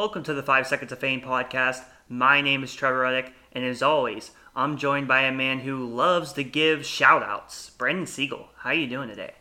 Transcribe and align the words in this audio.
Welcome 0.00 0.22
to 0.22 0.32
the 0.32 0.42
Five 0.42 0.66
Seconds 0.66 0.92
of 0.92 0.98
Fame 0.98 1.20
podcast. 1.20 1.84
My 2.08 2.40
name 2.40 2.64
is 2.64 2.72
Trevor 2.72 3.00
Reddick, 3.00 3.34
and 3.52 3.66
as 3.66 3.82
always, 3.82 4.30
I'm 4.56 4.78
joined 4.78 5.06
by 5.06 5.24
a 5.24 5.30
man 5.30 5.58
who 5.58 5.86
loves 5.86 6.32
to 6.32 6.42
give 6.42 6.86
shout 6.86 7.22
outs. 7.22 7.68
Brandon 7.68 8.06
Siegel, 8.06 8.48
how 8.56 8.70
are 8.70 8.74
you 8.74 8.86
doing 8.86 9.10
today? 9.10 9.34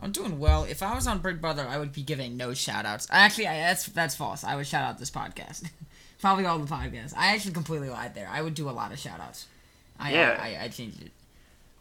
I'm 0.00 0.10
doing 0.10 0.38
well. 0.38 0.64
If 0.64 0.82
I 0.82 0.94
was 0.94 1.06
on 1.06 1.18
Big 1.18 1.42
Brother, 1.42 1.66
I 1.68 1.76
would 1.76 1.92
be 1.92 2.00
giving 2.00 2.38
no 2.38 2.54
shout 2.54 2.86
outs. 2.86 3.08
Actually, 3.10 3.48
I, 3.48 3.58
that's 3.58 3.84
that's 3.84 4.16
false. 4.16 4.42
I 4.42 4.56
would 4.56 4.66
shout 4.66 4.84
out 4.84 4.98
this 4.98 5.10
podcast. 5.10 5.68
Probably 6.18 6.46
all 6.46 6.58
the 6.58 6.74
podcasts. 6.74 7.12
I 7.14 7.34
actually 7.34 7.52
completely 7.52 7.90
lied 7.90 8.14
there. 8.14 8.30
I 8.32 8.40
would 8.40 8.54
do 8.54 8.70
a 8.70 8.72
lot 8.72 8.90
of 8.90 8.98
shout 8.98 9.20
outs. 9.20 9.48
I, 10.00 10.14
Yeah. 10.14 10.40
I, 10.40 10.54
I, 10.54 10.62
I 10.62 10.68
changed 10.68 11.02
it. 11.02 11.10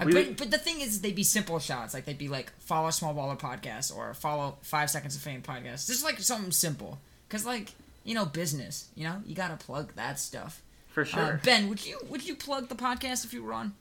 We 0.06 0.12
but, 0.12 0.36
but 0.36 0.52
the 0.52 0.58
thing 0.58 0.82
is, 0.82 1.00
they'd 1.00 1.16
be 1.16 1.24
simple 1.24 1.60
shouts. 1.60 1.94
Like, 1.94 2.04
they'd 2.04 2.18
be 2.18 2.28
like, 2.28 2.52
follow 2.60 2.90
Small 2.90 3.16
Baller 3.16 3.40
Podcast 3.40 3.96
or 3.96 4.14
follow 4.14 4.58
Five 4.62 4.90
Seconds 4.90 5.16
of 5.16 5.22
Fame 5.22 5.42
Podcast. 5.42 5.88
Just 5.88 6.04
like 6.04 6.20
something 6.20 6.52
simple. 6.52 7.00
Because, 7.28 7.46
like, 7.46 7.72
you 8.04 8.14
know, 8.16 8.26
business. 8.26 8.90
You 8.96 9.06
know, 9.06 9.22
you 9.26 9.36
gotta 9.36 9.56
plug 9.58 9.94
that 9.96 10.20
stuff. 10.20 10.62
For 10.90 11.02
Uh, 11.02 11.06
sure. 11.06 11.42
ben, 11.44 11.68
would 11.70 11.86
you 11.86 12.00
would 12.10 12.26
you 12.26 12.36
plug 12.36 12.70
the 12.70 12.76
podcast 12.76 13.26
if 13.26 13.34
you 13.34 13.44
were 13.44 13.54
on? 13.54 13.74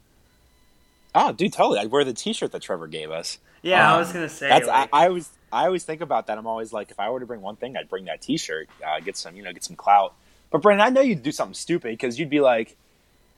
Oh, 1.14 1.32
dude, 1.32 1.52
totally. 1.52 1.78
I'd 1.78 1.90
wear 1.92 2.02
the 2.04 2.12
T-shirt 2.12 2.50
that 2.52 2.62
Trevor 2.62 2.88
gave 2.88 3.10
us. 3.10 3.38
yeah, 3.62 3.88
I 3.88 3.94
um, 3.94 4.00
was 4.00 4.12
gonna 4.12 4.28
say. 4.28 4.48
That's 4.48 4.66
like, 4.66 4.88
I, 4.92 5.04
I 5.04 5.08
always 5.08 5.30
I 5.52 5.66
always 5.66 5.84
think 5.84 6.00
about 6.00 6.26
that. 6.26 6.38
I'm 6.38 6.46
always 6.46 6.72
like, 6.72 6.90
if 6.90 6.98
I 6.98 7.08
were 7.10 7.20
to 7.20 7.26
bring 7.26 7.40
one 7.40 7.54
thing, 7.56 7.76
I'd 7.76 7.88
bring 7.88 8.06
that 8.06 8.20
T-shirt. 8.20 8.68
Uh, 8.84 8.98
get 9.00 9.16
some, 9.16 9.36
you 9.36 9.42
know, 9.44 9.52
get 9.52 9.62
some 9.62 9.76
clout. 9.76 10.14
But 10.50 10.62
Brandon, 10.62 10.86
I 10.86 10.90
know 10.90 11.00
you'd 11.00 11.22
do 11.22 11.30
something 11.32 11.54
stupid 11.54 11.90
because 11.92 12.18
you'd 12.18 12.30
be 12.30 12.40
like, 12.40 12.76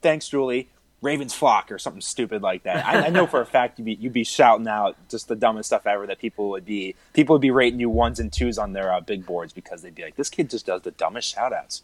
"Thanks, 0.01 0.27
Julie." 0.29 0.69
Ravens 1.01 1.33
flock 1.33 1.71
or 1.71 1.77
something 1.77 2.01
stupid 2.01 2.41
like 2.41 2.63
that. 2.63 2.85
I, 2.85 3.05
I 3.07 3.09
know 3.09 3.27
for 3.27 3.39
a 3.41 3.45
fact 3.57 3.77
you'd 3.77 3.85
be 3.85 3.93
you'd 3.95 4.13
be 4.13 4.23
shouting 4.23 4.67
out 4.67 4.95
just 5.09 5.27
the 5.27 5.35
dumbest 5.35 5.67
stuff 5.67 5.85
ever 5.85 6.07
that 6.07 6.19
people 6.19 6.49
would 6.49 6.65
be 6.65 6.95
people 7.13 7.35
would 7.35 7.41
be 7.41 7.51
rating 7.51 7.79
you 7.79 7.89
ones 7.89 8.19
and 8.19 8.31
twos 8.33 8.57
on 8.57 8.73
their 8.73 8.91
uh, 8.91 8.99
big 9.01 9.25
boards 9.25 9.53
because 9.53 9.81
they'd 9.81 9.95
be 9.95 10.03
like, 10.03 10.15
this 10.15 10.29
kid 10.29 10.49
just 10.49 10.65
does 10.65 10.81
the 10.81 10.91
dumbest 10.91 11.33
shout 11.33 11.53
outs. 11.53 11.83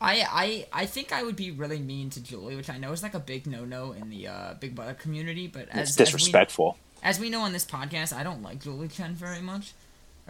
I, 0.00 0.66
I 0.72 0.82
I 0.82 0.86
think 0.86 1.12
I 1.12 1.22
would 1.22 1.36
be 1.36 1.50
really 1.50 1.78
mean 1.78 2.10
to 2.10 2.22
Julie, 2.22 2.56
which 2.56 2.68
I 2.68 2.76
know 2.78 2.92
is 2.92 3.02
like 3.02 3.14
a 3.14 3.18
big 3.20 3.46
no 3.46 3.64
no 3.64 3.92
in 3.92 4.10
the 4.10 4.28
uh, 4.28 4.54
Big 4.60 4.74
Brother 4.74 4.94
community. 4.94 5.46
But 5.46 5.68
as 5.70 5.90
It's 5.90 5.90
as 5.92 5.98
we- 5.98 6.04
disrespectful. 6.04 6.78
As 7.02 7.20
we, 7.20 7.30
know 7.30 7.42
on 7.42 7.52
this 7.52 7.64
podcast, 7.64 8.12
I 8.12 8.24
don't 8.24 8.42
like 8.42 8.62
Julie 8.62 8.88
Chen 8.88 9.14
very 9.14 9.40
much, 9.40 9.74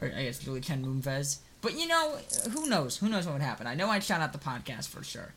or 0.03 0.09
I 0.09 0.25
guess 0.25 0.41
Julie 0.41 0.61
Chen 0.61 0.84
Moonves. 0.84 1.39
But 1.62 1.79
you 1.79 1.87
know, 1.87 2.19
who 2.53 2.69
knows? 2.69 2.98
Who 2.98 3.09
knows 3.09 3.25
what 3.25 3.33
would 3.34 3.42
happen? 3.42 3.67
I 3.67 3.75
know 3.75 3.89
I'd 3.89 4.05
shout 4.05 4.20
out 4.20 4.33
the 4.33 4.39
podcast 4.39 4.89
for 4.89 5.03
sure. 5.03 5.33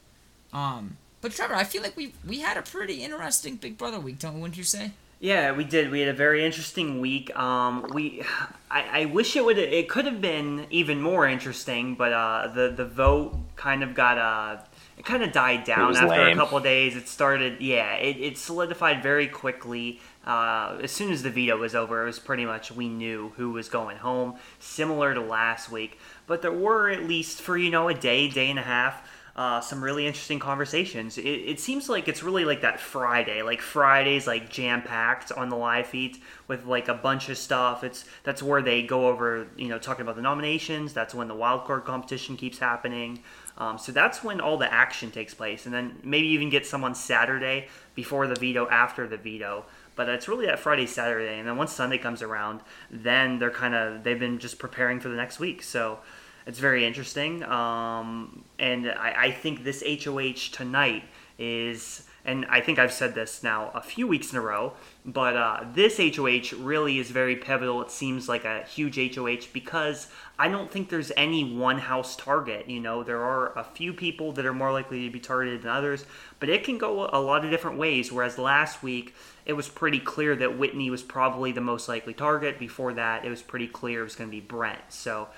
Um, 0.52 0.98
but 1.22 1.32
Trevor, 1.32 1.56
I 1.56 1.64
feel 1.64 1.82
like 1.82 1.98
we 1.98 2.14
we 2.28 2.40
had 2.40 2.58
a 2.58 2.62
pretty 2.62 3.04
interesting 3.04 3.56
Big 3.56 3.78
Brother 3.78 4.00
week, 4.00 4.20
don't 4.20 4.40
wouldn't 4.40 4.58
you 4.58 4.64
say? 4.64 4.92
Yeah, 5.22 5.52
we 5.52 5.66
did. 5.66 5.92
We 5.92 6.00
had 6.00 6.08
a 6.08 6.14
very 6.14 6.46
interesting 6.46 7.02
week. 7.02 7.38
Um, 7.38 7.86
we, 7.94 8.24
I, 8.72 9.02
I 9.02 9.06
wish 9.06 9.36
it 9.36 9.44
would. 9.44 9.58
It 9.58 9.90
could 9.90 10.06
have 10.06 10.22
been 10.22 10.66
even 10.70 11.02
more 11.02 11.28
interesting, 11.28 11.96
but 11.96 12.14
uh, 12.14 12.48
the 12.54 12.70
the 12.70 12.86
vote 12.86 13.36
kind 13.58 13.84
of 13.84 13.94
got 13.94 14.18
uh, 14.18 14.62
it 14.98 15.04
kind 15.04 15.22
of 15.22 15.34
died 15.34 15.66
down 15.66 15.90
was 15.90 15.98
after 15.98 16.28
a 16.28 16.36
couple 16.36 16.58
of 16.58 16.64
days. 16.64 16.96
It 16.96 17.10
started. 17.10 17.60
Yeah, 17.60 17.96
it, 17.96 18.18
it 18.18 18.38
solidified 18.38 19.04
very 19.04 19.28
quickly. 19.28 20.00
Uh, 20.26 20.78
as 20.84 20.92
soon 20.92 21.12
as 21.12 21.24
the 21.24 21.30
veto 21.30 21.58
was 21.58 21.76
over, 21.76 22.04
it 22.04 22.06
was 22.06 22.20
pretty 22.20 22.46
much 22.46 22.72
we 22.72 22.88
knew 22.88 23.34
who 23.36 23.52
was 23.52 23.68
going 23.68 23.98
home, 23.98 24.36
similar 24.60 25.14
to 25.14 25.22
last 25.22 25.70
week. 25.70 26.00
But 26.28 26.42
there 26.42 26.52
were 26.54 26.90
at 26.90 27.04
least 27.04 27.42
for 27.42 27.58
you 27.58 27.72
know 27.72 27.90
a 27.90 27.94
day, 27.94 28.30
day 28.30 28.50
and 28.50 28.60
a 28.60 28.64
half 28.64 29.06
uh, 29.40 29.62
some 29.62 29.82
really 29.82 30.06
interesting 30.06 30.38
conversations. 30.38 31.18
It, 31.18 31.24
it 31.26 31.62
seems 31.62 31.88
like 31.88 32.10
it's 32.10 32.22
really 32.22 32.44
like 32.44 32.60
that 32.60 32.78
Friday, 32.78 33.42
like 33.42 33.62
Fridays, 33.62 34.28
like 34.28 34.50
jam 34.50 34.82
packed 34.82 35.32
on 35.32 35.48
the 35.48 35.56
live 35.56 35.88
feeds 35.88 36.20
with 36.50 36.66
like 36.66 36.90
a 36.90 36.94
bunch 36.94 37.30
of 37.30 37.38
stuff. 37.38 37.86
It's 37.86 38.04
that's 38.26 38.44
where 38.44 38.62
they 38.62 38.84
go 38.84 39.08
over, 39.08 39.48
you 39.56 39.70
know, 39.70 39.80
talking 39.80 40.02
about 40.02 40.18
the 40.18 40.22
nominations. 40.22 40.92
That's 40.92 41.16
when 41.16 41.30
the 41.30 41.36
wild 41.36 41.64
card 41.64 41.86
competition 41.86 42.36
keeps 42.36 42.60
happening. 42.60 43.24
Um, 43.58 43.78
so 43.78 43.94
that's 43.94 44.26
when 44.26 44.42
all 44.42 44.58
the 44.58 44.72
action 44.74 45.10
takes 45.10 45.34
place, 45.34 45.66
and 45.66 45.74
then 45.74 45.96
maybe 46.04 46.28
even 46.28 46.50
get 46.50 46.66
some 46.66 46.84
on 46.84 46.94
Saturday 46.94 47.70
before 47.96 48.28
the 48.28 48.36
veto, 48.36 48.68
after 48.68 49.08
the 49.08 49.16
veto. 49.16 49.64
But 49.96 50.10
it's 50.10 50.28
really 50.28 50.48
that 50.48 50.60
Friday, 50.60 50.86
Saturday, 50.86 51.40
and 51.40 51.48
then 51.48 51.56
once 51.56 51.72
Sunday 51.72 51.98
comes 51.98 52.22
around, 52.22 52.60
then 52.92 53.40
they're 53.40 53.52
kind 53.52 53.74
of 53.74 54.04
they've 54.04 54.20
been 54.20 54.38
just 54.38 54.60
preparing 54.60 55.00
for 55.00 55.08
the 55.08 55.16
next 55.16 55.40
week. 55.40 55.64
So 55.64 56.00
it's 56.46 56.60
very 56.60 56.86
interesting. 56.86 57.44
Um, 57.44 58.44
and 58.58 58.90
I, 58.90 59.26
I 59.26 59.32
think 59.32 59.64
this 59.64 59.84
HOH 59.86 60.52
tonight 60.52 61.04
is, 61.38 62.04
and 62.26 62.46
I 62.50 62.62
think 62.62 62.80
I've 62.80 62.94
said 62.94 63.16
this 63.16 63.44
now 63.44 63.72
a 63.74 63.82
few 63.82 64.08
weeks 64.08 64.32
in 64.32 64.38
a 64.38 64.42
row, 64.42 64.74
but 65.06 65.36
uh, 65.36 65.64
this 65.74 65.98
HOH 65.98 66.58
really 66.58 67.00
is 67.00 67.12
very 67.12 67.36
pivotal. 67.36 67.82
It 67.82 67.92
seems 67.92 68.28
like 68.28 68.46
a 68.46 68.64
huge 68.64 68.98
HOH 69.16 69.48
because 69.54 70.08
I 70.38 70.48
don't 70.50 70.72
think 70.72 70.90
there's 70.90 71.12
any 71.16 71.44
one 71.56 71.80
house 71.80 72.16
target. 72.16 72.70
You 72.70 72.80
know, 72.80 73.04
there 73.04 73.22
are 73.22 73.58
a 73.58 73.64
few 73.64 73.94
people 73.94 74.32
that 74.34 74.46
are 74.46 74.54
more 74.54 74.72
likely 74.72 75.06
to 75.06 75.12
be 75.12 75.20
targeted 75.20 75.64
than 75.64 75.72
others, 75.72 76.06
but 76.40 76.50
it 76.50 76.64
can 76.64 76.78
go 76.78 77.10
a 77.12 77.20
lot 77.20 77.46
of 77.46 77.52
different 77.52 77.78
ways. 77.78 78.12
Whereas 78.12 78.38
last 78.38 78.84
week, 78.84 79.16
it 79.46 79.54
was 79.54 79.70
pretty 79.70 80.00
clear 80.00 80.36
that 80.36 80.58
Whitney 80.58 80.90
was 80.90 81.04
probably 81.04 81.52
the 81.52 81.62
most 81.62 81.88
likely 81.88 82.14
target. 82.14 82.60
Before 82.60 82.94
that, 82.94 83.26
it 83.26 83.30
was 83.30 83.42
pretty 83.42 83.68
clear 83.68 84.02
it 84.02 84.04
was 84.04 84.16
going 84.16 84.30
to 84.30 84.36
be 84.36 84.42
Brent. 84.42 84.80
So, 84.90 85.30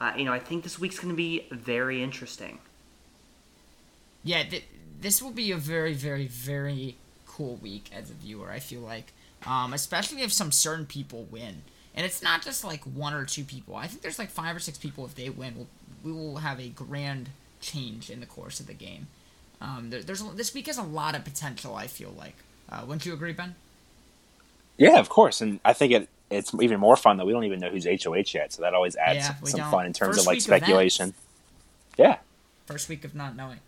uh, 0.00 0.12
you 0.16 0.24
know, 0.24 0.32
I 0.32 0.38
think 0.38 0.62
this 0.64 0.78
week's 0.78 0.96
going 0.98 1.10
to 1.10 1.16
be 1.16 1.46
very 1.50 2.02
interesting. 2.02 2.58
Yeah, 4.24 4.42
th- 4.44 4.64
this 5.00 5.22
will 5.22 5.30
be 5.30 5.50
a 5.52 5.56
very, 5.56 5.94
very, 5.94 6.26
very 6.26 6.96
cool 7.26 7.56
week 7.56 7.90
as 7.94 8.10
a 8.10 8.14
viewer. 8.14 8.50
I 8.50 8.58
feel 8.58 8.80
like, 8.80 9.12
um, 9.46 9.72
especially 9.72 10.22
if 10.22 10.32
some 10.32 10.52
certain 10.52 10.86
people 10.86 11.26
win, 11.30 11.62
and 11.94 12.04
it's 12.06 12.22
not 12.22 12.42
just 12.42 12.64
like 12.64 12.82
one 12.84 13.14
or 13.14 13.24
two 13.24 13.44
people. 13.44 13.76
I 13.76 13.86
think 13.86 14.02
there's 14.02 14.18
like 14.18 14.30
five 14.30 14.54
or 14.54 14.58
six 14.60 14.78
people. 14.78 15.04
If 15.04 15.14
they 15.14 15.30
win, 15.30 15.54
we'll, 15.56 15.66
we 16.04 16.12
will 16.12 16.36
have 16.38 16.60
a 16.60 16.68
grand 16.68 17.30
change 17.60 18.10
in 18.10 18.20
the 18.20 18.26
course 18.26 18.60
of 18.60 18.66
the 18.66 18.74
game. 18.74 19.06
Um, 19.60 19.90
there, 19.90 20.02
there's 20.02 20.20
a- 20.22 20.34
this 20.34 20.54
week 20.54 20.66
has 20.66 20.78
a 20.78 20.82
lot 20.82 21.14
of 21.14 21.24
potential. 21.24 21.74
I 21.74 21.86
feel 21.86 22.14
like. 22.16 22.36
Uh, 22.70 22.82
wouldn't 22.82 23.04
you 23.04 23.12
agree, 23.12 23.32
Ben? 23.32 23.54
Yeah, 24.76 24.98
of 24.98 25.08
course, 25.08 25.40
and 25.40 25.60
I 25.64 25.72
think 25.72 25.92
it 25.92 26.08
it's 26.30 26.52
even 26.60 26.78
more 26.80 26.96
fun 26.96 27.16
that 27.18 27.26
we 27.26 27.32
don't 27.32 27.44
even 27.44 27.60
know 27.60 27.70
who's 27.70 27.84
HOH 27.86 28.32
yet, 28.34 28.52
so 28.52 28.62
that 28.62 28.72
always 28.74 28.96
adds 28.96 29.26
Yeah, 29.28 29.34
some 29.44 29.60
don't. 29.60 29.70
fun 29.70 29.86
in 29.86 29.92
terms 29.92 30.16
First 30.16 30.20
of 30.20 30.26
like 30.26 30.34
week 30.34 30.38
of 30.38 30.44
speculation. 30.44 31.14
yeah, 31.98 32.18
First 32.66 32.88
week 32.88 33.04
of 33.04 33.14
not 33.14 33.34
knowing. 33.36 33.58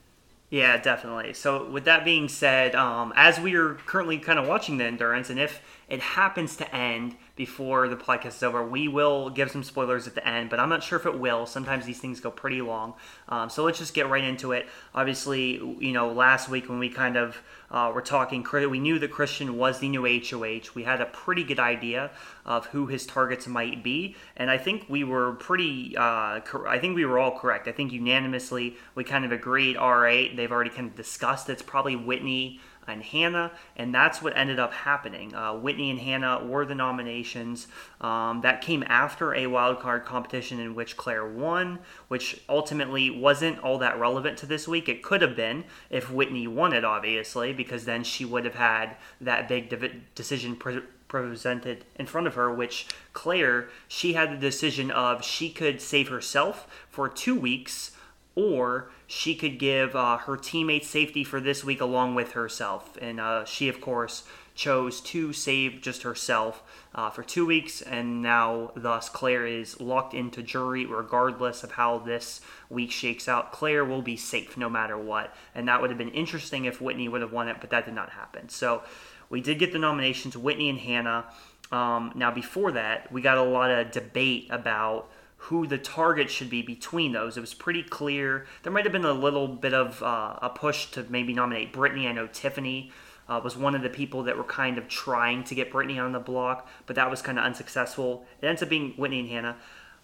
Yeah, 0.48 0.76
definitely. 0.76 1.32
So, 1.32 1.68
with 1.70 1.84
that 1.86 2.04
being 2.04 2.28
said, 2.28 2.74
um, 2.74 3.12
as 3.16 3.40
we 3.40 3.54
are 3.54 3.74
currently 3.86 4.18
kind 4.18 4.38
of 4.38 4.46
watching 4.46 4.76
the 4.76 4.84
endurance, 4.84 5.30
and 5.30 5.40
if 5.40 5.60
it 5.88 6.00
happens 6.00 6.56
to 6.56 6.74
end 6.76 7.16
before 7.34 7.88
the 7.88 7.96
podcast 7.96 8.36
is 8.36 8.42
over, 8.42 8.66
we 8.66 8.88
will 8.88 9.30
give 9.30 9.50
some 9.50 9.64
spoilers 9.64 10.06
at 10.06 10.14
the 10.14 10.26
end, 10.26 10.50
but 10.50 10.60
I'm 10.60 10.68
not 10.68 10.82
sure 10.82 10.98
if 10.98 11.06
it 11.06 11.18
will. 11.18 11.46
Sometimes 11.46 11.86
these 11.86 11.98
things 11.98 12.20
go 12.20 12.30
pretty 12.30 12.60
long. 12.60 12.94
Um, 13.28 13.48
so, 13.48 13.64
let's 13.64 13.78
just 13.78 13.94
get 13.94 14.08
right 14.08 14.22
into 14.24 14.52
it. 14.52 14.66
Obviously, 14.94 15.52
you 15.78 15.92
know, 15.92 16.12
last 16.12 16.48
week 16.48 16.68
when 16.68 16.78
we 16.78 16.88
kind 16.90 17.16
of 17.16 17.42
uh, 17.70 17.90
were 17.94 18.02
talking, 18.02 18.46
we 18.52 18.78
knew 18.78 18.98
that 18.98 19.10
Christian 19.10 19.56
was 19.56 19.80
the 19.80 19.88
new 19.88 20.02
HOH. 20.02 20.74
We 20.74 20.82
had 20.82 21.00
a 21.00 21.06
pretty 21.06 21.42
good 21.42 21.58
idea 21.58 22.10
of 22.44 22.66
who 22.66 22.86
his 22.86 23.06
targets 23.06 23.46
might 23.46 23.82
be, 23.82 24.14
and 24.36 24.50
I 24.50 24.58
think 24.58 24.84
we 24.88 25.04
were 25.04 25.32
pretty. 25.32 25.96
Uh, 25.96 26.40
cor- 26.40 26.68
I 26.68 26.78
think 26.78 26.96
we 26.96 27.06
were 27.06 27.18
all 27.18 27.38
correct. 27.38 27.66
I 27.66 27.72
think 27.72 27.92
unanimously 27.92 28.76
we 28.94 29.04
kind 29.04 29.24
of 29.24 29.32
agreed. 29.32 29.76
All 29.76 29.96
right, 29.96 30.36
they've 30.36 30.52
already 30.52 30.70
kind 30.70 30.88
of 30.88 30.96
discussed 30.96 31.48
it's 31.48 31.62
probably 31.62 31.96
Whitney 31.96 32.60
and 32.86 33.02
Hannah, 33.02 33.52
and 33.76 33.94
that's 33.94 34.20
what 34.20 34.36
ended 34.36 34.58
up 34.58 34.72
happening. 34.72 35.34
Uh, 35.34 35.54
Whitney 35.54 35.90
and 35.90 36.00
Hannah 36.00 36.44
were 36.44 36.64
the 36.64 36.74
nominations. 36.74 37.68
Um, 38.00 38.40
that 38.40 38.60
came 38.60 38.82
after 38.86 39.34
a 39.34 39.46
wild 39.46 39.80
card 39.80 40.04
competition 40.04 40.58
in 40.58 40.74
which 40.74 40.96
Claire 40.96 41.26
won, 41.26 41.78
which 42.08 42.40
ultimately 42.48 43.10
wasn't 43.10 43.58
all 43.60 43.78
that 43.78 43.98
relevant 43.98 44.38
to 44.38 44.46
this 44.46 44.66
week. 44.66 44.88
It 44.88 45.02
could 45.02 45.22
have 45.22 45.36
been 45.36 45.64
if 45.90 46.10
Whitney 46.10 46.46
won 46.46 46.72
it, 46.72 46.84
obviously, 46.84 47.52
because 47.52 47.84
then 47.84 48.04
she 48.04 48.24
would 48.24 48.44
have 48.44 48.56
had 48.56 48.96
that 49.20 49.48
big 49.48 49.68
divi- 49.68 50.02
decision. 50.14 50.56
Pre- 50.56 50.82
presented 51.12 51.84
in 51.96 52.06
front 52.06 52.26
of 52.26 52.36
her 52.36 52.50
which 52.50 52.86
claire 53.12 53.68
she 53.86 54.14
had 54.14 54.32
the 54.32 54.36
decision 54.38 54.90
of 54.90 55.22
she 55.22 55.50
could 55.50 55.78
save 55.78 56.08
herself 56.08 56.66
for 56.88 57.06
two 57.06 57.38
weeks 57.38 57.91
or 58.34 58.90
she 59.06 59.34
could 59.34 59.58
give 59.58 59.94
uh, 59.94 60.18
her 60.18 60.36
teammate 60.36 60.84
safety 60.84 61.24
for 61.24 61.40
this 61.40 61.62
week 61.62 61.80
along 61.80 62.14
with 62.14 62.32
herself. 62.32 62.96
And 63.00 63.20
uh, 63.20 63.44
she, 63.44 63.68
of 63.68 63.80
course, 63.80 64.24
chose 64.54 65.00
to 65.00 65.32
save 65.32 65.80
just 65.80 66.02
herself 66.02 66.62
uh, 66.94 67.10
for 67.10 67.22
two 67.22 67.46
weeks, 67.46 67.80
and 67.80 68.20
now, 68.20 68.70
thus, 68.76 69.08
Claire 69.08 69.46
is 69.46 69.80
locked 69.80 70.12
into 70.12 70.42
jury 70.42 70.84
regardless 70.84 71.64
of 71.64 71.72
how 71.72 71.98
this 71.98 72.40
week 72.68 72.90
shakes 72.90 73.28
out. 73.28 73.52
Claire 73.52 73.84
will 73.84 74.02
be 74.02 74.16
safe 74.16 74.56
no 74.56 74.68
matter 74.68 74.98
what, 74.98 75.34
and 75.54 75.66
that 75.68 75.80
would 75.80 75.90
have 75.90 75.98
been 75.98 76.10
interesting 76.10 76.66
if 76.66 76.80
Whitney 76.80 77.08
would 77.08 77.22
have 77.22 77.32
won 77.32 77.48
it, 77.48 77.56
but 77.60 77.70
that 77.70 77.86
did 77.86 77.94
not 77.94 78.10
happen. 78.10 78.48
So 78.48 78.82
we 79.30 79.40
did 79.40 79.58
get 79.58 79.72
the 79.72 79.78
nominations, 79.78 80.36
Whitney 80.36 80.68
and 80.68 80.78
Hannah. 80.78 81.24
Um, 81.70 82.12
now, 82.14 82.30
before 82.30 82.72
that, 82.72 83.10
we 83.10 83.22
got 83.22 83.38
a 83.38 83.42
lot 83.42 83.70
of 83.70 83.90
debate 83.90 84.48
about 84.50 85.10
who 85.46 85.66
the 85.66 85.78
target 85.78 86.30
should 86.30 86.48
be 86.48 86.62
between 86.62 87.10
those. 87.10 87.36
It 87.36 87.40
was 87.40 87.52
pretty 87.52 87.82
clear. 87.82 88.46
There 88.62 88.72
might 88.72 88.84
have 88.84 88.92
been 88.92 89.04
a 89.04 89.12
little 89.12 89.48
bit 89.48 89.74
of 89.74 90.00
uh, 90.00 90.38
a 90.40 90.48
push 90.48 90.86
to 90.92 91.04
maybe 91.08 91.34
nominate 91.34 91.72
Brittany. 91.72 92.06
I 92.06 92.12
know 92.12 92.28
Tiffany 92.28 92.92
uh, 93.28 93.40
was 93.42 93.56
one 93.56 93.74
of 93.74 93.82
the 93.82 93.88
people 93.88 94.22
that 94.22 94.36
were 94.36 94.44
kind 94.44 94.78
of 94.78 94.86
trying 94.86 95.42
to 95.44 95.54
get 95.56 95.72
Brittany 95.72 95.98
on 95.98 96.12
the 96.12 96.20
block, 96.20 96.68
but 96.86 96.94
that 96.94 97.10
was 97.10 97.22
kind 97.22 97.40
of 97.40 97.44
unsuccessful. 97.44 98.24
It 98.40 98.46
ends 98.46 98.62
up 98.62 98.68
being 98.68 98.92
Whitney 98.92 99.18
and 99.18 99.28
Hannah. 99.28 99.56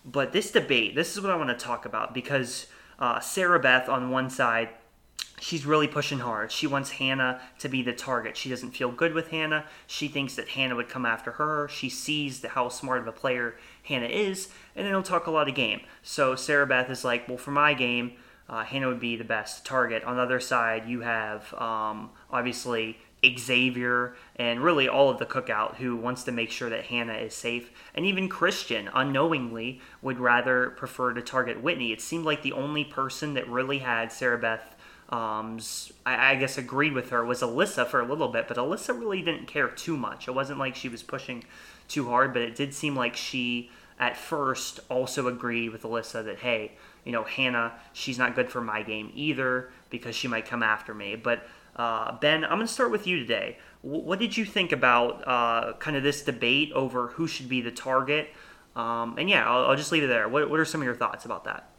But 0.05 0.33
this 0.33 0.51
debate, 0.51 0.97
this 0.97 1.17
is 1.17 1.23
what 1.23 1.31
I 1.31 1.37
want 1.37 1.57
to 1.57 1.65
talk 1.65 1.87
about 1.87 2.15
because 2.15 2.67
uh, 2.99 3.21
Sarah 3.21 3.61
Beth 3.61 3.89
on 3.89 4.11
one 4.11 4.31
side, 4.31 4.71
she's 5.39 5.65
really 5.65 5.87
pushing 5.87 6.19
hard. 6.19 6.51
She 6.51 6.67
wants 6.67 6.91
Hannah 6.91 7.41
to 7.61 7.69
be 7.69 7.83
the 7.83 7.93
target. 7.93 8.37
She 8.37 8.49
doesn't 8.49 8.73
feel 8.73 8.91
good 8.91 9.15
with 9.15 9.29
Hannah. 9.29 9.67
She 9.87 10.09
thinks 10.09 10.35
that 10.35 10.49
Hannah 10.49 10.75
would 10.75 10.89
come 10.89 11.07
after 11.07 11.33
her. 11.33 11.69
She 11.69 11.89
sees 11.89 12.45
how 12.45 12.71
smart 12.71 12.99
of 12.99 13.07
a 13.07 13.13
player 13.13 13.55
Hannah 13.89 14.07
is, 14.07 14.49
and 14.77 14.87
they 14.87 14.91
don't 14.91 15.07
talk 15.07 15.27
a 15.27 15.31
lot 15.31 15.49
of 15.49 15.55
game. 15.55 15.81
So 16.03 16.35
Sarah 16.37 16.67
Beth 16.67 16.91
is 16.91 17.05
like, 17.05 17.27
well, 17.27 17.39
for 17.39 17.51
my 17.51 17.75
game, 17.75 18.13
uh, 18.49 18.65
Hannah 18.65 18.89
would 18.89 19.01
be 19.01 19.17
the 19.17 19.25
best 19.25 19.65
target. 19.65 20.05
On 20.05 20.17
the 20.17 20.23
other 20.23 20.41
side, 20.41 20.87
you 20.87 21.01
have 21.01 21.53
um, 21.55 22.11
obviously 22.31 22.99
Xavier 23.39 24.15
and 24.37 24.63
really 24.63 24.89
all 24.89 25.11
of 25.11 25.19
the 25.19 25.27
cookout 25.27 25.77
who 25.77 25.97
wants 25.97 26.23
to 26.25 26.33
make 26.33 26.51
sure 26.51 26.71
that 26.71 26.85
Hannah 26.85 27.15
is 27.15 27.35
safe. 27.35 27.71
And 27.95 28.07
even 28.07 28.29
Christian, 28.29 28.89
unknowingly, 28.95 29.81
would 30.03 30.19
rather 30.19 30.71
prefer 30.71 31.13
to 31.15 31.23
target 31.23 31.63
Whitney. 31.63 31.93
It 31.93 32.01
seemed 32.01 32.25
like 32.25 32.43
the 32.43 32.53
only 32.53 32.85
person 32.85 33.35
that 33.35 33.49
really 33.49 33.79
had 33.79 34.13
Sarah 34.13 34.39
Beth. 34.39 34.77
Um, 35.09 35.59
I, 36.05 36.33
I 36.33 36.35
guess 36.37 36.59
agreed 36.59 36.93
with 36.93 37.09
her 37.11 37.25
was 37.25 37.41
Alyssa 37.41 37.87
for 37.87 38.01
a 38.01 38.07
little 38.07 38.29
bit, 38.29 38.47
but 38.47 38.59
Alyssa 38.59 38.99
really 38.99 39.23
didn't 39.23 39.47
care 39.47 39.69
too 39.69 39.97
much. 39.97 40.29
It 40.29 40.35
wasn't 40.35 40.59
like 40.59 40.75
she 40.75 40.91
was 40.91 41.03
pushing 41.03 41.45
too 41.89 42.09
hard, 42.09 42.33
but 42.33 42.43
it 42.43 42.55
did 42.55 42.75
seem 42.75 42.95
like 42.95 43.17
she 43.17 43.71
at 43.99 44.17
first 44.17 44.81
also 44.89 45.27
agreed 45.27 45.71
with 45.71 45.83
Alyssa 45.83 46.25
that 46.25 46.39
hey, 46.39 46.73
you 47.05 47.13
know, 47.13 47.25
Hannah, 47.25 47.73
she's 47.93 48.19
not 48.19 48.35
good 48.35 48.51
for 48.51 48.61
my 48.61 48.83
game 48.83 49.11
either 49.15 49.71
because 49.91 50.15
she 50.15 50.29
might 50.29 50.47
come 50.47 50.63
after 50.63 50.95
me. 50.95 51.17
But 51.17 51.47
uh, 51.75 52.13
Ben, 52.19 52.45
I'm 52.45 52.59
going 52.59 52.67
to 52.67 52.73
start 52.73 52.91
with 52.91 53.07
you 53.07 53.19
today. 53.19 53.59
W- 53.83 54.03
what 54.03 54.19
did 54.19 54.37
you 54.37 54.45
think 54.45 54.73
about 54.73 55.27
uh, 55.27 55.73
kind 55.79 55.97
of 55.97 56.03
this 56.03 56.23
debate 56.23 56.73
over 56.73 57.09
who 57.09 57.27
should 57.27 57.49
be 57.49 57.61
the 57.61 57.71
target? 57.71 58.31
Um, 58.77 59.17
and 59.19 59.29
yeah, 59.29 59.49
I'll, 59.49 59.71
I'll, 59.71 59.77
just 59.77 59.91
leave 59.91 60.03
it 60.03 60.09
there. 60.09 60.29
What, 60.29 60.51
what 60.51 60.61
are 60.61 60.65
some 60.65 60.81
of 60.81 60.85
your 60.85 60.95
thoughts 60.95 61.25
about 61.25 61.45
that? 61.45 61.71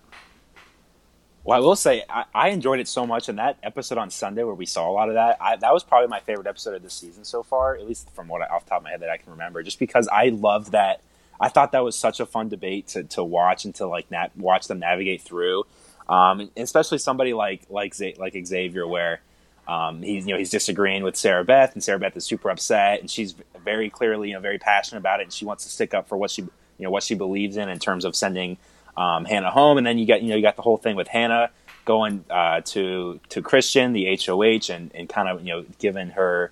Well, 1.43 1.57
I 1.57 1.61
will 1.61 1.75
say 1.75 2.03
I, 2.09 2.25
I 2.33 2.49
enjoyed 2.49 2.79
it 2.79 2.87
so 2.87 3.07
much, 3.07 3.29
and 3.29 3.39
that 3.39 3.57
episode 3.63 3.97
on 3.97 4.09
Sunday 4.09 4.43
where 4.43 4.53
we 4.53 4.65
saw 4.65 4.89
a 4.89 4.91
lot 4.91 5.09
of 5.09 5.15
that, 5.15 5.37
I, 5.39 5.55
that 5.55 5.73
was 5.73 5.83
probably 5.83 6.07
my 6.07 6.19
favorite 6.19 6.47
episode 6.47 6.75
of 6.75 6.83
the 6.83 6.89
season 6.89 7.23
so 7.23 7.43
far, 7.43 7.75
at 7.75 7.87
least 7.87 8.09
from 8.11 8.27
what 8.27 8.41
I, 8.41 8.47
off 8.47 8.65
the 8.65 8.71
top 8.71 8.79
of 8.79 8.83
my 8.83 8.91
head 8.91 9.01
that 9.01 9.09
I 9.09 9.17
can 9.17 9.31
remember. 9.31 9.63
Just 9.63 9.79
because 9.79 10.07
I 10.09 10.29
loved 10.29 10.73
that, 10.73 11.01
I 11.39 11.49
thought 11.49 11.71
that 11.71 11.83
was 11.83 11.97
such 11.97 12.19
a 12.19 12.25
fun 12.25 12.49
debate 12.49 12.87
to, 12.89 13.03
to 13.05 13.23
watch 13.23 13.63
and 13.65 13.73
to 13.75 13.87
like 13.87 14.07
watch 14.35 14.67
them 14.67 14.79
navigate 14.79 15.21
through, 15.21 15.63
um, 16.09 16.51
especially 16.57 16.97
somebody 16.97 17.33
like 17.33 17.61
like 17.69 17.95
like 18.17 18.35
Xavier, 18.45 18.85
where 18.85 19.21
um, 19.67 20.01
he's 20.01 20.27
you 20.27 20.33
know 20.33 20.37
he's 20.37 20.49
disagreeing 20.49 21.03
with 21.03 21.15
Sarah 21.15 21.45
Beth, 21.45 21.73
and 21.73 21.83
Sarah 21.83 21.99
Beth 21.99 22.17
is 22.17 22.25
super 22.25 22.49
upset, 22.49 22.99
and 22.99 23.09
she's 23.09 23.35
very 23.63 23.89
clearly 23.89 24.29
you 24.29 24.33
know 24.33 24.41
very 24.41 24.59
passionate 24.59 24.99
about 24.99 25.21
it, 25.21 25.23
and 25.23 25.33
she 25.33 25.45
wants 25.45 25.63
to 25.63 25.69
stick 25.69 25.93
up 25.93 26.09
for 26.09 26.17
what 26.17 26.31
she 26.31 26.41
you 26.41 26.49
know 26.85 26.91
what 26.91 27.03
she 27.03 27.15
believes 27.15 27.55
in 27.55 27.69
in 27.69 27.79
terms 27.79 28.03
of 28.03 28.15
sending 28.15 28.57
um, 28.99 29.25
Hannah 29.25 29.49
home, 29.49 29.77
and 29.77 29.87
then 29.87 29.97
you 29.97 30.05
got 30.05 30.21
you 30.21 30.29
know 30.29 30.35
you 30.35 30.41
got 30.41 30.57
the 30.57 30.61
whole 30.61 30.77
thing 30.77 30.95
with 30.95 31.07
Hannah 31.07 31.49
going 31.85 32.25
uh, 32.29 32.61
to 32.65 33.19
to 33.29 33.41
Christian, 33.41 33.93
the 33.93 34.19
HOH, 34.23 34.71
and 34.73 34.91
and 34.93 35.07
kind 35.07 35.29
of 35.29 35.41
you 35.41 35.53
know 35.53 35.65
giving 35.79 36.09
her. 36.11 36.51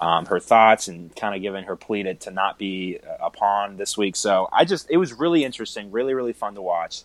Um, 0.00 0.26
her 0.26 0.40
thoughts 0.40 0.88
and 0.88 1.14
kind 1.14 1.32
of 1.32 1.42
giving 1.42 1.62
her 1.62 1.76
plea 1.76 2.02
to, 2.12 2.30
not 2.32 2.58
be 2.58 2.98
a 3.20 3.30
pawn 3.30 3.76
this 3.76 3.96
week. 3.96 4.16
So 4.16 4.48
I 4.50 4.64
just 4.64 4.90
it 4.90 4.96
was 4.96 5.12
really 5.12 5.44
interesting, 5.44 5.92
really 5.92 6.12
really 6.12 6.32
fun 6.32 6.56
to 6.56 6.60
watch, 6.60 7.04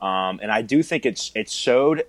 um, 0.00 0.38
and 0.40 0.52
I 0.52 0.62
do 0.62 0.84
think 0.84 1.04
it 1.04 1.32
it 1.34 1.50
showed 1.50 2.04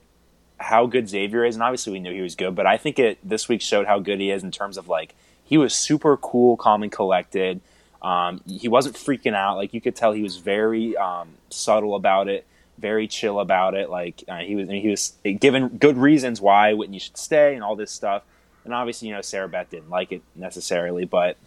how 0.59 0.85
good 0.85 1.09
Xavier 1.09 1.45
is, 1.45 1.55
and 1.55 1.63
obviously 1.63 1.93
we 1.93 1.99
knew 1.99 2.13
he 2.13 2.21
was 2.21 2.35
good, 2.35 2.53
but 2.53 2.67
I 2.67 2.77
think 2.77 2.99
it 2.99 3.17
this 3.27 3.49
week 3.49 3.63
showed 3.63 3.87
how 3.87 3.97
good 3.97 4.19
he 4.19 4.29
is 4.29 4.43
in 4.43 4.51
terms 4.51 4.77
of 4.77 4.87
like 4.87 5.15
he 5.43 5.57
was 5.57 5.73
super 5.73 6.15
cool, 6.15 6.57
calm, 6.57 6.83
and 6.83 6.91
collected. 6.91 7.59
Um, 8.01 8.41
he 8.47 8.67
wasn't 8.67 8.95
freaking 8.95 9.33
out. 9.35 9.57
Like 9.57 9.73
you 9.73 9.81
could 9.81 9.95
tell, 9.95 10.11
he 10.11 10.23
was 10.23 10.37
very 10.37 10.95
um, 10.95 11.29
subtle 11.49 11.95
about 11.95 12.27
it, 12.27 12.45
very 12.77 13.07
chill 13.07 13.39
about 13.39 13.75
it. 13.75 13.89
Like 13.89 14.23
uh, 14.27 14.37
he 14.37 14.55
was, 14.55 14.69
I 14.69 14.71
mean, 14.73 14.81
he 14.81 14.89
was 14.89 15.13
given 15.39 15.67
good 15.69 15.97
reasons 15.97 16.39
why 16.39 16.73
Whitney 16.73 16.99
should 16.99 17.17
stay 17.17 17.55
and 17.55 17.63
all 17.63 17.75
this 17.75 17.91
stuff. 17.91 18.23
And 18.65 18.73
obviously, 18.73 19.07
you 19.07 19.15
know, 19.15 19.21
Sarah 19.21 19.49
Beth 19.49 19.69
didn't 19.69 19.89
like 19.89 20.11
it 20.11 20.21
necessarily, 20.35 21.05
but 21.05 21.37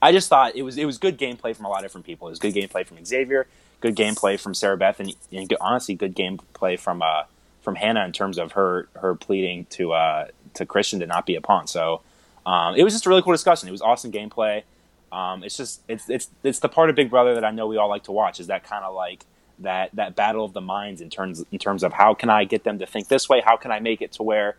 I 0.00 0.12
just 0.12 0.28
thought 0.28 0.56
it 0.56 0.62
was 0.62 0.78
it 0.78 0.84
was 0.84 0.98
good 0.98 1.16
gameplay 1.16 1.54
from 1.54 1.66
a 1.66 1.68
lot 1.68 1.78
of 1.78 1.84
different 1.84 2.06
people. 2.06 2.28
It 2.28 2.32
was 2.32 2.40
good 2.40 2.54
gameplay 2.54 2.84
from 2.84 3.02
Xavier, 3.04 3.46
good 3.80 3.94
gameplay 3.94 4.38
from 4.38 4.52
Sarah 4.52 4.76
Beth, 4.76 4.98
and, 4.98 5.14
and 5.30 5.54
honestly, 5.60 5.94
good 5.94 6.16
gameplay 6.16 6.78
from 6.78 7.02
uh, 7.02 7.24
from 7.62 7.76
Hannah 7.76 8.04
in 8.04 8.12
terms 8.12 8.36
of 8.36 8.52
her 8.52 8.88
her 8.96 9.14
pleading 9.14 9.66
to 9.70 9.92
uh, 9.92 10.26
to 10.54 10.66
Christian 10.66 11.00
to 11.00 11.06
not 11.06 11.24
be 11.24 11.36
a 11.36 11.40
pawn. 11.40 11.68
So 11.68 12.00
um, 12.44 12.74
it 12.74 12.82
was 12.82 12.92
just 12.92 13.06
a 13.06 13.08
really 13.08 13.22
cool 13.22 13.32
discussion. 13.32 13.68
It 13.68 13.72
was 13.72 13.80
awesome 13.80 14.10
gameplay. 14.10 14.64
Um, 15.12 15.44
it's 15.44 15.56
just 15.56 15.82
it's 15.88 16.08
it's 16.08 16.30
it's 16.42 16.58
the 16.60 16.70
part 16.70 16.88
of 16.88 16.96
Big 16.96 17.10
Brother 17.10 17.34
that 17.34 17.44
I 17.44 17.50
know 17.50 17.66
we 17.66 17.76
all 17.76 17.88
like 17.88 18.04
to 18.04 18.12
watch. 18.12 18.40
Is 18.40 18.46
that 18.46 18.64
kind 18.64 18.84
of 18.84 18.94
like 18.94 19.26
that 19.58 19.90
that 19.94 20.16
battle 20.16 20.44
of 20.44 20.54
the 20.54 20.62
minds 20.62 21.00
in 21.00 21.10
terms 21.10 21.44
in 21.52 21.58
terms 21.58 21.82
of 21.82 21.92
how 21.92 22.14
can 22.14 22.30
I 22.30 22.44
get 22.44 22.64
them 22.64 22.78
to 22.78 22.86
think 22.86 23.08
this 23.08 23.28
way? 23.28 23.42
How 23.44 23.56
can 23.56 23.70
I 23.70 23.78
make 23.78 24.00
it 24.00 24.12
to 24.12 24.22
where 24.22 24.56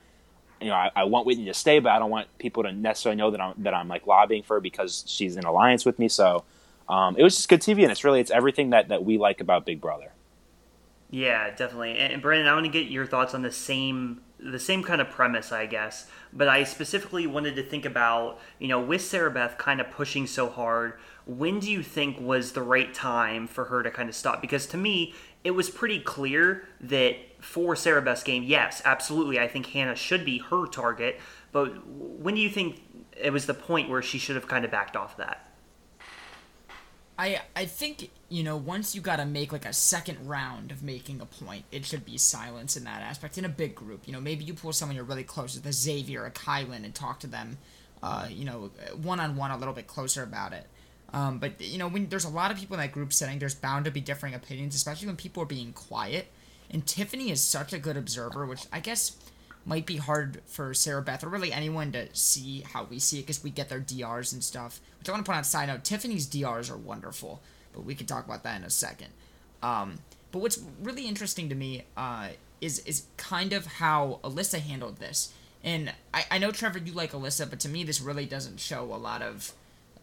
you 0.62 0.68
know 0.68 0.76
I, 0.76 0.92
I 0.96 1.04
want 1.06 1.26
Whitney 1.26 1.46
to 1.46 1.56
stay, 1.56 1.80
but 1.80 1.92
I 1.92 1.98
don't 1.98 2.12
want 2.12 2.28
people 2.38 2.64
to 2.64 2.72
necessarily 2.72 3.18
know 3.18 3.32
that 3.32 3.42
I'm 3.42 3.56
that 3.64 3.74
I'm 3.74 3.88
like 3.88 4.06
lobbying 4.06 4.44
for 4.44 4.58
her 4.58 4.62
because 4.62 5.04
she's 5.08 5.38
in 5.38 5.44
alliance 5.44 5.86
with 5.86 5.98
me. 5.98 6.08
So 6.08 6.44
um, 6.88 7.16
it 7.18 7.24
was 7.24 7.36
just 7.36 7.50
good 7.50 7.62
TV, 7.62 7.82
and 7.82 7.92
it's 7.92 8.04
really 8.04 8.20
it's 8.20 8.32
everything 8.32 8.70
that 8.70 8.90
that 8.90 9.04
we 9.04 9.18
like 9.18 9.42
about 9.42 9.66
Big 9.66 9.82
Brother. 9.82 10.12
Yeah, 11.13 11.51
definitely. 11.51 12.00
And, 12.00 12.24
Brandon, 12.24 12.48
I 12.48 12.56
want 12.56 12.65
to 12.65 12.71
get 12.71 12.88
your 12.88 13.06
thoughts 13.06 13.36
on 13.36 13.44
the 13.44 13.51
same 13.51 14.21
the 14.39 14.60
same 14.60 14.83
kind 14.83 15.00
of 15.00 15.10
premise, 15.12 15.51
I 15.51 15.68
guess. 15.68 16.07
But 16.33 16.48
I 16.50 16.63
specifically 16.63 17.27
wanted 17.27 17.56
to 17.56 17.63
think 17.63 17.86
about, 17.86 18.39
you 18.57 18.68
know, 18.68 18.81
with 18.81 19.01
Sarah 19.01 19.30
Beth 19.30 19.60
kind 19.60 19.80
of 19.80 19.92
pushing 19.92 20.25
so 20.25 20.50
hard, 20.50 20.94
when 21.27 21.60
do 21.60 21.71
you 21.71 21.83
think 21.83 22.19
was 22.19 22.54
the 22.54 22.63
right 22.63 22.92
time 22.94 23.48
for 23.48 23.65
her 23.65 23.83
to 23.83 23.92
kind 23.92 24.10
of 24.10 24.15
stop? 24.15 24.42
Because 24.42 24.65
to 24.68 24.77
me, 24.77 25.13
it 25.44 25.51
was 25.51 25.69
pretty 25.69 26.00
clear 26.00 26.68
that 26.81 27.15
for 27.39 27.75
Sarah 27.75 28.01
Beth's 28.01 28.24
game, 28.24 28.44
yes, 28.44 28.81
absolutely, 28.83 29.39
I 29.39 29.48
think 29.48 29.68
Hannah 29.68 29.95
should 29.95 30.25
be 30.25 30.39
her 30.39 30.65
target. 30.65 31.21
But 31.54 31.88
when 31.88 32.33
do 32.33 32.42
you 32.42 32.50
think 32.50 32.81
it 33.15 33.31
was 33.31 33.45
the 33.45 33.54
point 33.54 33.88
where 33.88 34.01
she 34.01 34.18
should 34.18 34.36
have 34.36 34.48
kind 34.48 34.65
of 34.65 34.71
backed 34.71 34.98
off 34.98 35.15
that? 35.18 35.53
I 37.18 37.42
I 37.56 37.65
think 37.65 38.10
you 38.30 38.44
know 38.44 38.57
once 38.57 38.95
you 38.95 39.01
got 39.01 39.18
to 39.18 39.25
make 39.25 39.51
like 39.51 39.65
a 39.65 39.74
second 39.74 40.27
round 40.27 40.71
of 40.71 40.83
making 40.83 41.21
a 41.21 41.25
point, 41.25 41.65
it 41.71 41.86
should 41.86 42.06
be 42.06 42.18
silence 42.18 42.75
in 42.75 42.83
that 42.86 43.01
aspect 43.01 43.38
in 43.38 43.45
a 43.45 43.50
big 43.50 43.75
group. 43.75 44.07
You 44.07 44.13
know, 44.13 44.21
maybe 44.21 44.44
you 44.44 44.54
pull 44.54 44.74
someone 44.74 44.95
you're 44.95 45.06
really 45.06 45.24
close 45.24 45.56
with, 45.56 45.65
a 45.65 45.74
Xavier, 45.74 46.24
or 46.24 46.25
a 46.27 46.31
Kyland, 46.31 46.86
and 46.86 46.94
talk 46.94 47.19
to 47.21 47.27
them, 47.27 47.57
uh, 48.01 48.27
you 48.30 48.45
know, 48.45 48.71
one 49.01 49.19
on 49.19 49.36
one 49.36 49.51
a 49.51 49.57
little 49.57 49.74
bit 49.74 49.88
closer 49.88 50.24
about 50.24 50.54
it. 50.54 50.68
Um, 51.13 51.38
but 51.38 51.62
you 51.62 51.77
know, 51.77 51.88
when 51.88 52.10
there's 52.10 52.25
a 52.25 52.30
lot 52.30 52.51
of 52.51 52.57
people 52.57 52.75
in 52.75 52.81
that 52.81 52.92
group 52.92 53.13
setting, 53.13 53.38
there's 53.38 53.56
bound 53.56 53.86
to 53.86 53.92
be 53.92 54.01
differing 54.01 54.33
opinions, 54.33 54.74
especially 54.75 55.07
when 55.07 55.15
people 55.15 55.44
are 55.44 55.48
being 55.48 55.71
quiet. 55.74 56.27
And 56.71 56.86
Tiffany 56.88 57.30
is 57.30 57.42
such 57.42 57.71
a 57.71 57.77
good 57.77 57.98
observer, 57.98 58.48
which 58.48 58.65
I 58.71 58.79
guess 58.79 59.15
might 59.65 59.86
be 59.86 59.98
hard 59.98 60.41
for 60.46 60.74
Sarah 60.74 61.01
Beth 61.01 61.24
or 61.24 61.29
really 61.29 61.53
anyone 61.53 61.91
to 61.93 62.13
see 62.13 62.62
how 62.62 62.84
we 62.84 63.00
see 63.00 63.20
it 63.20 63.24
because 63.24 63.43
we 63.43 63.50
get 63.50 63.70
their 63.70 63.79
DRs 63.79 64.34
and 64.34 64.43
stuff. 64.43 64.82
Which 65.00 65.10
I 65.10 65.13
want 65.13 65.25
to 65.25 65.29
point 65.29 65.39
out 65.39 65.46
side 65.46 65.67
note, 65.67 65.84
Tiffany's 65.84 66.25
DRs 66.25 66.70
are 66.70 66.77
wonderful, 66.77 67.41
but 67.74 67.86
we 67.86 67.96
can 67.96 68.05
talk 68.05 68.25
about 68.25 68.43
that 68.43 68.58
in 68.58 68.63
a 68.63 68.70
second. 68.70 69.10
Um, 69.62 70.00
but 70.32 70.39
what's 70.39 70.62
really 70.82 71.08
interesting 71.08 71.48
to 71.50 71.55
me 71.55 71.86
uh, 71.96 72.29
is 72.60 72.79
is 72.79 73.05
kind 73.17 73.53
of 73.53 73.65
how 73.65 74.20
Alyssa 74.24 74.60
handled 74.60 74.98
this. 74.98 75.34
And 75.63 75.93
I, 76.13 76.25
I 76.32 76.38
know 76.39 76.51
Trevor, 76.51 76.79
you 76.79 76.91
like 76.91 77.13
Alyssa, 77.13 77.50
but 77.50 77.60
to 77.62 77.70
me 77.70 77.84
this 77.84 78.01
really 78.01 78.25
doesn't 78.25 78.60
show 78.60 78.84
a 78.84 78.98
lot 78.98 79.22
of 79.22 79.53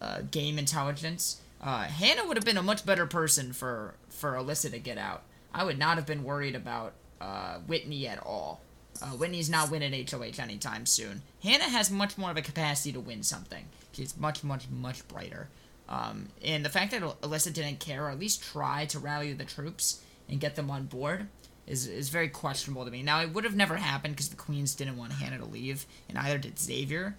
uh, 0.01 0.21
game 0.31 0.57
intelligence. 0.57 1.41
Uh, 1.61 1.83
Hannah 1.83 2.25
would 2.27 2.37
have 2.37 2.45
been 2.45 2.57
a 2.57 2.63
much 2.63 2.85
better 2.85 3.05
person 3.05 3.53
for 3.53 3.93
for 4.09 4.31
Alyssa 4.31 4.71
to 4.71 4.79
get 4.79 4.97
out. 4.97 5.23
I 5.53 5.63
would 5.63 5.77
not 5.77 5.97
have 5.97 6.05
been 6.05 6.23
worried 6.23 6.55
about 6.55 6.93
uh, 7.19 7.57
Whitney 7.67 8.07
at 8.07 8.17
all. 8.19 8.61
Uh, 9.01 9.07
Whitney's 9.07 9.49
not 9.49 9.71
winning 9.71 10.05
HOH 10.07 10.41
anytime 10.41 10.85
soon. 10.85 11.21
Hannah 11.43 11.69
has 11.69 11.89
much 11.89 12.17
more 12.17 12.31
of 12.31 12.37
a 12.37 12.41
capacity 12.41 12.91
to 12.93 12.99
win 12.99 13.23
something. 13.23 13.65
She's 13.91 14.17
much, 14.17 14.43
much, 14.43 14.69
much 14.69 15.07
brighter. 15.07 15.49
Um, 15.89 16.29
and 16.43 16.63
the 16.63 16.69
fact 16.69 16.91
that 16.91 17.01
Alyssa 17.01 17.51
didn't 17.51 17.79
care, 17.79 18.05
or 18.05 18.11
at 18.11 18.19
least 18.19 18.43
try 18.43 18.85
to 18.85 18.99
rally 18.99 19.33
the 19.33 19.43
troops 19.43 20.01
and 20.29 20.39
get 20.39 20.55
them 20.55 20.71
on 20.71 20.85
board, 20.85 21.27
is, 21.67 21.87
is 21.87 22.09
very 22.09 22.29
questionable 22.29 22.85
to 22.85 22.91
me. 22.91 23.03
Now, 23.03 23.21
it 23.21 23.33
would 23.33 23.43
have 23.43 23.55
never 23.55 23.75
happened 23.75 24.15
because 24.15 24.29
the 24.29 24.35
Queens 24.35 24.75
didn't 24.75 24.97
want 24.97 25.13
Hannah 25.13 25.39
to 25.39 25.45
leave, 25.45 25.85
and 26.07 26.17
either 26.17 26.37
did 26.37 26.59
Xavier. 26.59 27.15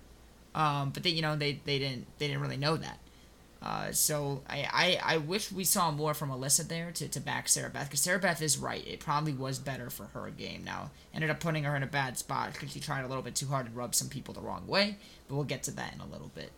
Um, 0.55 0.91
but 0.91 1.02
they, 1.02 1.11
you 1.11 1.23
know, 1.23 1.37
they, 1.37 1.61
they 1.64 1.79
didn't 1.79 2.07
they 2.19 2.29
didn't 2.29 2.43
really 2.43 2.57
know 2.57 2.76
that. 2.76 2.99
Uh, 3.62 3.92
so 3.92 4.42
I, 4.49 4.99
I, 5.04 5.14
I 5.14 5.16
wish 5.19 5.52
we 5.52 5.62
saw 5.62 5.92
more 5.92 6.14
from 6.14 6.31
Alyssa 6.31 6.66
there 6.66 6.90
to, 6.92 7.09
to 7.09 7.21
back 7.21 7.49
Sarah 7.49 7.71
Beth 7.71 7.88
because 7.88 8.00
Sarah 8.00 8.19
Beth 8.19 8.42
is 8.42 8.59
right. 8.59 8.85
It 8.87 8.99
probably 8.99 9.33
was 9.33 9.61
better 9.61 9.88
for 9.88 10.07
her 10.07 10.31
game. 10.31 10.64
Now 10.64 10.90
ended 11.14 11.31
up 11.31 11.38
putting 11.38 11.62
her 11.62 11.76
in 11.76 11.85
a 11.85 11.87
bad 11.87 12.19
spot 12.19 12.52
because 12.52 12.73
she 12.73 12.81
tried 12.81 13.04
a 13.04 13.09
little 13.09 13.23
bit 13.23 13.37
too 13.37 13.47
hard 13.47 13.66
and 13.66 13.76
rubbed 13.76 13.95
some 13.95 14.09
people 14.09 14.35
the 14.35 14.40
wrong 14.40 14.66
way. 14.66 14.97
But 15.28 15.37
we'll 15.37 15.45
get 15.45 15.62
to 15.64 15.71
that 15.73 15.95
in 15.95 16.00
a 16.00 16.07
little 16.07 16.33
bit. 16.35 16.50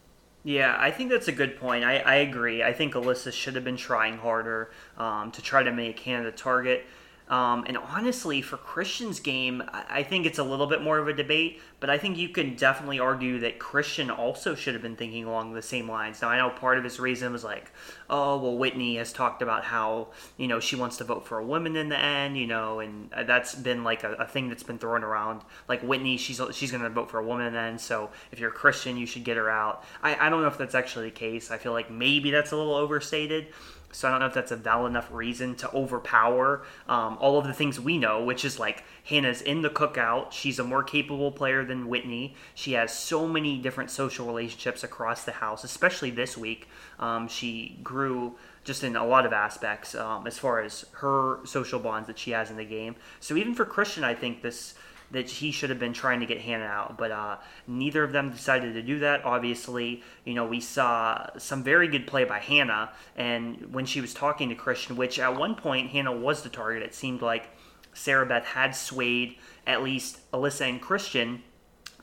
Yeah, 0.45 0.77
I 0.79 0.91
think 0.91 1.11
that's 1.11 1.29
a 1.29 1.33
good 1.33 1.59
point. 1.59 1.85
I, 1.85 1.99
I 1.99 2.15
agree. 2.17 2.63
I 2.63 2.73
think 2.73 2.95
Alyssa 2.95 3.33
should 3.33 3.55
have 3.55 3.65
been 3.65 3.79
trying 3.79 4.19
harder 4.19 4.71
um, 4.99 5.31
to 5.33 5.43
try 5.43 5.63
to 5.63 5.73
make 5.73 5.99
Hannah 6.01 6.25
the 6.25 6.33
target. 6.33 6.87
Um, 7.27 7.65
and 7.67 7.79
honestly, 7.79 8.43
for 8.43 8.59
Christian's 8.59 9.19
game, 9.19 9.63
I 9.73 10.03
think 10.03 10.27
it's 10.27 10.39
a 10.39 10.45
little 10.45 10.67
bit 10.67 10.83
more 10.83 10.99
of 10.99 11.09
a 11.09 11.13
debate, 11.15 11.59
but 11.81 11.89
I 11.89 11.97
think 11.97 12.19
you 12.19 12.29
can 12.29 12.55
definitely 12.55 13.01
argue 13.01 13.39
that 13.41 13.59
Christian 13.59 14.11
also 14.11 14.55
should 14.55 14.75
have 14.75 14.83
been 14.83 14.97
thinking 14.97 15.25
along 15.25 15.55
the 15.55 15.63
same 15.63 15.91
lines. 15.91 16.21
Now, 16.21 16.29
I 16.29 16.37
know 16.37 16.51
part 16.51 16.77
of 16.77 16.85
his 16.85 17.01
reason 17.01 17.33
was 17.33 17.43
like, 17.43 17.73
oh, 18.11 18.37
well, 18.37 18.59
Whitney 18.59 18.97
has 18.97 19.11
talked 19.11 19.41
about 19.41 19.65
how, 19.65 20.09
you 20.37 20.47
know, 20.47 20.61
she 20.61 20.77
wants 20.77 20.99
to 20.99 21.05
vote 21.05 21.27
for 21.27 21.39
a 21.39 21.45
woman 21.45 21.77
in 21.77 21.89
the 21.89 21.99
end, 21.99 22.37
you 22.37 22.47
know, 22.47 22.81
and 22.81 23.11
that's 23.27 23.55
been 23.55 23.85
like 23.85 24.05
a, 24.05 24.13
a 24.13 24.27
thing 24.27 24.51
that's 24.51 24.63
been 24.63 24.79
thrown 24.79 25.03
around. 25.03 25.41
Like, 25.67 25.81
Whitney, 25.83 26.19
she's, 26.19 26.43
she's 26.53 26.71
going 26.71 26.83
to 26.83 26.91
vote 26.91 27.11
for 27.11 27.21
a 27.21 27.25
woman 27.25 27.47
in 27.47 27.55
the 27.55 27.59
end, 27.59 27.81
so 27.81 28.11
if 28.33 28.39
you're 28.39 28.51
a 28.51 28.53
Christian, 28.53 28.99
you 28.99 29.07
should 29.07 29.25
get 29.25 29.39
her 29.39 29.49
out. 29.49 29.83
I, 30.03 30.27
I 30.27 30.29
don't 30.29 30.43
know 30.43 30.49
if 30.49 30.59
that's 30.59 30.75
actually 30.75 31.07
the 31.07 31.17
case. 31.17 31.51
I 31.51 31.57
feel 31.57 31.73
like 31.73 31.91
maybe 31.91 32.31
that's 32.31 32.53
a 32.53 32.57
little 32.57 32.75
overstated. 32.75 33.47
So 33.95 34.09
I 34.09 34.11
don't 34.11 34.21
know 34.21 34.27
if 34.27 34.35
that's 34.35 34.51
a 34.51 34.57
valid 34.57 34.91
enough 34.91 35.09
reason 35.13 35.55
to 35.57 35.73
overpower 35.73 36.65
um, 36.89 37.17
all 37.21 37.39
of 37.39 37.47
the 37.47 37.55
things 37.55 37.79
we 37.79 37.97
know, 37.97 38.23
which 38.25 38.45
is 38.45 38.59
like 38.59 38.83
Hannah's 39.05 39.41
in 39.41 39.63
the 39.63 39.71
cookout. 39.71 40.33
She's 40.33 40.59
a 40.59 40.65
more 40.65 40.83
capable 40.83 41.31
player 41.31 41.65
than 41.65 41.89
Whitney. 41.89 42.35
She 42.55 42.73
has 42.73 42.93
so 42.93 43.29
many 43.29 43.57
different 43.59 43.91
social 43.91 44.27
relationships 44.27 44.83
across 44.83 45.25
the 45.25 45.33
house, 45.33 45.63
especially 45.63 46.11
this 46.11 46.37
week. 46.37 46.69
Um, 46.99 47.29
she 47.29 47.79
grew 47.83 48.35
just 48.65 48.83
in 48.83 48.97
a 48.97 49.07
lot 49.07 49.27
of 49.27 49.33
aspects 49.33 49.95
um, 49.95 50.27
as 50.27 50.39
far 50.39 50.61
as 50.61 50.87
her 50.95 51.39
social 51.45 51.79
bonds 51.79 52.09
that 52.09 52.19
she 52.19 52.33
has 52.33 52.51
in 52.51 52.57
the 52.57 52.65
game. 52.65 52.97
So 53.21 53.37
even 53.37 53.55
for 53.55 53.65
Christian, 53.65 54.03
I 54.03 54.15
think 54.15 54.43
this 54.43 54.75
that 55.15 55.31
he 55.31 55.51
should 55.51 55.71
have 55.71 55.79
been 55.79 55.93
trying 55.93 56.21
to 56.21 56.27
get 56.27 56.41
Hannah 56.41 56.65
out, 56.65 56.99
but 56.99 57.11
uh, 57.11 57.37
neither 57.67 58.05
of 58.05 58.13
them 58.13 58.31
decided 58.31 58.75
to 58.75 58.83
do 58.83 58.99
that. 58.99 59.25
Obviously, 59.25 60.03
you 60.25 60.35
know, 60.35 60.45
we 60.45 60.61
saw 60.61 61.27
some 61.39 61.63
very 61.63 61.89
good 61.89 62.07
play 62.07 62.25
by 62.25 62.39
Hannah, 62.39 62.91
and 63.17 63.73
when 63.73 63.87
she 63.87 64.01
was 64.01 64.13
talking 64.13 64.49
to 64.51 64.55
Christian, 64.55 64.97
which 64.97 65.19
at 65.19 65.37
one 65.37 65.55
point 65.55 65.91
Hannah 65.91 66.13
was 66.13 66.43
the 66.43 66.49
target, 66.49 66.83
it 66.83 66.95
seemed 66.95 67.23
like 67.23 67.49
Sarah 67.95 68.27
Beth 68.27 68.45
had 68.45 68.75
swayed 68.77 69.37
at 69.67 69.83
least 69.83 70.31
Alyssa 70.33 70.69
and 70.69 70.81
Christian. 70.81 71.43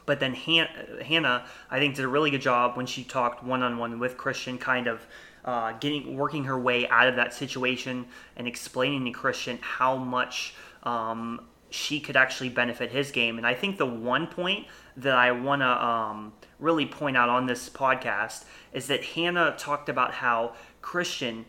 But 0.05 0.19
then 0.19 0.33
Han- 0.33 1.01
Hannah, 1.05 1.45
I 1.69 1.79
think, 1.79 1.95
did 1.95 2.05
a 2.05 2.07
really 2.07 2.31
good 2.31 2.41
job 2.41 2.75
when 2.75 2.87
she 2.87 3.03
talked 3.03 3.43
one 3.43 3.61
on 3.61 3.77
one 3.77 3.99
with 3.99 4.17
Christian, 4.17 4.57
kind 4.57 4.87
of 4.87 5.05
uh, 5.45 5.73
getting 5.73 6.17
working 6.17 6.45
her 6.45 6.57
way 6.57 6.87
out 6.89 7.07
of 7.07 7.15
that 7.17 7.33
situation 7.33 8.05
and 8.35 8.47
explaining 8.47 9.05
to 9.05 9.11
Christian 9.11 9.59
how 9.61 9.95
much 9.95 10.53
um, 10.83 11.47
she 11.71 11.99
could 11.99 12.17
actually 12.17 12.49
benefit 12.49 12.91
his 12.91 13.11
game. 13.11 13.37
And 13.37 13.47
I 13.47 13.53
think 13.53 13.77
the 13.77 13.85
one 13.85 14.27
point 14.27 14.67
that 14.97 15.15
I 15.15 15.31
want 15.31 15.61
to 15.61 15.85
um, 15.85 16.33
really 16.59 16.85
point 16.85 17.17
out 17.17 17.29
on 17.29 17.45
this 17.45 17.69
podcast 17.69 18.43
is 18.73 18.87
that 18.87 19.03
Hannah 19.03 19.55
talked 19.57 19.87
about 19.87 20.13
how 20.13 20.53
Christian, 20.81 21.45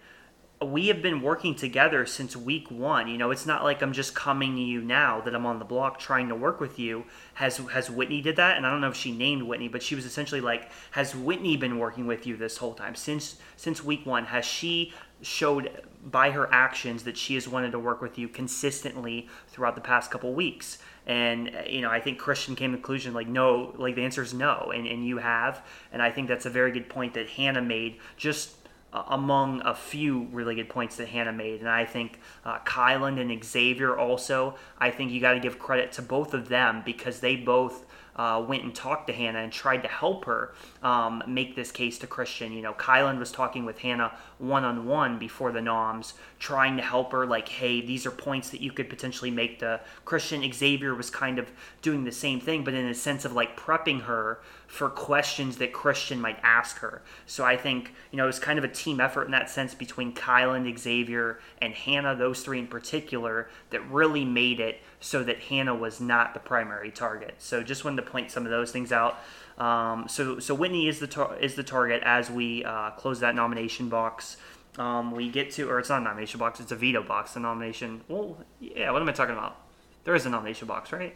we 0.65 0.87
have 0.87 1.03
been 1.03 1.23
working 1.23 1.57
together 1.57 2.07
since 2.07 2.37
week 2.37 2.71
one. 2.71 3.09
You 3.09 3.19
know, 3.19 3.33
it's 3.33 3.47
not 3.47 3.65
like 3.65 3.83
I'm 3.83 3.93
just 3.93 4.15
coming 4.15 4.55
to 4.55 4.63
you 4.63 4.81
now 4.81 5.21
that 5.23 5.35
I'm 5.35 5.45
on 5.45 5.59
the 5.59 5.65
block 5.65 5.99
trying 5.99 6.29
to 6.29 6.37
work 6.37 6.61
with 6.61 6.79
you. 6.79 7.05
Has 7.35 7.57
has 7.57 7.91
Whitney 7.91 8.23
did 8.23 8.37
that? 8.37 8.57
And 8.57 8.65
I 8.65 8.71
don't 8.71 8.81
know 8.81 8.91
if 8.91 8.97
she 8.97 9.11
named 9.11 9.43
Whitney, 9.43 9.67
but 9.67 9.83
she 9.83 9.97
was 9.97 10.05
essentially 10.05 10.41
like, 10.41 10.71
has 10.93 11.17
Whitney 11.17 11.57
been 11.57 11.81
working 11.81 12.07
with 12.07 12.29
you 12.29 12.37
this 12.37 12.59
whole 12.59 12.75
time 12.75 12.95
since 12.95 13.37
since 13.57 13.83
week 13.83 14.07
one? 14.07 14.27
Has 14.27 14.45
she 14.45 14.93
showed 15.23 15.83
by 16.05 16.31
her 16.33 16.53
actions 16.53 17.05
that 17.05 17.17
she 17.17 17.35
has 17.35 17.47
wanted 17.47 17.71
to 17.73 17.79
work 17.79 18.03
with 18.03 18.19
you 18.19 18.29
consistently 18.29 19.29
throughout 19.49 19.77
the 19.77 19.81
past 19.81 20.11
couple 20.11 20.35
weeks. 20.35 20.79
And 21.07 21.53
you 21.67 21.81
know, 21.81 21.91
I 21.91 22.01
think 22.01 22.19
Christian 22.19 22.57
came 22.57 22.73
to 22.73 22.77
the 22.77 22.83
conclusion 22.83 23.15
like 23.15 23.29
no, 23.29 23.75
like 23.79 23.95
the 23.95 24.05
answer 24.05 24.23
is 24.23 24.35
no, 24.35 24.73
and, 24.75 24.87
and 24.87 25.07
you 25.07 25.19
have, 25.19 25.65
and 25.93 26.03
I 26.03 26.11
think 26.11 26.29
that's 26.29 26.47
a 26.47 26.51
very 26.51 26.73
good 26.73 26.89
point 26.89 27.15
that 27.15 27.29
Hannah 27.29 27.63
made 27.63 27.99
just 28.17 28.57
among 28.93 29.63
a 29.63 29.75
few 29.75 30.29
really 30.33 30.55
good 30.55 30.69
points 30.69 30.97
that 30.97 31.09
Hannah 31.09 31.33
made. 31.33 31.61
And 31.61 31.69
I 31.69 31.85
think 31.85 32.21
uh, 32.45 32.59
Kyland 32.61 33.19
and 33.21 33.43
Xavier 33.43 33.97
also, 33.97 34.57
I 34.79 34.91
think 34.91 35.13
you 35.13 35.21
got 35.21 35.33
to 35.33 35.41
give 35.41 35.59
credit 35.59 35.93
to 35.93 36.03
both 36.03 36.35
of 36.35 36.49
them 36.49 36.83
because 36.85 37.21
they 37.21 37.37
both 37.37 37.87
uh, 38.17 38.45
went 38.47 38.63
and 38.63 38.75
talked 38.75 39.07
to 39.07 39.13
Hannah 39.13 39.41
and 39.41 39.53
tried 39.53 39.83
to 39.83 39.89
help 39.89 40.25
her 40.27 40.55
um, 40.83 41.23
make 41.27 41.57
this 41.57 41.73
case 41.73 41.99
to 41.99 42.07
Christian. 42.07 42.53
You 42.53 42.63
know, 42.63 42.75
Kyland 42.75 43.19
was 43.19 43.33
talking 43.33 43.65
with 43.65 43.79
Hannah 43.79 44.13
one 44.39 44.65
on 44.65 44.87
one 44.87 45.19
before 45.19 45.53
the 45.53 45.63
noms, 45.63 46.15
trying 46.39 46.77
to 46.77 46.83
help 46.83 47.13
her, 47.13 47.27
like, 47.27 47.49
hey, 47.49 47.81
these 47.81 48.07
are 48.07 48.11
points 48.11 48.51
that 48.51 48.61
you 48.61 48.73
could 48.73 48.91
potentially 48.91 49.31
make 49.31 49.61
to 49.61 49.81
Christian. 50.05 50.51
Xavier 50.53 50.95
was 50.95 51.11
kind 51.11 51.39
of 51.39 51.51
doing 51.81 52.05
the 52.05 52.13
same 52.13 52.41
thing, 52.41 52.65
but 52.65 52.75
in 52.75 52.87
a 52.87 52.95
sense 52.95 53.25
of 53.25 53.33
like 53.33 53.57
prepping 53.59 54.03
her 54.03 54.41
for 54.67 54.89
questions 54.89 55.59
that 55.59 55.73
Christian 55.73 56.21
might 56.21 56.39
ask 56.43 56.79
her. 56.79 57.03
So 57.27 57.45
I 57.45 57.57
think, 57.57 57.93
you 58.11 58.17
know, 58.17 58.25
it 58.25 58.29
was 58.29 58.39
kind 58.39 58.59
of 58.59 58.65
a 58.65 58.69
team 58.69 59.01
effort 59.01 59.25
in 59.25 59.31
that 59.33 59.51
sense 59.51 59.75
between 59.75 60.15
Kyland, 60.15 60.79
Xavier, 60.79 61.41
and 61.61 61.75
Hannah, 61.75 62.17
those 62.17 62.43
three 62.43 62.59
in 62.59 62.67
particular, 62.67 63.49
that 63.71 63.87
really 63.91 64.25
made 64.25 64.61
it 64.61 64.81
so 65.03 65.23
that 65.25 65.41
Hannah 65.41 65.75
was 65.75 66.01
not 66.01 66.33
the 66.33 66.41
primary 66.41 66.91
target. 66.91 67.35
So 67.39 67.63
just 67.63 67.85
wanted 67.85 68.03
to 68.05 68.11
point 68.11 68.31
some 68.31 68.45
of 68.47 68.51
those 68.51 68.73
things 68.73 68.91
out. 68.93 69.19
Um, 69.59 70.07
so 70.09 70.39
so 70.39 70.55
Whitney 70.55 70.89
is 70.89 70.99
the 71.01 71.07
tar- 71.07 71.37
is 71.39 71.55
the 71.57 71.63
target 71.63 72.03
as 72.05 72.31
we 72.31 72.65
uh, 72.65 72.91
close 72.93 73.21
that 73.21 73.35
nomination 73.35 73.89
box. 73.91 74.39
Um, 74.79 75.11
we 75.13 75.29
get 75.29 75.51
to, 75.53 75.69
or 75.69 75.79
it's 75.81 75.91
not 75.91 76.01
a 76.01 76.05
nomination 76.05 76.39
box, 76.41 76.59
it's 76.59 76.73
a 76.73 76.77
veto 76.77 77.03
box. 77.03 77.35
The 77.35 77.41
nomination. 77.41 78.01
Well, 78.09 78.39
yeah. 78.61 78.91
What 78.91 79.03
am 79.03 79.09
I 79.09 79.13
talking 79.13 79.35
about? 79.37 79.59
There 80.05 80.15
is 80.15 80.25
a 80.25 80.31
nomination 80.31 80.67
box, 80.67 80.93
right? 80.93 81.15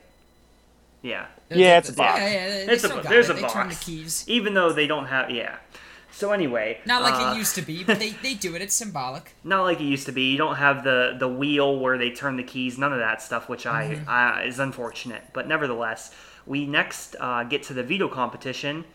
Yeah. 1.02 1.26
Yeah, 1.50 1.78
it's 1.78 1.88
a 1.88 1.92
box. 1.94 2.18
Yeah, 2.20 2.28
yeah, 2.28 2.48
they 2.66 2.72
It's 2.72 2.84
a 2.84 2.88
still 2.88 3.02
there's 3.02 3.28
it. 3.28 3.32
a 3.32 3.34
they 3.36 3.40
box. 3.42 3.52
turn 3.54 3.68
the 3.68 3.74
keys. 3.76 4.24
Even 4.28 4.54
though 4.54 4.72
they 4.72 4.86
don't 4.86 5.06
have, 5.06 5.30
yeah. 5.30 5.56
So 6.16 6.32
anyway, 6.32 6.80
Not 6.86 7.02
like 7.02 7.12
uh, 7.12 7.34
it 7.34 7.36
used 7.36 7.54
to 7.56 7.62
be, 7.62 7.84
but 7.90 7.98
they, 7.98 8.12
they 8.12 8.32
do 8.32 8.56
it. 8.56 8.62
It's 8.62 8.74
symbolic. 8.74 9.34
not 9.44 9.64
like 9.64 9.80
it 9.80 9.84
used 9.84 10.06
to 10.06 10.12
be. 10.12 10.30
You 10.30 10.38
don't 10.38 10.56
have 10.56 10.82
the 10.82 11.14
the 11.18 11.28
wheel 11.28 11.78
where 11.78 11.98
they 11.98 12.10
turn 12.10 12.38
the 12.38 12.42
keys. 12.42 12.78
None 12.78 12.90
of 12.90 12.98
that 13.00 13.20
stuff, 13.20 13.50
which 13.50 13.66
I, 13.66 14.00
I 14.08 14.44
is 14.44 14.58
unfortunate. 14.58 15.24
But 15.34 15.46
nevertheless, 15.46 16.14
we 16.46 16.64
next 16.64 17.16
uh, 17.20 17.44
get 17.44 17.62
to 17.64 17.74
the 17.74 17.82
veto 17.82 18.08
competition, 18.08 18.86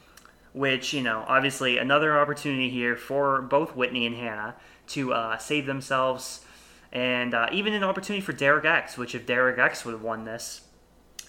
which 0.54 0.94
you 0.94 1.04
know, 1.04 1.24
obviously 1.28 1.78
another 1.78 2.20
opportunity 2.20 2.72
here 2.72 2.96
for 2.96 3.44
both 3.44 3.76
Whitney 3.76 4.08
and 4.08 4.16
Hannah 4.16 4.56
to 4.88 5.14
uh, 5.14 5.38
save 5.38 5.68
themselves, 5.68 6.44
and 6.92 7.36
uh, 7.36 7.50
even 7.52 7.74
an 7.74 7.84
opportunity 7.84 8.26
for 8.26 8.34
Derek 8.34 8.66
X. 8.66 8.98
Which 8.98 9.14
if 9.14 9.28
Derek 9.28 9.60
X 9.60 9.86
would 9.86 9.92
have 9.94 10.02
won 10.02 10.26
this 10.26 10.62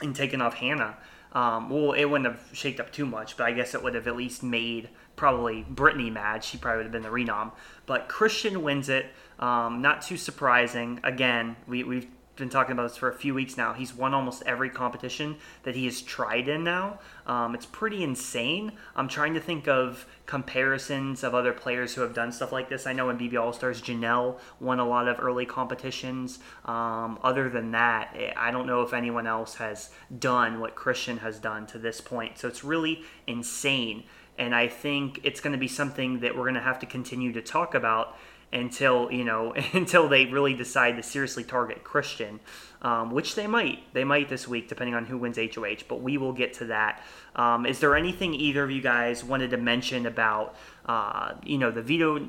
and 0.00 0.16
taken 0.16 0.40
off 0.40 0.54
Hannah. 0.54 0.96
Um, 1.32 1.70
well, 1.70 1.92
it 1.92 2.04
wouldn't 2.04 2.30
have 2.30 2.48
shaked 2.52 2.78
up 2.78 2.92
too 2.92 3.06
much, 3.06 3.36
but 3.36 3.44
I 3.44 3.52
guess 3.52 3.74
it 3.74 3.82
would 3.82 3.94
have 3.94 4.06
at 4.06 4.16
least 4.16 4.42
made 4.42 4.90
probably 5.16 5.64
Brittany 5.68 6.10
mad. 6.10 6.44
She 6.44 6.58
probably 6.58 6.78
would 6.78 6.86
have 6.86 6.92
been 6.92 7.02
the 7.02 7.08
renom. 7.08 7.52
But 7.86 8.08
Christian 8.08 8.62
wins 8.62 8.88
it. 8.88 9.06
Um, 9.38 9.80
not 9.80 10.02
too 10.02 10.16
surprising. 10.16 11.00
Again, 11.02 11.56
we, 11.66 11.84
we've 11.84 12.08
been 12.36 12.48
talking 12.48 12.72
about 12.72 12.88
this 12.88 12.96
for 12.96 13.10
a 13.10 13.14
few 13.14 13.34
weeks 13.34 13.56
now. 13.56 13.74
He's 13.74 13.94
won 13.94 14.14
almost 14.14 14.42
every 14.46 14.70
competition 14.70 15.36
that 15.64 15.74
he 15.74 15.84
has 15.84 16.00
tried 16.00 16.48
in 16.48 16.64
now. 16.64 16.98
Um, 17.26 17.54
it's 17.54 17.66
pretty 17.66 18.02
insane. 18.02 18.72
I'm 18.96 19.08
trying 19.08 19.34
to 19.34 19.40
think 19.40 19.68
of 19.68 20.06
comparisons 20.24 21.22
of 21.24 21.34
other 21.34 21.52
players 21.52 21.94
who 21.94 22.00
have 22.00 22.14
done 22.14 22.32
stuff 22.32 22.50
like 22.50 22.68
this. 22.68 22.86
I 22.86 22.94
know 22.94 23.10
in 23.10 23.18
BB 23.18 23.38
All 23.38 23.52
Stars, 23.52 23.82
Janelle 23.82 24.38
won 24.60 24.80
a 24.80 24.88
lot 24.88 25.08
of 25.08 25.20
early 25.20 25.44
competitions. 25.44 26.38
Um, 26.64 27.18
other 27.22 27.50
than 27.50 27.72
that, 27.72 28.16
I 28.36 28.50
don't 28.50 28.66
know 28.66 28.82
if 28.82 28.94
anyone 28.94 29.26
else 29.26 29.56
has 29.56 29.90
done 30.18 30.58
what 30.58 30.74
Christian 30.74 31.18
has 31.18 31.38
done 31.38 31.66
to 31.68 31.78
this 31.78 32.00
point. 32.00 32.38
So 32.38 32.48
it's 32.48 32.64
really 32.64 33.02
insane. 33.26 34.04
And 34.38 34.54
I 34.54 34.68
think 34.68 35.20
it's 35.22 35.40
going 35.40 35.52
to 35.52 35.58
be 35.58 35.68
something 35.68 36.20
that 36.20 36.34
we're 36.34 36.44
going 36.44 36.54
to 36.54 36.60
have 36.60 36.78
to 36.78 36.86
continue 36.86 37.32
to 37.32 37.42
talk 37.42 37.74
about 37.74 38.16
until 38.52 39.10
you 39.10 39.24
know 39.24 39.54
until 39.72 40.08
they 40.08 40.26
really 40.26 40.54
decide 40.54 40.96
to 40.96 41.02
seriously 41.02 41.44
target 41.44 41.84
Christian, 41.84 42.40
um, 42.82 43.10
which 43.10 43.34
they 43.34 43.46
might. 43.46 43.92
They 43.94 44.04
might 44.04 44.28
this 44.28 44.46
week, 44.46 44.68
depending 44.68 44.94
on 44.94 45.06
who 45.06 45.18
wins 45.18 45.38
HOH. 45.38 45.84
But 45.88 46.02
we 46.02 46.18
will 46.18 46.32
get 46.32 46.52
to 46.54 46.66
that. 46.66 47.02
Um, 47.34 47.66
is 47.66 47.80
there 47.80 47.96
anything 47.96 48.34
either 48.34 48.64
of 48.64 48.70
you 48.70 48.82
guys 48.82 49.24
wanted 49.24 49.50
to 49.50 49.56
mention 49.56 50.06
about 50.06 50.54
uh, 50.86 51.34
you 51.44 51.58
know 51.58 51.70
the 51.70 51.82
veto 51.82 52.26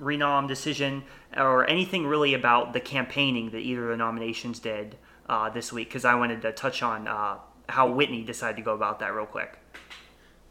renom 0.00 0.48
decision 0.48 1.04
or 1.36 1.68
anything 1.68 2.06
really 2.06 2.34
about 2.34 2.72
the 2.72 2.80
campaigning 2.80 3.50
that 3.50 3.58
either 3.58 3.84
of 3.84 3.90
the 3.90 3.96
nominations 3.96 4.58
did 4.58 4.96
uh, 5.28 5.50
this 5.50 5.72
week? 5.72 5.88
Because 5.88 6.04
I 6.04 6.14
wanted 6.14 6.42
to 6.42 6.52
touch 6.52 6.82
on 6.82 7.06
uh, 7.06 7.38
how 7.68 7.90
Whitney 7.90 8.22
decided 8.22 8.56
to 8.56 8.62
go 8.62 8.74
about 8.74 9.00
that 9.00 9.14
real 9.14 9.26
quick. 9.26 9.58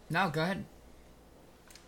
No, 0.09 0.29
go 0.29 0.41
ahead. 0.41 0.65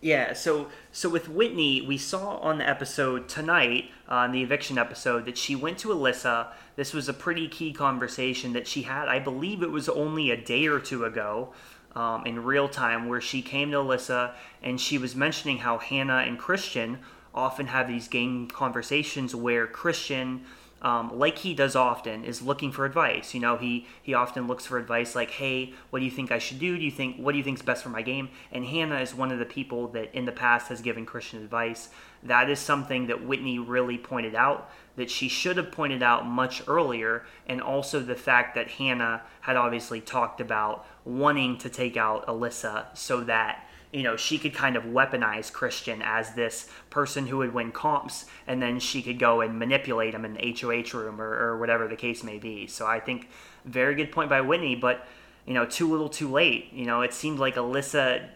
Yeah, 0.01 0.33
so 0.33 0.69
so 0.91 1.09
with 1.09 1.29
Whitney, 1.29 1.83
we 1.83 1.99
saw 1.99 2.37
on 2.37 2.57
the 2.57 2.67
episode 2.67 3.29
tonight, 3.29 3.91
uh, 4.09 4.15
on 4.15 4.31
the 4.31 4.41
eviction 4.41 4.79
episode, 4.79 5.25
that 5.25 5.37
she 5.37 5.55
went 5.55 5.77
to 5.79 5.89
Alyssa. 5.89 6.47
This 6.75 6.91
was 6.91 7.07
a 7.07 7.13
pretty 7.13 7.47
key 7.47 7.71
conversation 7.71 8.53
that 8.53 8.67
she 8.67 8.81
had. 8.81 9.07
I 9.07 9.19
believe 9.19 9.61
it 9.61 9.69
was 9.69 9.87
only 9.87 10.31
a 10.31 10.37
day 10.37 10.65
or 10.65 10.79
two 10.79 11.05
ago, 11.05 11.53
um, 11.95 12.25
in 12.25 12.43
real 12.43 12.67
time, 12.67 13.07
where 13.09 13.21
she 13.21 13.43
came 13.43 13.69
to 13.71 13.77
Alyssa 13.77 14.33
and 14.63 14.81
she 14.81 14.97
was 14.97 15.15
mentioning 15.15 15.59
how 15.59 15.77
Hannah 15.77 16.23
and 16.25 16.39
Christian 16.39 16.97
often 17.35 17.67
have 17.67 17.87
these 17.87 18.07
game 18.07 18.47
conversations 18.47 19.35
where 19.35 19.67
Christian 19.67 20.45
um, 20.81 21.17
like 21.17 21.39
he 21.39 21.53
does 21.53 21.75
often, 21.75 22.23
is 22.23 22.41
looking 22.41 22.71
for 22.71 22.85
advice. 22.85 23.33
You 23.33 23.39
know, 23.39 23.57
he 23.57 23.87
he 24.01 24.13
often 24.13 24.47
looks 24.47 24.65
for 24.65 24.77
advice 24.77 25.15
like, 25.15 25.31
"Hey, 25.31 25.73
what 25.89 25.99
do 25.99 26.05
you 26.05 26.11
think 26.11 26.31
I 26.31 26.39
should 26.39 26.59
do? 26.59 26.77
Do 26.77 26.83
you 26.83 26.91
think 26.91 27.17
what 27.17 27.33
do 27.33 27.37
you 27.37 27.43
think 27.43 27.59
is 27.59 27.63
best 27.63 27.83
for 27.83 27.89
my 27.89 28.01
game?" 28.01 28.29
And 28.51 28.65
Hannah 28.65 28.99
is 28.99 29.13
one 29.13 29.31
of 29.31 29.39
the 29.39 29.45
people 29.45 29.87
that 29.89 30.13
in 30.15 30.25
the 30.25 30.31
past 30.31 30.69
has 30.69 30.81
given 30.81 31.05
Christian 31.05 31.43
advice. 31.43 31.89
That 32.23 32.49
is 32.49 32.59
something 32.59 33.07
that 33.07 33.25
Whitney 33.25 33.59
really 33.59 33.97
pointed 33.97 34.35
out 34.35 34.71
that 34.95 35.09
she 35.09 35.27
should 35.27 35.57
have 35.57 35.71
pointed 35.71 36.03
out 36.03 36.25
much 36.25 36.63
earlier, 36.67 37.25
and 37.47 37.61
also 37.61 37.99
the 37.99 38.15
fact 38.15 38.55
that 38.55 38.71
Hannah 38.71 39.21
had 39.41 39.55
obviously 39.55 40.01
talked 40.01 40.41
about 40.41 40.85
wanting 41.05 41.57
to 41.59 41.69
take 41.69 41.95
out 41.95 42.25
Alyssa 42.27 42.85
so 42.95 43.21
that 43.21 43.67
you 43.91 44.03
know, 44.03 44.15
she 44.15 44.37
could 44.37 44.53
kind 44.53 44.75
of 44.75 44.83
weaponize 44.83 45.51
Christian 45.51 46.01
as 46.01 46.33
this 46.33 46.69
person 46.89 47.27
who 47.27 47.37
would 47.37 47.53
win 47.53 47.71
comps, 47.71 48.25
and 48.47 48.61
then 48.61 48.79
she 48.79 49.01
could 49.01 49.19
go 49.19 49.41
and 49.41 49.59
manipulate 49.59 50.13
him 50.13 50.23
in 50.23 50.33
the 50.33 50.57
HOH 50.59 50.97
room 50.97 51.21
or, 51.21 51.29
or 51.29 51.57
whatever 51.57 51.87
the 51.87 51.95
case 51.95 52.23
may 52.23 52.37
be. 52.37 52.67
So 52.67 52.87
I 52.87 52.99
think 52.99 53.27
very 53.65 53.95
good 53.95 54.11
point 54.11 54.29
by 54.29 54.41
Whitney, 54.41 54.75
but 54.75 55.05
you 55.45 55.53
know, 55.53 55.65
too 55.65 55.89
little, 55.89 56.09
too 56.09 56.31
late. 56.31 56.71
You 56.71 56.85
know, 56.85 57.01
it 57.01 57.13
seemed 57.13 57.39
like 57.39 57.55
Alyssa. 57.55 58.27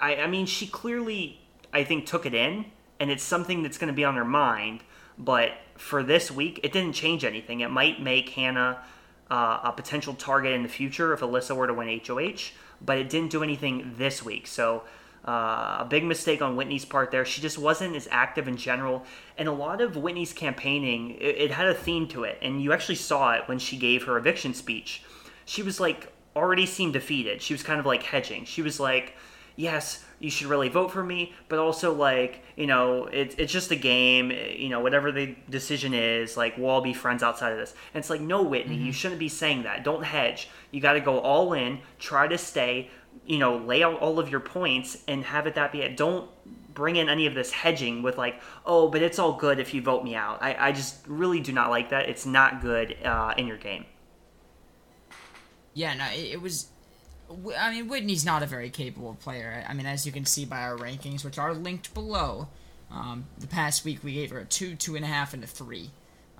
I, 0.00 0.16
I 0.16 0.26
mean, 0.26 0.46
she 0.46 0.66
clearly, 0.66 1.40
I 1.72 1.84
think, 1.84 2.06
took 2.06 2.26
it 2.26 2.34
in, 2.34 2.66
and 3.00 3.10
it's 3.10 3.22
something 3.22 3.62
that's 3.62 3.78
going 3.78 3.88
to 3.88 3.94
be 3.94 4.04
on 4.04 4.16
her 4.16 4.24
mind. 4.24 4.82
But 5.16 5.52
for 5.76 6.02
this 6.02 6.30
week, 6.30 6.60
it 6.62 6.72
didn't 6.72 6.92
change 6.92 7.24
anything. 7.24 7.60
It 7.60 7.70
might 7.70 8.02
make 8.02 8.28
Hannah 8.30 8.82
uh, 9.30 9.60
a 9.64 9.72
potential 9.72 10.14
target 10.14 10.52
in 10.52 10.62
the 10.62 10.68
future 10.68 11.12
if 11.12 11.20
Alyssa 11.20 11.56
were 11.56 11.66
to 11.66 11.74
win 11.74 12.00
HOH, 12.06 12.52
but 12.84 12.98
it 12.98 13.08
didn't 13.08 13.30
do 13.30 13.42
anything 13.42 13.94
this 13.96 14.24
week. 14.24 14.46
So 14.46 14.84
uh, 15.26 15.78
a 15.80 15.86
big 15.88 16.04
mistake 16.04 16.40
on 16.40 16.56
Whitney's 16.56 16.84
part 16.84 17.10
there. 17.10 17.24
She 17.24 17.40
just 17.40 17.58
wasn't 17.58 17.96
as 17.96 18.08
active 18.10 18.48
in 18.48 18.56
general. 18.56 19.04
And 19.36 19.48
a 19.48 19.52
lot 19.52 19.80
of 19.80 19.96
Whitney's 19.96 20.32
campaigning, 20.32 21.12
it, 21.20 21.36
it, 21.36 21.50
had 21.50 21.66
a 21.66 21.74
theme 21.74 22.08
to 22.08 22.24
it. 22.24 22.38
And 22.40 22.62
you 22.62 22.72
actually 22.72 22.94
saw 22.94 23.32
it 23.34 23.42
when 23.46 23.58
she 23.58 23.76
gave 23.76 24.04
her 24.04 24.16
eviction 24.16 24.54
speech. 24.54 25.02
She 25.44 25.62
was 25.62 25.80
like, 25.80 26.12
already 26.34 26.66
seemed 26.66 26.92
defeated. 26.92 27.42
She 27.42 27.52
was 27.52 27.62
kind 27.62 27.80
of 27.80 27.86
like 27.86 28.02
hedging. 28.02 28.44
She 28.44 28.62
was 28.62 28.78
like, 28.78 29.16
yes, 29.56 30.04
you 30.20 30.30
should 30.30 30.46
really 30.46 30.68
vote 30.68 30.90
for 30.90 31.02
me, 31.02 31.34
but 31.48 31.58
also 31.58 31.92
like, 31.92 32.42
you 32.56 32.66
know, 32.66 33.06
it, 33.06 33.34
it's 33.38 33.52
just 33.52 33.70
a 33.70 33.76
game, 33.76 34.30
you 34.30 34.68
know, 34.68 34.80
whatever 34.80 35.12
the 35.12 35.36
decision 35.50 35.94
is, 35.94 36.36
like, 36.36 36.56
we'll 36.56 36.70
all 36.70 36.80
be 36.80 36.94
friends 36.94 37.22
outside 37.22 37.52
of 37.52 37.58
this. 37.58 37.74
And 37.92 38.00
it's 38.00 38.08
like, 38.08 38.20
no, 38.20 38.42
Whitney, 38.42 38.76
mm-hmm. 38.76 38.86
you 38.86 38.92
shouldn't 38.92 39.20
be 39.20 39.28
saying 39.28 39.64
that. 39.64 39.84
Don't 39.84 40.04
hedge. 40.04 40.48
You 40.70 40.80
got 40.80 40.94
to 40.94 41.00
go 41.00 41.18
all 41.18 41.52
in, 41.52 41.80
try 41.98 42.28
to 42.28 42.38
stay 42.38 42.90
you 43.28 43.38
know, 43.38 43.58
lay 43.58 43.82
out 43.82 44.00
all 44.00 44.18
of 44.18 44.30
your 44.30 44.40
points 44.40 45.04
and 45.06 45.22
have 45.22 45.46
it 45.46 45.54
that 45.54 45.70
be 45.70 45.82
it. 45.82 45.96
Don't 45.96 46.28
bring 46.72 46.96
in 46.96 47.10
any 47.10 47.26
of 47.26 47.34
this 47.34 47.52
hedging 47.52 48.02
with 48.02 48.16
like, 48.16 48.40
oh, 48.64 48.88
but 48.88 49.02
it's 49.02 49.18
all 49.18 49.34
good 49.34 49.60
if 49.60 49.74
you 49.74 49.82
vote 49.82 50.02
me 50.02 50.14
out. 50.14 50.42
I, 50.42 50.68
I 50.68 50.72
just 50.72 50.96
really 51.06 51.38
do 51.38 51.52
not 51.52 51.68
like 51.68 51.90
that. 51.90 52.08
It's 52.08 52.24
not 52.24 52.62
good 52.62 52.96
uh, 53.04 53.34
in 53.36 53.46
your 53.46 53.58
game. 53.58 53.84
Yeah, 55.74 55.92
no, 55.94 56.06
it, 56.06 56.32
it, 56.32 56.40
was. 56.40 56.68
I 57.58 57.70
mean, 57.70 57.88
Whitney's 57.88 58.24
not 58.24 58.42
a 58.42 58.46
very 58.46 58.70
capable 58.70 59.14
player. 59.20 59.62
I 59.68 59.74
mean, 59.74 59.84
as 59.84 60.06
you 60.06 60.12
can 60.12 60.24
see 60.24 60.46
by 60.46 60.62
our 60.62 60.76
rankings, 60.76 61.22
which 61.22 61.36
are 61.36 61.52
linked 61.52 61.92
below, 61.92 62.48
um, 62.90 63.26
the 63.38 63.46
past 63.46 63.84
week 63.84 64.02
we 64.02 64.14
gave 64.14 64.30
her 64.30 64.38
a 64.38 64.44
two, 64.46 64.74
two 64.74 64.96
and 64.96 65.04
a 65.04 65.08
half, 65.08 65.34
and 65.34 65.44
a 65.44 65.46
three, 65.46 65.90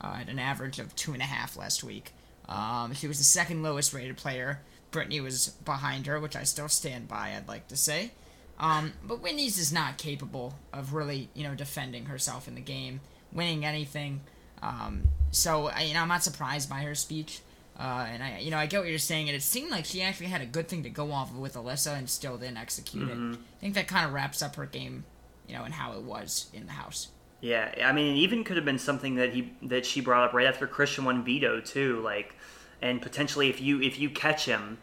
uh, 0.03 0.17
at 0.21 0.31
an 0.31 0.39
average 0.39 0.79
of 0.79 0.97
two 0.97 1.13
and 1.13 1.21
a 1.21 1.27
half 1.27 1.55
last 1.57 1.85
week. 1.85 2.13
Um, 2.49 2.95
she 2.95 3.07
was 3.07 3.19
the 3.19 3.25
second 3.25 3.63
lowest 3.63 3.93
rated 3.93 4.17
player 4.17 4.63
Brittany 4.91 5.21
was 5.21 5.49
behind 5.65 6.07
her, 6.07 6.19
which 6.21 6.37
I 6.37 6.45
still 6.45 6.69
stand 6.69 7.09
by, 7.09 7.35
I'd 7.37 7.49
like 7.49 7.69
to 7.69 7.77
say. 7.77 8.13
Um, 8.59 8.93
but 9.05 9.23
Whitney's 9.23 9.59
is 9.59 9.73
not 9.73 9.99
capable 9.99 10.55
of 10.73 10.93
really, 10.93 11.29
you 11.35 11.45
know, 11.45 11.55
defending 11.55 12.07
herself 12.07 12.49
in 12.49 12.55
the 12.55 12.61
game, 12.61 13.01
winning 13.33 13.65
anything. 13.65 14.21
Um, 14.63 15.09
so, 15.31 15.69
I, 15.69 15.83
you 15.83 15.95
know, 15.95 16.01
I'm 16.01 16.09
not 16.09 16.25
surprised 16.25 16.69
by 16.69 16.81
her 16.81 16.95
speech. 16.95 17.41
Uh, 17.79 18.07
and 18.11 18.23
I, 18.23 18.39
you 18.41 18.51
know, 18.51 18.57
I 18.59 18.67
get 18.67 18.81
what 18.81 18.89
you're 18.89 18.99
saying, 18.99 19.29
and 19.29 19.37
it 19.37 19.43
seemed 19.43 19.71
like 19.71 19.85
she 19.85 20.03
actually 20.03 20.27
had 20.27 20.41
a 20.41 20.47
good 20.47 20.67
thing 20.67 20.83
to 20.83 20.91
go 20.91 21.13
off 21.13 21.31
of 21.31 21.39
with 21.39 21.55
Alyssa 21.55 21.97
and 21.97 22.11
still 22.11 22.37
didn't 22.37 22.57
execute 22.57 23.09
mm-hmm. 23.09 23.35
it. 23.35 23.37
I 23.37 23.61
think 23.61 23.75
that 23.75 23.87
kind 23.87 24.05
of 24.05 24.13
wraps 24.13 24.43
up 24.43 24.57
her 24.57 24.67
game, 24.67 25.05
you 25.47 25.55
know, 25.55 25.63
and 25.63 25.73
how 25.73 25.93
it 25.93 26.03
was 26.03 26.51
in 26.53 26.67
the 26.67 26.73
house. 26.73 27.09
Yeah, 27.41 27.73
I 27.85 27.93
mean, 27.93 28.17
it 28.17 28.19
even 28.19 28.43
could 28.43 28.57
have 28.57 28.65
been 28.65 28.81
something 28.81 29.15
that 29.15 29.33
he 29.33 29.53
that 29.63 29.87
she 29.87 30.01
brought 30.01 30.25
up 30.25 30.35
right 30.35 30.49
after 30.49 30.67
Christian 30.67 31.05
won 31.05 31.23
veto 31.25 31.61
too. 31.61 32.01
Like, 32.01 32.35
and 32.81 33.03
potentially 33.03 33.49
if 33.49 33.61
you 33.61 33.81
if 33.81 33.99
you 33.99 34.11
catch 34.11 34.45
him 34.45 34.79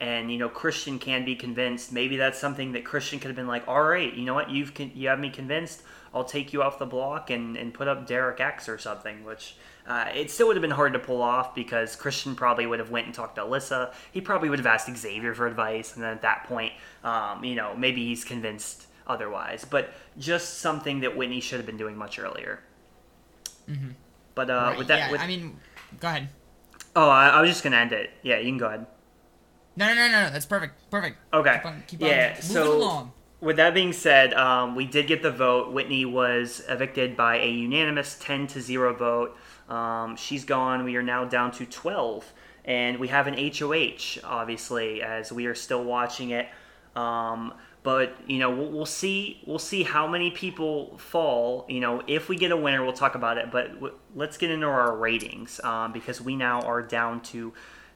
and 0.00 0.32
you 0.32 0.38
know 0.38 0.48
Christian 0.48 0.98
can 0.98 1.24
be 1.24 1.34
convinced 1.34 1.92
maybe 1.92 2.16
that's 2.16 2.38
something 2.38 2.72
that 2.72 2.84
Christian 2.84 3.18
could 3.18 3.28
have 3.28 3.36
been 3.36 3.46
like 3.46 3.66
all 3.68 3.82
right 3.82 4.12
you 4.14 4.24
know 4.24 4.34
what? 4.34 4.50
You've 4.50 4.78
you 4.78 5.08
have 5.08 5.20
me 5.20 5.30
convinced. 5.30 5.82
I'll 6.12 6.24
take 6.24 6.52
you 6.52 6.60
off 6.60 6.80
the 6.80 6.86
block 6.86 7.30
and, 7.30 7.56
and 7.56 7.72
put 7.72 7.86
up 7.86 8.06
Derek 8.06 8.40
X 8.40 8.68
or 8.68 8.78
something 8.78 9.24
which 9.24 9.56
uh, 9.86 10.06
it 10.14 10.30
still 10.30 10.46
would 10.46 10.56
have 10.56 10.62
been 10.62 10.70
hard 10.70 10.92
to 10.92 10.98
pull 10.98 11.22
off 11.22 11.54
because 11.54 11.96
Christian 11.96 12.34
probably 12.34 12.66
would 12.66 12.78
have 12.78 12.90
went 12.90 13.06
and 13.06 13.14
talked 13.14 13.36
to 13.36 13.42
Alyssa. 13.42 13.92
He 14.12 14.20
probably 14.20 14.50
would 14.50 14.58
have 14.58 14.66
asked 14.66 14.94
Xavier 14.96 15.34
for 15.34 15.46
advice 15.46 15.94
and 15.94 16.02
then 16.02 16.12
at 16.12 16.22
that 16.22 16.44
point 16.44 16.72
um, 17.04 17.44
you 17.44 17.54
know 17.54 17.74
maybe 17.76 18.04
he's 18.04 18.24
convinced 18.24 18.86
otherwise. 19.06 19.64
But 19.68 19.92
just 20.18 20.58
something 20.58 21.00
that 21.00 21.16
Whitney 21.16 21.40
should 21.40 21.58
have 21.58 21.66
been 21.66 21.78
doing 21.78 21.96
much 21.96 22.18
earlier. 22.18 22.60
Mm-hmm. 23.68 23.90
but 24.34 24.50
uh, 24.50 24.52
right, 24.52 24.78
with 24.78 24.88
that 24.88 24.98
yeah, 24.98 25.10
with, 25.12 25.20
I 25.20 25.28
mean 25.28 25.56
go 26.00 26.08
ahead 26.08 26.28
Oh, 26.96 27.08
I, 27.08 27.28
I, 27.28 27.40
was 27.40 27.50
just 27.50 27.62
gonna 27.62 27.76
end 27.76 27.92
it. 27.92 28.10
Yeah, 28.22 28.38
you 28.38 28.46
can 28.46 28.58
go 28.58 28.66
ahead. 28.66 28.86
No, 29.76 29.88
no, 29.88 29.94
no, 29.94 30.08
no, 30.08 30.24
no. 30.24 30.30
That's 30.30 30.46
perfect. 30.46 30.90
Perfect. 30.90 31.18
Okay. 31.32 31.54
Keep 31.56 31.66
on, 31.66 31.82
keep 31.86 32.00
yeah. 32.00 32.34
On 32.36 32.42
so 32.42 32.76
along. 32.76 33.12
with 33.40 33.56
that 33.56 33.74
being 33.74 33.92
said, 33.92 34.34
um, 34.34 34.74
we 34.74 34.86
did 34.86 35.06
get 35.06 35.22
the 35.22 35.30
vote. 35.30 35.72
Whitney 35.72 36.04
was 36.04 36.62
evicted 36.68 37.16
by 37.16 37.36
a 37.38 37.48
unanimous 37.48 38.18
ten 38.20 38.46
to 38.48 38.60
zero 38.60 38.94
vote. 38.94 39.36
Um, 39.68 40.16
she's 40.16 40.44
gone. 40.44 40.84
We 40.84 40.96
are 40.96 41.02
now 41.02 41.24
down 41.24 41.52
to 41.52 41.66
twelve, 41.66 42.32
and 42.64 42.98
we 42.98 43.08
have 43.08 43.26
an 43.28 43.34
HOH, 43.34 44.18
obviously, 44.24 45.02
as 45.02 45.32
we 45.32 45.46
are 45.46 45.54
still 45.54 45.84
watching 45.84 46.30
it. 46.30 46.48
Um, 46.96 47.54
but 47.82 48.14
you 48.26 48.38
know 48.38 48.50
we'll, 48.50 48.70
we'll, 48.70 48.86
see 48.86 49.42
we'll 49.46 49.58
see 49.58 49.82
how 49.82 50.06
many 50.06 50.30
people 50.30 50.96
fall. 50.98 51.66
You 51.68 51.80
know 51.80 52.02
if 52.06 52.28
we 52.28 52.36
get 52.36 52.52
a 52.52 52.56
winner 52.56 52.84
we'll 52.84 52.92
talk 52.92 53.14
about 53.14 53.38
it 53.38 53.50
but 53.50 53.74
w- 53.74 53.94
let's 54.14 54.36
get 54.36 54.50
into 54.50 54.66
our 54.66 54.94
ratings 54.96 55.60
um, 55.64 55.92
because 55.92 56.20
we 56.20 56.36
now 56.36 56.60
are 56.62 56.82
down 56.82 57.20
to 57.22 57.52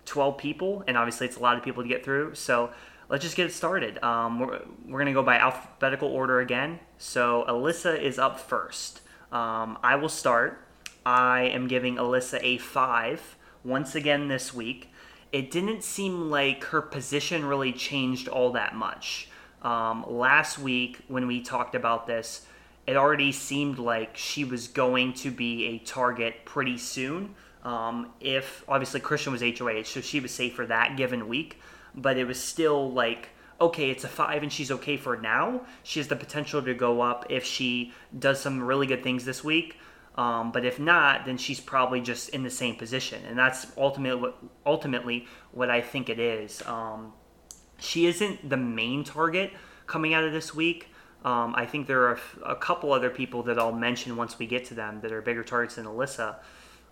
12 0.07 0.39
people 0.39 0.85
and 0.87 0.97
obviously 0.97 1.27
it's 1.27 1.37
a 1.37 1.41
lot 1.41 1.57
of 1.57 1.63
people 1.63 1.83
to 1.83 1.89
get 1.89 2.05
through. 2.05 2.35
So 2.35 2.71
let's 3.09 3.23
just 3.23 3.37
get 3.37 3.47
it 3.47 3.53
started. 3.53 4.03
Um, 4.03 4.41
we're, 4.41 4.61
we're 4.87 4.99
going 4.99 5.07
to 5.07 5.13
go 5.13 5.23
by 5.23 5.37
alphabetical 5.37 6.09
order 6.09 6.41
again. 6.41 6.81
So 6.99 7.45
alyssa 7.49 8.01
is 8.01 8.19
up 8.19 8.41
first. 8.41 9.01
Um, 9.33 9.79
i 9.83 9.97
will 9.97 10.09
start. 10.09 10.61
I 11.05 11.43
am 11.43 11.69
giving 11.69 11.97
alyssa 11.97 12.39
a 12.43 12.59
5 12.59 13.37
once 13.65 13.95
again 13.95 14.29
this 14.29 14.55
week. 14.55 14.91
It 15.33 15.51
didn't 15.51 15.83
seem 15.83 16.31
like 16.31 16.65
her 16.65 16.81
position 16.81 17.45
really 17.45 17.73
changed 17.73 18.29
all 18.29 18.53
that 18.53 18.75
much 18.75 19.29
um, 19.65 20.05
last 20.07 20.59
week, 20.59 20.99
when 21.09 21.27
we 21.27 21.41
talked 21.41 21.75
about 21.75 22.07
this, 22.07 22.47
it 22.87 22.97
already 22.97 23.33
seemed 23.33 23.79
like 23.79 24.17
she 24.17 24.45
was 24.45 24.69
going 24.69 25.15
to 25.15 25.31
be 25.31 25.65
a 25.67 25.79
target 25.79 26.45
pretty 26.45 26.77
soon. 26.77 27.35
Um, 27.65 28.13
if 28.21 28.63
obviously 28.69 29.01
Christian 29.01 29.33
was 29.33 29.41
HOH, 29.41 29.85
so 29.85 30.03
she 30.03 30.21
was 30.21 30.33
safe 30.33 30.55
for 30.55 30.67
that 30.67 30.99
given 30.99 31.29
week, 31.29 31.61
but 31.95 32.19
it 32.19 32.27
was 32.27 32.39
still 32.39 32.93
like, 32.93 33.31
okay, 33.59 33.89
it's 33.89 34.05
a 34.05 34.09
five 34.09 34.43
and 34.43 34.53
she's 34.53 34.71
okay 34.71 34.99
for 34.99 35.17
now. 35.17 35.63
She 35.83 35.99
has 35.99 36.09
the 36.09 36.17
potential 36.17 36.63
to 36.63 36.75
go 36.75 37.01
up 37.01 37.25
if 37.31 37.45
she 37.45 37.93
does 38.19 38.39
some 38.39 38.63
really 38.63 38.87
good 38.87 39.03
things 39.03 39.25
this 39.25 39.43
week. 39.43 39.79
Um, 40.17 40.53
but 40.53 40.65
if 40.65 40.79
not, 40.79 41.25
then 41.25 41.39
she's 41.39 41.59
probably 41.59 42.01
just 42.01 42.29
in 42.29 42.45
the 42.45 42.51
same 42.51 42.77
position, 42.77 43.21
and 43.27 43.37
that's 43.37 43.67
ultimately 43.77 44.31
ultimately 44.65 45.27
what 45.51 45.71
I 45.71 45.81
think 45.81 46.09
it 46.09 46.21
is. 46.21 46.63
Um, 46.67 47.13
she 47.79 48.07
isn't 48.07 48.49
the 48.49 48.57
main 48.57 49.05
target 49.05 49.53
coming 49.87 50.15
out 50.15 50.25
of 50.25 50.33
this 50.33 50.55
week. 50.55 50.89
Um, 51.25 51.55
I 51.57 51.65
think 51.65 51.87
there 51.87 52.09
are 52.09 52.19
a 52.45 52.55
couple 52.55 52.93
other 52.93 53.11
people 53.11 53.43
that 53.45 53.59
I'll 53.59 53.73
mention 53.73 54.17
once 54.17 54.39
we 54.39 54.47
get 54.47 54.67
to 54.67 54.75
them 54.75 55.01
that 55.01 55.11
are 55.11 55.23
bigger 55.23 55.43
targets 55.43 55.77
than 55.77 55.87
Alyssa. 55.87 56.37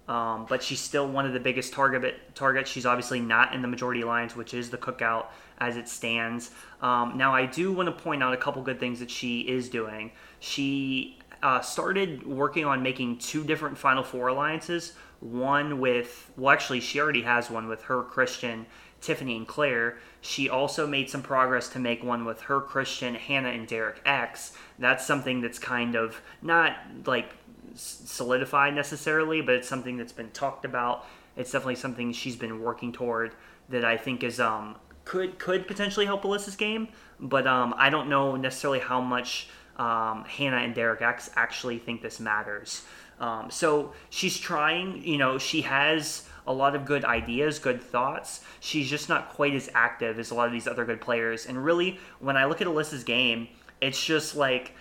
Um, 0.08 0.46
but 0.48 0.62
she's 0.62 0.80
still 0.80 1.06
one 1.06 1.26
of 1.26 1.32
the 1.32 1.40
biggest 1.40 1.72
target 1.72 2.34
targets. 2.34 2.70
She's 2.70 2.86
obviously 2.86 3.20
not 3.20 3.54
in 3.54 3.62
the 3.62 3.68
majority 3.68 4.00
alliance, 4.00 4.34
which 4.34 4.52
is 4.52 4.68
the 4.68 4.78
cookout 4.78 5.26
as 5.58 5.76
it 5.76 5.88
stands. 5.88 6.50
Um, 6.80 7.16
now, 7.16 7.34
I 7.34 7.46
do 7.46 7.72
want 7.72 7.86
to 7.86 8.02
point 8.02 8.22
out 8.22 8.34
a 8.34 8.36
couple 8.36 8.62
good 8.62 8.80
things 8.80 8.98
that 8.98 9.10
she 9.10 9.42
is 9.42 9.68
doing. 9.68 10.10
She 10.40 11.18
uh, 11.42 11.60
started 11.60 12.26
working 12.26 12.64
on 12.64 12.82
making 12.82 13.18
two 13.18 13.44
different 13.44 13.78
Final 13.78 14.02
Four 14.02 14.28
alliances. 14.28 14.94
One 15.20 15.78
with, 15.78 16.32
well, 16.36 16.52
actually, 16.52 16.80
she 16.80 16.98
already 16.98 17.22
has 17.22 17.48
one 17.48 17.68
with 17.68 17.82
her 17.82 18.02
Christian 18.02 18.66
Tiffany 19.02 19.36
and 19.36 19.46
Claire. 19.46 19.98
She 20.22 20.48
also 20.48 20.86
made 20.86 21.10
some 21.10 21.22
progress 21.22 21.68
to 21.70 21.78
make 21.78 22.02
one 22.02 22.24
with 22.24 22.42
her 22.42 22.60
Christian, 22.60 23.14
Hannah, 23.14 23.50
and 23.50 23.66
Derek 23.66 24.00
X. 24.06 24.52
That's 24.78 25.04
something 25.04 25.42
that's 25.42 25.58
kind 25.58 25.94
of 25.94 26.22
not 26.40 26.76
like 27.04 27.34
solidified 27.74 28.74
necessarily, 28.74 29.42
but 29.42 29.56
it's 29.56 29.68
something 29.68 29.96
that's 29.96 30.12
been 30.12 30.30
talked 30.30 30.64
about. 30.64 31.04
It's 31.36 31.50
definitely 31.50 31.76
something 31.76 32.12
she's 32.12 32.36
been 32.36 32.62
working 32.62 32.92
toward 32.92 33.34
that 33.68 33.84
I 33.84 33.96
think 33.96 34.22
is 34.22 34.40
um 34.40 34.76
could 35.04 35.38
could 35.38 35.66
potentially 35.66 36.06
help 36.06 36.22
Alyssa's 36.22 36.56
game, 36.56 36.88
but 37.20 37.46
um 37.46 37.74
I 37.76 37.90
don't 37.90 38.08
know 38.08 38.36
necessarily 38.36 38.80
how 38.80 39.00
much 39.00 39.48
um, 39.76 40.24
Hannah 40.24 40.58
and 40.58 40.74
Derek 40.74 41.02
X 41.02 41.30
actually 41.34 41.78
think 41.78 42.02
this 42.02 42.20
matters. 42.20 42.82
Um, 43.22 43.50
so 43.50 43.94
she's 44.10 44.38
trying. 44.38 45.02
You 45.02 45.16
know, 45.16 45.38
she 45.38 45.62
has 45.62 46.28
a 46.46 46.52
lot 46.52 46.74
of 46.74 46.84
good 46.84 47.04
ideas, 47.04 47.58
good 47.58 47.80
thoughts. 47.80 48.44
She's 48.60 48.90
just 48.90 49.08
not 49.08 49.30
quite 49.30 49.54
as 49.54 49.70
active 49.72 50.18
as 50.18 50.30
a 50.30 50.34
lot 50.34 50.46
of 50.46 50.52
these 50.52 50.66
other 50.66 50.84
good 50.84 51.00
players. 51.00 51.46
And 51.46 51.64
really, 51.64 51.98
when 52.18 52.36
I 52.36 52.44
look 52.44 52.60
at 52.60 52.66
Alyssa's 52.66 53.04
game, 53.04 53.48
it's 53.80 54.04
just 54.04 54.34
like 54.34 54.72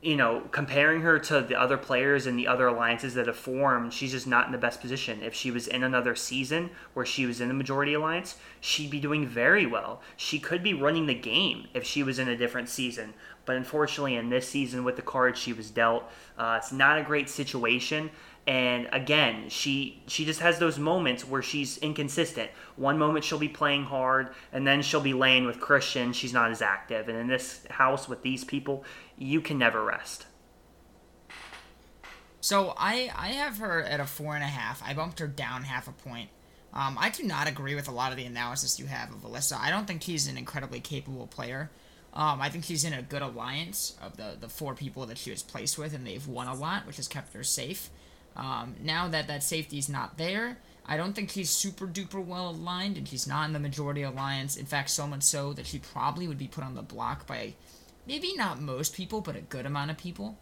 you 0.00 0.14
know, 0.14 0.42
comparing 0.52 1.00
her 1.00 1.18
to 1.18 1.40
the 1.40 1.60
other 1.60 1.76
players 1.76 2.26
and 2.26 2.38
the 2.38 2.46
other 2.46 2.68
alliances 2.68 3.14
that 3.14 3.26
have 3.26 3.36
formed, 3.36 3.92
she's 3.92 4.12
just 4.12 4.28
not 4.28 4.46
in 4.46 4.52
the 4.52 4.58
best 4.58 4.80
position. 4.80 5.22
If 5.22 5.34
she 5.34 5.50
was 5.50 5.66
in 5.66 5.82
another 5.82 6.14
season 6.14 6.70
where 6.94 7.04
she 7.04 7.26
was 7.26 7.40
in 7.40 7.48
the 7.48 7.54
majority 7.54 7.94
alliance, 7.94 8.36
she'd 8.60 8.90
be 8.90 9.00
doing 9.00 9.26
very 9.26 9.66
well. 9.66 10.00
She 10.16 10.38
could 10.38 10.62
be 10.62 10.72
running 10.72 11.06
the 11.06 11.14
game 11.14 11.66
if 11.74 11.84
she 11.84 12.04
was 12.04 12.20
in 12.20 12.28
a 12.28 12.36
different 12.36 12.68
season. 12.68 13.12
But 13.44 13.56
unfortunately, 13.56 14.14
in 14.14 14.28
this 14.28 14.48
season 14.48 14.84
with 14.84 14.94
the 14.94 15.02
cards 15.02 15.40
she 15.40 15.52
was 15.52 15.70
dealt, 15.70 16.04
uh, 16.36 16.58
it's 16.58 16.70
not 16.70 16.98
a 16.98 17.02
great 17.02 17.28
situation. 17.28 18.10
And 18.46 18.88
again, 18.92 19.50
she 19.50 20.02
she 20.06 20.24
just 20.24 20.40
has 20.40 20.58
those 20.58 20.78
moments 20.78 21.22
where 21.22 21.42
she's 21.42 21.76
inconsistent. 21.78 22.50
One 22.76 22.98
moment 22.98 23.22
she'll 23.24 23.38
be 23.38 23.48
playing 23.48 23.84
hard, 23.84 24.30
and 24.54 24.66
then 24.66 24.80
she'll 24.80 25.02
be 25.02 25.12
laying 25.12 25.44
with 25.44 25.60
Christian. 25.60 26.14
She's 26.14 26.32
not 26.32 26.50
as 26.50 26.62
active. 26.62 27.10
And 27.10 27.18
in 27.18 27.26
this 27.26 27.66
house 27.68 28.08
with 28.08 28.22
these 28.22 28.44
people, 28.44 28.84
you 29.18 29.40
can 29.40 29.58
never 29.58 29.84
rest. 29.84 30.26
So 32.40 32.72
I 32.76 33.10
I 33.16 33.28
have 33.28 33.58
her 33.58 33.82
at 33.82 34.00
a 34.00 34.06
four 34.06 34.34
and 34.34 34.44
a 34.44 34.48
half. 34.48 34.82
I 34.82 34.94
bumped 34.94 35.18
her 35.18 35.26
down 35.26 35.64
half 35.64 35.88
a 35.88 35.92
point. 35.92 36.30
Um, 36.72 36.96
I 36.98 37.10
do 37.10 37.22
not 37.22 37.48
agree 37.48 37.74
with 37.74 37.88
a 37.88 37.92
lot 37.92 38.12
of 38.12 38.18
the 38.18 38.24
analysis 38.24 38.78
you 38.78 38.86
have 38.86 39.10
of 39.10 39.22
Alyssa. 39.22 39.58
I 39.58 39.70
don't 39.70 39.86
think 39.86 40.02
she's 40.02 40.26
an 40.28 40.36
incredibly 40.36 40.80
capable 40.80 41.26
player. 41.26 41.70
Um, 42.12 42.40
I 42.40 42.50
think 42.50 42.64
she's 42.64 42.84
in 42.84 42.92
a 42.92 43.02
good 43.02 43.22
alliance 43.22 43.96
of 44.02 44.16
the, 44.16 44.36
the 44.38 44.48
four 44.48 44.74
people 44.74 45.06
that 45.06 45.18
she 45.18 45.30
was 45.30 45.42
placed 45.42 45.78
with, 45.78 45.94
and 45.94 46.06
they've 46.06 46.26
won 46.26 46.46
a 46.46 46.54
lot, 46.54 46.86
which 46.86 46.96
has 46.96 47.08
kept 47.08 47.32
her 47.34 47.44
safe. 47.44 47.90
Um, 48.36 48.76
now 48.82 49.08
that 49.08 49.28
that 49.28 49.42
safety 49.42 49.78
is 49.78 49.88
not 49.88 50.18
there, 50.18 50.58
I 50.86 50.96
don't 50.96 51.14
think 51.14 51.30
she's 51.30 51.50
super 51.50 51.86
duper 51.86 52.24
well 52.24 52.50
aligned, 52.50 52.96
and 52.96 53.06
she's 53.08 53.26
not 53.26 53.46
in 53.46 53.52
the 53.52 53.58
majority 53.58 54.02
alliance. 54.02 54.56
In 54.56 54.66
fact, 54.66 54.90
so 54.90 55.06
much 55.06 55.22
so 55.22 55.52
that 55.54 55.66
she 55.66 55.78
probably 55.78 56.28
would 56.28 56.38
be 56.38 56.48
put 56.48 56.64
on 56.64 56.74
the 56.74 56.82
block 56.82 57.26
by 57.26 57.54
maybe 58.08 58.34
not 58.34 58.60
most 58.60 58.94
people, 58.94 59.20
but 59.20 59.36
a 59.36 59.40
good 59.40 59.66
amount 59.66 59.90
of 59.90 59.98
people. 59.98 60.36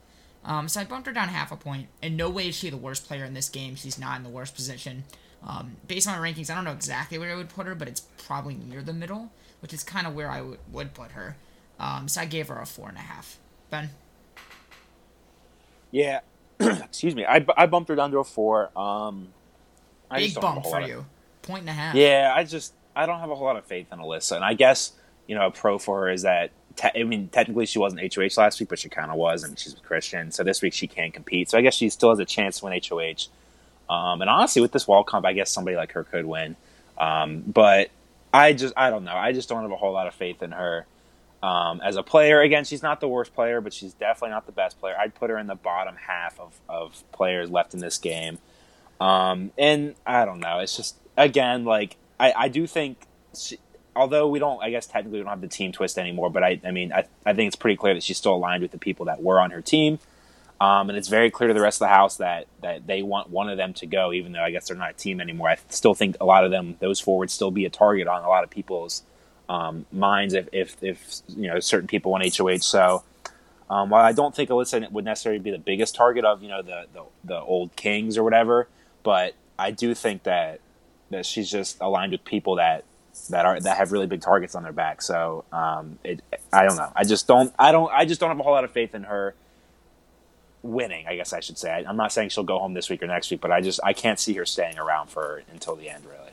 Um, 0.44 0.68
so 0.68 0.80
I 0.80 0.84
bumped 0.84 1.08
her 1.08 1.12
down 1.12 1.28
half 1.28 1.50
a 1.50 1.56
point. 1.56 1.88
In 2.00 2.16
no 2.16 2.30
way 2.30 2.48
is 2.48 2.54
she 2.54 2.70
the 2.70 2.76
worst 2.76 3.06
player 3.06 3.24
in 3.24 3.34
this 3.34 3.48
game. 3.48 3.74
She's 3.74 3.98
not 3.98 4.16
in 4.16 4.22
the 4.22 4.30
worst 4.30 4.54
position. 4.54 5.04
Um, 5.46 5.76
based 5.86 6.08
on 6.08 6.18
my 6.18 6.30
rankings, 6.30 6.50
I 6.50 6.54
don't 6.54 6.64
know 6.64 6.72
exactly 6.72 7.18
where 7.18 7.32
I 7.32 7.34
would 7.34 7.48
put 7.48 7.66
her, 7.66 7.74
but 7.74 7.88
it's 7.88 8.02
probably 8.24 8.54
near 8.54 8.82
the 8.82 8.92
middle, 8.92 9.32
which 9.60 9.74
is 9.74 9.82
kind 9.82 10.06
of 10.06 10.14
where 10.14 10.30
I 10.30 10.38
w- 10.38 10.58
would 10.72 10.94
put 10.94 11.12
her. 11.12 11.36
Um, 11.78 12.08
so 12.08 12.20
I 12.20 12.24
gave 12.24 12.48
her 12.48 12.60
a 12.60 12.66
four 12.66 12.88
and 12.88 12.96
a 12.96 13.00
half. 13.00 13.38
Ben? 13.70 13.90
Yeah. 15.90 16.20
Excuse 16.60 17.14
me. 17.14 17.26
I, 17.26 17.44
I 17.56 17.66
bumped 17.66 17.88
her 17.88 17.96
down 17.96 18.12
to 18.12 18.18
a 18.18 18.24
four. 18.24 18.70
Um, 18.78 19.28
I 20.10 20.20
Big 20.20 20.34
bump 20.40 20.64
for 20.64 20.80
you. 20.80 20.98
Of, 20.98 21.04
Point 21.42 21.60
and 21.60 21.70
a 21.70 21.72
half. 21.72 21.94
Yeah, 21.94 22.32
I 22.34 22.44
just 22.44 22.72
I 22.94 23.06
don't 23.06 23.20
have 23.20 23.30
a 23.30 23.34
whole 23.36 23.46
lot 23.46 23.56
of 23.56 23.64
faith 23.64 23.86
in 23.92 23.98
Alyssa, 23.98 24.36
and 24.36 24.44
I 24.44 24.54
guess 24.54 24.92
you 25.28 25.36
know 25.36 25.46
a 25.46 25.50
pro 25.50 25.78
for 25.78 26.00
her 26.00 26.10
is 26.10 26.22
that 26.22 26.50
te- 26.76 27.00
I 27.00 27.02
mean, 27.04 27.28
technically 27.28 27.66
she 27.66 27.78
wasn't 27.78 28.14
HOH 28.14 28.40
last 28.40 28.60
week, 28.60 28.68
but 28.68 28.78
she 28.78 28.88
kind 28.88 29.10
of 29.10 29.16
was. 29.16 29.42
and 29.42 29.58
she's 29.58 29.74
a 29.74 29.80
Christian, 29.80 30.30
so 30.30 30.44
this 30.44 30.62
week 30.62 30.72
she 30.72 30.86
can 30.86 31.10
compete. 31.10 31.50
So 31.50 31.58
I 31.58 31.62
guess 31.62 31.74
she 31.74 31.88
still 31.88 32.10
has 32.10 32.18
a 32.18 32.24
chance 32.24 32.60
to 32.60 32.66
win 32.66 32.80
HOH. 32.88 33.28
Um, 33.92 34.20
and 34.20 34.30
honestly, 34.30 34.62
with 34.62 34.72
this 34.72 34.86
wall 34.86 35.04
comp, 35.04 35.26
I 35.26 35.32
guess 35.32 35.50
somebody 35.50 35.76
like 35.76 35.92
her 35.92 36.04
could 36.04 36.26
win. 36.26 36.56
Um, 36.98 37.42
but 37.46 37.90
I 38.32 38.52
just, 38.52 38.74
I 38.76 38.90
don't 38.90 39.04
know. 39.04 39.14
I 39.14 39.32
just 39.32 39.48
don't 39.48 39.62
have 39.62 39.70
a 39.70 39.76
whole 39.76 39.92
lot 39.92 40.06
of 40.06 40.14
faith 40.14 40.42
in 40.42 40.52
her 40.52 40.86
um, 41.42 41.80
as 41.82 41.96
a 41.96 42.02
player. 42.02 42.40
Again, 42.40 42.64
she's 42.64 42.82
not 42.82 43.00
the 43.00 43.08
worst 43.08 43.34
player, 43.34 43.60
but 43.60 43.72
she's 43.72 43.94
definitely 43.94 44.30
not 44.30 44.46
the 44.46 44.52
best 44.52 44.80
player. 44.80 44.96
I'd 44.98 45.14
put 45.14 45.30
her 45.30 45.38
in 45.38 45.46
the 45.46 45.54
bottom 45.54 45.96
half 45.96 46.38
of, 46.40 46.58
of 46.68 47.04
players 47.12 47.50
left 47.50 47.74
in 47.74 47.80
this 47.80 47.98
game. 47.98 48.38
Um, 49.00 49.52
and 49.56 49.94
I 50.06 50.24
don't 50.24 50.40
know. 50.40 50.58
It's 50.60 50.76
just 50.76 50.96
again, 51.16 51.64
like 51.64 51.96
I, 52.18 52.32
I 52.36 52.48
do 52.48 52.66
think 52.66 52.98
she, 53.36 53.58
although 53.96 54.28
we 54.28 54.38
don't, 54.38 54.62
I 54.62 54.70
guess 54.70 54.86
technically 54.86 55.18
we 55.18 55.24
don't 55.24 55.30
have 55.30 55.40
the 55.40 55.48
team 55.48 55.72
twist 55.72 55.98
anymore, 55.98 56.30
but 56.30 56.44
I, 56.44 56.60
I 56.64 56.70
mean, 56.70 56.92
I, 56.92 57.06
I 57.24 57.32
think 57.32 57.48
it's 57.48 57.56
pretty 57.56 57.76
clear 57.76 57.94
that 57.94 58.02
she's 58.02 58.18
still 58.18 58.34
aligned 58.34 58.62
with 58.62 58.70
the 58.70 58.78
people 58.78 59.06
that 59.06 59.22
were 59.22 59.40
on 59.40 59.50
her 59.50 59.62
team. 59.62 59.98
Um, 60.60 60.88
and 60.88 60.96
it's 60.96 61.08
very 61.08 61.30
clear 61.30 61.48
to 61.48 61.54
the 61.54 61.60
rest 61.60 61.82
of 61.82 61.88
the 61.88 61.94
house 61.94 62.16
that, 62.16 62.46
that 62.62 62.86
they 62.86 63.02
want 63.02 63.28
one 63.30 63.48
of 63.50 63.56
them 63.58 63.74
to 63.74 63.86
go, 63.86 64.12
even 64.12 64.32
though 64.32 64.42
I 64.42 64.50
guess 64.50 64.68
they're 64.68 64.76
not 64.76 64.90
a 64.90 64.94
team 64.94 65.20
anymore. 65.20 65.50
I 65.50 65.58
still 65.68 65.94
think 65.94 66.16
a 66.20 66.24
lot 66.24 66.44
of 66.44 66.50
them, 66.50 66.76
those 66.78 67.00
forwards, 67.00 67.32
still 67.32 67.50
be 67.50 67.66
a 67.66 67.70
target 67.70 68.06
on 68.06 68.22
a 68.22 68.28
lot 68.28 68.44
of 68.44 68.50
people's 68.50 69.02
um, 69.48 69.84
minds 69.92 70.34
if, 70.34 70.48
if, 70.52 70.76
if, 70.82 71.20
you 71.28 71.48
know, 71.48 71.60
certain 71.60 71.86
people 71.86 72.12
want 72.12 72.36
HOH. 72.36 72.58
So 72.58 73.04
um, 73.68 73.90
while 73.90 74.04
I 74.04 74.12
don't 74.12 74.34
think 74.34 74.48
Alyssa 74.48 74.90
would 74.90 75.04
necessarily 75.04 75.40
be 75.40 75.50
the 75.50 75.58
biggest 75.58 75.94
target 75.94 76.24
of, 76.24 76.42
you 76.42 76.48
know, 76.48 76.62
the, 76.62 76.86
the, 76.92 77.02
the 77.24 77.40
old 77.40 77.76
Kings 77.76 78.16
or 78.16 78.24
whatever, 78.24 78.68
but 79.02 79.34
I 79.58 79.72
do 79.72 79.94
think 79.94 80.22
that, 80.22 80.60
that 81.10 81.26
she's 81.26 81.50
just 81.50 81.78
aligned 81.80 82.12
with 82.12 82.24
people 82.24 82.56
that 82.56 82.84
that 83.30 83.44
are 83.44 83.60
that 83.60 83.76
have 83.76 83.92
really 83.92 84.06
big 84.06 84.20
targets 84.20 84.54
on 84.54 84.62
their 84.62 84.72
back. 84.72 85.02
So 85.02 85.44
um, 85.52 85.98
it, 86.04 86.20
I 86.52 86.66
don't 86.66 86.76
know. 86.76 86.90
I 86.94 87.04
just 87.04 87.26
don't. 87.26 87.52
I 87.58 87.72
don't. 87.72 87.90
I 87.92 88.04
just 88.04 88.20
don't 88.20 88.30
have 88.30 88.38
a 88.38 88.42
whole 88.42 88.52
lot 88.52 88.64
of 88.64 88.70
faith 88.70 88.94
in 88.94 89.04
her 89.04 89.34
winning. 90.62 91.06
I 91.06 91.16
guess 91.16 91.32
I 91.32 91.40
should 91.40 91.58
say. 91.58 91.70
I, 91.70 91.88
am 91.88 91.96
not 91.96 92.12
saying 92.12 92.30
she'll 92.30 92.44
go 92.44 92.58
home 92.58 92.74
this 92.74 92.88
week 92.88 93.02
or 93.02 93.06
next 93.06 93.30
week, 93.30 93.40
but 93.40 93.50
I 93.50 93.60
just 93.60 93.80
I 93.82 93.92
can't 93.92 94.18
see 94.18 94.34
her 94.34 94.46
staying 94.46 94.78
around 94.78 95.08
for 95.08 95.42
until 95.52 95.76
the 95.76 95.88
end. 95.88 96.04
Really. 96.04 96.30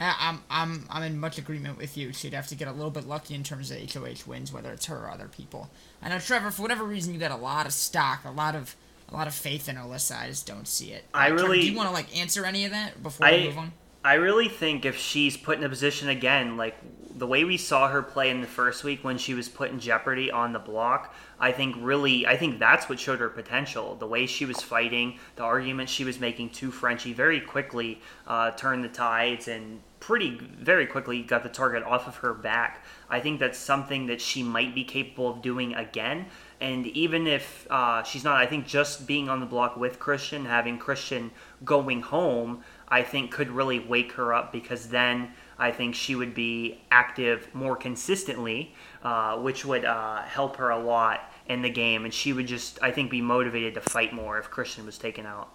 I'm 0.00 0.42
I'm 0.48 0.86
I'm 0.88 1.02
in 1.02 1.18
much 1.18 1.36
agreement 1.36 1.76
with 1.76 1.96
you. 1.96 2.12
She'd 2.12 2.32
have 2.32 2.46
to 2.48 2.54
get 2.54 2.68
a 2.68 2.72
little 2.72 2.90
bit 2.90 3.06
lucky 3.06 3.34
in 3.34 3.42
terms 3.42 3.70
of 3.70 3.78
HOH 3.92 4.26
wins, 4.26 4.52
whether 4.52 4.72
it's 4.72 4.86
her 4.86 4.96
or 4.96 5.10
other 5.10 5.28
people. 5.28 5.70
I 6.02 6.08
know 6.08 6.18
Trevor, 6.18 6.50
for 6.50 6.62
whatever 6.62 6.84
reason, 6.84 7.12
you 7.12 7.20
got 7.20 7.30
a 7.30 7.36
lot 7.36 7.66
of 7.66 7.72
stock, 7.72 8.24
a 8.24 8.30
lot 8.30 8.54
of 8.56 8.76
a 9.10 9.14
lot 9.14 9.26
of 9.26 9.34
faith 9.34 9.68
in 9.68 9.76
Alyssa. 9.76 10.18
I 10.18 10.28
just 10.28 10.46
don't 10.46 10.66
see 10.66 10.92
it. 10.92 11.04
I 11.12 11.28
really. 11.28 11.40
Trevor, 11.40 11.54
do 11.54 11.70
you 11.70 11.76
want 11.76 11.88
to 11.88 11.92
like 11.92 12.18
answer 12.18 12.46
any 12.46 12.64
of 12.64 12.70
that 12.70 13.02
before 13.02 13.26
I, 13.26 13.32
we 13.32 13.44
move 13.44 13.58
on? 13.58 13.72
I 14.02 14.14
really 14.14 14.48
think 14.48 14.84
if 14.84 14.96
she's 14.96 15.36
put 15.36 15.58
in 15.58 15.64
a 15.64 15.68
position 15.68 16.08
again, 16.08 16.56
like 16.56 16.76
the 17.14 17.26
way 17.26 17.44
we 17.44 17.58
saw 17.58 17.88
her 17.88 18.02
play 18.02 18.30
in 18.30 18.40
the 18.40 18.46
first 18.46 18.82
week 18.82 19.04
when 19.04 19.18
she 19.18 19.34
was 19.34 19.46
put 19.46 19.70
in 19.70 19.78
jeopardy 19.78 20.30
on 20.30 20.54
the 20.54 20.58
block, 20.58 21.14
I 21.38 21.52
think 21.52 21.76
really, 21.78 22.26
I 22.26 22.38
think 22.38 22.58
that's 22.58 22.88
what 22.88 22.98
showed 22.98 23.18
her 23.18 23.28
potential. 23.28 23.96
The 23.96 24.06
way 24.06 24.24
she 24.26 24.46
was 24.46 24.62
fighting, 24.62 25.18
the 25.36 25.42
arguments 25.42 25.92
she 25.92 26.04
was 26.04 26.18
making 26.18 26.50
to 26.50 26.70
Frenchie 26.70 27.12
very 27.12 27.40
quickly 27.40 28.00
uh, 28.26 28.52
turned 28.52 28.84
the 28.84 28.88
tides 28.88 29.48
and 29.48 29.82
pretty 30.00 30.38
very 30.38 30.86
quickly 30.86 31.22
got 31.22 31.42
the 31.42 31.50
target 31.50 31.82
off 31.82 32.08
of 32.08 32.16
her 32.16 32.32
back. 32.32 32.82
I 33.10 33.20
think 33.20 33.38
that's 33.38 33.58
something 33.58 34.06
that 34.06 34.22
she 34.22 34.42
might 34.42 34.74
be 34.74 34.82
capable 34.82 35.28
of 35.28 35.42
doing 35.42 35.74
again. 35.74 36.26
And 36.60 36.86
even 36.88 37.26
if 37.26 37.66
uh, 37.70 38.02
she's 38.02 38.24
not, 38.24 38.36
I 38.36 38.46
think 38.46 38.66
just 38.66 39.06
being 39.06 39.28
on 39.28 39.40
the 39.40 39.46
block 39.46 39.76
with 39.76 39.98
Christian, 39.98 40.46
having 40.46 40.78
Christian 40.78 41.30
going 41.64 42.02
home, 42.02 42.62
I 42.90 43.02
think 43.02 43.30
could 43.30 43.50
really 43.50 43.78
wake 43.78 44.12
her 44.12 44.34
up 44.34 44.52
because 44.52 44.88
then 44.88 45.32
I 45.58 45.70
think 45.70 45.94
she 45.94 46.14
would 46.14 46.34
be 46.34 46.80
active 46.90 47.48
more 47.54 47.76
consistently, 47.76 48.74
uh, 49.02 49.36
which 49.38 49.64
would 49.64 49.84
uh, 49.84 50.22
help 50.22 50.56
her 50.56 50.70
a 50.70 50.78
lot 50.78 51.32
in 51.48 51.62
the 51.62 51.70
game, 51.70 52.04
and 52.04 52.12
she 52.12 52.32
would 52.32 52.46
just 52.46 52.78
I 52.82 52.90
think 52.90 53.10
be 53.10 53.20
motivated 53.20 53.74
to 53.74 53.80
fight 53.80 54.12
more 54.12 54.38
if 54.38 54.50
Christian 54.50 54.86
was 54.86 54.98
taken 54.98 55.26
out. 55.26 55.50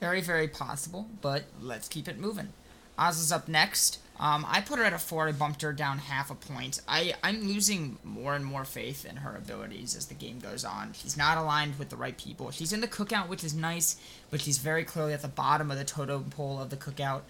Very 0.00 0.20
very 0.20 0.48
possible, 0.48 1.08
but 1.20 1.44
let's 1.60 1.88
keep 1.88 2.08
it 2.08 2.18
moving. 2.18 2.52
Oz 2.98 3.18
is 3.18 3.32
up 3.32 3.48
next. 3.48 3.98
Um, 4.20 4.44
I 4.46 4.60
put 4.60 4.78
her 4.78 4.84
at 4.84 4.92
a 4.92 4.98
four. 4.98 5.26
I 5.26 5.32
bumped 5.32 5.62
her 5.62 5.72
down 5.72 5.96
half 5.96 6.30
a 6.30 6.34
point. 6.34 6.82
I, 6.86 7.14
I'm 7.24 7.48
losing 7.48 7.98
more 8.04 8.34
and 8.34 8.44
more 8.44 8.66
faith 8.66 9.06
in 9.06 9.16
her 9.16 9.34
abilities 9.34 9.96
as 9.96 10.06
the 10.06 10.14
game 10.14 10.40
goes 10.40 10.62
on. 10.62 10.92
She's 10.92 11.16
not 11.16 11.38
aligned 11.38 11.78
with 11.78 11.88
the 11.88 11.96
right 11.96 12.16
people. 12.16 12.50
She's 12.50 12.74
in 12.74 12.82
the 12.82 12.86
cookout, 12.86 13.28
which 13.28 13.42
is 13.42 13.54
nice, 13.54 13.96
but 14.30 14.42
she's 14.42 14.58
very 14.58 14.84
clearly 14.84 15.14
at 15.14 15.22
the 15.22 15.28
bottom 15.28 15.70
of 15.70 15.78
the 15.78 15.84
totem 15.84 16.24
pole 16.24 16.60
of 16.60 16.68
the 16.68 16.76
cookout. 16.76 17.22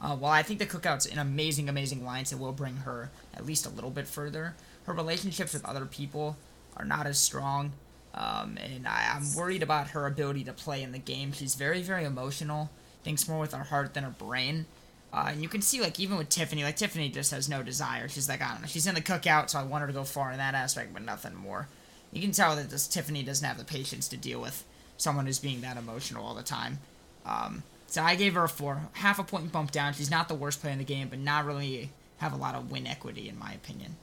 Uh, 0.00 0.16
while 0.16 0.32
I 0.32 0.42
think 0.42 0.60
the 0.60 0.66
cookout's 0.66 1.04
an 1.04 1.18
amazing, 1.18 1.68
amazing 1.68 2.00
alliance, 2.00 2.32
it 2.32 2.38
will 2.38 2.52
bring 2.52 2.76
her 2.78 3.10
at 3.34 3.44
least 3.44 3.66
a 3.66 3.70
little 3.70 3.90
bit 3.90 4.08
further. 4.08 4.54
Her 4.84 4.94
relationships 4.94 5.52
with 5.52 5.66
other 5.66 5.84
people 5.84 6.38
are 6.74 6.86
not 6.86 7.06
as 7.06 7.18
strong, 7.18 7.72
um, 8.14 8.56
and 8.56 8.88
I, 8.88 9.12
I'm 9.14 9.34
worried 9.34 9.62
about 9.62 9.88
her 9.88 10.06
ability 10.06 10.44
to 10.44 10.54
play 10.54 10.82
in 10.82 10.92
the 10.92 10.98
game. 10.98 11.32
She's 11.32 11.54
very, 11.54 11.82
very 11.82 12.06
emotional, 12.06 12.70
thinks 13.04 13.28
more 13.28 13.40
with 13.40 13.52
her 13.52 13.64
heart 13.64 13.92
than 13.92 14.04
her 14.04 14.10
brain 14.10 14.64
uh, 15.12 15.26
and 15.28 15.42
you 15.42 15.48
can 15.48 15.62
see, 15.62 15.80
like, 15.80 15.98
even 15.98 16.16
with 16.16 16.28
Tiffany, 16.28 16.62
like, 16.62 16.76
Tiffany 16.76 17.08
just 17.08 17.32
has 17.32 17.48
no 17.48 17.62
desire. 17.62 18.08
She's 18.08 18.28
like, 18.28 18.42
I 18.42 18.52
don't 18.52 18.62
know. 18.62 18.68
She's 18.68 18.86
in 18.86 18.94
the 18.94 19.00
cookout, 19.00 19.50
so 19.50 19.58
I 19.58 19.64
want 19.64 19.82
her 19.82 19.88
to 19.88 19.92
go 19.92 20.04
far 20.04 20.30
in 20.30 20.38
that 20.38 20.54
aspect, 20.54 20.92
but 20.92 21.02
nothing 21.02 21.34
more. 21.34 21.68
You 22.12 22.20
can 22.20 22.32
tell 22.32 22.56
that 22.56 22.70
this 22.70 22.86
Tiffany 22.86 23.22
doesn't 23.22 23.46
have 23.46 23.58
the 23.58 23.64
patience 23.64 24.08
to 24.08 24.16
deal 24.16 24.40
with 24.40 24.64
someone 24.96 25.26
who's 25.26 25.38
being 25.38 25.60
that 25.62 25.76
emotional 25.76 26.24
all 26.24 26.34
the 26.34 26.42
time. 26.42 26.78
Um, 27.24 27.62
so 27.86 28.02
I 28.02 28.14
gave 28.14 28.34
her 28.34 28.44
a 28.44 28.48
four. 28.48 28.82
Half 28.92 29.18
a 29.18 29.24
point 29.24 29.50
bump 29.50 29.72
down. 29.72 29.94
She's 29.94 30.10
not 30.10 30.28
the 30.28 30.34
worst 30.34 30.60
player 30.60 30.72
in 30.72 30.78
the 30.78 30.84
game, 30.84 31.08
but 31.08 31.18
not 31.18 31.44
really 31.44 31.90
have 32.18 32.32
a 32.32 32.36
lot 32.36 32.54
of 32.54 32.70
win 32.70 32.86
equity, 32.86 33.28
in 33.28 33.38
my 33.38 33.52
opinion. 33.52 33.96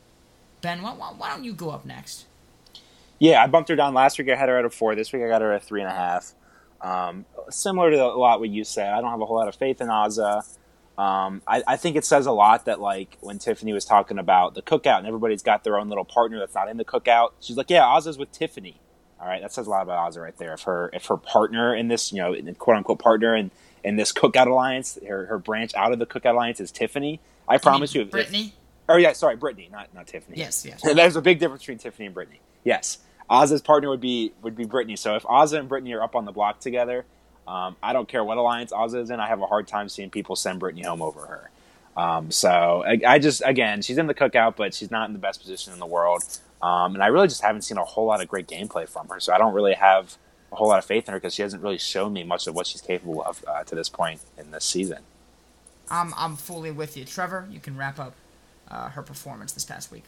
Ben, 0.62 0.82
why, 0.82 0.92
why 0.92 1.30
don't 1.30 1.44
you 1.44 1.54
go 1.54 1.70
up 1.70 1.86
next? 1.86 2.26
Yeah, 3.20 3.44
I 3.44 3.48
bumped 3.48 3.70
her 3.70 3.76
down 3.76 3.94
last 3.94 4.18
week. 4.18 4.30
I 4.30 4.36
had 4.36 4.50
her 4.50 4.58
at 4.58 4.66
a 4.66 4.70
four. 4.70 4.96
This 4.96 5.12
week 5.14 5.24
I 5.24 5.28
got 5.28 5.42
her 5.42 5.54
at 5.54 5.64
three 5.64 5.82
and 5.82 5.90
a 5.90 5.94
half. 5.94 6.34
Um, 6.82 7.26
similar 7.50 7.90
to 7.92 8.04
a 8.04 8.18
lot 8.18 8.40
what 8.40 8.50
you 8.50 8.64
said, 8.64 8.94
I 8.94 9.02
don't 9.02 9.10
have 9.10 9.22
a 9.22 9.26
whole 9.26 9.38
lot 9.38 9.48
of 9.48 9.56
faith 9.56 9.82
in 9.82 9.88
Azah. 9.88 10.44
Um, 10.98 11.44
I, 11.46 11.64
I, 11.68 11.78
think 11.78 11.96
it 11.96 12.06
says 12.06 12.26
a 12.26 12.32
lot 12.32 12.66
that 12.66 12.82
like 12.82 13.20
when 13.22 13.38
Tiffany 13.38 13.72
was 13.72 13.86
talking 13.86 14.18
about 14.18 14.56
the 14.56 14.64
cookout 14.64 14.98
and 14.98 15.06
everybody's 15.06 15.44
got 15.44 15.64
their 15.64 15.78
own 15.78 15.90
little 15.90 16.06
partner 16.06 16.40
that's 16.40 16.56
not 16.56 16.70
in 16.70 16.78
the 16.78 16.86
cookout. 16.86 17.34
She's 17.40 17.56
like, 17.56 17.70
"Yeah, 17.70 17.86
Oz 17.86 18.08
is 18.08 18.18
with 18.18 18.32
Tiffany." 18.32 18.80
All 19.20 19.28
right, 19.28 19.42
that 19.42 19.52
says 19.52 19.66
a 19.66 19.70
lot 19.70 19.82
about 19.82 20.12
Azah 20.12 20.22
right 20.22 20.38
there. 20.38 20.54
If 20.54 20.64
her 20.64 20.90
if 20.94 21.06
her 21.08 21.18
partner 21.18 21.76
in 21.76 21.88
this, 21.88 22.12
you 22.12 22.22
know, 22.22 22.36
quote 22.54 22.78
unquote 22.78 23.00
partner 23.00 23.36
in, 23.36 23.50
in 23.84 23.96
this 23.96 24.12
Cookout 24.12 24.48
Alliance, 24.48 24.98
her, 25.08 25.26
her 25.26 25.40
branch 25.40 25.74
out 25.76 25.92
of 25.92 26.00
the 26.00 26.06
Cookout 26.06 26.34
Alliance 26.34 26.60
is 26.60 26.72
Tiffany. 26.72 27.20
I 27.48 27.58
promise 27.58 27.96
you, 27.96 28.02
if, 28.02 28.12
Brittany. 28.12 28.54
Oh 28.88 28.98
yeah, 28.98 29.14
sorry, 29.14 29.36
Brittany, 29.36 29.70
not 29.72 29.94
not 29.94 30.08
Tiffany. 30.08 30.38
Yes, 30.38 30.66
yes. 30.66 30.82
There's 30.96 31.16
a 31.16 31.22
big 31.22 31.40
difference 31.40 31.64
between 31.64 31.80
Tiffany 31.80 32.06
and 32.06 32.14
Brittany. 32.14 32.40
Yes, 32.64 33.00
Azah's 33.30 33.62
partner 33.62 33.90
would 33.90 34.02
be 34.02 34.34
would 34.44 34.56
be 34.56 34.66
Brittany. 34.66 34.96
So 34.96 35.16
if 35.16 35.24
Azah 35.24 35.60
and 35.60 35.70
Brittany 35.70 35.94
are 35.94 36.04
up 36.04 36.16
on 36.16 36.26
the 36.26 36.32
block 36.32 36.60
together, 36.60 37.06
um, 37.48 37.76
I 37.82 37.94
don't 37.94 38.08
care 38.08 38.24
what 38.24 38.38
alliance 38.38 38.74
is 38.94 39.10
in. 39.10 39.20
I 39.20 39.28
have 39.28 39.42
a 39.42 39.46
hard 39.46 39.68
time 39.68 39.88
seeing 39.90 40.10
people 40.10 40.36
send 40.36 40.60
Brittany 40.60 40.84
home 40.84 41.02
over 41.02 41.26
her. 41.26 41.50
Um, 41.96 42.30
so 42.30 42.84
I, 42.86 43.00
I, 43.08 43.20
just 43.20 43.42
again, 43.46 43.82
she's 43.82 43.98
in 43.98 44.06
the 44.06 44.14
cookout, 44.14 44.56
but 44.56 44.74
she's 44.74 44.92
not 44.92 45.10
in 45.10 45.14
the 45.14 45.20
best 45.20 45.42
position 45.42 45.74
in 45.74 45.80
the 45.80 45.86
world. 45.86 46.24
Um, 46.62 46.94
and 46.94 47.04
I 47.04 47.08
really 47.08 47.28
just 47.28 47.42
haven't 47.42 47.64
seen 47.64 47.78
a 47.78 47.84
whole 47.84 48.06
lot 48.06 48.22
of 48.22 48.28
great 48.28 48.48
gameplay 48.48 48.88
from 48.88 49.08
her. 49.08 49.20
So 49.20 49.34
I 49.34 49.38
don't 49.38 49.54
really 49.54 49.74
have 49.74 50.18
a 50.52 50.56
whole 50.56 50.68
lot 50.68 50.78
of 50.78 50.86
faith 50.86 51.08
in 51.08 51.14
her 51.14 51.20
because 51.20 51.34
she 51.34 51.42
hasn't 51.42 51.64
really 51.64 51.78
shown 51.78 52.14
me 52.14 52.24
much 52.24 52.48
of 52.48 52.54
what 52.54 52.68
she's 52.68 52.82
capable 52.82 53.24
of 53.24 53.44
uh, 53.48 53.64
to 53.64 53.76
this 53.76 53.90
point 53.90 54.20
in 54.38 54.52
this 54.52 54.66
season. 54.66 55.00
I'm 55.90 56.14
I'm 56.18 56.36
fully 56.36 56.72
with 56.72 56.98
you, 56.98 57.06
Trevor. 57.06 57.48
You 57.50 57.60
can 57.60 57.78
wrap 57.78 58.00
up 58.00 58.14
uh, 58.70 58.90
her 58.90 59.02
performance 59.02 59.54
this 59.54 59.66
past 59.66 59.92
week. 59.92 60.04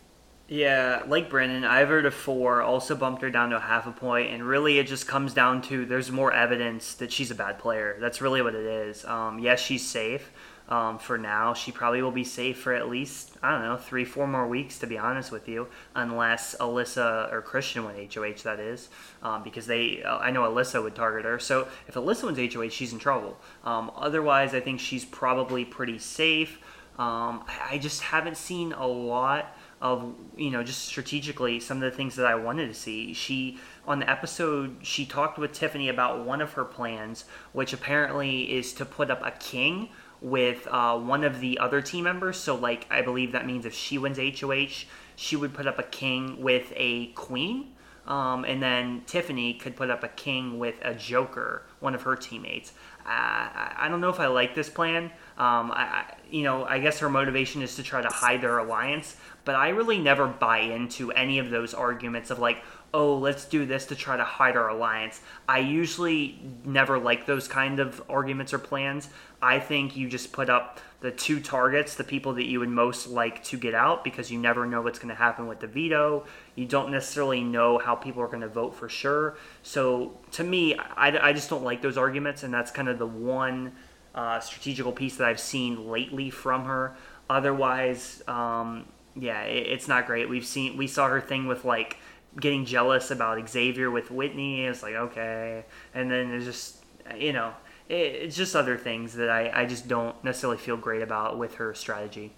Yeah, 0.51 1.03
like 1.05 1.29
Brandon, 1.29 1.63
I 1.63 1.77
have 1.77 1.89
her 1.89 2.01
to 2.01 2.09
four, 2.09 2.63
also 2.63 2.95
bumped 2.95 3.21
her 3.21 3.29
down 3.29 3.51
to 3.51 3.57
a 3.57 3.59
half 3.59 3.85
a 3.85 3.91
point, 3.91 4.31
and 4.31 4.43
really 4.43 4.79
it 4.79 4.87
just 4.87 5.07
comes 5.07 5.31
down 5.31 5.61
to 5.63 5.85
there's 5.85 6.11
more 6.11 6.33
evidence 6.33 6.95
that 6.95 7.11
she's 7.11 7.29
a 7.29 7.35
bad 7.35 7.59
player. 7.59 7.97
That's 7.99 8.19
really 8.19 8.41
what 8.41 8.55
it 8.55 8.65
is. 8.65 9.05
Um, 9.05 9.37
yes, 9.37 9.59
she's 9.59 9.87
safe 9.87 10.31
um, 10.67 10.97
for 10.97 11.19
now. 11.19 11.53
She 11.53 11.71
probably 11.71 12.01
will 12.01 12.09
be 12.09 12.23
safe 12.23 12.57
for 12.57 12.73
at 12.73 12.89
least, 12.89 13.37
I 13.43 13.51
don't 13.51 13.61
know, 13.61 13.77
three, 13.77 14.05
four 14.05 14.25
more 14.25 14.47
weeks, 14.47 14.79
to 14.79 14.87
be 14.87 14.97
honest 14.97 15.31
with 15.31 15.47
you, 15.47 15.67
unless 15.93 16.55
Alyssa 16.59 17.31
or 17.31 17.43
Christian 17.43 17.85
win 17.85 18.09
HOH, 18.11 18.41
that 18.43 18.59
is, 18.59 18.89
um, 19.21 19.43
because 19.43 19.67
they, 19.67 20.01
uh, 20.01 20.17
I 20.17 20.31
know 20.31 20.41
Alyssa 20.51 20.81
would 20.81 20.95
target 20.95 21.25
her. 21.25 21.37
So 21.37 21.67
if 21.87 21.93
Alyssa 21.93 22.23
wins 22.23 22.55
HOH, 22.55 22.69
she's 22.69 22.91
in 22.91 22.97
trouble. 22.97 23.37
Um, 23.63 23.91
otherwise, 23.95 24.55
I 24.55 24.61
think 24.61 24.79
she's 24.79 25.05
probably 25.05 25.63
pretty 25.63 25.99
safe. 25.99 26.59
Um, 26.97 27.45
I 27.69 27.77
just 27.79 28.01
haven't 28.01 28.35
seen 28.35 28.73
a 28.73 28.87
lot 28.87 29.55
of 29.81 30.13
you 30.35 30.49
know 30.49 30.63
just 30.63 30.85
strategically 30.85 31.59
some 31.59 31.77
of 31.77 31.89
the 31.89 31.95
things 31.95 32.15
that 32.15 32.25
I 32.25 32.35
wanted 32.35 32.67
to 32.67 32.73
see. 32.73 33.13
She 33.13 33.59
on 33.87 33.99
the 33.99 34.09
episode 34.09 34.77
she 34.81 35.05
talked 35.05 35.37
with 35.37 35.53
Tiffany 35.53 35.89
about 35.89 36.25
one 36.25 36.41
of 36.41 36.53
her 36.53 36.65
plans, 36.65 37.25
which 37.53 37.73
apparently 37.73 38.51
is 38.51 38.73
to 38.73 38.85
put 38.85 39.09
up 39.09 39.25
a 39.25 39.31
king 39.31 39.89
with 40.21 40.67
uh, 40.67 40.97
one 40.97 41.23
of 41.23 41.39
the 41.39 41.59
other 41.59 41.81
team 41.81 42.03
members. 42.03 42.37
So 42.37 42.55
like 42.55 42.85
I 42.89 43.01
believe 43.01 43.31
that 43.31 43.45
means 43.45 43.65
if 43.65 43.73
she 43.73 43.97
wins 43.97 44.17
HOH, 44.17 44.85
she 45.15 45.35
would 45.35 45.53
put 45.53 45.67
up 45.67 45.79
a 45.79 45.83
king 45.83 46.41
with 46.41 46.73
a 46.75 47.07
queen. 47.07 47.73
Um, 48.09 48.43
and 48.43 48.61
then 48.61 49.03
Tiffany 49.05 49.53
could 49.53 49.75
put 49.75 49.91
up 49.91 50.03
a 50.03 50.07
king 50.07 50.57
with 50.57 50.75
a 50.81 50.95
Joker, 50.95 51.61
one 51.79 51.93
of 51.93 52.01
her 52.01 52.15
teammates. 52.15 52.73
Uh, 53.05 53.07
I 53.07 53.87
don't 53.87 54.01
know 54.01 54.09
if 54.09 54.19
I 54.19 54.25
like 54.27 54.55
this 54.55 54.67
plan. 54.67 55.05
Um, 55.37 55.71
I, 55.71 56.15
you 56.29 56.43
know, 56.43 56.65
I 56.65 56.79
guess 56.79 56.99
her 56.99 57.09
motivation 57.09 57.61
is 57.61 57.75
to 57.75 57.83
try 57.83 58.01
to 58.01 58.09
hide 58.09 58.41
their 58.41 58.57
alliance, 58.57 59.15
but 59.45 59.53
I 59.53 59.69
really 59.69 59.99
never 59.99 60.25
buy 60.27 60.59
into 60.59 61.11
any 61.11 61.37
of 61.37 61.51
those 61.51 61.75
arguments 61.75 62.31
of 62.31 62.39
like, 62.39 62.63
oh, 62.95 63.15
let's 63.15 63.45
do 63.45 63.67
this 63.67 63.85
to 63.85 63.95
try 63.95 64.17
to 64.17 64.23
hide 64.23 64.57
our 64.57 64.69
alliance. 64.69 65.21
I 65.47 65.59
usually 65.59 66.39
never 66.65 66.97
like 66.97 67.27
those 67.27 67.47
kind 67.47 67.79
of 67.79 68.01
arguments 68.09 68.53
or 68.53 68.59
plans. 68.59 69.09
I 69.39 69.59
think 69.59 69.95
you 69.95 70.09
just 70.09 70.31
put 70.31 70.49
up 70.49 70.79
the 71.01 71.11
two 71.11 71.39
targets, 71.39 71.95
the 71.95 72.03
people 72.03 72.33
that 72.33 72.45
you 72.45 72.59
would 72.59 72.69
most 72.69 73.07
like 73.07 73.41
to 73.45 73.57
get 73.57 73.73
out, 73.73 74.03
because 74.03 74.29
you 74.29 74.37
never 74.37 74.65
know 74.65 74.81
what's 74.81 74.99
going 74.99 75.09
to 75.09 75.15
happen 75.15 75.47
with 75.47 75.59
the 75.61 75.67
veto. 75.67 76.25
You 76.55 76.65
don't 76.65 76.91
necessarily 76.91 77.41
know 77.41 77.77
how 77.77 77.95
people 77.95 78.21
are 78.21 78.27
going 78.27 78.41
to 78.41 78.49
vote 78.49 78.75
for 78.75 78.89
sure. 78.89 79.37
So 79.63 80.17
to 80.31 80.43
me, 80.43 80.75
I, 80.75 81.29
I 81.29 81.33
just 81.33 81.49
don't 81.49 81.63
like 81.63 81.81
those 81.81 81.97
arguments, 81.97 82.43
and 82.43 82.53
that's 82.53 82.71
kind 82.71 82.89
of 82.89 82.99
the 82.99 83.07
one 83.07 83.73
uh, 84.13 84.39
strategical 84.41 84.91
piece 84.91 85.15
that 85.17 85.27
I've 85.27 85.39
seen 85.39 85.87
lately 85.87 86.29
from 86.29 86.65
her. 86.65 86.95
Otherwise, 87.29 88.21
um, 88.27 88.85
yeah, 89.15 89.43
it, 89.43 89.67
it's 89.67 89.87
not 89.87 90.05
great. 90.05 90.27
We've 90.27 90.45
seen 90.45 90.75
we 90.75 90.87
saw 90.87 91.07
her 91.07 91.21
thing 91.21 91.47
with 91.47 91.63
like 91.63 91.97
getting 92.39 92.65
jealous 92.65 93.11
about 93.11 93.47
Xavier 93.49 93.89
with 93.89 94.11
Whitney. 94.11 94.65
It's 94.65 94.83
like 94.83 94.95
okay, 94.95 95.63
and 95.93 96.11
then 96.11 96.31
it's 96.33 96.45
just 96.45 96.83
you 97.17 97.33
know 97.33 97.53
it's 97.89 98.35
just 98.35 98.55
other 98.55 98.77
things 98.77 99.13
that 99.15 99.29
I 99.29 99.51
I 99.53 99.65
just 99.65 99.87
don't 99.87 100.21
necessarily 100.23 100.59
feel 100.59 100.77
great 100.77 101.01
about 101.01 101.37
with 101.37 101.55
her 101.55 101.73
strategy. 101.73 102.31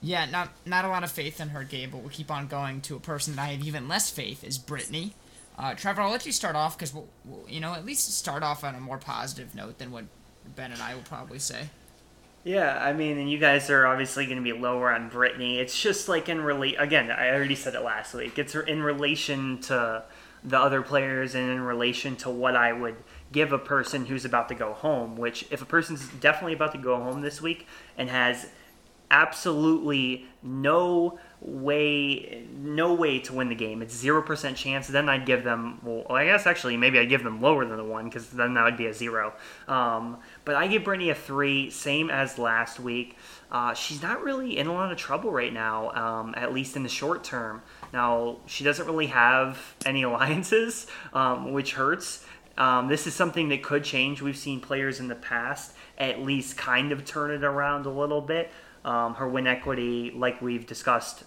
Yeah, 0.00 0.26
not 0.26 0.50
not 0.64 0.84
a 0.84 0.88
lot 0.88 1.04
of 1.04 1.10
faith 1.10 1.40
in 1.40 1.50
her 1.50 1.64
game, 1.64 1.90
but 1.90 1.98
we'll 1.98 2.10
keep 2.10 2.30
on 2.30 2.46
going 2.46 2.80
to 2.82 2.96
a 2.96 3.00
person 3.00 3.36
that 3.36 3.42
I 3.42 3.46
have 3.52 3.66
even 3.66 3.88
less 3.88 4.10
faith 4.10 4.42
is 4.44 4.58
Brittany. 4.58 5.14
Uh, 5.58 5.74
Trevor, 5.74 6.00
I'll 6.00 6.10
let 6.10 6.24
you 6.24 6.32
start 6.32 6.56
off 6.56 6.78
because 6.78 6.94
we'll, 6.94 7.08
we'll, 7.26 7.44
you 7.46 7.60
know, 7.60 7.74
at 7.74 7.84
least 7.84 8.10
start 8.16 8.42
off 8.42 8.64
on 8.64 8.74
a 8.74 8.80
more 8.80 8.96
positive 8.96 9.54
note 9.54 9.76
than 9.76 9.90
what 9.90 10.04
Ben 10.56 10.72
and 10.72 10.80
I 10.80 10.94
will 10.94 11.02
probably 11.02 11.38
say. 11.38 11.68
Yeah, 12.44 12.82
I 12.82 12.94
mean, 12.94 13.18
and 13.18 13.30
you 13.30 13.36
guys 13.36 13.68
are 13.68 13.86
obviously 13.86 14.24
going 14.24 14.38
to 14.38 14.42
be 14.42 14.58
lower 14.58 14.90
on 14.90 15.10
Brittany. 15.10 15.58
It's 15.58 15.78
just 15.78 16.08
like 16.08 16.30
in 16.30 16.40
relate. 16.40 16.76
Again, 16.78 17.10
I 17.10 17.28
already 17.30 17.54
said 17.54 17.74
it 17.74 17.82
last 17.82 18.14
week. 18.14 18.38
It's 18.38 18.54
in 18.54 18.82
relation 18.82 19.60
to 19.62 20.04
the 20.42 20.58
other 20.58 20.80
players 20.80 21.34
and 21.34 21.50
in 21.50 21.60
relation 21.60 22.16
to 22.16 22.30
what 22.30 22.56
I 22.56 22.72
would 22.72 22.96
give 23.32 23.52
a 23.52 23.58
person 23.58 24.06
who's 24.06 24.24
about 24.24 24.48
to 24.48 24.54
go 24.54 24.72
home. 24.72 25.16
Which, 25.16 25.46
if 25.50 25.62
a 25.62 25.66
person's 25.66 26.08
definitely 26.08 26.54
about 26.54 26.72
to 26.72 26.78
go 26.78 26.96
home 26.96 27.20
this 27.20 27.40
week 27.40 27.66
and 27.96 28.10
has 28.10 28.46
absolutely 29.10 30.24
no 30.42 31.18
way 31.40 32.46
no 32.54 32.94
way 32.94 33.18
to 33.18 33.32
win 33.32 33.48
the 33.48 33.54
game 33.54 33.82
it's 33.82 34.02
0% 34.02 34.54
chance 34.54 34.86
then 34.86 35.08
i'd 35.08 35.26
give 35.26 35.42
them 35.42 35.80
well 35.82 36.06
i 36.10 36.24
guess 36.24 36.46
actually 36.46 36.76
maybe 36.76 36.98
i'd 36.98 37.08
give 37.08 37.24
them 37.24 37.40
lower 37.40 37.64
than 37.64 37.76
the 37.76 37.84
one 37.84 38.04
because 38.04 38.28
then 38.30 38.54
that 38.54 38.64
would 38.64 38.76
be 38.76 38.86
a 38.86 38.94
zero. 38.94 39.32
Um, 39.66 40.18
but 40.44 40.54
i 40.54 40.66
give 40.68 40.84
brittany 40.84 41.10
a 41.10 41.14
three 41.14 41.70
same 41.70 42.10
as 42.10 42.38
last 42.38 42.78
week. 42.78 43.16
Uh, 43.50 43.74
she's 43.74 44.00
not 44.00 44.22
really 44.22 44.56
in 44.56 44.68
a 44.68 44.72
lot 44.72 44.92
of 44.92 44.98
trouble 44.98 45.32
right 45.32 45.52
now 45.52 45.90
um, 45.90 46.34
at 46.36 46.54
least 46.54 46.76
in 46.76 46.84
the 46.84 46.88
short 46.88 47.24
term. 47.24 47.62
Now 47.92 48.36
she 48.46 48.62
doesn't 48.62 48.86
really 48.86 49.08
have 49.08 49.58
any 49.84 50.02
alliances 50.04 50.86
um, 51.12 51.52
which 51.52 51.72
hurts 51.72 52.24
um, 52.60 52.86
this 52.86 53.08
is 53.08 53.14
something 53.14 53.48
that 53.48 53.62
could 53.64 53.82
change 53.82 54.22
we've 54.22 54.36
seen 54.36 54.60
players 54.60 55.00
in 55.00 55.08
the 55.08 55.16
past 55.16 55.72
at 55.98 56.20
least 56.20 56.56
kind 56.56 56.92
of 56.92 57.04
turn 57.04 57.32
it 57.32 57.42
around 57.42 57.86
a 57.86 57.90
little 57.90 58.20
bit 58.20 58.52
um, 58.84 59.14
her 59.14 59.28
win 59.28 59.46
equity, 59.46 60.10
like 60.10 60.40
we've 60.40 60.66
discussed 60.66 61.24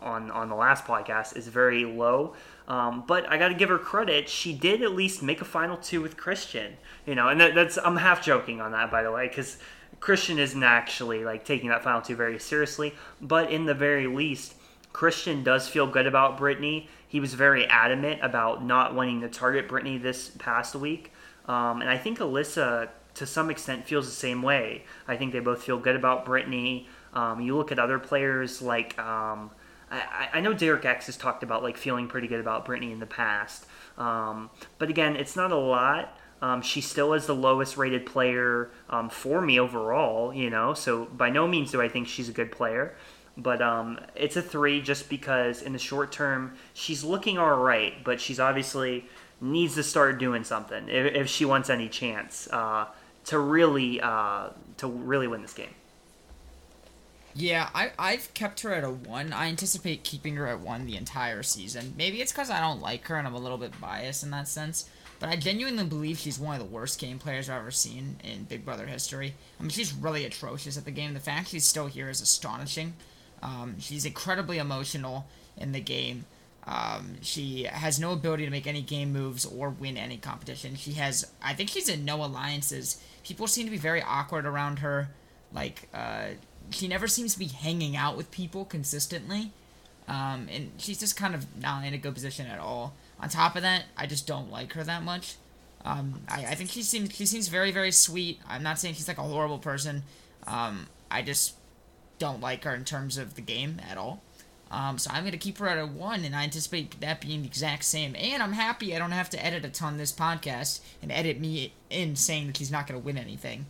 on 0.00 0.30
on 0.30 0.48
the 0.48 0.54
last 0.54 0.84
podcast, 0.84 1.36
is 1.36 1.48
very 1.48 1.84
low. 1.84 2.34
Um, 2.66 3.04
but 3.06 3.28
I 3.28 3.38
got 3.38 3.48
to 3.48 3.54
give 3.54 3.68
her 3.68 3.78
credit; 3.78 4.28
she 4.28 4.52
did 4.54 4.82
at 4.82 4.92
least 4.92 5.22
make 5.22 5.40
a 5.40 5.44
final 5.44 5.76
two 5.76 6.00
with 6.00 6.16
Christian. 6.16 6.76
You 7.06 7.14
know, 7.14 7.28
and 7.28 7.40
that, 7.40 7.54
that's 7.54 7.78
I'm 7.78 7.96
half 7.96 8.24
joking 8.24 8.60
on 8.60 8.72
that, 8.72 8.90
by 8.90 9.02
the 9.02 9.12
way, 9.12 9.28
because 9.28 9.58
Christian 10.00 10.38
isn't 10.38 10.62
actually 10.62 11.24
like 11.24 11.44
taking 11.44 11.68
that 11.70 11.84
final 11.84 12.00
two 12.00 12.16
very 12.16 12.38
seriously. 12.38 12.94
But 13.20 13.50
in 13.50 13.66
the 13.66 13.74
very 13.74 14.06
least, 14.06 14.54
Christian 14.92 15.44
does 15.44 15.68
feel 15.68 15.86
good 15.86 16.06
about 16.06 16.38
Brittany. 16.38 16.88
He 17.06 17.20
was 17.20 17.34
very 17.34 17.66
adamant 17.66 18.20
about 18.22 18.64
not 18.64 18.94
wanting 18.94 19.20
to 19.20 19.28
target 19.28 19.68
Brittany 19.68 19.98
this 19.98 20.30
past 20.38 20.74
week. 20.74 21.12
Um, 21.46 21.80
and 21.80 21.88
I 21.88 21.96
think 21.96 22.18
Alyssa 22.18 22.88
to 23.14 23.26
some 23.26 23.50
extent 23.50 23.84
feels 23.84 24.06
the 24.06 24.14
same 24.14 24.42
way. 24.42 24.84
I 25.08 25.16
think 25.16 25.32
they 25.32 25.40
both 25.40 25.62
feel 25.62 25.78
good 25.78 25.96
about 25.96 26.24
Brittany. 26.24 26.86
Um, 27.14 27.40
you 27.40 27.56
look 27.56 27.72
at 27.72 27.78
other 27.78 27.98
players 27.98 28.62
like 28.62 28.96
um, 28.98 29.50
I, 29.90 30.28
I, 30.34 30.40
know 30.40 30.52
Derek 30.52 30.84
X 30.84 31.06
has 31.06 31.16
talked 31.16 31.42
about 31.42 31.62
like 31.62 31.76
feeling 31.76 32.06
pretty 32.06 32.28
good 32.28 32.40
about 32.40 32.64
Brittany 32.64 32.92
in 32.92 33.00
the 33.00 33.06
past, 33.06 33.66
um, 33.96 34.50
but 34.78 34.90
again, 34.90 35.16
it's 35.16 35.34
not 35.34 35.50
a 35.50 35.56
lot. 35.56 36.16
Um, 36.40 36.62
she 36.62 36.80
still 36.80 37.14
is 37.14 37.26
the 37.26 37.34
lowest 37.34 37.76
rated 37.76 38.06
player 38.06 38.70
um, 38.88 39.10
for 39.10 39.40
me 39.40 39.58
overall, 39.58 40.32
you 40.32 40.50
know. 40.50 40.74
So 40.74 41.06
by 41.06 41.30
no 41.30 41.48
means 41.48 41.72
do 41.72 41.82
I 41.82 41.88
think 41.88 42.06
she's 42.06 42.28
a 42.28 42.32
good 42.32 42.52
player, 42.52 42.94
but 43.38 43.62
um, 43.62 43.98
it's 44.14 44.36
a 44.36 44.42
three 44.42 44.82
just 44.82 45.08
because 45.08 45.62
in 45.62 45.72
the 45.72 45.78
short 45.78 46.12
term 46.12 46.54
she's 46.74 47.02
looking 47.04 47.38
all 47.38 47.56
right, 47.56 47.94
but 48.04 48.20
she's 48.20 48.38
obviously 48.38 49.06
needs 49.40 49.76
to 49.76 49.82
start 49.82 50.18
doing 50.18 50.44
something 50.44 50.88
if, 50.88 51.14
if 51.14 51.28
she 51.28 51.44
wants 51.44 51.70
any 51.70 51.88
chance. 51.88 52.48
Uh, 52.50 52.86
to 53.28 53.38
really 53.38 54.00
uh, 54.00 54.48
to 54.78 54.86
really 54.86 55.26
win 55.26 55.42
this 55.42 55.52
game. 55.52 55.74
Yeah, 57.34 57.68
I 57.74 57.92
I've 57.98 58.32
kept 58.32 58.62
her 58.62 58.72
at 58.72 58.84
a 58.84 58.90
one. 58.90 59.32
I 59.34 59.48
anticipate 59.48 60.02
keeping 60.02 60.34
her 60.36 60.46
at 60.46 60.60
one 60.60 60.86
the 60.86 60.96
entire 60.96 61.42
season. 61.42 61.94
Maybe 61.96 62.22
it's 62.22 62.32
because 62.32 62.50
I 62.50 62.60
don't 62.60 62.80
like 62.80 63.06
her 63.06 63.16
and 63.16 63.26
I'm 63.26 63.34
a 63.34 63.38
little 63.38 63.58
bit 63.58 63.78
biased 63.80 64.24
in 64.24 64.30
that 64.30 64.48
sense. 64.48 64.88
But 65.20 65.28
I 65.28 65.36
genuinely 65.36 65.84
believe 65.84 66.18
she's 66.18 66.38
one 66.38 66.54
of 66.54 66.60
the 66.60 66.72
worst 66.72 66.98
game 67.00 67.18
players 67.18 67.50
I've 67.50 67.58
ever 67.60 67.70
seen 67.70 68.16
in 68.24 68.44
Big 68.44 68.64
Brother 68.64 68.86
history. 68.86 69.34
I 69.58 69.62
mean, 69.62 69.70
she's 69.70 69.92
really 69.92 70.24
atrocious 70.24 70.78
at 70.78 70.84
the 70.84 70.90
game. 70.90 71.12
The 71.12 71.20
fact 71.20 71.48
she's 71.48 71.66
still 71.66 71.86
here 71.86 72.08
is 72.08 72.20
astonishing. 72.20 72.94
Um, 73.42 73.76
she's 73.78 74.04
incredibly 74.04 74.58
emotional 74.58 75.26
in 75.56 75.72
the 75.72 75.80
game. 75.80 76.24
Um, 76.66 77.16
she 77.22 77.62
has 77.64 77.98
no 77.98 78.12
ability 78.12 78.44
to 78.44 78.50
make 78.50 78.66
any 78.66 78.82
game 78.82 79.12
moves 79.12 79.46
or 79.46 79.70
win 79.70 79.96
any 79.96 80.18
competition. 80.18 80.76
She 80.76 80.92
has, 80.92 81.26
I 81.42 81.54
think 81.54 81.70
she's 81.70 81.88
in 81.88 82.04
no 82.04 82.22
alliances. 82.22 83.02
People 83.24 83.46
seem 83.46 83.64
to 83.64 83.70
be 83.70 83.78
very 83.78 84.02
awkward 84.02 84.44
around 84.44 84.80
her. 84.80 85.08
Like, 85.52 85.88
uh, 85.94 86.26
she 86.70 86.86
never 86.86 87.08
seems 87.08 87.32
to 87.32 87.38
be 87.38 87.46
hanging 87.46 87.96
out 87.96 88.16
with 88.16 88.30
people 88.30 88.66
consistently. 88.66 89.52
Um, 90.08 90.48
and 90.50 90.72
she's 90.78 90.98
just 90.98 91.16
kind 91.16 91.34
of 91.34 91.46
not 91.60 91.84
in 91.84 91.94
a 91.94 91.98
good 91.98 92.14
position 92.14 92.46
at 92.46 92.58
all. 92.58 92.94
On 93.20 93.28
top 93.28 93.56
of 93.56 93.62
that, 93.62 93.84
I 93.96 94.06
just 94.06 94.26
don't 94.26 94.50
like 94.50 94.72
her 94.74 94.84
that 94.84 95.02
much. 95.02 95.36
Um, 95.84 96.22
I, 96.28 96.46
I 96.46 96.54
think 96.54 96.70
she 96.70 96.82
seems 96.82 97.14
she 97.14 97.24
seems 97.24 97.48
very 97.48 97.70
very 97.70 97.92
sweet. 97.92 98.40
I'm 98.48 98.62
not 98.62 98.78
saying 98.78 98.94
she's 98.94 99.08
like 99.08 99.18
a 99.18 99.22
horrible 99.22 99.58
person. 99.58 100.02
Um, 100.46 100.86
I 101.10 101.22
just 101.22 101.54
don't 102.18 102.40
like 102.40 102.64
her 102.64 102.74
in 102.74 102.84
terms 102.84 103.18
of 103.18 103.34
the 103.34 103.42
game 103.42 103.80
at 103.88 103.96
all. 103.96 104.22
Um, 104.70 104.98
so 104.98 105.10
I'm 105.12 105.24
gonna 105.24 105.38
keep 105.38 105.58
her 105.58 105.68
at 105.68 105.78
a 105.78 105.86
one, 105.86 106.24
and 106.24 106.36
I 106.36 106.44
anticipate 106.44 107.00
that 107.00 107.20
being 107.20 107.42
the 107.42 107.48
exact 107.48 107.84
same. 107.84 108.14
And 108.16 108.42
I'm 108.42 108.52
happy 108.52 108.94
I 108.94 108.98
don't 108.98 109.12
have 109.12 109.30
to 109.30 109.44
edit 109.44 109.64
a 109.64 109.70
ton 109.70 109.96
this 109.96 110.12
podcast 110.12 110.80
and 111.02 111.10
edit 111.10 111.40
me 111.40 111.72
in 111.88 112.16
saying 112.16 112.48
that 112.48 112.56
she's 112.58 112.70
not 112.70 112.86
gonna 112.86 112.98
win 112.98 113.16
anything, 113.16 113.64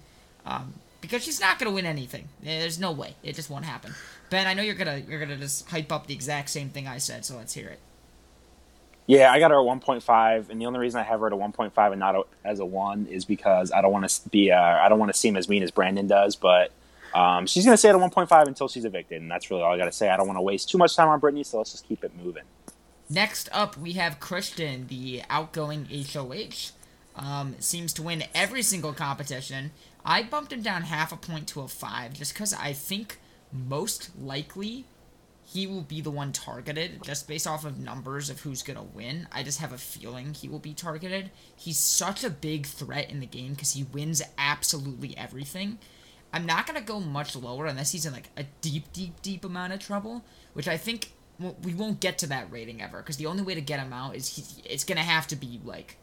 um, 0.44 0.74
because 1.00 1.22
she's 1.22 1.40
not 1.40 1.58
gonna 1.58 1.70
win 1.70 1.86
anything. 1.86 2.28
There's 2.42 2.80
no 2.80 2.90
way. 2.90 3.14
It 3.22 3.36
just 3.36 3.48
won't 3.48 3.64
happen. 3.64 3.94
Ben, 4.30 4.46
I 4.46 4.54
know 4.54 4.62
you're 4.62 4.74
gonna 4.74 5.02
you're 5.08 5.20
gonna 5.20 5.36
just 5.36 5.68
hype 5.68 5.92
up 5.92 6.08
the 6.08 6.14
exact 6.14 6.50
same 6.50 6.70
thing 6.70 6.88
I 6.88 6.98
said, 6.98 7.24
so 7.24 7.36
let's 7.36 7.54
hear 7.54 7.68
it. 7.68 7.78
Yeah, 9.06 9.32
I 9.32 9.38
got 9.38 9.50
her 9.50 9.58
at 9.58 9.64
1.5, 9.64 10.50
and 10.50 10.60
the 10.60 10.66
only 10.66 10.80
reason 10.80 11.00
I 11.00 11.02
have 11.02 11.20
her 11.20 11.28
at 11.28 11.32
a 11.32 11.36
1.5 11.36 11.92
and 11.92 11.98
not 11.98 12.14
a, 12.14 12.24
as 12.44 12.60
a 12.60 12.66
one 12.66 13.06
is 13.06 13.24
because 13.24 13.72
I 13.72 13.80
don't 13.80 13.90
want 13.90 14.06
to 14.06 14.28
be 14.28 14.50
uh, 14.50 14.60
I 14.60 14.88
don't 14.88 14.98
want 14.98 15.12
to 15.12 15.18
seem 15.18 15.36
as 15.36 15.48
mean 15.48 15.62
as 15.62 15.70
Brandon 15.70 16.06
does, 16.08 16.34
but 16.34 16.72
um, 17.14 17.46
she's 17.46 17.64
going 17.64 17.74
to 17.74 17.78
stay 17.78 17.88
at 17.88 17.94
a 17.94 17.98
1.5 17.98 18.46
until 18.46 18.68
she's 18.68 18.84
evicted, 18.84 19.20
and 19.20 19.30
that's 19.30 19.50
really 19.50 19.62
all 19.62 19.72
I 19.72 19.78
got 19.78 19.86
to 19.86 19.92
say. 19.92 20.08
I 20.08 20.16
don't 20.16 20.26
want 20.26 20.36
to 20.36 20.42
waste 20.42 20.70
too 20.70 20.78
much 20.78 20.94
time 20.96 21.08
on 21.08 21.18
Brittany, 21.20 21.44
so 21.44 21.58
let's 21.58 21.72
just 21.72 21.86
keep 21.88 22.04
it 22.04 22.12
moving. 22.22 22.44
Next 23.10 23.48
up, 23.52 23.76
we 23.76 23.92
have 23.92 24.20
Christian, 24.20 24.86
the 24.88 25.22
outgoing 25.30 25.86
HOH. 25.86 26.72
Um, 27.16 27.56
seems 27.58 27.92
to 27.94 28.02
win 28.02 28.24
every 28.34 28.62
single 28.62 28.92
competition. 28.92 29.72
I 30.04 30.22
bumped 30.22 30.52
him 30.52 30.62
down 30.62 30.82
half 30.82 31.12
a 31.12 31.16
point 31.16 31.48
to 31.48 31.62
a 31.62 31.68
five 31.68 32.12
just 32.12 32.32
because 32.32 32.54
I 32.54 32.72
think 32.72 33.18
most 33.52 34.10
likely 34.20 34.84
he 35.50 35.66
will 35.66 35.80
be 35.80 36.02
the 36.02 36.10
one 36.10 36.32
targeted 36.32 37.02
just 37.02 37.26
based 37.26 37.46
off 37.46 37.64
of 37.64 37.78
numbers 37.78 38.28
of 38.28 38.40
who's 38.40 38.62
going 38.62 38.76
to 38.76 38.82
win. 38.82 39.26
I 39.32 39.42
just 39.42 39.60
have 39.60 39.72
a 39.72 39.78
feeling 39.78 40.34
he 40.34 40.48
will 40.48 40.58
be 40.58 40.74
targeted. 40.74 41.30
He's 41.56 41.78
such 41.78 42.22
a 42.22 42.30
big 42.30 42.66
threat 42.66 43.10
in 43.10 43.20
the 43.20 43.26
game 43.26 43.52
because 43.52 43.72
he 43.72 43.84
wins 43.84 44.22
absolutely 44.36 45.16
everything. 45.16 45.78
I'm 46.32 46.46
not 46.46 46.66
going 46.66 46.78
to 46.78 46.84
go 46.84 47.00
much 47.00 47.34
lower 47.34 47.66
unless 47.66 47.92
he's 47.92 48.04
in 48.06 48.12
like 48.12 48.28
a 48.36 48.44
deep, 48.60 48.92
deep, 48.92 49.22
deep 49.22 49.44
amount 49.44 49.72
of 49.72 49.80
trouble, 49.80 50.24
which 50.52 50.68
I 50.68 50.76
think 50.76 51.12
we 51.62 51.72
won't 51.72 52.00
get 52.00 52.18
to 52.18 52.26
that 52.26 52.50
rating 52.50 52.82
ever 52.82 52.98
because 52.98 53.16
the 53.16 53.26
only 53.26 53.42
way 53.42 53.54
to 53.54 53.60
get 53.60 53.80
him 53.80 53.92
out 53.92 54.16
is 54.16 54.36
he, 54.36 54.62
it's 54.64 54.84
going 54.84 54.98
to 54.98 55.04
have 55.04 55.26
to 55.28 55.36
be 55.36 55.60
like 55.64 55.96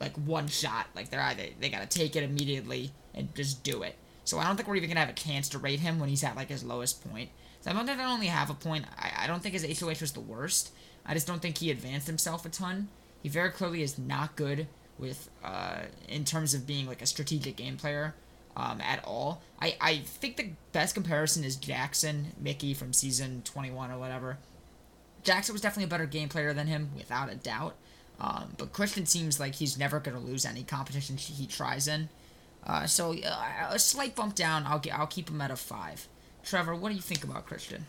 like 0.00 0.14
one 0.16 0.48
shot. 0.48 0.86
Like 0.94 1.10
they're 1.10 1.20
either 1.20 1.44
they 1.60 1.68
got 1.68 1.88
to 1.88 1.98
take 1.98 2.16
it 2.16 2.22
immediately 2.22 2.92
and 3.14 3.34
just 3.34 3.62
do 3.62 3.82
it. 3.82 3.96
So 4.24 4.38
I 4.38 4.44
don't 4.44 4.56
think 4.56 4.68
we're 4.68 4.76
even 4.76 4.88
going 4.88 4.96
to 4.96 5.00
have 5.00 5.10
a 5.10 5.12
chance 5.12 5.48
to 5.50 5.58
rate 5.58 5.80
him 5.80 5.98
when 5.98 6.08
he's 6.08 6.24
at 6.24 6.36
like 6.36 6.48
his 6.48 6.64
lowest 6.64 7.08
point. 7.08 7.30
So 7.60 7.70
I 7.70 7.74
don't 7.74 7.86
think 7.86 8.00
I 8.00 8.10
only 8.10 8.26
have 8.26 8.50
a 8.50 8.54
point. 8.54 8.86
I, 8.96 9.24
I 9.24 9.26
don't 9.26 9.42
think 9.42 9.54
his 9.54 9.80
HOH 9.80 10.00
was 10.00 10.12
the 10.12 10.20
worst. 10.20 10.72
I 11.04 11.14
just 11.14 11.26
don't 11.26 11.42
think 11.42 11.58
he 11.58 11.70
advanced 11.70 12.06
himself 12.06 12.46
a 12.46 12.48
ton. 12.48 12.88
He 13.22 13.28
very 13.28 13.50
clearly 13.50 13.82
is 13.82 13.98
not 13.98 14.36
good 14.36 14.66
with 14.98 15.28
uh, 15.42 15.80
in 16.08 16.24
terms 16.24 16.54
of 16.54 16.66
being 16.66 16.86
like 16.86 17.02
a 17.02 17.06
strategic 17.06 17.56
game 17.56 17.76
player 17.76 18.14
um, 18.56 18.80
at 18.80 19.04
all. 19.04 19.42
I, 19.60 19.76
I 19.80 19.96
think 19.98 20.36
the 20.36 20.50
best 20.72 20.94
comparison 20.94 21.44
is 21.44 21.56
Jackson 21.56 22.32
Michie 22.40 22.74
from 22.74 22.92
season 22.92 23.42
21 23.44 23.90
or 23.90 23.98
whatever. 23.98 24.38
Jackson 25.22 25.54
was 25.54 25.62
definitely 25.62 25.84
a 25.84 25.88
better 25.88 26.06
game 26.06 26.28
player 26.28 26.52
than 26.52 26.66
him, 26.66 26.90
without 26.96 27.32
a 27.32 27.34
doubt. 27.34 27.74
Um, 28.20 28.52
but 28.58 28.72
Christian 28.72 29.06
seems 29.06 29.40
like 29.40 29.56
he's 29.56 29.78
never 29.78 29.98
going 29.98 30.16
to 30.16 30.22
lose 30.22 30.44
any 30.44 30.62
competition 30.62 31.16
he 31.16 31.46
tries 31.46 31.88
in. 31.88 32.08
Uh, 32.64 32.86
so 32.86 33.12
uh, 33.12 33.68
a 33.70 33.78
slight 33.78 34.14
bump 34.14 34.34
down. 34.34 34.64
I'll 34.66 34.78
get, 34.78 34.98
I'll 34.98 35.06
keep 35.06 35.28
him 35.28 35.40
at 35.40 35.50
a 35.50 35.56
five. 35.56 36.08
Trevor, 36.44 36.74
what 36.74 36.90
do 36.90 36.94
you 36.94 37.00
think 37.00 37.24
about 37.24 37.46
Christian? 37.46 37.86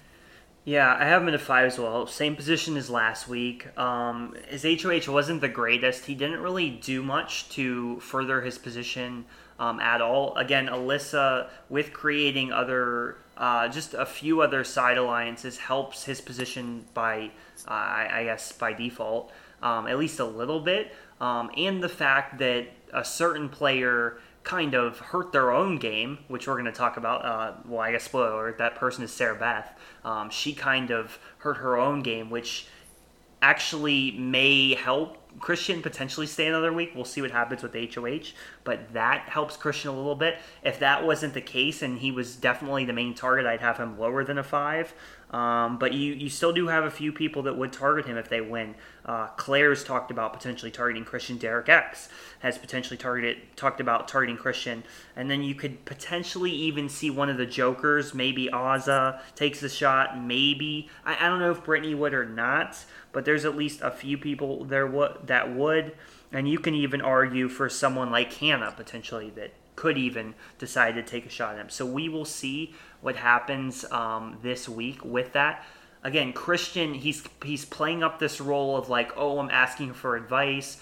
Yeah, 0.64 0.98
I 1.00 1.06
have 1.06 1.22
him 1.22 1.28
at 1.28 1.36
a 1.36 1.40
five 1.40 1.68
as 1.68 1.78
well. 1.78 2.08
Same 2.08 2.36
position 2.36 2.76
as 2.76 2.90
last 2.90 3.28
week. 3.28 3.68
Um, 3.78 4.36
his 4.48 4.64
HOH 4.64 5.12
wasn't 5.12 5.42
the 5.42 5.48
greatest. 5.48 6.06
He 6.06 6.16
didn't 6.16 6.40
really 6.40 6.72
do 6.72 7.04
much 7.04 7.50
to 7.50 8.00
further 8.00 8.42
his 8.42 8.58
position 8.58 9.26
um, 9.60 9.80
at 9.80 10.02
all. 10.02 10.36
Again, 10.36 10.68
Alyssa, 10.68 11.50
with 11.70 11.94
creating 11.94 12.52
other, 12.52 13.18
uh, 13.38 13.68
just 13.68 13.94
a 13.94 14.06
few 14.06 14.42
other 14.42 14.64
side 14.64 14.98
alliances, 14.98 15.58
helps 15.58 16.06
his 16.06 16.22
position 16.22 16.86
by, 16.94 17.32
uh, 17.68 17.72
I, 17.72 18.24
guess, 18.26 18.52
by 18.52 18.74
default, 18.74 19.32
um, 19.62 19.88
at 19.88 19.98
least 19.98 20.20
a 20.20 20.26
little 20.26 20.60
bit. 20.60 20.94
Um, 21.22 21.50
and 21.56 21.82
the 21.82 21.90
fact 21.90 22.40
that 22.40 22.68
a 22.94 23.06
certain 23.06 23.50
player 23.50 24.18
kind 24.46 24.76
of 24.76 25.00
hurt 25.00 25.32
their 25.32 25.52
own 25.52 25.78
game, 25.78 26.20
which 26.28 26.48
we're 26.48 26.54
going 26.54 26.66
to 26.66 26.72
talk 26.72 26.98
about. 26.98 27.26
Uh, 27.26 27.54
well, 27.68 27.82
I 27.82 27.92
guess 27.92 28.04
spoiler 28.04 28.32
alert, 28.32 28.60
that 28.60 28.76
person 28.76 29.04
is 29.04 29.12
Sarah 29.12 29.36
Beth. 29.36 29.78
Um, 30.06 30.30
she 30.30 30.54
kind 30.54 30.92
of 30.92 31.20
hurt 31.40 31.58
her 31.58 31.78
own 31.78 32.04
game, 32.04 32.30
which 32.30 32.68
actually 33.42 34.12
may 34.12 34.76
help 34.76 35.18
Christian 35.40 35.82
potentially 35.82 36.28
stay 36.28 36.48
another 36.48 36.72
week. 36.72 36.92
We'll 36.96 37.06
see 37.06 37.22
what 37.22 37.32
happens 37.32 37.62
with 37.64 37.74
HOH, 37.74 38.34
but 38.64 38.94
that 38.94 39.30
helps 39.30 39.58
Christian 39.58 39.92
a 39.92 39.96
little 39.96 40.16
bit. 40.16 40.38
If 40.64 40.80
that 40.80 41.06
wasn't 41.06 41.34
the 41.34 41.42
case 41.42 41.82
and 41.82 42.00
he 42.00 42.12
was 42.12 42.36
definitely 42.36 42.86
the 42.86 42.94
main 42.94 43.14
target, 43.14 43.46
I'd 43.46 43.62
have 43.62 43.78
him 43.78 44.00
lower 44.00 44.24
than 44.24 44.38
a 44.38 44.44
five. 44.44 44.94
Um, 45.32 45.78
but 45.78 45.94
you, 45.94 46.14
you 46.14 46.30
still 46.30 46.54
do 46.54 46.68
have 46.68 46.86
a 46.86 46.92
few 46.92 47.12
people 47.12 47.44
that 47.44 47.58
would 47.58 47.74
target 47.74 48.06
him 48.06 48.18
if 48.18 48.30
they 48.30 48.42
win. 48.42 48.76
Uh, 49.06 49.28
Claire's 49.38 49.84
talked 49.84 50.10
about 50.10 50.34
potentially 50.34 50.72
targeting 50.72 51.06
Christian. 51.06 51.38
Derek 51.38 51.70
X 51.70 52.10
has 52.40 52.58
potentially 52.58 52.98
targeted 52.98 53.38
talked 53.56 53.80
about 53.80 54.08
targeting 54.08 54.36
Christian, 54.36 54.84
and 55.16 55.30
then 55.30 55.44
you 55.44 55.54
could 55.54 55.86
potentially 55.86 56.52
even 56.52 56.90
see 56.90 57.12
one 57.12 57.30
of 57.30 57.38
the 57.38 57.46
Jokers. 57.46 58.16
Maybe 58.16 58.50
Azah 58.52 59.20
takes 59.36 59.62
a 59.62 59.70
shot. 59.70 60.20
Maybe 60.20 60.90
I, 61.06 61.26
I 61.26 61.30
don't 61.30 61.40
know 61.40 61.52
if 61.52 61.64
Brittany 61.64 61.94
would 61.94 62.16
or 62.16 62.26
not, 62.26 62.84
but 63.12 63.26
there's 63.26 63.46
at 63.46 63.56
least 63.56 63.82
a 63.82 63.92
few 63.92 64.18
people 64.18 64.66
there 64.66 64.88
w- 64.88 65.14
that 65.26 65.56
would, 65.56 65.96
and 66.32 66.50
you 66.50 66.58
can 66.58 66.74
even 66.74 67.02
argue 67.02 67.48
for 67.48 67.70
someone 67.70 68.10
like 68.10 68.34
Hannah 68.34 68.74
potentially 68.76 69.30
that 69.36 69.54
could 69.76 69.98
even 69.98 70.34
decide 70.58 70.96
to 70.96 71.04
take 71.04 71.26
a 71.26 71.30
shot 71.30 71.56
at 71.56 71.62
him. 71.62 71.70
So 71.70 71.86
we 71.86 72.10
will 72.10 72.26
see 72.26 72.74
what 73.02 73.18
happens 73.18 73.86
um, 73.92 74.38
this 74.42 74.68
week 74.68 75.04
with 75.06 75.34
that. 75.34 75.64
Again, 76.06 76.34
Christian, 76.34 76.94
he's 76.94 77.24
he's 77.44 77.66
playing 77.66 78.04
up 78.04 78.20
this 78.20 78.40
role 78.40 78.78
of 78.78 78.90
like, 78.90 79.12
oh, 79.18 79.40
I'm 79.40 79.50
asking 79.50 79.94
for 79.94 80.16
advice, 80.16 80.78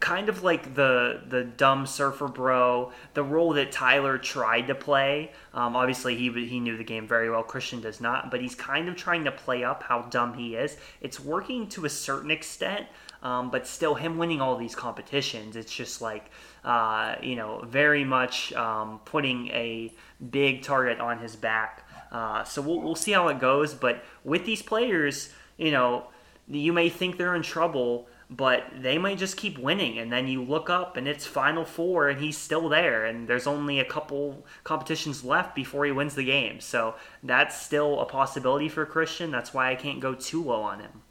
kind 0.00 0.28
of 0.28 0.42
like 0.42 0.74
the 0.74 1.22
the 1.26 1.44
dumb 1.44 1.86
surfer 1.86 2.28
bro, 2.28 2.92
the 3.14 3.22
role 3.22 3.54
that 3.54 3.72
Tyler 3.72 4.18
tried 4.18 4.66
to 4.66 4.74
play. 4.74 5.32
Um, 5.54 5.76
obviously, 5.76 6.14
he 6.14 6.30
he 6.46 6.60
knew 6.60 6.76
the 6.76 6.84
game 6.84 7.08
very 7.08 7.30
well. 7.30 7.42
Christian 7.42 7.80
does 7.80 8.02
not, 8.02 8.30
but 8.30 8.42
he's 8.42 8.54
kind 8.54 8.86
of 8.90 8.96
trying 8.96 9.24
to 9.24 9.32
play 9.32 9.64
up 9.64 9.82
how 9.82 10.02
dumb 10.02 10.34
he 10.34 10.56
is. 10.56 10.76
It's 11.00 11.18
working 11.18 11.70
to 11.70 11.86
a 11.86 11.90
certain 11.90 12.30
extent, 12.30 12.86
um, 13.22 13.50
but 13.50 13.66
still, 13.66 13.94
him 13.94 14.18
winning 14.18 14.42
all 14.42 14.58
these 14.58 14.74
competitions, 14.74 15.56
it's 15.56 15.72
just 15.72 16.02
like 16.02 16.30
uh, 16.66 17.14
you 17.22 17.36
know, 17.36 17.62
very 17.64 18.04
much 18.04 18.52
um, 18.54 19.00
putting 19.04 19.46
a 19.48 19.92
big 20.30 20.62
target 20.62 20.98
on 20.98 21.18
his 21.20 21.36
back. 21.36 21.85
Uh, 22.10 22.44
so 22.44 22.62
we'll, 22.62 22.80
we'll 22.80 22.94
see 22.94 23.12
how 23.12 23.28
it 23.28 23.38
goes. 23.38 23.74
But 23.74 24.04
with 24.24 24.44
these 24.44 24.62
players, 24.62 25.30
you 25.56 25.70
know, 25.70 26.06
you 26.48 26.72
may 26.72 26.88
think 26.88 27.16
they're 27.16 27.34
in 27.34 27.42
trouble, 27.42 28.08
but 28.30 28.64
they 28.78 28.98
might 28.98 29.18
just 29.18 29.36
keep 29.36 29.58
winning. 29.58 29.98
And 29.98 30.12
then 30.12 30.28
you 30.28 30.42
look 30.42 30.70
up 30.70 30.96
and 30.96 31.06
it's 31.08 31.26
Final 31.26 31.64
Four 31.64 32.08
and 32.08 32.20
he's 32.20 32.38
still 32.38 32.68
there. 32.68 33.04
And 33.04 33.28
there's 33.28 33.46
only 33.46 33.80
a 33.80 33.84
couple 33.84 34.44
competitions 34.64 35.24
left 35.24 35.54
before 35.54 35.84
he 35.84 35.92
wins 35.92 36.14
the 36.14 36.24
game. 36.24 36.60
So 36.60 36.94
that's 37.22 37.60
still 37.60 38.00
a 38.00 38.06
possibility 38.06 38.68
for 38.68 38.86
Christian. 38.86 39.30
That's 39.30 39.52
why 39.52 39.70
I 39.70 39.74
can't 39.74 40.00
go 40.00 40.14
too 40.14 40.42
low 40.42 40.62
on 40.62 40.80
him. 40.80 41.02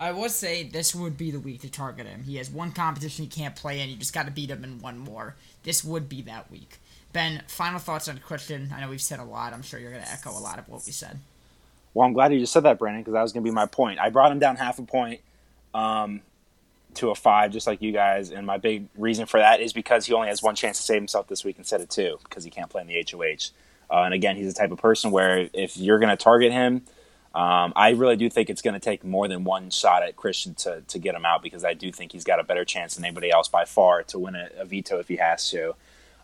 I 0.00 0.12
would 0.12 0.30
say 0.30 0.62
this 0.62 0.94
would 0.94 1.18
be 1.18 1.30
the 1.30 1.38
week 1.38 1.60
to 1.60 1.70
target 1.70 2.06
him. 2.06 2.22
He 2.22 2.36
has 2.36 2.48
one 2.48 2.72
competition 2.72 3.24
he 3.24 3.28
can't 3.28 3.54
play 3.54 3.80
in. 3.80 3.90
You 3.90 3.96
just 3.96 4.14
got 4.14 4.24
to 4.24 4.32
beat 4.32 4.48
him 4.48 4.64
in 4.64 4.80
one 4.80 4.96
more. 4.96 5.36
This 5.62 5.84
would 5.84 6.08
be 6.08 6.22
that 6.22 6.50
week. 6.50 6.78
Ben, 7.12 7.42
final 7.48 7.78
thoughts 7.78 8.08
on 8.08 8.18
Christian. 8.18 8.72
I 8.74 8.80
know 8.80 8.88
we've 8.88 9.02
said 9.02 9.18
a 9.18 9.24
lot. 9.24 9.52
I'm 9.52 9.62
sure 9.62 9.80
you're 9.80 9.90
going 9.90 10.02
to 10.02 10.12
echo 10.12 10.30
a 10.30 10.38
lot 10.38 10.58
of 10.58 10.68
what 10.68 10.82
we 10.86 10.92
said. 10.92 11.18
Well, 11.92 12.06
I'm 12.06 12.12
glad 12.12 12.32
you 12.32 12.38
just 12.38 12.52
said 12.52 12.62
that, 12.62 12.78
Brandon, 12.78 13.02
because 13.02 13.14
that 13.14 13.22
was 13.22 13.32
going 13.32 13.44
to 13.44 13.50
be 13.50 13.54
my 13.54 13.66
point. 13.66 13.98
I 13.98 14.10
brought 14.10 14.30
him 14.30 14.38
down 14.38 14.56
half 14.56 14.78
a 14.78 14.82
point 14.82 15.20
um, 15.74 16.20
to 16.94 17.10
a 17.10 17.14
five, 17.14 17.50
just 17.50 17.66
like 17.66 17.82
you 17.82 17.90
guys. 17.90 18.30
And 18.30 18.46
my 18.46 18.58
big 18.58 18.86
reason 18.96 19.26
for 19.26 19.40
that 19.40 19.60
is 19.60 19.72
because 19.72 20.06
he 20.06 20.14
only 20.14 20.28
has 20.28 20.42
one 20.42 20.54
chance 20.54 20.76
to 20.78 20.84
save 20.84 20.98
himself 20.98 21.26
this 21.26 21.44
week 21.44 21.56
instead 21.58 21.80
of 21.80 21.88
two, 21.88 22.18
because 22.22 22.44
he 22.44 22.50
can't 22.50 22.70
play 22.70 22.82
in 22.82 22.86
the 22.86 23.04
HOH. 23.10 23.50
Uh, 23.92 24.04
and 24.04 24.14
again, 24.14 24.36
he's 24.36 24.46
the 24.46 24.58
type 24.58 24.70
of 24.70 24.78
person 24.78 25.10
where 25.10 25.50
if 25.52 25.76
you're 25.76 25.98
going 25.98 26.10
to 26.10 26.22
target 26.22 26.52
him– 26.52 26.82
um, 27.32 27.72
I 27.76 27.90
really 27.90 28.16
do 28.16 28.28
think 28.28 28.50
it's 28.50 28.62
going 28.62 28.74
to 28.74 28.80
take 28.80 29.04
more 29.04 29.28
than 29.28 29.44
one 29.44 29.70
shot 29.70 30.02
at 30.02 30.16
Christian 30.16 30.54
to, 30.56 30.82
to 30.88 30.98
get 30.98 31.14
him 31.14 31.24
out 31.24 31.42
because 31.42 31.64
I 31.64 31.74
do 31.74 31.92
think 31.92 32.10
he's 32.10 32.24
got 32.24 32.40
a 32.40 32.44
better 32.44 32.64
chance 32.64 32.96
than 32.96 33.04
anybody 33.04 33.30
else 33.30 33.46
by 33.46 33.64
far 33.64 34.02
to 34.04 34.18
win 34.18 34.34
a, 34.34 34.48
a 34.58 34.64
veto 34.64 34.98
if 34.98 35.06
he 35.06 35.16
has 35.16 35.48
to. 35.50 35.76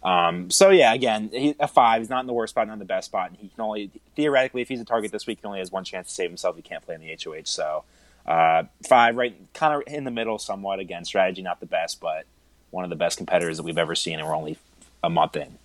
Um, 0.07 0.53
so 0.53 0.71
yeah, 0.71 0.95
again, 0.95 1.31
he, 1.33 1.57
a 1.59 1.67
five. 1.67 2.01
He's 2.01 2.09
not 2.09 2.21
in 2.21 2.29
the 2.29 2.33
worst 2.33 2.53
spot, 2.53 2.69
not 2.69 2.75
in 2.75 2.79
the 2.79 2.85
best 2.85 3.07
spot, 3.07 3.31
and 3.31 3.39
he 3.39 3.49
can 3.49 3.61
only 3.61 3.91
theoretically, 4.15 4.63
if 4.63 4.69
he's 4.69 4.81
a 4.81 4.85
target 4.85 5.11
this 5.11 5.27
week, 5.27 5.41
he 5.43 5.47
only 5.47 5.59
has 5.59 5.73
one 5.73 5.83
chance 5.83 6.07
to 6.07 6.15
save 6.15 6.31
himself. 6.31 6.55
He 6.55 6.63
can't 6.63 6.85
play 6.85 6.95
in 6.95 7.01
the 7.01 7.19
HOH, 7.23 7.47
so 7.47 7.83
uh, 8.25 8.63
five, 8.87 9.17
right, 9.17 9.37
kind 9.53 9.75
of 9.75 9.83
in 9.93 10.05
the 10.05 10.13
middle, 10.13 10.39
somewhat. 10.39 10.79
Again, 10.79 11.05
strategy 11.05 11.43
not 11.43 11.59
the 11.59 11.67
best, 11.67 12.01
but 12.01 12.25
one 12.71 12.85
of 12.85 12.91
the 12.91 12.97
best 12.97 13.17
competitors 13.17 13.57
that 13.57 13.65
we've 13.65 13.77
ever 13.77 13.97
seen, 13.97 14.21
and 14.21 14.29
we're 14.29 14.37
only 14.37 14.59
a 15.03 15.11
month 15.11 15.35
in. 15.35 15.59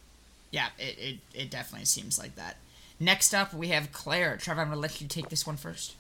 Yeah, 0.50 0.70
it, 0.80 0.98
it, 0.98 1.18
it 1.34 1.52
definitely 1.52 1.86
seems 1.86 2.18
like 2.18 2.36
that. 2.36 2.58
Next 3.00 3.36
up, 3.36 3.54
we 3.54 3.68
have 3.68 3.92
Claire. 3.92 4.38
Trevor, 4.38 4.62
I'm 4.62 4.72
to 4.72 4.76
let 4.76 5.02
you 5.02 5.08
take 5.08 5.30
this 5.30 5.46
one 5.46 5.58
first. 5.58 5.96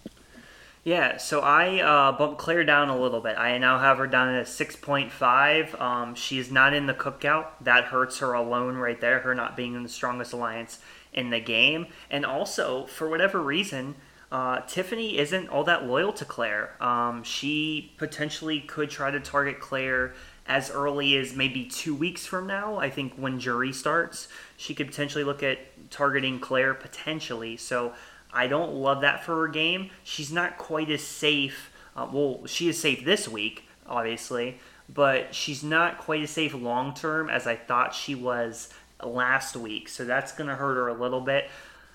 Yeah, 0.83 1.17
so 1.17 1.41
I 1.41 1.79
uh, 1.79 2.11
bumped 2.17 2.39
Claire 2.39 2.63
down 2.63 2.89
a 2.89 2.97
little 2.97 3.21
bit. 3.21 3.37
I 3.37 3.55
now 3.59 3.77
have 3.77 3.99
her 3.99 4.07
down 4.07 4.29
at 4.29 4.41
a 4.41 4.45
6.5. 4.45 5.79
Um, 5.79 6.15
she's 6.15 6.51
not 6.51 6.73
in 6.73 6.87
the 6.87 6.93
cookout. 6.93 7.49
That 7.61 7.85
hurts 7.85 8.17
her 8.17 8.33
alone 8.33 8.77
right 8.77 8.99
there, 8.99 9.19
her 9.19 9.35
not 9.35 9.55
being 9.55 9.75
in 9.75 9.83
the 9.83 9.89
strongest 9.89 10.33
alliance 10.33 10.79
in 11.13 11.29
the 11.29 11.39
game. 11.39 11.85
And 12.09 12.25
also, 12.25 12.87
for 12.87 13.07
whatever 13.07 13.39
reason, 13.39 13.93
uh, 14.31 14.61
Tiffany 14.61 15.19
isn't 15.19 15.49
all 15.49 15.63
that 15.65 15.85
loyal 15.85 16.13
to 16.13 16.25
Claire. 16.25 16.81
Um, 16.81 17.21
she 17.21 17.93
potentially 17.97 18.61
could 18.61 18.89
try 18.89 19.11
to 19.11 19.19
target 19.19 19.59
Claire 19.59 20.15
as 20.47 20.71
early 20.71 21.15
as 21.15 21.35
maybe 21.35 21.65
two 21.65 21.93
weeks 21.93 22.25
from 22.25 22.47
now. 22.47 22.77
I 22.77 22.89
think 22.89 23.13
when 23.15 23.39
jury 23.39 23.71
starts, 23.71 24.29
she 24.57 24.73
could 24.73 24.87
potentially 24.87 25.23
look 25.23 25.43
at 25.43 25.59
targeting 25.91 26.39
Claire 26.39 26.73
potentially. 26.73 27.55
So 27.57 27.93
I 28.33 28.47
don't 28.47 28.73
love 28.73 29.01
that 29.01 29.23
for 29.23 29.35
her 29.41 29.47
game. 29.47 29.89
She's 30.03 30.31
not 30.31 30.57
quite 30.57 30.89
as 30.89 31.03
safe. 31.03 31.71
Uh, 31.95 32.07
well, 32.11 32.45
she 32.45 32.69
is 32.69 32.79
safe 32.79 33.03
this 33.03 33.27
week, 33.27 33.67
obviously, 33.85 34.59
but 34.87 35.35
she's 35.35 35.63
not 35.63 35.97
quite 35.97 36.21
as 36.21 36.29
safe 36.29 36.53
long 36.53 36.93
term 36.93 37.29
as 37.29 37.47
I 37.47 37.55
thought 37.55 37.93
she 37.93 38.15
was 38.15 38.69
last 39.03 39.55
week. 39.55 39.89
So 39.89 40.05
that's 40.05 40.31
going 40.31 40.49
to 40.49 40.55
hurt 40.55 40.75
her 40.75 40.87
a 40.87 40.93
little 40.93 41.21
bit. 41.21 41.49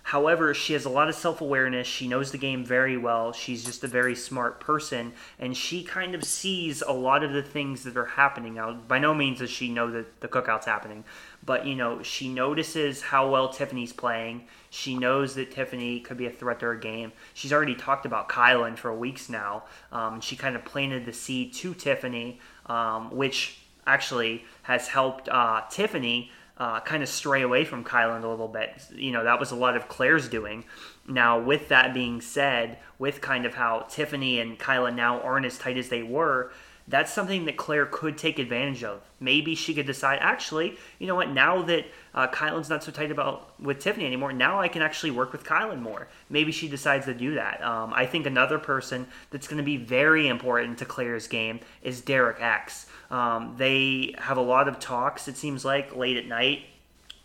However, 0.06 0.54
she 0.54 0.72
has 0.74 0.84
a 0.84 0.88
lot 0.88 1.08
of 1.08 1.16
self 1.16 1.40
awareness. 1.40 1.84
She 1.84 2.06
knows 2.06 2.30
the 2.30 2.38
game 2.38 2.64
very 2.64 2.96
well. 2.96 3.32
She's 3.32 3.64
just 3.64 3.82
a 3.82 3.88
very 3.88 4.14
smart 4.14 4.60
person, 4.60 5.14
and 5.36 5.56
she 5.56 5.82
kind 5.82 6.14
of 6.14 6.22
sees 6.22 6.80
a 6.80 6.92
lot 6.92 7.24
of 7.24 7.32
the 7.32 7.42
things 7.42 7.82
that 7.82 7.96
are 7.96 8.04
happening. 8.04 8.54
Now, 8.54 8.72
by 8.74 9.00
no 9.00 9.12
means 9.14 9.40
does 9.40 9.50
she 9.50 9.68
know 9.68 9.90
that 9.90 10.20
the 10.20 10.28
cookout's 10.28 10.64
happening, 10.64 11.02
but 11.44 11.66
you 11.66 11.74
know, 11.74 12.04
she 12.04 12.28
notices 12.28 13.02
how 13.02 13.28
well 13.28 13.48
Tiffany's 13.48 13.92
playing. 13.92 14.46
She 14.70 14.96
knows 14.96 15.34
that 15.34 15.50
Tiffany 15.50 15.98
could 15.98 16.18
be 16.18 16.26
a 16.26 16.30
threat 16.30 16.60
to 16.60 16.66
her 16.66 16.76
game. 16.76 17.10
She's 17.34 17.52
already 17.52 17.74
talked 17.74 18.06
about 18.06 18.28
Kyland 18.28 18.78
for 18.78 18.94
weeks 18.94 19.28
now. 19.28 19.64
Um, 19.90 20.20
she 20.20 20.36
kind 20.36 20.54
of 20.54 20.64
planted 20.64 21.04
the 21.04 21.12
seed 21.12 21.52
to 21.54 21.74
Tiffany, 21.74 22.38
um, 22.66 23.10
which 23.10 23.58
actually 23.88 24.44
has 24.62 24.86
helped 24.86 25.28
uh, 25.28 25.62
Tiffany 25.68 26.30
uh, 26.58 26.80
kind 26.80 27.02
of 27.02 27.08
stray 27.08 27.42
away 27.42 27.64
from 27.64 27.84
Kyland 27.84 28.24
a 28.24 28.28
little 28.28 28.48
bit. 28.48 28.70
You 28.94 29.12
know, 29.12 29.24
that 29.24 29.38
was 29.38 29.50
a 29.50 29.56
lot 29.56 29.76
of 29.76 29.88
Claire's 29.88 30.28
doing. 30.28 30.64
Now, 31.06 31.38
with 31.38 31.68
that 31.68 31.92
being 31.92 32.20
said, 32.20 32.78
with 32.98 33.20
kind 33.20 33.44
of 33.44 33.54
how 33.54 33.86
Tiffany 33.88 34.40
and 34.40 34.58
Kyland 34.58 34.96
now 34.96 35.20
aren't 35.20 35.46
as 35.46 35.58
tight 35.58 35.76
as 35.76 35.88
they 35.88 36.02
were, 36.02 36.50
that's 36.88 37.12
something 37.12 37.46
that 37.46 37.56
Claire 37.56 37.86
could 37.86 38.16
take 38.16 38.38
advantage 38.38 38.84
of. 38.84 39.02
Maybe 39.18 39.54
she 39.54 39.74
could 39.74 39.86
decide, 39.86 40.18
actually, 40.22 40.76
you 40.98 41.06
know 41.06 41.16
what, 41.16 41.30
now 41.30 41.62
that 41.62 41.86
uh, 42.14 42.28
Kyland's 42.28 42.70
not 42.70 42.84
so 42.84 42.92
tight 42.92 43.10
about 43.10 43.60
with 43.60 43.80
Tiffany 43.80 44.06
anymore, 44.06 44.32
now 44.32 44.60
I 44.60 44.68
can 44.68 44.82
actually 44.82 45.10
work 45.10 45.32
with 45.32 45.42
Kyland 45.42 45.80
more. 45.80 46.06
Maybe 46.30 46.52
she 46.52 46.68
decides 46.68 47.06
to 47.06 47.14
do 47.14 47.34
that. 47.34 47.62
Um, 47.62 47.92
I 47.92 48.06
think 48.06 48.26
another 48.26 48.58
person 48.58 49.08
that's 49.30 49.48
going 49.48 49.58
to 49.58 49.64
be 49.64 49.76
very 49.76 50.28
important 50.28 50.78
to 50.78 50.84
Claire's 50.84 51.26
game 51.26 51.60
is 51.82 52.00
Derek 52.00 52.40
X. 52.40 52.85
Um, 53.10 53.54
they 53.56 54.14
have 54.18 54.36
a 54.36 54.42
lot 54.42 54.68
of 54.68 54.78
talks, 54.78 55.28
it 55.28 55.36
seems 55.36 55.64
like, 55.64 55.94
late 55.94 56.16
at 56.16 56.26
night 56.26 56.64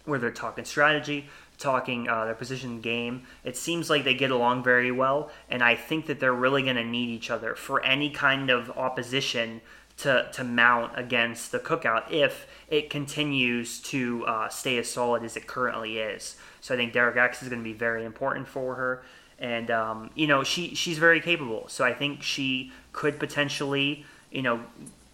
where 0.05 0.19
they're 0.19 0.31
talking 0.31 0.65
strategy, 0.65 1.27
talking 1.57 2.09
uh, 2.09 2.25
their 2.25 2.33
position 2.33 2.81
game. 2.81 3.23
It 3.43 3.55
seems 3.55 3.89
like 3.89 4.03
they 4.03 4.13
get 4.13 4.31
along 4.31 4.63
very 4.63 4.91
well, 4.91 5.29
and 5.49 5.63
I 5.63 5.75
think 5.75 6.07
that 6.07 6.19
they're 6.19 6.33
really 6.33 6.63
going 6.63 6.75
to 6.75 6.83
need 6.83 7.09
each 7.09 7.29
other 7.29 7.55
for 7.55 7.83
any 7.83 8.09
kind 8.09 8.49
of 8.49 8.69
opposition 8.71 9.61
to, 9.97 10.27
to 10.33 10.43
mount 10.43 10.93
against 10.95 11.51
the 11.51 11.59
cookout 11.59 12.11
if 12.11 12.47
it 12.67 12.89
continues 12.89 13.79
to 13.81 14.25
uh, 14.25 14.49
stay 14.49 14.77
as 14.77 14.89
solid 14.89 15.23
as 15.23 15.37
it 15.37 15.45
currently 15.45 15.99
is. 15.99 16.35
So 16.59 16.73
I 16.73 16.77
think 16.77 16.93
Derek 16.93 17.17
X 17.17 17.43
is 17.43 17.49
going 17.49 17.61
to 17.61 17.63
be 17.63 17.73
very 17.73 18.03
important 18.05 18.47
for 18.47 18.75
her. 18.75 19.03
And 19.37 19.71
um, 19.71 20.11
you 20.13 20.27
know 20.27 20.43
she 20.43 20.75
she's 20.75 20.99
very 20.99 21.19
capable, 21.19 21.67
so 21.67 21.83
I 21.83 21.95
think 21.95 22.21
she 22.21 22.71
could 22.93 23.19
potentially 23.19 24.05
you 24.29 24.43
know 24.43 24.61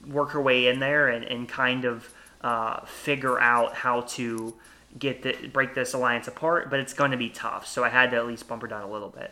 work 0.05 0.31
her 0.31 0.41
way 0.41 0.67
in 0.67 0.79
there 0.79 1.07
and, 1.07 1.23
and 1.23 1.47
kind 1.47 1.85
of 1.85 2.13
uh, 2.41 2.81
figure 2.85 3.39
out 3.39 3.73
how 3.73 4.01
to 4.01 4.53
get 4.97 5.23
the, 5.23 5.33
break 5.51 5.73
this 5.73 5.93
alliance 5.93 6.27
apart, 6.27 6.69
but 6.69 6.79
it's 6.79 6.93
going 6.93 7.11
to 7.11 7.17
be 7.17 7.29
tough. 7.29 7.67
So 7.67 7.83
I 7.83 7.89
had 7.89 8.11
to 8.11 8.17
at 8.17 8.27
least 8.27 8.47
bump 8.47 8.61
her 8.61 8.67
down 8.67 8.83
a 8.83 8.91
little 8.91 9.09
bit. 9.09 9.31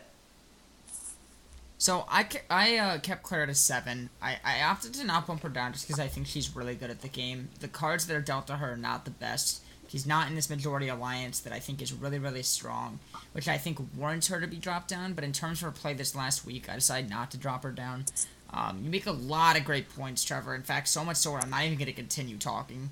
So 1.78 2.06
I, 2.08 2.26
I 2.48 2.76
uh, 2.78 2.98
kept 2.98 3.22
Claire 3.22 3.44
a 3.44 3.54
seven. 3.54 4.08
I, 4.22 4.38
I 4.44 4.62
opted 4.62 4.94
to 4.94 5.04
not 5.04 5.26
bump 5.26 5.42
her 5.42 5.48
down 5.48 5.72
just 5.72 5.86
because 5.86 6.00
I 6.00 6.08
think 6.08 6.26
she's 6.26 6.56
really 6.56 6.74
good 6.74 6.90
at 6.90 7.02
the 7.02 7.08
game. 7.08 7.50
The 7.60 7.68
cards 7.68 8.06
that 8.06 8.16
are 8.16 8.22
dealt 8.22 8.46
to 8.46 8.56
her 8.56 8.72
are 8.72 8.76
not 8.76 9.04
the 9.04 9.10
best. 9.10 9.62
She's 9.88 10.06
not 10.06 10.28
in 10.28 10.34
this 10.34 10.50
majority 10.50 10.88
alliance 10.88 11.38
that 11.40 11.52
I 11.52 11.58
think 11.58 11.80
is 11.80 11.92
really, 11.92 12.18
really 12.18 12.42
strong, 12.42 12.98
which 13.32 13.46
I 13.46 13.56
think 13.56 13.78
warrants 13.96 14.28
her 14.28 14.40
to 14.40 14.46
be 14.46 14.56
dropped 14.56 14.88
down. 14.88 15.12
But 15.12 15.22
in 15.22 15.32
terms 15.32 15.58
of 15.58 15.66
her 15.66 15.70
play 15.70 15.94
this 15.94 16.14
last 16.16 16.44
week, 16.44 16.68
I 16.68 16.74
decided 16.74 17.10
not 17.10 17.30
to 17.32 17.38
drop 17.38 17.62
her 17.62 17.70
down. 17.70 18.06
Um, 18.56 18.80
you 18.82 18.90
make 18.90 19.06
a 19.06 19.12
lot 19.12 19.58
of 19.58 19.64
great 19.64 19.94
points, 19.94 20.24
Trevor. 20.24 20.54
In 20.54 20.62
fact, 20.62 20.88
so 20.88 21.04
much 21.04 21.18
so 21.18 21.34
I'm 21.34 21.50
not 21.50 21.64
even 21.64 21.76
going 21.76 21.86
to 21.86 21.92
continue 21.92 22.38
talking 22.38 22.90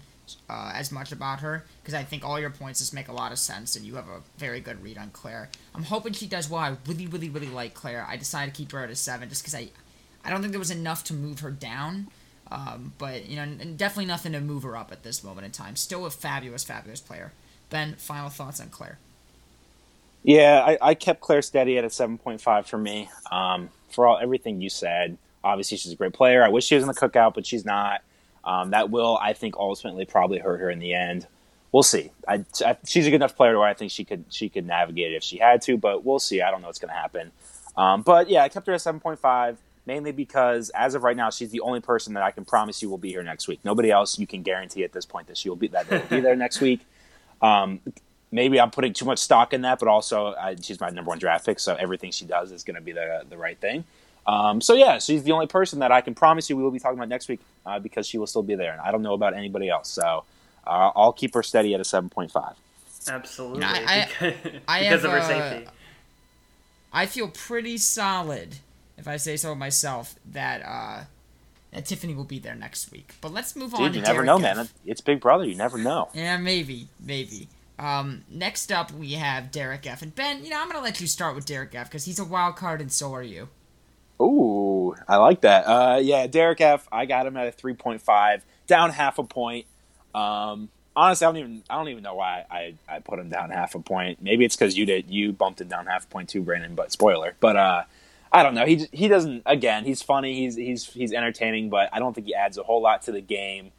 uh, 0.48 0.72
as 0.74 0.92
much 0.92 1.10
about 1.10 1.40
her 1.40 1.64
because 1.82 1.94
I 1.94 2.02
think 2.02 2.24
all 2.24 2.38
your 2.38 2.50
points 2.50 2.80
just 2.80 2.92
make 2.92 3.08
a 3.08 3.12
lot 3.12 3.32
of 3.32 3.38
sense 3.38 3.74
and 3.74 3.84
you 3.84 3.94
have 3.94 4.08
a 4.08 4.20
very 4.36 4.60
good 4.60 4.82
read 4.82 4.98
on 4.98 5.10
Claire. 5.10 5.48
I'm 5.74 5.84
hoping 5.84 6.12
she 6.12 6.26
does 6.26 6.50
well. 6.50 6.60
I 6.60 6.76
really, 6.86 7.06
really, 7.06 7.30
really 7.30 7.48
like 7.48 7.72
Claire. 7.72 8.06
I 8.06 8.16
decided 8.16 8.54
to 8.54 8.58
keep 8.58 8.72
her 8.72 8.84
at 8.84 8.90
a 8.90 8.94
seven 8.94 9.28
just 9.30 9.42
because 9.42 9.54
I, 9.54 9.68
I 10.22 10.30
don't 10.30 10.40
think 10.40 10.52
there 10.52 10.58
was 10.58 10.70
enough 10.70 11.02
to 11.04 11.14
move 11.14 11.40
her 11.40 11.50
down. 11.50 12.08
Um, 12.50 12.92
but 12.98 13.26
you 13.26 13.36
know, 13.36 13.46
definitely 13.76 14.04
nothing 14.04 14.32
to 14.32 14.40
move 14.40 14.64
her 14.64 14.76
up 14.76 14.92
at 14.92 15.02
this 15.02 15.24
moment 15.24 15.46
in 15.46 15.50
time. 15.50 15.76
Still 15.76 16.04
a 16.04 16.10
fabulous, 16.10 16.62
fabulous 16.62 17.00
player. 17.00 17.32
Ben, 17.70 17.94
final 17.94 18.28
thoughts 18.28 18.60
on 18.60 18.68
Claire? 18.68 18.98
Yeah, 20.22 20.62
I, 20.64 20.90
I 20.90 20.94
kept 20.94 21.20
Claire 21.20 21.42
steady 21.42 21.78
at 21.78 21.84
a 21.84 21.90
seven 21.90 22.18
point 22.18 22.42
five 22.42 22.66
for 22.66 22.78
me. 22.78 23.08
Um, 23.32 23.70
for 23.88 24.06
all 24.06 24.18
everything 24.18 24.60
you 24.60 24.68
said, 24.68 25.16
obviously 25.44 25.76
she's 25.76 25.92
a 25.92 25.96
great 25.96 26.12
player. 26.12 26.42
I 26.42 26.48
wish 26.48 26.64
she 26.64 26.74
was 26.74 26.82
in 26.82 26.88
the 26.88 26.94
cookout, 26.94 27.34
but 27.34 27.46
she's 27.46 27.64
not. 27.64 28.02
Um, 28.44 28.70
that 28.70 28.90
will, 28.90 29.18
I 29.22 29.32
think, 29.32 29.56
ultimately 29.56 30.04
probably 30.04 30.38
hurt 30.38 30.60
her 30.60 30.70
in 30.70 30.78
the 30.78 30.94
end. 30.94 31.26
We'll 31.70 31.82
see. 31.82 32.10
I, 32.26 32.44
I, 32.64 32.76
she's 32.86 33.06
a 33.06 33.10
good 33.10 33.16
enough 33.16 33.36
player 33.36 33.52
to 33.52 33.58
where 33.58 33.68
I 33.68 33.74
think 33.74 33.90
she 33.90 34.04
could 34.04 34.24
she 34.30 34.48
could 34.48 34.66
navigate 34.66 35.12
it 35.12 35.16
if 35.16 35.22
she 35.22 35.38
had 35.38 35.62
to, 35.62 35.76
but 35.76 36.04
we'll 36.04 36.18
see. 36.18 36.42
I 36.42 36.50
don't 36.50 36.60
know 36.60 36.68
what's 36.68 36.78
going 36.78 36.92
to 36.92 37.00
happen. 37.00 37.32
Um, 37.76 38.02
but 38.02 38.28
yeah, 38.28 38.42
I 38.42 38.48
kept 38.48 38.66
her 38.66 38.74
at 38.74 38.80
seven 38.80 39.00
point 39.00 39.18
five 39.18 39.58
mainly 39.86 40.12
because 40.12 40.70
as 40.70 40.94
of 40.94 41.02
right 41.02 41.16
now, 41.16 41.30
she's 41.30 41.50
the 41.50 41.60
only 41.60 41.80
person 41.80 42.14
that 42.14 42.22
I 42.22 42.30
can 42.30 42.44
promise 42.44 42.82
you 42.82 42.88
will 42.88 42.98
be 42.98 43.10
here 43.10 43.22
next 43.22 43.48
week. 43.48 43.60
Nobody 43.64 43.90
else 43.90 44.18
you 44.18 44.26
can 44.26 44.42
guarantee 44.42 44.84
at 44.84 44.92
this 44.92 45.04
point 45.04 45.26
that 45.26 45.36
she 45.36 45.48
will 45.48 45.56
be 45.56 45.68
that 45.68 45.88
will 45.90 46.00
be 46.10 46.20
there 46.20 46.36
next 46.36 46.60
week. 46.60 46.80
Um, 47.42 47.80
maybe 48.30 48.60
I'm 48.60 48.70
putting 48.70 48.92
too 48.92 49.04
much 49.04 49.18
stock 49.18 49.52
in 49.52 49.62
that, 49.62 49.78
but 49.78 49.88
also 49.88 50.34
I, 50.34 50.56
she's 50.60 50.80
my 50.80 50.90
number 50.90 51.10
one 51.10 51.18
draft 51.18 51.46
pick, 51.46 51.58
so 51.58 51.74
everything 51.74 52.10
she 52.10 52.24
does 52.24 52.52
is 52.52 52.64
going 52.64 52.76
to 52.76 52.80
be 52.80 52.92
the 52.92 53.24
the 53.28 53.36
right 53.36 53.58
thing. 53.58 53.84
Um, 54.26 54.60
so 54.60 54.74
yeah, 54.74 54.98
she's 54.98 55.22
the 55.22 55.32
only 55.32 55.46
person 55.46 55.80
that 55.80 55.92
I 55.92 56.00
can 56.00 56.14
promise 56.14 56.48
you 56.48 56.56
we 56.56 56.62
will 56.62 56.70
be 56.70 56.78
talking 56.78 56.98
about 56.98 57.08
next 57.08 57.28
week 57.28 57.40
uh, 57.66 57.78
because 57.78 58.06
she 58.06 58.18
will 58.18 58.26
still 58.26 58.42
be 58.42 58.54
there, 58.54 58.72
and 58.72 58.80
I 58.80 58.90
don't 58.90 59.02
know 59.02 59.14
about 59.14 59.34
anybody 59.34 59.68
else. 59.68 59.90
So 59.90 60.24
uh, 60.66 60.90
I'll 60.96 61.12
keep 61.12 61.34
her 61.34 61.42
steady 61.42 61.74
at 61.74 61.80
a 61.80 61.84
seven 61.84 62.08
point 62.08 62.30
five. 62.30 62.54
Absolutely, 63.06 63.64
I, 63.64 64.08
I, 64.20 64.36
I 64.68 64.80
because 64.80 65.02
have, 65.02 65.04
of 65.04 65.10
her 65.10 65.22
safety. 65.22 65.66
Uh, 65.66 65.70
I 66.92 67.06
feel 67.06 67.28
pretty 67.28 67.76
solid, 67.76 68.56
if 68.96 69.08
I 69.08 69.16
say 69.16 69.36
so 69.36 69.54
myself, 69.54 70.14
that 70.32 70.62
uh, 70.64 71.04
that 71.72 71.84
Tiffany 71.84 72.14
will 72.14 72.24
be 72.24 72.38
there 72.38 72.54
next 72.54 72.92
week. 72.92 73.14
But 73.20 73.32
let's 73.32 73.54
move 73.56 73.72
Dude, 73.72 73.80
on. 73.80 73.94
You 73.94 74.00
never 74.00 74.24
Derek 74.24 74.26
know, 74.26 74.36
F. 74.36 74.56
man. 74.56 74.68
It's 74.86 75.00
Big 75.00 75.20
Brother. 75.20 75.44
You 75.44 75.56
never 75.56 75.76
know. 75.76 76.08
Yeah, 76.14 76.38
maybe, 76.38 76.88
maybe. 77.00 77.48
Um, 77.78 78.22
next 78.30 78.70
up, 78.70 78.92
we 78.92 79.12
have 79.12 79.50
Derek 79.50 79.86
F. 79.86 80.00
And 80.00 80.14
Ben, 80.14 80.44
you 80.44 80.50
know, 80.50 80.60
I'm 80.60 80.68
gonna 80.68 80.84
let 80.84 81.00
you 81.00 81.06
start 81.08 81.34
with 81.34 81.44
Derek 81.44 81.74
F. 81.74 81.88
because 81.88 82.04
he's 82.04 82.18
a 82.20 82.24
wild 82.24 82.56
card, 82.56 82.80
and 82.80 82.90
so 82.90 83.12
are 83.12 83.22
you. 83.22 83.48
Ooh, 84.20 84.94
I 85.08 85.16
like 85.16 85.40
that. 85.42 85.64
Uh, 85.66 85.98
yeah, 86.02 86.26
Derek 86.26 86.60
F. 86.60 86.88
I 86.92 87.06
got 87.06 87.26
him 87.26 87.36
at 87.36 87.48
a 87.48 87.52
three 87.52 87.74
point 87.74 88.00
five, 88.00 88.44
down 88.66 88.90
half 88.90 89.18
a 89.18 89.24
point. 89.24 89.66
Um, 90.14 90.68
honestly, 90.96 91.26
I 91.26 91.28
don't 91.28 91.36
even 91.38 91.62
I 91.68 91.76
don't 91.76 91.88
even 91.88 92.02
know 92.02 92.14
why 92.14 92.44
I, 92.50 92.74
I 92.88 93.00
put 93.00 93.18
him 93.18 93.28
down 93.28 93.50
half 93.50 93.74
a 93.74 93.80
point. 93.80 94.22
Maybe 94.22 94.44
it's 94.44 94.56
because 94.56 94.76
you 94.76 94.86
did 94.86 95.10
you 95.10 95.32
bumped 95.32 95.60
him 95.60 95.68
down 95.68 95.86
half 95.86 96.04
a 96.04 96.08
point 96.08 96.28
too, 96.28 96.42
Brandon. 96.42 96.74
But 96.74 96.92
spoiler. 96.92 97.34
But 97.40 97.56
uh, 97.56 97.82
I 98.32 98.42
don't 98.42 98.54
know. 98.54 98.66
He 98.66 98.86
he 98.92 99.08
doesn't. 99.08 99.42
Again, 99.46 99.84
he's 99.84 100.02
funny. 100.02 100.34
He's 100.34 100.56
he's 100.56 100.86
he's 100.86 101.12
entertaining, 101.12 101.70
but 101.70 101.88
I 101.92 101.98
don't 101.98 102.14
think 102.14 102.26
he 102.26 102.34
adds 102.34 102.58
a 102.58 102.62
whole 102.62 102.82
lot 102.82 103.02
to 103.02 103.12
the 103.12 103.20
game. 103.20 103.72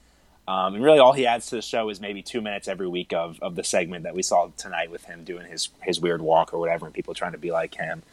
Um, 0.48 0.76
and 0.76 0.84
really, 0.84 1.00
all 1.00 1.14
he 1.14 1.26
adds 1.26 1.48
to 1.48 1.56
the 1.56 1.62
show 1.62 1.90
is 1.90 2.00
maybe 2.00 2.22
two 2.22 2.40
minutes 2.40 2.68
every 2.68 2.88
week 2.88 3.14
of, 3.14 3.40
of 3.42 3.56
the 3.56 3.64
segment 3.64 4.04
that 4.04 4.14
we 4.14 4.22
saw 4.22 4.52
tonight 4.58 4.92
with 4.92 5.06
him 5.06 5.24
doing 5.24 5.48
his 5.50 5.70
his 5.82 6.00
weird 6.00 6.22
walk 6.22 6.54
or 6.54 6.60
whatever, 6.60 6.86
and 6.86 6.94
people 6.94 7.14
trying 7.14 7.32
to 7.32 7.38
be 7.38 7.52
like 7.52 7.74
him. 7.74 8.04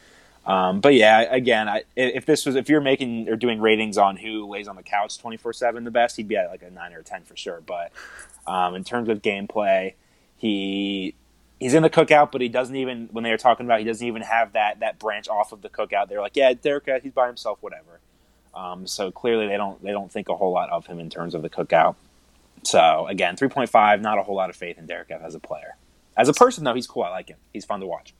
Um, 0.45 0.81
but 0.81 0.95
yeah, 0.95 1.21
again, 1.21 1.69
I, 1.69 1.85
if 1.95 2.27
this 2.27 2.45
was 2.45 2.57
if 2.57 2.69
you're 2.69 2.81
making 2.81 3.29
or 3.29 3.37
doing 3.37 3.61
ratings 3.61 3.97
on 3.97 4.17
who 4.17 4.47
lays 4.49 4.67
on 4.67 4.75
the 4.77 4.83
couch 4.83 5.19
24 5.19 5.53
seven 5.53 5.85
the 5.85 5.91
best, 5.91 6.17
he'd 6.17 6.29
be 6.29 6.37
at 6.37 6.51
like 6.51 6.63
a 6.63 6.71
nine 6.71 6.93
or 6.93 7.01
a 7.01 7.05
ten 7.05 7.23
for 7.23 7.37
sure. 7.37 7.63
But 7.65 7.93
um, 8.47 8.75
in 8.75 8.83
terms 8.83 9.09
of 9.09 9.23
gameplay, 9.23 9.95
he 10.37 11.15
he's 11.61 11.75
in 11.75 11.83
the 11.85 11.91
cookout, 11.91 12.33
but 12.33 12.41
he 12.41 12.49
doesn't 12.49 12.75
even 12.75 13.09
when 13.13 13.23
they 13.23 13.31
were 13.31 13.37
talking 13.37 13.67
about 13.67 13.79
he 13.79 13.85
doesn't 13.85 14.07
even 14.07 14.23
have 14.23 14.55
that 14.55 14.81
that 14.81 14.99
branch 14.99 15.29
off 15.29 15.53
of 15.53 15.63
the 15.63 15.69
cookout. 15.69 16.09
They're 16.09 16.21
like, 16.21 16.37
yeah, 16.37 16.53
Derek, 16.55 16.89
uh, 16.89 16.99
he's 17.01 17.13
by 17.13 17.29
himself, 17.29 17.59
whatever. 17.61 18.01
Um, 18.55 18.87
so 18.87 19.11
clearly 19.13 19.47
they 19.47 19.57
don't 19.57 19.83
they 19.83 19.93
don't 19.93 20.11
think 20.11 20.29
a 20.29 20.35
whole 20.35 20.53
lot 20.53 20.71
of 20.71 20.87
him 20.87 20.99
in 20.99 21.09
terms 21.09 21.35
of 21.35 21.43
the 21.43 21.51
cookout. 21.51 21.95
So 22.65 23.07
again, 23.09 23.37
3.5, 23.37 24.01
not 24.01 24.19
a 24.19 24.23
whole 24.23 24.37
lot 24.37 24.51
of 24.51 24.57
faith 24.57 24.79
in 24.79 24.87
Derek 24.87 25.11
F 25.11 25.21
as 25.23 25.35
a 25.35 25.41
player. 25.41 25.77
As 26.17 26.29
a 26.29 26.33
person 26.33 26.65
though, 26.65 26.75
he's 26.75 26.87
cool. 26.87 27.05
I 27.05 27.11
like 27.11 27.29
him. 27.29 27.39
He's 27.53 27.65
fun 27.65 27.81
to 27.81 27.87
watch. 27.87 28.13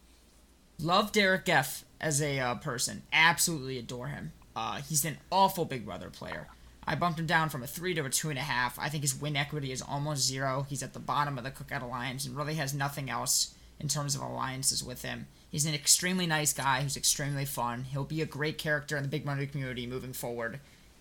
Love 0.81 1.13
Derek 1.13 1.49
F 1.49 1.85
as 2.03 2.21
a 2.21 2.41
uh, 2.41 2.55
person. 2.57 3.03
Absolutely 3.13 3.79
adore 3.79 4.09
him. 4.09 4.33
Uh, 4.55 4.83
he's 4.83 5.05
an 5.05 5.17
awful 5.31 5.65
Big 5.65 5.87
Brother 5.87 6.11
player. 6.11 6.49
I 6.85 6.97
bumped 6.97 7.21
him 7.21 7.27
down 7.27 7.49
from 7.49 7.63
a 7.63 7.67
three 7.67 7.95
to 7.95 8.05
a 8.05 8.11
two 8.11 8.29
and 8.29 8.39
a 8.39 8.43
half. 8.43 8.79
I 8.79 8.89
think 8.89 9.05
his 9.05 9.19
win 9.19 9.37
equity 9.37 9.71
is 9.71 9.81
almost 9.81 10.27
zero. 10.27 10.67
He's 10.69 10.83
at 10.83 10.93
the 10.93 10.99
bottom 10.99 11.39
of 11.39 11.45
the 11.45 11.51
Cookout 11.53 11.83
Alliance 11.83 12.27
and 12.27 12.37
really 12.37 12.55
has 12.55 12.75
nothing 12.75 13.09
else 13.09 13.55
in 13.79 13.89
terms 13.89 14.15
of 14.15 14.21
alliances 14.21 14.83
with 14.83 15.03
him. 15.03 15.29
He's 15.49 15.65
an 15.65 15.75
extremely 15.75 16.27
nice 16.27 16.53
guy 16.53 16.83
who's 16.83 16.97
extremely 16.97 17.45
fun. 17.45 17.85
He'll 17.85 18.05
be 18.05 18.21
a 18.21 18.27
great 18.27 18.59
character 18.59 18.97
in 18.97 19.05
the 19.05 19.09
Big 19.09 19.25
Brother 19.25 19.47
community 19.47 19.87
moving 19.87 20.13
forward 20.13 20.61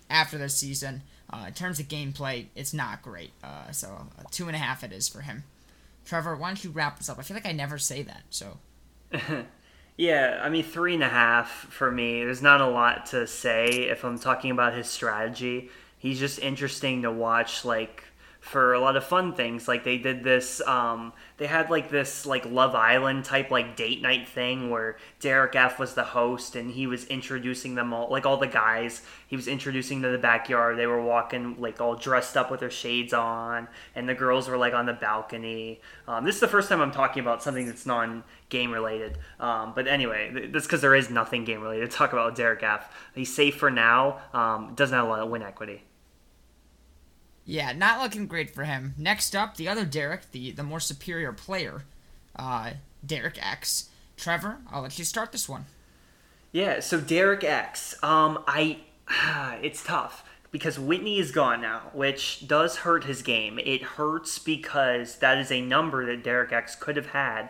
after 0.10 0.38
this 0.38 0.56
season. 0.56 1.02
Uh, 1.32 1.46
in 1.48 1.54
terms 1.54 1.80
of 1.80 1.88
gameplay, 1.88 2.46
it's 2.56 2.74
not 2.74 3.02
great. 3.02 3.32
Uh, 3.44 3.72
so 3.72 4.08
two 4.30 4.48
and 4.48 4.56
a 4.56 4.60
half 4.60 4.84
it 4.84 4.92
is 4.92 5.10
for 5.10 5.22
him. 5.22 5.44
Trevor, 6.06 6.36
why 6.36 6.50
don't 6.50 6.64
you 6.64 6.70
wrap 6.70 6.98
this 6.98 7.10
up? 7.10 7.18
I 7.18 7.24
feel 7.24 7.36
like 7.36 7.46
I 7.46 7.54
never 7.54 7.78
say 7.78 8.04
that. 8.04 8.24
So. 8.30 8.58
yeah, 9.98 10.40
I 10.44 10.50
mean 10.50 10.64
three 10.64 10.94
and 10.94 11.04
a 11.04 11.10
half 11.10 11.50
for 11.50 11.92
me. 11.92 12.24
There's 12.24 12.42
not 12.42 12.62
a 12.62 12.68
lot 12.68 13.08
to 13.08 13.28
say 13.28 13.68
if 13.90 14.04
I'm 14.04 14.20
talking 14.20 14.52
about 14.52 14.74
his 14.74 14.88
strategy. 14.88 15.70
He's 15.98 16.20
just 16.20 16.40
interesting 16.40 17.04
to 17.04 17.12
watch. 17.12 17.64
Like 17.66 18.04
for 18.42 18.74
a 18.74 18.80
lot 18.80 18.98
of 18.98 19.04
fun 19.04 19.34
things. 19.34 19.68
Like 19.68 19.84
they 19.84 20.00
did 20.00 20.24
this, 20.24 20.62
um, 20.62 21.14
they 21.38 21.46
had 21.46 21.70
like 21.70 21.92
this 21.92 22.26
like 22.26 22.44
Love 22.46 22.74
Island 22.74 23.24
type 23.24 23.52
like 23.52 23.76
date 23.76 24.02
night 24.02 24.28
thing 24.28 24.72
where 24.72 24.98
Derek 25.20 25.56
F 25.56 25.78
was 25.78 25.94
the 25.94 26.04
host 26.04 26.56
and 26.56 26.72
he 26.72 26.88
was 26.88 27.06
introducing 27.06 27.76
them 27.76 27.94
all, 27.94 28.10
like 28.10 28.26
all 28.26 28.38
the 28.38 28.48
guys. 28.48 29.04
He 29.28 29.36
was 29.36 29.48
introducing 29.48 30.02
to 30.02 30.10
the 30.10 30.18
backyard. 30.18 30.78
They 30.78 30.88
were 30.88 31.02
walking 31.02 31.62
like 31.62 31.80
all 31.80 31.96
dressed 31.96 32.36
up 32.36 32.50
with 32.50 32.60
their 32.60 32.72
shades 32.72 33.14
on, 33.14 33.68
and 33.96 34.10
the 34.10 34.16
girls 34.16 34.50
were 34.50 34.58
like 34.58 34.74
on 34.74 34.88
the 34.88 34.94
balcony. 34.94 35.80
Um, 36.08 36.26
this 36.26 36.36
is 36.36 36.42
the 36.42 36.48
first 36.48 36.68
time 36.68 36.82
I'm 36.82 36.92
talking 36.92 37.22
about 37.22 37.44
something 37.44 37.68
that's 37.68 37.86
non 37.86 38.24
game 38.50 38.72
related. 38.72 39.20
Um, 39.40 39.74
but 39.76 39.88
anyway, 39.88 40.50
that's 40.52 40.66
because 40.66 40.82
there 40.82 40.96
is 40.96 41.12
nothing 41.12 41.46
game 41.46 41.62
related 41.62 41.92
to 41.92 41.96
talk 41.96 42.12
about 42.12 42.36
Derek 42.36 42.64
F. 42.64 42.92
He's 43.14 43.34
safe 43.34 43.56
for 43.56 43.70
now. 43.70 44.20
Um, 44.34 44.74
doesn't 44.76 44.96
have 44.96 45.06
a 45.06 45.10
lot 45.10 45.20
of 45.20 45.30
win 45.30 45.44
equity. 45.44 45.84
Yeah, 47.46 47.72
not 47.74 48.02
looking 48.02 48.28
great 48.28 48.54
for 48.54 48.64
him. 48.64 48.94
Next 48.98 49.36
up, 49.36 49.58
the 49.58 49.68
other 49.68 49.86
Derek, 49.86 50.32
the, 50.32 50.52
the 50.52 50.64
more 50.64 50.80
superior 50.80 51.34
player, 51.34 51.84
uh, 52.36 52.72
Derek 53.06 53.44
X. 53.44 53.90
Trevor, 54.18 54.58
I'll 54.72 54.84
let 54.84 55.00
you 55.00 55.06
start 55.06 55.32
this 55.32 55.50
one. 55.50 55.66
Yeah, 56.52 56.80
so 56.80 57.02
Derek 57.02 57.44
X. 57.44 57.96
Um, 58.04 58.44
I, 58.48 58.78
it's 59.64 59.84
tough 59.84 60.24
because 60.52 60.78
Whitney 60.78 61.18
is 61.18 61.32
gone 61.32 61.62
now, 61.62 61.90
which 61.94 62.48
does 62.48 62.78
hurt 62.78 63.06
his 63.06 63.22
game. 63.22 63.60
It 63.60 63.82
hurts 63.82 64.38
because 64.38 65.18
that 65.18 65.38
is 65.38 65.52
a 65.52 65.62
number 65.62 66.06
that 66.06 66.24
Derek 66.24 66.52
X 66.52 66.76
could 66.76 66.98
have 66.98 67.08
had 67.08 67.50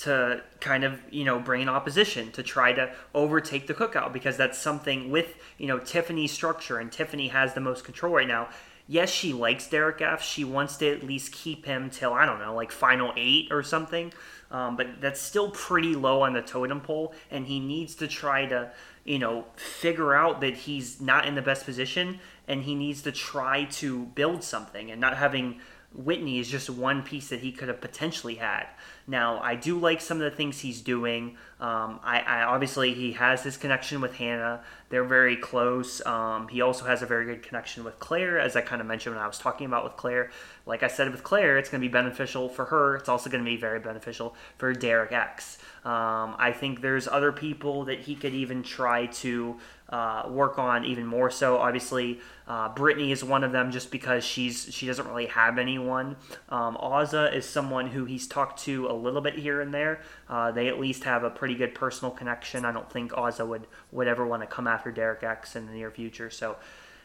to 0.00 0.42
kind 0.60 0.82
of 0.82 0.98
you 1.10 1.24
know 1.24 1.38
bring 1.38 1.60
an 1.60 1.68
opposition 1.68 2.32
to 2.32 2.42
try 2.42 2.72
to 2.72 2.90
overtake 3.14 3.66
the 3.66 3.74
cookout 3.74 4.12
because 4.14 4.36
that's 4.36 4.58
something 4.58 5.10
with 5.10 5.36
you 5.58 5.66
know 5.66 5.78
Tiffany's 5.78 6.32
structure 6.32 6.78
and 6.78 6.90
Tiffany 6.90 7.28
has 7.28 7.52
the 7.52 7.60
most 7.60 7.84
control 7.84 8.14
right 8.14 8.26
now 8.26 8.48
yes, 8.90 9.08
she 9.08 9.32
likes 9.32 9.68
Derek 9.68 10.02
F. 10.02 10.20
She 10.20 10.42
wants 10.42 10.76
to 10.78 10.92
at 10.92 11.04
least 11.04 11.30
keep 11.30 11.64
him 11.64 11.90
till 11.90 12.12
I 12.12 12.26
don't 12.26 12.40
know, 12.40 12.56
like 12.56 12.72
final 12.72 13.12
eight 13.16 13.46
or 13.52 13.62
something. 13.62 14.12
Um, 14.50 14.76
but 14.76 15.00
that's 15.00 15.20
still 15.20 15.52
pretty 15.52 15.94
low 15.94 16.22
on 16.22 16.32
the 16.32 16.42
totem 16.42 16.80
pole, 16.80 17.14
and 17.30 17.46
he 17.46 17.60
needs 17.60 17.94
to 17.96 18.08
try 18.08 18.46
to, 18.46 18.72
you 19.04 19.20
know, 19.20 19.46
figure 19.54 20.12
out 20.12 20.40
that 20.40 20.56
he's 20.56 21.00
not 21.00 21.24
in 21.24 21.36
the 21.36 21.42
best 21.42 21.64
position, 21.64 22.18
and 22.48 22.64
he 22.64 22.74
needs 22.74 23.02
to 23.02 23.12
try 23.12 23.64
to 23.64 24.06
build 24.06 24.42
something, 24.42 24.90
and 24.90 25.00
not 25.00 25.16
having 25.16 25.60
Whitney 25.92 26.38
is 26.38 26.48
just 26.48 26.70
one 26.70 27.02
piece 27.02 27.28
that 27.30 27.40
he 27.40 27.50
could 27.50 27.68
have 27.68 27.80
potentially 27.80 28.36
had. 28.36 28.66
Now, 29.08 29.40
I 29.40 29.56
do 29.56 29.76
like 29.76 30.00
some 30.00 30.18
of 30.18 30.30
the 30.30 30.36
things 30.36 30.60
he's 30.60 30.80
doing. 30.80 31.36
Um, 31.58 31.98
I, 32.04 32.20
I, 32.20 32.42
obviously 32.44 32.94
he 32.94 33.12
has 33.12 33.42
his 33.42 33.56
connection 33.56 34.00
with 34.00 34.14
Hannah. 34.14 34.62
They're 34.88 35.04
very 35.04 35.36
close. 35.36 36.04
Um, 36.06 36.46
he 36.46 36.60
also 36.60 36.84
has 36.84 37.02
a 37.02 37.06
very 37.06 37.24
good 37.24 37.42
connection 37.42 37.82
with 37.82 37.98
Claire, 37.98 38.38
as 38.38 38.54
I 38.54 38.60
kind 38.60 38.80
of 38.80 38.86
mentioned 38.86 39.16
when 39.16 39.24
I 39.24 39.26
was 39.26 39.38
talking 39.38 39.66
about 39.66 39.82
with 39.82 39.96
Claire. 39.96 40.30
Like 40.64 40.84
I 40.84 40.88
said 40.88 41.10
with 41.10 41.24
Claire, 41.24 41.58
it's 41.58 41.68
going 41.68 41.80
to 41.80 41.88
be 41.88 41.92
beneficial 41.92 42.48
for 42.48 42.66
her. 42.66 42.96
It's 42.96 43.08
also 43.08 43.28
going 43.28 43.44
to 43.44 43.50
be 43.50 43.56
very 43.56 43.80
beneficial 43.80 44.36
for 44.58 44.72
Derek 44.72 45.10
X. 45.10 45.58
Um, 45.84 46.36
I 46.38 46.52
think 46.52 46.80
there's 46.80 47.08
other 47.08 47.32
people 47.32 47.84
that 47.86 48.00
he 48.00 48.14
could 48.14 48.34
even 48.34 48.62
try 48.62 49.06
to 49.06 49.56
uh, 49.90 50.24
work 50.28 50.58
on 50.58 50.84
even 50.84 51.04
more 51.04 51.30
so. 51.30 51.58
Obviously, 51.58 52.20
uh, 52.46 52.68
Brittany 52.70 53.12
is 53.12 53.22
one 53.22 53.44
of 53.44 53.52
them 53.52 53.70
just 53.70 53.90
because 53.90 54.24
she's 54.24 54.72
she 54.72 54.86
doesn't 54.86 55.06
really 55.06 55.26
have 55.26 55.58
anyone. 55.58 56.16
Um, 56.48 56.76
Azah 56.76 57.34
is 57.34 57.44
someone 57.44 57.88
who 57.88 58.04
he's 58.04 58.26
talked 58.26 58.62
to 58.64 58.86
a 58.88 58.94
little 58.94 59.20
bit 59.20 59.34
here 59.34 59.60
and 59.60 59.74
there. 59.74 60.00
Uh, 60.28 60.50
they 60.50 60.68
at 60.68 60.78
least 60.78 61.04
have 61.04 61.24
a 61.24 61.30
pretty 61.30 61.54
good 61.54 61.74
personal 61.74 62.12
connection. 62.12 62.64
I 62.64 62.72
don't 62.72 62.90
think 62.90 63.12
Azah 63.12 63.46
would 63.46 63.66
would 63.92 64.08
ever 64.08 64.26
want 64.26 64.42
to 64.42 64.46
come 64.46 64.66
after 64.66 64.90
Derek 64.90 65.22
X 65.22 65.56
in 65.56 65.66
the 65.66 65.72
near 65.72 65.90
future. 65.90 66.30
So. 66.30 66.56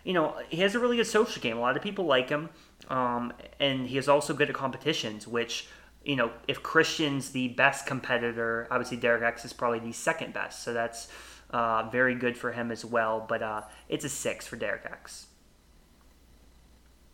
You 0.04 0.14
know, 0.14 0.36
he 0.50 0.58
has 0.58 0.76
a 0.76 0.80
really 0.80 0.98
good 0.98 1.08
social 1.08 1.42
game. 1.42 1.58
A 1.58 1.60
lot 1.60 1.76
of 1.76 1.82
people 1.82 2.06
like 2.06 2.30
him, 2.30 2.50
um, 2.90 3.34
and 3.60 3.88
he 3.88 3.98
is 3.98 4.08
also 4.08 4.36
good 4.36 4.50
at 4.50 4.54
competitions, 4.54 5.28
which 5.28 5.68
you 6.06 6.16
know, 6.16 6.32
if 6.48 6.62
Christian's 6.62 7.32
the 7.32 7.50
best 7.50 7.88
competitor, 7.88 8.68
obviously 8.70 8.98
Derek 8.98 9.24
X 9.24 9.44
is 9.44 9.52
probably 9.52 9.80
the 9.80 9.92
second 9.92 10.34
best. 10.34 10.64
So 10.64 10.74
that's 10.74 11.08
uh, 11.56 11.88
very 11.90 12.16
good 12.16 12.38
for 12.38 12.52
him 12.52 12.70
as 12.70 12.84
well. 12.84 13.26
But 13.28 13.42
uh, 13.42 13.62
it's 13.88 14.04
a 14.04 14.10
six 14.10 14.46
for 14.46 14.58
Derek 14.58 14.86
X. 14.86 15.28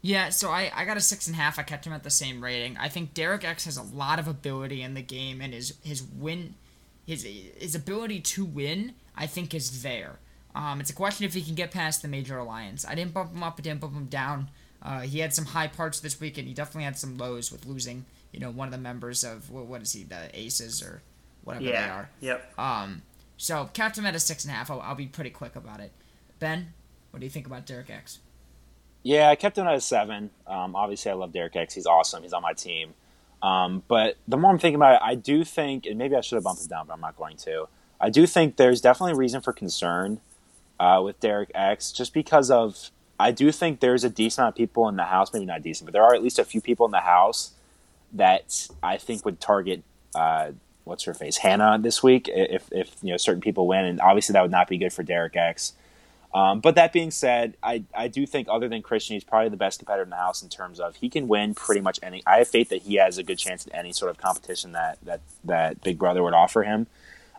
Yeah, 0.02 0.30
so 0.30 0.50
I, 0.50 0.72
I 0.76 0.84
got 0.86 0.98
a 0.98 1.02
six 1.02 1.28
and 1.28 1.36
a 1.36 1.39
half. 1.39 1.60
I 1.60 1.64
kept 1.64 1.86
him 1.86 1.94
at 1.94 2.02
the 2.02 2.10
same 2.10 2.44
rating. 2.44 2.76
I 2.78 2.89
think 2.89 3.14
Derek 3.14 3.46
X 3.46 3.66
has 3.66 3.78
a 3.78 3.84
lot 3.84 4.18
of 4.18 4.28
ability 4.28 4.82
in 4.82 4.96
the 4.96 5.04
game, 5.04 5.42
and 5.42 5.54
his 5.54 5.76
his 5.84 6.02
win, 6.02 6.56
his 7.06 7.24
his 7.24 7.76
ability 7.76 8.20
to 8.22 8.44
win, 8.44 8.94
I 9.16 9.28
think 9.28 9.54
is 9.54 9.84
there. 9.84 10.18
Um, 10.56 10.82
it's 10.82 10.89
a 10.89 10.96
question 10.96 11.26
if 11.28 11.36
he 11.36 11.44
can 11.44 11.54
get 11.54 11.70
past 11.70 12.02
the 12.02 12.08
major 12.08 12.39
alliance. 12.39 12.84
I 12.84 12.96
didn't 12.96 13.14
bump 13.14 13.32
him 13.32 13.44
up, 13.44 13.58
I 13.60 13.62
didn't 13.62 13.82
bump 13.82 13.94
him 13.94 14.08
down. 14.08 14.50
Uh, 14.82 15.02
he 15.02 15.20
had 15.20 15.36
some 15.36 15.46
high 15.46 15.68
parts 15.68 16.00
this 16.00 16.20
week, 16.20 16.39
and 16.39 16.48
he 16.48 16.56
definitely 16.56 16.86
had 16.86 16.98
some 16.98 17.16
lows 17.16 17.52
with 17.52 17.68
losing. 17.68 18.06
You 18.32 18.39
know, 18.39 18.50
one 18.50 18.68
of 18.68 18.72
the 18.72 18.80
members 18.80 19.24
of 19.24 19.52
what, 19.52 19.68
what 19.68 19.84
is 19.84 19.94
he, 19.94 20.04
the 20.04 20.30
Aces 20.34 20.82
or 20.82 21.04
whatever 21.44 21.66
yeah. 21.66 21.86
they 21.86 21.92
are. 21.92 22.10
Yep. 22.22 22.60
Um, 22.60 23.02
so 23.42 23.66
kept 23.74 23.98
him 23.98 24.06
at 24.06 24.14
a 24.14 24.20
six 24.20 24.46
and 24.46 24.54
a 24.54 24.56
half. 24.56 24.70
I'll, 24.70 24.82
I'll 24.82 24.94
be 24.94 25.08
pretty 25.08 25.32
quick 25.32 25.56
about 25.56 25.80
it. 25.80 25.92
Ben, 26.38 26.74
what 27.10 27.22
do 27.22 27.26
you 27.26 27.30
think 27.32 27.48
about 27.48 27.66
Derek 27.66 27.89
X? 27.89 28.20
Yeah, 29.02 29.30
I 29.30 29.36
kept 29.36 29.58
him 29.58 29.66
at 29.66 29.74
a 29.74 29.82
seven. 29.82 30.30
Um, 30.46 30.76
obviously, 30.76 31.10
I 31.10 31.16
love 31.16 31.34
Derek 31.34 31.56
X. 31.56 31.74
He's 31.74 31.88
awesome. 31.88 32.22
He's 32.22 32.34
on 32.34 32.44
my 32.44 32.54
team. 32.54 32.94
Um, 33.42 33.82
but 33.88 34.18
the 34.28 34.38
more 34.38 34.52
I'm 34.52 34.60
thinking 34.60 34.76
about 34.76 34.94
it, 34.94 35.00
I 35.04 35.16
do 35.16 35.44
think, 35.44 35.88
and 35.88 35.98
maybe 35.98 36.16
I 36.16 36.22
should 36.22 36.36
have 36.36 36.44
bumped 36.44 36.62
him 36.62 36.68
down, 36.68 36.86
but 36.86 36.94
I'm 36.94 37.02
not 37.02 37.18
going 37.18 37.36
to. 37.38 37.68
I 38.00 38.12
do 38.12 38.28
think 38.28 38.58
there's 38.58 38.80
definitely 38.80 39.18
reason 39.18 39.42
for 39.42 39.54
concern 39.54 40.22
uh, 40.80 41.02
with 41.04 41.20
Derek 41.20 41.50
X, 41.56 41.92
just 41.92 42.14
because 42.14 42.52
of. 42.52 42.92
I 43.20 43.32
do 43.32 43.52
think 43.52 43.80
there's 43.80 44.04
a 44.04 44.10
decent 44.10 44.44
amount 44.44 44.54
of 44.54 44.58
people 44.58 44.88
in 44.88 44.98
the 44.98 45.06
house, 45.06 45.34
maybe 45.34 45.46
not 45.46 45.64
decent, 45.64 45.88
but 45.88 45.94
there 45.94 46.04
are 46.04 46.14
at 46.14 46.22
least 46.22 46.38
a 46.38 46.46
few 46.46 46.62
people 46.62 46.86
in 46.86 46.92
the 46.92 47.02
house 47.02 47.54
that 48.14 48.68
I 48.84 48.98
think 48.98 49.26
would 49.26 49.39
target 49.39 49.84
uh, 50.14 50.52
what's 50.84 51.04
her 51.04 51.14
face 51.14 51.38
Hannah 51.38 51.78
this 51.80 52.02
week 52.02 52.30
if 52.32 52.68
if 52.72 52.96
you 53.02 53.12
know 53.12 53.18
certain 53.18 53.42
people 53.42 53.68
win, 53.68 53.86
and 53.86 54.02
obviously 54.02 54.34
that 54.34 54.42
would 54.42 54.52
not 54.52 54.68
be 54.68 54.78
good 54.78 54.94
for 54.94 55.04
Derek 55.04 55.36
X. 55.36 55.74
Um, 56.34 56.62
but 56.62 56.76
that 56.76 56.94
being 56.94 57.12
said, 57.12 57.58
I, 57.62 57.84
I 57.94 58.08
do 58.08 58.26
think 58.26 58.48
other 58.50 58.70
than 58.70 58.82
Christian, 58.82 59.16
he's 59.16 59.24
probably 59.24 59.50
the 59.50 59.58
best 59.58 59.80
competitor 59.80 60.04
in 60.04 60.10
the 60.10 60.16
house 60.16 60.42
in 60.42 60.48
terms 60.48 60.80
of 60.80 60.96
he 60.96 61.10
can 61.10 61.28
win 61.28 61.54
pretty 61.54 61.82
much 61.82 62.00
any. 62.02 62.24
I 62.26 62.38
have 62.38 62.48
faith 62.48 62.70
that 62.70 62.84
he 62.84 62.96
has 62.96 63.18
a 63.18 63.24
good 63.24 63.38
chance 63.38 63.68
at 63.68 63.76
any 63.76 63.92
sort 63.92 64.12
of 64.12 64.18
competition 64.18 64.72
that 64.72 64.98
that 65.04 65.22
that 65.44 65.82
Big 65.82 65.98
Brother 66.00 66.24
would 66.24 66.34
offer 66.34 66.64
him. 66.64 66.88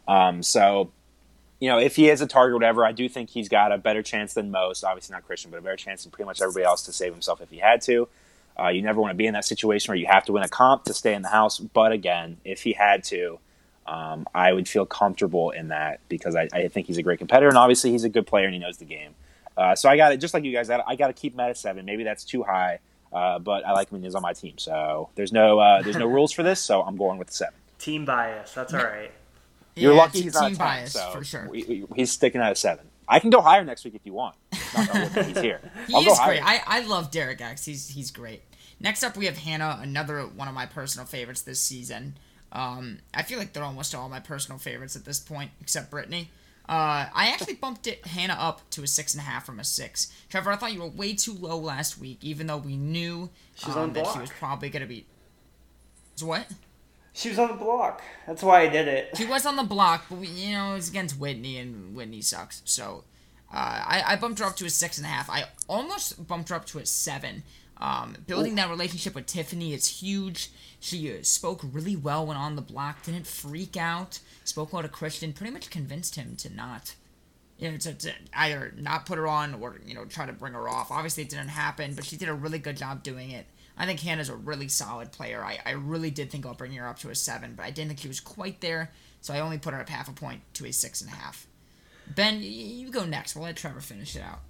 Um, 0.07 0.43
so, 0.43 0.90
you 1.59 1.70
know, 1.70 1.78
if 1.78 1.97
he 1.97 2.11
is 2.11 2.20
a 2.20 2.26
target, 2.26 2.55
whatever, 2.55 2.84
I 2.84 2.93
do 2.93 3.09
think 3.09 3.30
he's 3.30 3.49
got 3.49 3.72
a 3.72 3.78
better 3.78 4.03
chance 4.03 4.34
than 4.34 4.51
most. 4.51 4.84
Obviously 4.84 5.14
not 5.14 5.24
Christian, 5.24 5.51
but 5.51 5.59
a 5.59 5.62
better 5.62 5.76
chance 5.76 6.03
than 6.03 6.12
pretty 6.12 6.26
much 6.26 6.43
everybody 6.43 6.64
else 6.64 6.82
to 6.82 6.93
save 6.93 7.12
himself 7.12 7.40
if 7.40 7.49
he 7.49 7.59
had 7.59 7.80
to. 7.82 8.09
Uh, 8.59 8.68
you 8.68 8.82
never 8.82 9.00
want 9.00 9.11
to 9.11 9.16
be 9.16 9.26
in 9.26 9.34
that 9.34 9.44
situation 9.44 9.90
where 9.90 9.98
you 9.98 10.07
have 10.07 10.24
to 10.26 10.32
win 10.32 10.42
a 10.42 10.48
comp 10.48 10.84
to 10.84 10.94
stay 10.94 11.14
in 11.14 11.22
the 11.22 11.28
house. 11.28 11.59
But 11.59 11.92
again, 11.92 12.36
if 12.44 12.62
he 12.62 12.72
had 12.72 13.05
to, 13.05 13.38
um, 13.86 14.26
I 14.34 14.53
would 14.53 14.68
feel 14.68 14.86
comfortable 14.86 15.50
in 15.50 15.68
that 15.68 16.00
because 16.09 16.36
I, 16.36 16.48
I, 16.53 16.68
think 16.68 16.86
he's 16.86 16.98
a 16.98 17.03
great 17.03 17.18
competitor 17.18 17.48
and 17.48 17.59
obviously 17.59 17.90
he's 17.90 18.05
a 18.05 18.09
good 18.09 18.26
player 18.26 18.44
and 18.44 18.55
he 18.55 18.61
knows 18.61 18.78
the 18.78 18.84
game. 18.84 19.14
Uh, 19.57 19.74
so 19.74 19.88
I 19.88 19.96
got 19.96 20.12
it 20.12 20.18
just 20.18 20.34
like 20.34 20.44
you 20.44 20.53
guys. 20.53 20.70
I 20.70 20.96
got 20.96 21.09
to 21.09 21.12
keep 21.12 21.34
him 21.34 21.40
at 21.40 21.50
a 21.50 21.55
seven. 21.55 21.84
Maybe 21.84 22.05
that's 22.05 22.24
too 22.24 22.42
high, 22.42 22.78
uh, 23.12 23.38
but 23.38 23.66
I 23.66 23.72
like 23.72 23.88
him 23.88 23.96
when 23.96 24.03
he's 24.03 24.14
on 24.14 24.22
my 24.22 24.32
team. 24.32 24.57
So 24.57 25.11
there's 25.14 25.32
no 25.32 25.59
uh, 25.59 25.82
there's 25.82 25.96
no 25.96 26.07
rules 26.18 26.32
for 26.32 26.42
this. 26.42 26.61
So 26.61 26.82
I'm 26.82 26.96
going 26.96 27.18
with 27.18 27.28
the 27.28 27.34
seven. 27.34 27.55
Team 27.78 28.05
bias. 28.05 28.55
That's 28.55 28.72
all 28.72 28.84
right. 28.84 29.11
You're 29.74 29.92
yeah, 29.92 29.98
lucky 29.98 30.22
he's 30.22 30.32
team 30.32 30.53
not 30.53 30.59
bias 30.59 30.92
so 30.92 31.11
for 31.11 31.24
sure. 31.24 31.48
We, 31.50 31.64
we, 31.64 31.84
he's 31.96 32.12
sticking 32.12 32.40
at 32.40 32.53
a 32.53 32.57
seven. 32.57 32.86
I 33.09 33.18
can 33.18 33.30
go 33.30 33.40
higher 33.40 33.64
next 33.64 33.84
week 33.84 33.94
if 33.94 34.03
you 34.05 34.12
want. 34.12 34.36
He's 34.72 35.40
here. 35.40 35.60
he 35.86 35.94
I'll 35.94 36.06
is 36.06 36.18
great. 36.24 36.42
I, 36.42 36.62
I 36.66 36.80
love 36.80 37.10
Derek 37.10 37.40
X. 37.40 37.64
He's 37.64 37.88
he's 37.88 38.10
great. 38.10 38.42
Next 38.80 39.04
up, 39.04 39.16
we 39.16 39.26
have 39.26 39.38
Hannah, 39.38 39.78
another 39.80 40.22
one 40.22 40.48
of 40.48 40.54
my 40.54 40.66
personal 40.66 41.06
favorites 41.06 41.42
this 41.42 41.60
season. 41.60 42.14
Um, 42.50 42.98
I 43.14 43.22
feel 43.22 43.38
like 43.38 43.52
they're 43.52 43.62
almost 43.62 43.94
all 43.94 44.08
my 44.08 44.20
personal 44.20 44.58
favorites 44.58 44.96
at 44.96 45.04
this 45.04 45.20
point, 45.20 45.52
except 45.60 45.90
Brittany. 45.90 46.30
Uh, 46.68 47.06
I 47.12 47.30
actually 47.32 47.54
bumped 47.54 47.86
it 47.86 48.06
Hannah 48.06 48.36
up 48.38 48.68
to 48.70 48.82
a 48.82 48.86
six 48.86 49.14
and 49.14 49.20
a 49.20 49.24
half 49.24 49.44
from 49.46 49.58
a 49.58 49.64
six. 49.64 50.12
Trevor, 50.28 50.52
I 50.52 50.56
thought 50.56 50.72
you 50.72 50.80
were 50.80 50.88
way 50.88 51.14
too 51.14 51.32
low 51.32 51.58
last 51.58 51.98
week, 51.98 52.18
even 52.22 52.46
though 52.46 52.56
we 52.58 52.76
knew 52.76 53.30
She's 53.54 53.74
um, 53.74 53.82
on 53.82 53.92
that 53.94 54.04
block. 54.04 54.14
she 54.14 54.20
was 54.20 54.30
probably 54.30 54.70
gonna 54.70 54.86
be. 54.86 55.06
What? 56.20 56.46
She 57.14 57.28
was 57.28 57.38
on 57.38 57.48
the 57.48 57.54
block. 57.54 58.02
That's 58.26 58.42
why 58.42 58.62
I 58.62 58.68
did 58.68 58.88
it. 58.88 59.16
She 59.16 59.26
was 59.26 59.44
on 59.44 59.56
the 59.56 59.64
block, 59.64 60.06
but 60.08 60.18
we, 60.18 60.28
you 60.28 60.52
know, 60.52 60.72
it 60.72 60.74
was 60.74 60.88
against 60.88 61.18
Whitney, 61.18 61.58
and 61.58 61.94
Whitney 61.94 62.20
sucks. 62.20 62.62
So 62.64 63.04
uh, 63.53 63.57
I, 63.57 64.03
I 64.07 64.16
bumped 64.16 64.38
her 64.38 64.46
up 64.46 64.57
to 64.57 64.64
a 64.64 64.70
six 64.70 64.96
and 64.96 65.07
a 65.07 65.11
half. 65.11 65.28
I 65.28 65.44
almost 65.68 66.26
bumped 66.26 66.48
her 66.48 66.55
up 66.55 66.66
to 66.66 66.78
a 66.78 66.86
seven. 66.86 67.42
Um, 67.76 68.16
building 68.26 68.55
that 68.55 68.70
relationship 68.70 69.14
with 69.14 69.26
Tiffany 69.26 69.74
is 69.74 70.00
huge. 70.00 70.50
She 70.78 71.12
uh, 71.12 71.22
spoke 71.22 71.61
really 71.72 71.96
well 71.96 72.24
when 72.24 72.36
on 72.36 72.55
the 72.55 72.62
block, 72.62 73.03
didn't 73.03 73.26
freak 73.26 73.76
out, 73.76 74.20
spoke 74.44 74.72
well 74.72 74.82
to 74.82 74.88
Christian, 74.88 75.32
pretty 75.32 75.53
much 75.53 75.68
convinced 75.68 76.14
him 76.14 76.36
to 76.36 76.55
not, 76.55 76.94
you 77.59 77.70
know, 77.70 77.76
to, 77.78 77.92
to 77.92 78.12
either 78.34 78.72
not 78.78 79.05
put 79.05 79.18
her 79.18 79.26
on 79.26 79.55
or, 79.55 79.80
you 79.84 79.94
know, 79.94 80.05
try 80.05 80.26
to 80.26 80.32
bring 80.32 80.53
her 80.53 80.68
off. 80.68 80.92
Obviously, 80.92 81.24
it 81.24 81.28
didn't 81.28 81.48
happen, 81.48 81.94
but 81.94 82.05
she 82.05 82.16
did 82.16 82.28
a 82.28 82.34
really 82.34 82.59
good 82.61 82.76
job 82.76 83.03
doing 83.03 83.32
it. 83.32 83.46
I 83.76 83.84
think 83.84 84.00
Hannah's 84.00 84.28
a 84.28 84.36
really 84.36 84.68
solid 84.68 85.11
player. 85.12 85.42
I, 85.42 85.59
I 85.66 85.72
really 85.72 86.11
did 86.11 86.30
think 86.30 86.46
I'll 86.46 86.55
bring 86.55 86.72
her 86.74 86.86
up 86.86 87.00
to 87.00 87.11
a 87.11 87.14
seven, 87.14 87.55
but 87.57 87.64
I 87.64 87.70
didn't 87.70 87.88
think 87.88 88.00
she 88.00 88.09
was 88.09 88.20
quite 88.20 88.61
there, 88.61 88.92
so 89.20 89.34
I 89.34 89.40
only 89.40 89.59
put 89.59 89.74
her 89.74 89.80
up 89.80 89.88
half 89.88 90.09
a 90.09 90.12
point 90.12 90.42
to 90.55 90.66
a 90.66 90.72
six 90.72 91.00
and 91.00 91.11
a 91.11 91.14
half. 91.14 91.46
Ben, 92.07 92.40
you, 92.42 92.90
go 92.90 93.05
next. 93.05 93.34
We'll 93.34 93.44
let 93.44 93.57
Trevor 93.57 93.80
finish 93.80 94.16
it 94.16 94.22
out. 94.22 94.40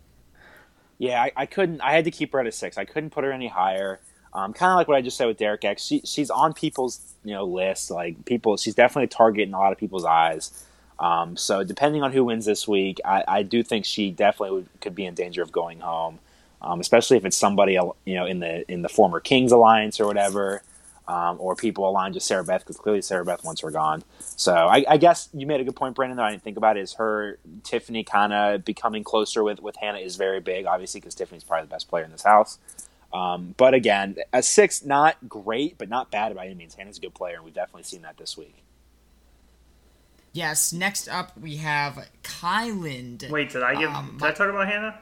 Yeah, 0.98 1.22
I, 1.22 1.32
I, 1.36 1.46
couldn't. 1.46 1.80
I 1.80 1.92
had 1.92 2.04
to 2.04 2.10
keep 2.10 2.32
her 2.32 2.40
at 2.40 2.46
a 2.46 2.52
six. 2.52 2.78
I 2.78 2.84
couldn't 2.84 3.10
put 3.10 3.24
her 3.24 3.32
any 3.32 3.48
higher. 3.48 4.00
Um, 4.34 4.52
kind 4.52 4.70
of 4.70 4.76
like 4.76 4.88
what 4.88 4.96
I 4.96 5.02
just 5.02 5.16
said 5.16 5.26
with 5.26 5.36
Derek 5.36 5.64
X. 5.64 5.84
She, 5.84 6.00
she's 6.04 6.30
on 6.30 6.54
people's 6.54 7.00
you 7.24 7.32
know 7.32 7.44
list. 7.44 7.90
Like 7.90 8.24
people, 8.24 8.56
she's 8.56 8.74
definitely 8.74 9.04
a 9.04 9.08
target 9.08 9.48
in 9.48 9.54
a 9.54 9.58
lot 9.58 9.72
of 9.72 9.78
people's 9.78 10.04
eyes. 10.04 10.64
Um, 10.98 11.36
so 11.36 11.64
depending 11.64 12.02
on 12.02 12.12
who 12.12 12.24
wins 12.24 12.44
this 12.44 12.68
week, 12.68 13.00
I, 13.04 13.24
I 13.26 13.42
do 13.42 13.62
think 13.62 13.84
she 13.84 14.10
definitely 14.10 14.56
would, 14.56 14.68
could 14.80 14.94
be 14.94 15.04
in 15.04 15.14
danger 15.14 15.42
of 15.42 15.50
going 15.50 15.80
home 15.80 16.20
um, 16.62 16.80
especially 16.80 17.16
if 17.16 17.24
it's 17.24 17.36
somebody 17.36 17.72
you 17.72 18.14
know 18.14 18.24
in 18.24 18.38
the 18.38 18.70
in 18.70 18.82
the 18.82 18.88
former 18.88 19.20
Kings 19.20 19.52
alliance 19.52 20.00
or 20.00 20.06
whatever, 20.06 20.62
um, 21.08 21.36
or 21.40 21.56
people 21.56 21.88
aligned 21.88 22.14
with 22.14 22.22
Sarah 22.22 22.44
Beth 22.44 22.60
because 22.60 22.76
clearly 22.76 23.02
Sarah 23.02 23.24
Beth 23.24 23.44
wants 23.44 23.60
her 23.62 23.70
gone. 23.70 24.04
So 24.20 24.54
I, 24.54 24.84
I, 24.88 24.96
guess 24.96 25.28
you 25.34 25.46
made 25.46 25.60
a 25.60 25.64
good 25.64 25.76
point, 25.76 25.96
Brandon. 25.96 26.16
That 26.16 26.26
I 26.26 26.30
didn't 26.30 26.44
think 26.44 26.56
about 26.56 26.76
is 26.76 26.94
her 26.94 27.38
Tiffany 27.64 28.04
kind 28.04 28.32
of 28.32 28.64
becoming 28.64 29.02
closer 29.04 29.42
with 29.42 29.60
with 29.60 29.76
Hannah 29.76 29.98
is 29.98 30.16
very 30.16 30.40
big, 30.40 30.66
obviously 30.66 31.00
because 31.00 31.14
Tiffany's 31.14 31.44
probably 31.44 31.66
the 31.66 31.70
best 31.70 31.88
player 31.88 32.04
in 32.04 32.12
this 32.12 32.22
house. 32.22 32.58
Um, 33.12 33.54
but 33.58 33.74
again, 33.74 34.16
a 34.32 34.42
six, 34.42 34.84
not 34.84 35.16
great, 35.28 35.76
but 35.76 35.88
not 35.88 36.10
bad 36.10 36.34
by 36.34 36.46
any 36.46 36.54
means. 36.54 36.74
Hannah's 36.74 36.98
a 36.98 37.00
good 37.00 37.14
player, 37.14 37.36
and 37.36 37.44
we've 37.44 37.52
definitely 37.52 37.82
seen 37.82 38.02
that 38.02 38.16
this 38.16 38.38
week. 38.38 38.62
Yes. 40.32 40.72
Next 40.72 41.08
up, 41.08 41.36
we 41.38 41.56
have 41.56 42.08
Kyland. 42.22 43.28
Wait, 43.28 43.50
did 43.50 43.62
I 43.62 43.74
give? 43.74 43.90
Um, 43.90 44.16
did 44.18 44.28
I 44.28 44.32
talk 44.32 44.48
about 44.48 44.66
Hannah? 44.66 44.98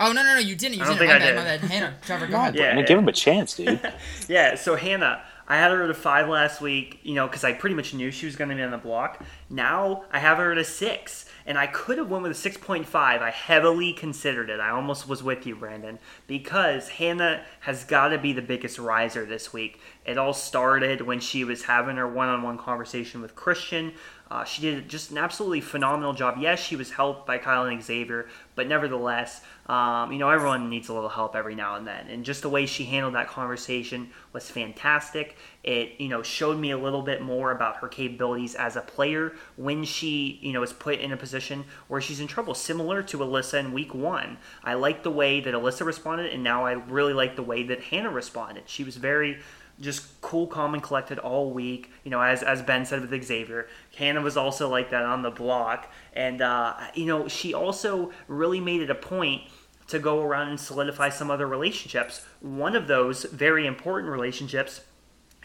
Oh 0.00 0.12
no 0.12 0.22
no 0.22 0.34
no! 0.34 0.40
You 0.40 0.56
didn't. 0.56 0.76
You 0.78 0.82
I 0.82 0.86
don't 0.86 0.98
didn't. 0.98 1.08
think 1.08 1.10
my 1.10 1.14
I 1.14 1.18
bad, 1.18 1.26
did. 1.26 1.36
My 1.36 1.44
bad. 1.44 1.60
Hannah, 1.60 1.94
Trevor, 2.02 2.26
go 2.26 2.36
ahead. 2.36 2.54
Yeah, 2.56 2.82
give 2.82 2.98
him 2.98 3.08
a 3.08 3.12
chance, 3.12 3.56
dude. 3.56 3.80
yeah. 4.28 4.56
So 4.56 4.74
Hannah, 4.74 5.22
I 5.46 5.56
had 5.56 5.70
her 5.70 5.84
at 5.84 5.90
a 5.90 5.94
five 5.94 6.28
last 6.28 6.60
week. 6.60 6.98
You 7.04 7.14
know, 7.14 7.26
because 7.28 7.44
I 7.44 7.52
pretty 7.52 7.76
much 7.76 7.94
knew 7.94 8.10
she 8.10 8.26
was 8.26 8.34
going 8.34 8.50
to 8.50 8.56
be 8.56 8.62
on 8.62 8.72
the 8.72 8.78
block. 8.78 9.22
Now 9.48 10.04
I 10.12 10.18
have 10.18 10.38
her 10.38 10.50
at 10.50 10.58
a 10.58 10.64
six, 10.64 11.26
and 11.46 11.56
I 11.56 11.68
could 11.68 11.98
have 11.98 12.10
went 12.10 12.24
with 12.24 12.32
a 12.32 12.34
six 12.34 12.56
point 12.56 12.86
five. 12.86 13.22
I 13.22 13.30
heavily 13.30 13.92
considered 13.92 14.50
it. 14.50 14.58
I 14.58 14.70
almost 14.70 15.08
was 15.08 15.22
with 15.22 15.46
you, 15.46 15.54
Brandon, 15.54 16.00
because 16.26 16.88
Hannah 16.88 17.42
has 17.60 17.84
got 17.84 18.08
to 18.08 18.18
be 18.18 18.32
the 18.32 18.42
biggest 18.42 18.80
riser 18.80 19.24
this 19.24 19.52
week. 19.52 19.80
It 20.04 20.18
all 20.18 20.34
started 20.34 21.02
when 21.02 21.20
she 21.20 21.44
was 21.44 21.62
having 21.62 21.96
her 21.96 22.08
one-on-one 22.08 22.58
conversation 22.58 23.22
with 23.22 23.36
Christian. 23.36 23.92
Uh, 24.34 24.42
she 24.42 24.62
did 24.62 24.88
just 24.88 25.12
an 25.12 25.18
absolutely 25.18 25.60
phenomenal 25.60 26.12
job. 26.12 26.38
Yes, 26.40 26.58
she 26.58 26.74
was 26.74 26.90
helped 26.90 27.24
by 27.24 27.38
Kyle 27.38 27.66
and 27.66 27.80
Xavier, 27.80 28.26
but 28.56 28.66
nevertheless, 28.66 29.42
um, 29.66 30.10
you 30.10 30.18
know, 30.18 30.28
everyone 30.28 30.68
needs 30.68 30.88
a 30.88 30.92
little 30.92 31.08
help 31.08 31.36
every 31.36 31.54
now 31.54 31.76
and 31.76 31.86
then. 31.86 32.08
And 32.08 32.24
just 32.24 32.42
the 32.42 32.48
way 32.48 32.66
she 32.66 32.82
handled 32.84 33.14
that 33.14 33.28
conversation 33.28 34.10
was 34.32 34.50
fantastic. 34.50 35.36
It, 35.62 36.00
you 36.00 36.08
know, 36.08 36.24
showed 36.24 36.58
me 36.58 36.72
a 36.72 36.76
little 36.76 37.02
bit 37.02 37.22
more 37.22 37.52
about 37.52 37.76
her 37.76 37.86
capabilities 37.86 38.56
as 38.56 38.74
a 38.74 38.80
player 38.80 39.34
when 39.54 39.84
she, 39.84 40.40
you 40.42 40.52
know, 40.52 40.64
is 40.64 40.72
put 40.72 40.98
in 40.98 41.12
a 41.12 41.16
position 41.16 41.64
where 41.86 42.00
she's 42.00 42.18
in 42.18 42.26
trouble, 42.26 42.54
similar 42.54 43.04
to 43.04 43.18
Alyssa 43.18 43.60
in 43.60 43.72
week 43.72 43.94
one. 43.94 44.38
I 44.64 44.74
like 44.74 45.04
the 45.04 45.12
way 45.12 45.42
that 45.42 45.54
Alyssa 45.54 45.86
responded, 45.86 46.32
and 46.32 46.42
now 46.42 46.66
I 46.66 46.72
really 46.72 47.12
like 47.12 47.36
the 47.36 47.44
way 47.44 47.62
that 47.68 47.84
Hannah 47.84 48.10
responded. 48.10 48.64
She 48.66 48.82
was 48.82 48.96
very 48.96 49.38
just 49.80 50.20
cool, 50.20 50.46
calm, 50.46 50.74
and 50.74 50.82
collected 50.82 51.18
all 51.18 51.50
week. 51.50 51.90
You 52.04 52.10
know, 52.10 52.20
as 52.20 52.42
as 52.42 52.62
Ben 52.62 52.84
said 52.84 53.08
with 53.08 53.24
Xavier, 53.24 53.68
Hannah 53.96 54.22
was 54.22 54.36
also 54.36 54.68
like 54.68 54.90
that 54.90 55.04
on 55.04 55.22
the 55.22 55.30
block, 55.30 55.90
and 56.12 56.40
uh, 56.40 56.74
you 56.94 57.06
know, 57.06 57.28
she 57.28 57.54
also 57.54 58.12
really 58.28 58.60
made 58.60 58.80
it 58.80 58.90
a 58.90 58.94
point 58.94 59.42
to 59.88 59.98
go 59.98 60.22
around 60.22 60.48
and 60.48 60.58
solidify 60.58 61.10
some 61.10 61.30
other 61.30 61.46
relationships. 61.46 62.24
One 62.40 62.74
of 62.74 62.86
those 62.86 63.24
very 63.24 63.66
important 63.66 64.10
relationships 64.10 64.80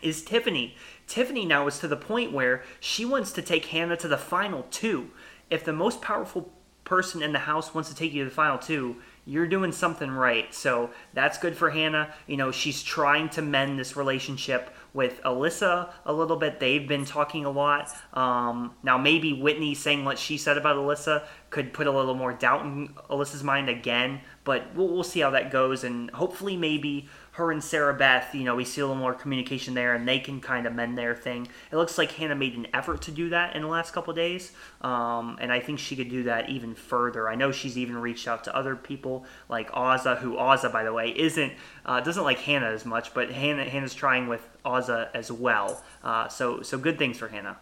is 0.02 0.24
Tiffany. 0.24 0.76
Tiffany 1.08 1.46
now 1.46 1.68
is 1.68 1.80
to 1.80 1.88
the 1.88 1.98
point 1.98 2.32
where 2.32 2.64
she 2.80 3.04
wants 3.04 3.32
to 3.34 3.42
take 3.42 3.66
Hannah 3.66 3.98
to 3.98 4.08
the 4.08 4.18
final 4.18 4.66
two. 4.72 5.12
If 5.50 5.66
the 5.66 5.74
most 5.74 6.02
powerful 6.02 6.54
person 6.86 7.22
in 7.22 7.34
the 7.34 7.40
house 7.40 7.74
wants 7.74 7.90
to 7.90 7.96
take 7.96 8.14
you 8.14 8.24
to 8.24 8.30
the 8.30 8.36
final 8.36 8.58
two, 8.58 8.98
you're 9.30 9.48
doing 9.48 9.72
something 9.72 10.10
right. 10.10 10.52
So 10.54 10.90
that's 11.14 11.38
good 11.38 11.56
for 11.56 11.70
Hannah. 11.70 12.14
You 12.26 12.36
know, 12.36 12.52
she's 12.52 12.82
trying 12.82 13.30
to 13.30 13.44
mend 13.44 13.78
this 13.78 13.96
relationship 13.96 14.76
with 14.92 15.22
Alyssa 15.22 15.92
a 16.06 16.12
little 16.12 16.36
bit. 16.36 16.60
They've 16.60 16.88
been 16.88 17.06
talking 17.06 17.46
a 17.46 17.52
lot. 17.52 17.96
Um, 18.14 18.74
now, 18.82 18.98
maybe 18.98 19.34
Whitney 19.34 19.76
saying 19.76 20.04
what 20.04 20.18
she 20.18 20.38
said 20.38 20.58
about 20.58 20.78
Alyssa 20.78 21.26
could 21.52 21.74
put 21.74 21.86
a 21.86 21.92
little 21.92 22.16
more 22.16 22.34
doubt 22.34 22.66
in 22.66 22.90
Alyssa's 23.10 23.44
mind 23.44 23.70
again, 23.70 24.22
but 24.44 24.76
we'll, 24.76 24.88
we'll 24.88 25.04
see 25.04 25.20
how 25.20 25.30
that 25.30 25.52
goes. 25.52 25.84
And 25.84 26.10
hopefully, 26.12 26.58
maybe 26.58 27.08
her 27.40 27.52
and 27.52 27.64
Sarah 27.64 27.94
Beth, 27.94 28.34
you 28.36 28.44
know, 28.44 28.56
we 28.56 28.64
see 28.64 28.82
a 28.82 28.86
little 28.86 29.02
more 29.02 29.14
communication 29.14 29.74
there, 29.74 29.96
and 29.96 30.08
they 30.08 30.20
can 30.20 30.40
kind 30.40 30.68
of 30.68 30.74
mend 30.74 30.98
their 30.98 31.16
thing. 31.16 31.48
It 31.72 31.76
looks 31.76 31.98
like 31.98 32.12
Hannah 32.12 32.36
made 32.36 32.56
an 32.56 32.68
effort 32.74 33.02
to 33.04 33.12
do 33.12 33.30
that 33.30 33.56
in 33.56 33.64
the 33.64 33.68
last 33.68 33.92
couple 33.92 34.14
days, 34.14 34.52
um, 34.82 35.38
and 35.42 35.52
I 35.52 35.60
think 35.60 35.80
she 35.80 35.96
could 35.96 36.10
do 36.10 36.24
that 36.24 36.50
even 36.50 36.76
further. 36.76 37.28
I 37.28 37.36
know 37.36 37.52
she's 37.52 37.78
even 37.78 37.98
reached 37.98 38.28
out 38.28 38.44
to 38.44 38.56
other 38.56 38.76
people 38.76 39.26
like 39.50 39.72
Azah, 39.72 40.20
who 40.20 40.36
Azah, 40.36 40.72
by 40.72 40.84
the 40.84 40.94
way, 40.94 41.10
isn't 41.18 41.54
uh, 41.86 42.00
doesn't 42.02 42.24
like 42.24 42.40
Hannah 42.40 42.70
as 42.70 42.86
much, 42.86 43.14
but 43.14 43.32
Hannah 43.32 43.66
Hannah's 43.66 43.96
trying 43.96 44.28
with 44.28 44.48
Azah 44.64 45.10
as 45.14 45.32
well. 45.32 45.84
Uh, 46.04 46.28
so 46.28 46.62
so 46.62 46.78
good 46.78 46.98
things 46.98 47.18
for 47.18 47.30
Hannah. 47.30 47.58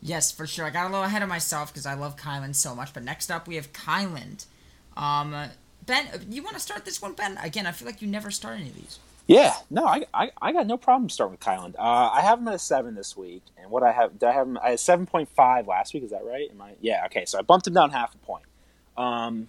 Yes, 0.00 0.30
for 0.30 0.46
sure. 0.46 0.64
I 0.64 0.70
got 0.70 0.84
a 0.84 0.90
little 0.90 1.04
ahead 1.04 1.22
of 1.22 1.28
myself 1.28 1.72
because 1.72 1.86
I 1.86 1.94
love 1.94 2.16
Kyland 2.16 2.54
so 2.54 2.74
much. 2.74 2.94
But 2.94 3.02
next 3.02 3.30
up, 3.30 3.48
we 3.48 3.56
have 3.56 3.72
Kyland. 3.72 4.46
Um, 4.96 5.50
Ben, 5.86 6.06
you 6.30 6.42
want 6.42 6.54
to 6.54 6.60
start 6.60 6.84
this 6.84 7.00
one, 7.00 7.14
Ben? 7.14 7.38
Again, 7.42 7.66
I 7.66 7.72
feel 7.72 7.86
like 7.86 8.02
you 8.02 8.08
never 8.08 8.30
start 8.30 8.58
any 8.58 8.68
of 8.68 8.74
these. 8.74 8.98
Yeah, 9.26 9.54
no, 9.68 9.86
I, 9.86 10.06
I, 10.14 10.30
I 10.40 10.52
got 10.52 10.66
no 10.66 10.78
problem 10.78 11.10
starting 11.10 11.32
with 11.32 11.40
Kyland. 11.40 11.74
Uh, 11.78 12.10
I 12.12 12.22
have 12.22 12.38
him 12.38 12.48
at 12.48 12.54
a 12.54 12.58
seven 12.58 12.94
this 12.94 13.14
week, 13.14 13.42
and 13.60 13.70
what 13.70 13.82
I 13.82 13.92
have, 13.92 14.18
did 14.18 14.26
I 14.26 14.32
have 14.32 14.46
him? 14.46 14.58
I 14.62 14.70
had 14.70 14.80
seven 14.80 15.04
point 15.04 15.28
five 15.28 15.66
last 15.66 15.92
week. 15.92 16.02
Is 16.02 16.10
that 16.10 16.24
right? 16.24 16.50
Am 16.50 16.60
I? 16.62 16.72
Yeah. 16.80 17.04
Okay, 17.06 17.26
so 17.26 17.38
I 17.38 17.42
bumped 17.42 17.66
him 17.66 17.74
down 17.74 17.90
half 17.90 18.14
a 18.14 18.18
point. 18.18 18.44
Um, 18.96 19.48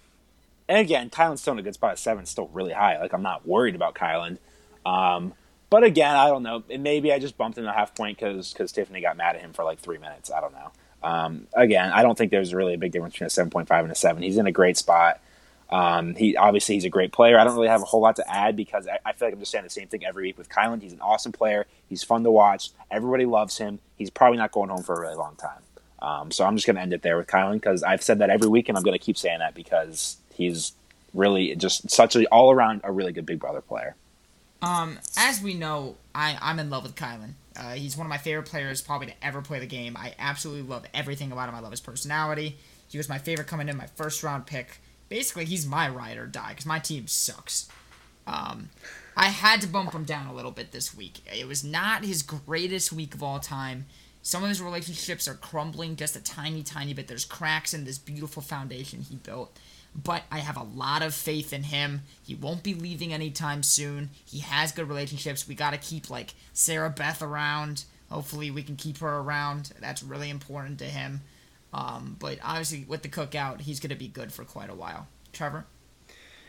and 0.68 0.78
again, 0.78 1.08
Kyland's 1.08 1.40
still 1.40 1.54
in 1.54 1.58
a 1.58 1.62
good 1.62 1.74
spot 1.74 1.92
at 1.92 1.98
seven. 1.98 2.26
Still 2.26 2.48
really 2.52 2.72
high. 2.72 3.00
Like 3.00 3.14
I'm 3.14 3.22
not 3.22 3.46
worried 3.46 3.74
about 3.74 3.94
Kyland. 3.94 4.36
Um, 4.84 5.32
but 5.70 5.82
again, 5.82 6.14
I 6.14 6.26
don't 6.26 6.42
know. 6.42 6.62
Maybe 6.68 7.12
I 7.12 7.18
just 7.18 7.38
bumped 7.38 7.56
him 7.56 7.64
a 7.64 7.72
half 7.72 7.94
point 7.94 8.18
because 8.18 8.52
because 8.52 8.72
Tiffany 8.72 9.00
got 9.00 9.16
mad 9.16 9.36
at 9.36 9.40
him 9.40 9.52
for 9.54 9.64
like 9.64 9.78
three 9.78 9.98
minutes. 9.98 10.30
I 10.30 10.40
don't 10.40 10.52
know. 10.52 10.72
Um, 11.02 11.46
again, 11.54 11.90
I 11.90 12.02
don't 12.02 12.18
think 12.18 12.30
there's 12.30 12.52
really 12.52 12.74
a 12.74 12.78
big 12.78 12.92
difference 12.92 13.14
between 13.14 13.28
a 13.28 13.30
seven 13.30 13.50
point 13.50 13.66
five 13.66 13.84
and 13.84 13.92
a 13.92 13.96
seven. 13.96 14.22
He's 14.22 14.36
in 14.36 14.46
a 14.46 14.52
great 14.52 14.76
spot. 14.76 15.20
Um, 15.70 16.16
he 16.16 16.36
obviously 16.36 16.74
he's 16.74 16.84
a 16.84 16.90
great 16.90 17.12
player. 17.12 17.38
I 17.38 17.44
don't 17.44 17.54
really 17.54 17.68
have 17.68 17.82
a 17.82 17.84
whole 17.84 18.00
lot 18.00 18.16
to 18.16 18.28
add 18.28 18.56
because 18.56 18.88
I, 18.88 18.98
I, 19.04 19.12
feel 19.12 19.28
like 19.28 19.34
I'm 19.34 19.40
just 19.40 19.52
saying 19.52 19.62
the 19.62 19.70
same 19.70 19.86
thing 19.86 20.04
every 20.04 20.24
week 20.24 20.36
with 20.36 20.48
Kyland. 20.48 20.82
He's 20.82 20.92
an 20.92 21.00
awesome 21.00 21.30
player. 21.30 21.66
He's 21.88 22.02
fun 22.02 22.24
to 22.24 22.30
watch. 22.30 22.70
Everybody 22.90 23.24
loves 23.24 23.58
him. 23.58 23.78
He's 23.96 24.10
probably 24.10 24.38
not 24.38 24.50
going 24.50 24.70
home 24.70 24.82
for 24.82 24.96
a 24.96 25.00
really 25.00 25.14
long 25.14 25.36
time. 25.36 25.62
Um, 26.02 26.30
so 26.32 26.44
I'm 26.44 26.56
just 26.56 26.66
going 26.66 26.76
to 26.76 26.82
end 26.82 26.92
it 26.92 27.02
there 27.02 27.16
with 27.16 27.28
Kyland 27.28 27.54
because 27.54 27.84
I've 27.84 28.02
said 28.02 28.18
that 28.18 28.30
every 28.30 28.48
week 28.48 28.68
and 28.68 28.76
I'm 28.76 28.82
going 28.82 28.98
to 28.98 29.04
keep 29.04 29.16
saying 29.16 29.38
that 29.38 29.54
because 29.54 30.16
he's 30.34 30.72
really 31.14 31.54
just 31.54 31.88
such 31.90 32.16
a 32.16 32.26
all 32.26 32.50
around 32.50 32.80
a 32.82 32.90
really 32.90 33.12
good 33.12 33.26
Big 33.26 33.38
Brother 33.38 33.60
player. 33.60 33.94
Um, 34.62 34.98
as 35.16 35.40
we 35.40 35.54
know, 35.54 35.96
I 36.14 36.36
I'm 36.40 36.58
in 36.58 36.68
love 36.68 36.82
with 36.82 36.96
Kyland. 36.96 37.34
Uh, 37.56 37.72
he's 37.72 37.96
one 37.96 38.06
of 38.06 38.10
my 38.10 38.18
favorite 38.18 38.46
players 38.46 38.80
probably 38.80 39.08
to 39.08 39.14
ever 39.22 39.40
play 39.42 39.58
the 39.58 39.66
game. 39.66 39.96
I 39.96 40.14
absolutely 40.18 40.62
love 40.62 40.84
everything 40.94 41.32
about 41.32 41.48
him. 41.48 41.54
I 41.54 41.60
love 41.60 41.70
his 41.70 41.80
personality. 41.80 42.56
He 42.88 42.98
was 42.98 43.08
my 43.08 43.18
favorite 43.18 43.46
coming 43.46 43.68
in, 43.68 43.76
my 43.76 43.86
first 43.86 44.22
round 44.22 44.46
pick 44.46 44.80
basically 45.10 45.44
he's 45.44 45.66
my 45.66 45.86
ride 45.86 46.16
or 46.16 46.26
die 46.26 46.50
because 46.50 46.64
my 46.64 46.78
team 46.78 47.06
sucks. 47.06 47.68
Um, 48.26 48.70
I 49.14 49.26
had 49.26 49.60
to 49.60 49.66
bump 49.66 49.92
him 49.92 50.04
down 50.04 50.28
a 50.28 50.32
little 50.32 50.52
bit 50.52 50.72
this 50.72 50.96
week. 50.96 51.18
It 51.26 51.46
was 51.46 51.62
not 51.62 52.06
his 52.06 52.22
greatest 52.22 52.90
week 52.92 53.12
of 53.12 53.22
all 53.22 53.40
time. 53.40 53.84
Some 54.22 54.42
of 54.42 54.48
his 54.48 54.62
relationships 54.62 55.28
are 55.28 55.34
crumbling 55.34 55.96
just 55.96 56.16
a 56.16 56.22
tiny, 56.22 56.62
tiny 56.62 56.94
bit. 56.94 57.08
There's 57.08 57.24
cracks 57.24 57.74
in 57.74 57.84
this 57.84 57.98
beautiful 57.98 58.42
foundation 58.42 59.00
he 59.02 59.16
built. 59.16 59.58
But 59.94 60.22
I 60.30 60.38
have 60.38 60.56
a 60.56 60.62
lot 60.62 61.02
of 61.02 61.14
faith 61.14 61.52
in 61.52 61.64
him. 61.64 62.02
He 62.22 62.34
won't 62.34 62.62
be 62.62 62.74
leaving 62.74 63.12
anytime 63.12 63.62
soon. 63.64 64.10
He 64.24 64.38
has 64.38 64.70
good 64.70 64.88
relationships. 64.88 65.48
We 65.48 65.56
got 65.56 65.72
to 65.72 65.78
keep, 65.78 66.08
like, 66.08 66.34
Sarah 66.52 66.90
Beth 66.90 67.22
around. 67.22 67.84
Hopefully, 68.08 68.52
we 68.52 68.62
can 68.62 68.76
keep 68.76 68.98
her 68.98 69.18
around. 69.18 69.72
That's 69.80 70.02
really 70.02 70.30
important 70.30 70.78
to 70.78 70.84
him. 70.84 71.22
Um, 71.72 72.16
but 72.18 72.38
obviously, 72.42 72.84
with 72.88 73.02
the 73.02 73.08
cookout, 73.08 73.60
he's 73.62 73.80
going 73.80 73.90
to 73.90 73.96
be 73.96 74.08
good 74.08 74.32
for 74.32 74.44
quite 74.44 74.70
a 74.70 74.74
while. 74.74 75.06
Trevor? 75.32 75.66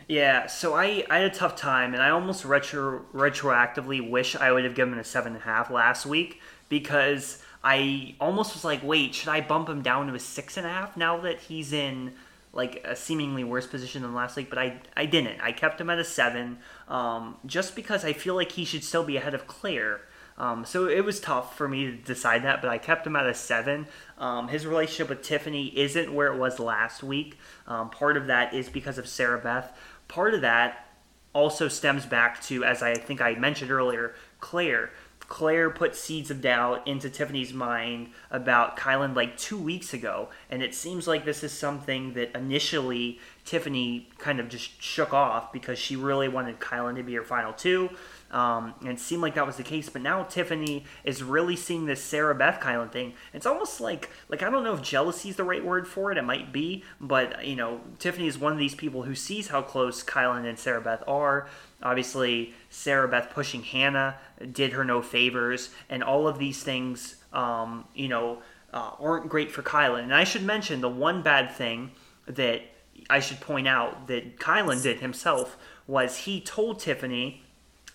Yeah, 0.08 0.46
so 0.46 0.74
I, 0.74 1.04
I 1.08 1.18
had 1.18 1.32
a 1.32 1.34
tough 1.34 1.56
time, 1.56 1.94
and 1.94 2.02
I 2.02 2.10
almost 2.10 2.44
retro 2.44 3.04
retroactively 3.14 4.08
wish 4.08 4.34
I 4.34 4.50
would 4.52 4.64
have 4.64 4.74
given 4.74 4.94
him 4.94 4.98
a 4.98 5.04
seven 5.04 5.34
and 5.34 5.42
a 5.42 5.44
half 5.44 5.70
last 5.70 6.06
week 6.06 6.40
because 6.68 7.42
I 7.62 8.14
almost 8.20 8.54
was 8.54 8.64
like, 8.64 8.82
wait, 8.82 9.14
should 9.14 9.28
I 9.28 9.40
bump 9.40 9.68
him 9.68 9.82
down 9.82 10.08
to 10.08 10.14
a 10.14 10.18
six 10.18 10.56
and 10.56 10.66
a 10.66 10.70
half 10.70 10.96
now 10.96 11.20
that 11.20 11.38
he's 11.40 11.72
in 11.72 12.14
like 12.52 12.84
a 12.84 12.94
seemingly 12.94 13.44
worse 13.44 13.66
position 13.66 14.02
than 14.02 14.14
last 14.14 14.36
week? 14.36 14.50
But 14.50 14.58
I 14.58 14.80
I 14.96 15.06
didn't. 15.06 15.40
I 15.40 15.52
kept 15.52 15.80
him 15.80 15.88
at 15.88 15.98
a 15.98 16.04
seven, 16.04 16.58
um, 16.88 17.36
just 17.46 17.76
because 17.76 18.04
I 18.04 18.12
feel 18.12 18.34
like 18.34 18.52
he 18.52 18.64
should 18.64 18.84
still 18.84 19.04
be 19.04 19.16
ahead 19.16 19.34
of 19.34 19.46
Claire. 19.46 20.00
Um, 20.38 20.64
so 20.64 20.88
it 20.88 21.04
was 21.04 21.20
tough 21.20 21.56
for 21.56 21.68
me 21.68 21.86
to 21.86 21.92
decide 21.92 22.42
that, 22.44 22.62
but 22.62 22.70
I 22.70 22.78
kept 22.78 23.06
him 23.06 23.16
at 23.16 23.26
a 23.26 23.34
seven. 23.34 23.86
Um, 24.18 24.48
his 24.48 24.66
relationship 24.66 25.08
with 25.08 25.22
Tiffany 25.22 25.66
isn't 25.78 26.12
where 26.12 26.32
it 26.32 26.38
was 26.38 26.58
last 26.58 27.02
week. 27.02 27.38
Um, 27.66 27.90
part 27.90 28.16
of 28.16 28.26
that 28.26 28.54
is 28.54 28.68
because 28.68 28.98
of 28.98 29.06
Sarah 29.06 29.38
Beth. 29.38 29.76
Part 30.08 30.34
of 30.34 30.40
that 30.40 30.86
also 31.32 31.68
stems 31.68 32.06
back 32.06 32.42
to, 32.42 32.64
as 32.64 32.82
I 32.82 32.94
think 32.94 33.20
I 33.20 33.34
mentioned 33.34 33.70
earlier, 33.70 34.14
Claire. 34.40 34.90
Claire 35.28 35.70
put 35.70 35.96
seeds 35.96 36.30
of 36.30 36.42
doubt 36.42 36.86
into 36.86 37.08
Tiffany's 37.08 37.54
mind 37.54 38.10
about 38.30 38.76
Kyland 38.76 39.16
like 39.16 39.38
two 39.38 39.56
weeks 39.56 39.94
ago, 39.94 40.28
and 40.50 40.62
it 40.62 40.74
seems 40.74 41.06
like 41.06 41.24
this 41.24 41.42
is 41.42 41.52
something 41.52 42.12
that 42.14 42.36
initially 42.36 43.18
Tiffany 43.46 44.10
kind 44.18 44.40
of 44.40 44.50
just 44.50 44.82
shook 44.82 45.14
off 45.14 45.50
because 45.50 45.78
she 45.78 45.96
really 45.96 46.28
wanted 46.28 46.60
Kyland 46.60 46.96
to 46.96 47.02
be 47.02 47.14
her 47.14 47.22
final 47.22 47.54
two. 47.54 47.88
Um, 48.32 48.74
and 48.80 48.88
it 48.88 49.00
seemed 49.00 49.20
like 49.20 49.34
that 49.34 49.46
was 49.46 49.56
the 49.56 49.62
case, 49.62 49.90
but 49.90 50.00
now 50.00 50.22
Tiffany 50.22 50.84
is 51.04 51.22
really 51.22 51.54
seeing 51.54 51.84
this 51.84 52.02
Sarah 52.02 52.34
Beth 52.34 52.60
Kyland 52.60 52.90
thing. 52.90 53.12
It's 53.34 53.44
almost 53.44 53.78
like 53.78 54.08
like 54.30 54.42
I 54.42 54.48
don't 54.48 54.64
know 54.64 54.72
if 54.72 54.80
jealousy 54.80 55.28
is 55.28 55.36
the 55.36 55.44
right 55.44 55.62
word 55.62 55.86
for 55.86 56.10
it. 56.10 56.16
It 56.16 56.22
might 56.22 56.50
be, 56.50 56.82
but 56.98 57.46
you 57.46 57.56
know, 57.56 57.82
Tiffany 57.98 58.26
is 58.26 58.38
one 58.38 58.52
of 58.52 58.58
these 58.58 58.74
people 58.74 59.02
who 59.02 59.14
sees 59.14 59.48
how 59.48 59.60
close 59.60 60.02
Kyland 60.02 60.48
and 60.48 60.58
Sarah 60.58 60.80
Beth 60.80 61.04
are. 61.06 61.46
Obviously, 61.82 62.54
Sarah 62.70 63.06
Beth 63.06 63.30
pushing 63.30 63.62
Hannah 63.62 64.16
did 64.50 64.72
her 64.72 64.84
no 64.84 65.02
favors, 65.02 65.68
and 65.90 66.02
all 66.02 66.26
of 66.26 66.38
these 66.38 66.62
things, 66.62 67.16
um, 67.34 67.84
you 67.94 68.08
know, 68.08 68.38
uh, 68.72 68.92
aren't 68.98 69.28
great 69.28 69.52
for 69.52 69.62
Kyland. 69.62 70.04
And 70.04 70.14
I 70.14 70.24
should 70.24 70.42
mention 70.42 70.80
the 70.80 70.88
one 70.88 71.20
bad 71.20 71.52
thing 71.52 71.90
that 72.26 72.62
I 73.10 73.20
should 73.20 73.40
point 73.40 73.68
out 73.68 74.06
that 74.06 74.38
Kyland 74.38 74.82
did 74.82 75.00
himself 75.00 75.58
was 75.86 76.18
he 76.18 76.40
told 76.40 76.80
Tiffany 76.80 77.42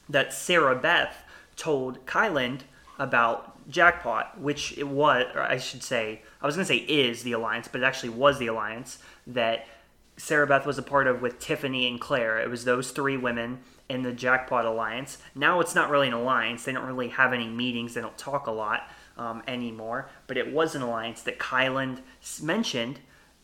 that 0.10 0.34
Sarah 0.34 0.76
Beth 0.76 1.24
told 1.56 2.06
Kyland 2.06 2.62
about 3.00 3.70
Jackpot, 3.70 4.40
which 4.40 4.78
it 4.78 4.88
was, 4.88 5.26
or 5.36 5.42
I 5.42 5.58
should 5.58 5.84
say, 5.84 6.22
I 6.42 6.46
was 6.46 6.56
going 6.56 6.66
to 6.66 6.74
say 6.74 6.78
is 6.78 7.24
the 7.24 7.34
alliance, 7.34 7.68
but 7.68 7.82
it 7.82 7.84
actually 7.84 8.10
was 8.10 8.40
the 8.40 8.48
alliance 8.48 9.00
that 9.28 9.68
Sarah 10.16 10.48
Beth 10.48 10.66
was 10.66 10.78
a 10.78 10.84
part 10.84 11.08
of 11.08 11.22
with 11.22 11.40
Tiffany 11.40 11.88
and 11.88 12.00
Claire. 12.00 12.40
It 12.40 12.50
was 12.50 12.66
those 12.66 12.92
three 12.92 13.18
women 13.18 13.60
in 13.90 14.02
the 14.02 14.12
Jackpot 14.12 14.66
alliance. 14.66 15.20
Now 15.36 15.60
it's 15.60 15.76
not 15.76 15.90
really 15.90 16.08
an 16.08 16.14
alliance. 16.14 16.64
They 16.64 16.72
don't 16.72 16.86
really 16.86 17.10
have 17.10 17.34
any 17.34 17.48
meetings. 17.48 17.94
They 17.94 18.02
don't 18.02 18.18
talk 18.18 18.48
a 18.48 18.52
lot 18.52 18.90
um, 19.18 19.44
anymore. 19.48 20.10
But 20.26 20.38
it 20.38 20.52
was 20.52 20.76
an 20.76 20.82
alliance 20.82 21.22
that 21.24 21.40
Kyland 21.40 22.00
mentioned 22.42 23.00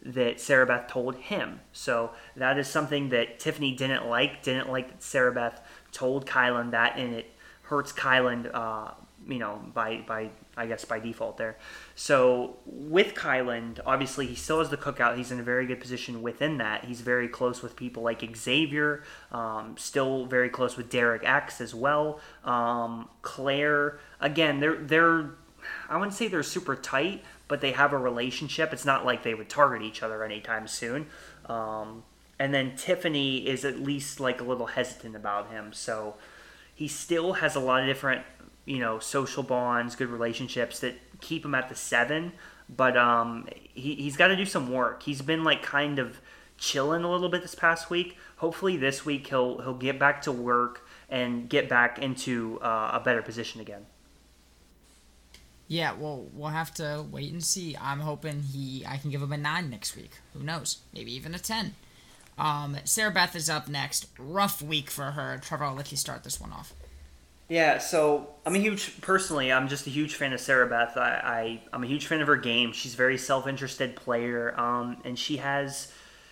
that 0.05 0.39
Sarah 0.39 0.65
Beth 0.65 0.87
told 0.87 1.15
him. 1.15 1.61
So 1.71 2.11
that 2.35 2.57
is 2.57 2.67
something 2.67 3.09
that 3.09 3.39
Tiffany 3.39 3.73
didn't 3.73 4.07
like. 4.07 4.43
Didn't 4.43 4.69
like 4.69 4.89
that 4.89 5.03
Sarah 5.03 5.31
Beth 5.31 5.61
told 5.93 6.25
Kyland 6.25 6.71
that, 6.71 6.97
and 6.97 7.13
it 7.13 7.31
hurts 7.63 7.93
Kyland, 7.93 8.53
uh, 8.53 8.91
you 9.27 9.39
know, 9.39 9.61
by 9.73 10.03
by 10.05 10.31
I 10.57 10.67
guess 10.67 10.85
by 10.85 10.99
default 10.99 11.37
there. 11.37 11.57
So 11.95 12.57
with 12.65 13.15
Kyland, 13.15 13.79
obviously 13.85 14.27
he 14.27 14.35
still 14.35 14.59
has 14.59 14.69
the 14.69 14.77
cookout. 14.77 15.17
He's 15.17 15.31
in 15.31 15.39
a 15.39 15.43
very 15.43 15.65
good 15.65 15.79
position 15.79 16.21
within 16.21 16.57
that. 16.57 16.85
He's 16.85 17.01
very 17.01 17.27
close 17.27 17.61
with 17.63 17.75
people 17.75 18.03
like 18.03 18.23
Xavier. 18.35 19.03
Um, 19.31 19.75
still 19.77 20.25
very 20.25 20.49
close 20.49 20.75
with 20.77 20.89
Derek 20.89 21.23
X 21.23 21.61
as 21.61 21.73
well. 21.73 22.19
Um, 22.43 23.09
Claire, 23.21 23.99
again, 24.19 24.59
they're 24.59 24.77
they're 24.77 25.31
I 25.89 25.97
wouldn't 25.97 26.13
say 26.13 26.27
they're 26.27 26.43
super 26.43 26.75
tight, 26.75 27.23
but 27.47 27.61
they 27.61 27.71
have 27.71 27.93
a 27.93 27.97
relationship. 27.97 28.73
It's 28.73 28.85
not 28.85 29.05
like 29.05 29.23
they 29.23 29.33
would 29.33 29.49
target 29.49 29.81
each 29.81 30.03
other 30.03 30.23
anytime 30.23 30.67
soon. 30.67 31.07
Um, 31.45 32.03
and 32.43 32.53
then 32.53 32.75
Tiffany 32.75 33.47
is 33.47 33.63
at 33.63 33.79
least 33.79 34.19
like 34.19 34.41
a 34.41 34.43
little 34.43 34.65
hesitant 34.65 35.15
about 35.15 35.49
him. 35.49 35.71
So 35.71 36.15
he 36.75 36.89
still 36.89 37.33
has 37.33 37.55
a 37.55 37.61
lot 37.61 37.79
of 37.79 37.87
different, 37.87 38.25
you 38.65 38.79
know, 38.79 38.99
social 38.99 39.43
bonds, 39.43 39.95
good 39.95 40.09
relationships 40.09 40.79
that 40.79 40.95
keep 41.21 41.45
him 41.45 41.55
at 41.55 41.69
the 41.69 41.75
seven. 41.75 42.33
But 42.67 42.97
um, 42.97 43.47
he, 43.73 43.95
he's 43.95 44.17
got 44.17 44.27
to 44.27 44.35
do 44.35 44.45
some 44.45 44.69
work. 44.69 45.03
He's 45.03 45.21
been 45.21 45.45
like 45.45 45.63
kind 45.63 45.99
of 45.99 46.19
chilling 46.57 47.05
a 47.05 47.09
little 47.09 47.29
bit 47.29 47.43
this 47.43 47.55
past 47.55 47.89
week. 47.89 48.17
Hopefully 48.35 48.75
this 48.75 49.05
week 49.05 49.27
he'll 49.27 49.61
he'll 49.61 49.73
get 49.73 49.97
back 49.97 50.21
to 50.23 50.31
work 50.33 50.85
and 51.09 51.47
get 51.47 51.69
back 51.69 51.97
into 51.97 52.59
uh, 52.61 52.91
a 52.91 52.99
better 52.99 53.21
position 53.21 53.61
again. 53.61 53.85
Yeah, 55.69 55.93
well, 55.93 56.27
we'll 56.33 56.49
have 56.49 56.73
to 56.73 57.05
wait 57.09 57.31
and 57.31 57.41
see. 57.41 57.77
I'm 57.79 58.01
hoping 58.01 58.41
he 58.41 58.85
I 58.85 58.97
can 58.97 59.11
give 59.11 59.21
him 59.21 59.31
a 59.31 59.37
nine 59.37 59.69
next 59.69 59.95
week. 59.95 60.11
Who 60.33 60.43
knows? 60.43 60.79
Maybe 60.93 61.13
even 61.15 61.33
a 61.33 61.39
ten. 61.39 61.75
Um, 62.37 62.77
Sarah 62.83 63.11
Beth 63.11 63.35
is 63.35 63.49
up 63.49 63.67
next. 63.67 64.07
Rough 64.17 64.61
week 64.61 64.89
for 64.89 65.11
her. 65.11 65.39
Trevor, 65.41 65.65
I'll 65.65 65.75
let 65.75 65.91
you 65.91 65.97
start 65.97 66.23
this 66.23 66.39
one 66.39 66.51
off. 66.51 66.73
Yeah, 67.49 67.77
so 67.77 68.29
I'm 68.45 68.55
a 68.55 68.59
huge 68.59 69.01
personally. 69.01 69.51
I'm 69.51 69.67
just 69.67 69.85
a 69.85 69.89
huge 69.89 70.15
fan 70.15 70.33
of 70.33 70.39
Sarah 70.39 70.67
Beth. 70.67 70.97
I, 70.97 71.59
I 71.71 71.75
am 71.75 71.83
a 71.83 71.87
huge 71.87 72.07
fan 72.07 72.21
of 72.21 72.27
her 72.27 72.37
game. 72.37 72.71
She's 72.71 72.93
a 72.93 72.97
very 72.97 73.17
self-interested 73.17 73.95
player, 73.95 74.59
um, 74.59 74.97
and 75.03 75.19
she 75.19 75.37
has 75.37 75.91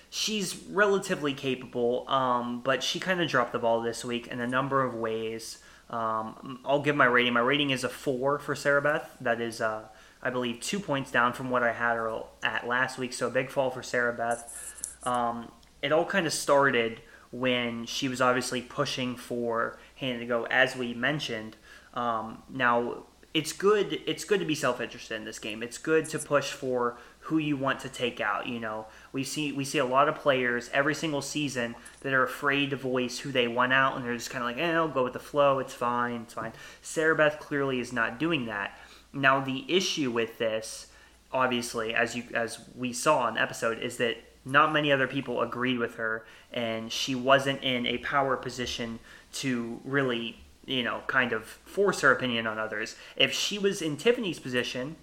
she's 0.09 0.55
relatively 0.69 1.33
capable. 1.33 2.07
Um, 2.09 2.61
but 2.61 2.81
she 2.81 2.99
kind 2.99 3.21
of 3.21 3.27
dropped 3.27 3.51
the 3.51 3.59
ball 3.59 3.81
this 3.81 4.05
week 4.05 4.27
in 4.27 4.39
a 4.39 4.47
number 4.47 4.83
of 4.83 4.95
ways. 4.95 5.59
Um, 5.89 6.59
I'll 6.65 6.81
give 6.81 6.95
my 6.95 7.05
rating. 7.05 7.33
My 7.33 7.41
rating 7.41 7.71
is 7.71 7.83
a 7.83 7.89
four 7.89 8.39
for 8.39 8.55
Sarah 8.55 8.81
Beth. 8.81 9.15
That 9.19 9.41
is, 9.41 9.59
uh, 9.59 9.83
I 10.23 10.29
believe, 10.29 10.61
two 10.61 10.79
points 10.79 11.11
down 11.11 11.33
from 11.33 11.49
what 11.49 11.63
I 11.63 11.73
had 11.73 11.95
her 11.95 12.23
at 12.41 12.65
last 12.65 12.97
week. 12.97 13.11
So 13.11 13.27
a 13.27 13.29
big 13.29 13.49
fall 13.49 13.69
for 13.69 13.83
Sarah 13.83 14.13
Beth. 14.13 14.97
Um, 15.03 15.51
it 15.81 15.91
all 15.91 16.05
kind 16.05 16.25
of 16.27 16.33
started 16.33 17.01
when 17.31 17.85
she 17.85 18.07
was 18.07 18.21
obviously 18.21 18.61
pushing 18.61 19.15
for 19.15 19.79
Hannah 19.95 20.19
to 20.19 20.25
go, 20.25 20.45
as 20.45 20.75
we 20.75 20.93
mentioned. 20.93 21.55
Um, 21.93 22.43
now, 22.49 23.03
it's 23.33 23.53
good. 23.53 24.01
It's 24.05 24.25
good 24.25 24.39
to 24.41 24.45
be 24.45 24.55
self-interested 24.55 25.15
in 25.15 25.25
this 25.25 25.39
game. 25.39 25.63
It's 25.63 25.77
good 25.77 26.05
to 26.09 26.19
push 26.19 26.51
for 26.51 26.97
who 27.25 27.37
you 27.37 27.55
want 27.55 27.79
to 27.81 27.89
take 27.89 28.19
out. 28.19 28.47
You 28.47 28.59
know, 28.59 28.87
we 29.13 29.23
see 29.23 29.51
we 29.53 29.63
see 29.63 29.77
a 29.77 29.85
lot 29.85 30.09
of 30.09 30.15
players 30.15 30.69
every 30.73 30.93
single 30.93 31.21
season 31.21 31.75
that 32.01 32.13
are 32.13 32.23
afraid 32.23 32.71
to 32.71 32.75
voice 32.75 33.19
who 33.19 33.31
they 33.31 33.47
want 33.47 33.71
out, 33.71 33.95
and 33.95 34.03
they're 34.03 34.15
just 34.15 34.29
kind 34.29 34.43
of 34.43 34.49
like, 34.49 34.57
"Eh, 34.57 34.73
I'll 34.73 34.89
go 34.89 35.05
with 35.05 35.13
the 35.13 35.19
flow. 35.19 35.59
It's 35.59 35.73
fine. 35.73 36.21
It's 36.23 36.33
fine." 36.33 36.51
Sarah 36.81 37.15
Beth 37.15 37.39
clearly 37.39 37.79
is 37.79 37.93
not 37.93 38.19
doing 38.19 38.45
that. 38.47 38.77
Now, 39.13 39.39
the 39.39 39.63
issue 39.67 40.11
with 40.11 40.37
this, 40.37 40.87
obviously, 41.31 41.93
as 41.93 42.15
you 42.15 42.23
as 42.33 42.59
we 42.75 42.91
saw 42.91 43.29
in 43.29 43.35
the 43.35 43.41
episode, 43.41 43.79
is 43.79 43.95
that 43.97 44.17
not 44.45 44.73
many 44.73 44.91
other 44.91 45.07
people 45.07 45.41
agreed 45.41 45.77
with 45.77 45.95
her, 45.95 46.25
and 46.51 46.91
she 46.91 47.15
wasn't 47.15 47.63
in 47.63 47.85
a 47.85 47.97
power 47.99 48.35
position 48.35 48.99
to 49.33 49.79
really, 49.83 50.39
you 50.65 50.83
know, 50.83 51.01
kind 51.07 51.31
of 51.31 51.45
force 51.45 52.01
her 52.01 52.11
opinion 52.11 52.47
on 52.47 52.57
others. 52.57 52.95
If 53.15 53.33
she 53.33 53.59
was 53.59 53.81
in 53.81 53.97
Tiffany's 53.97 54.39
position, 54.39 54.95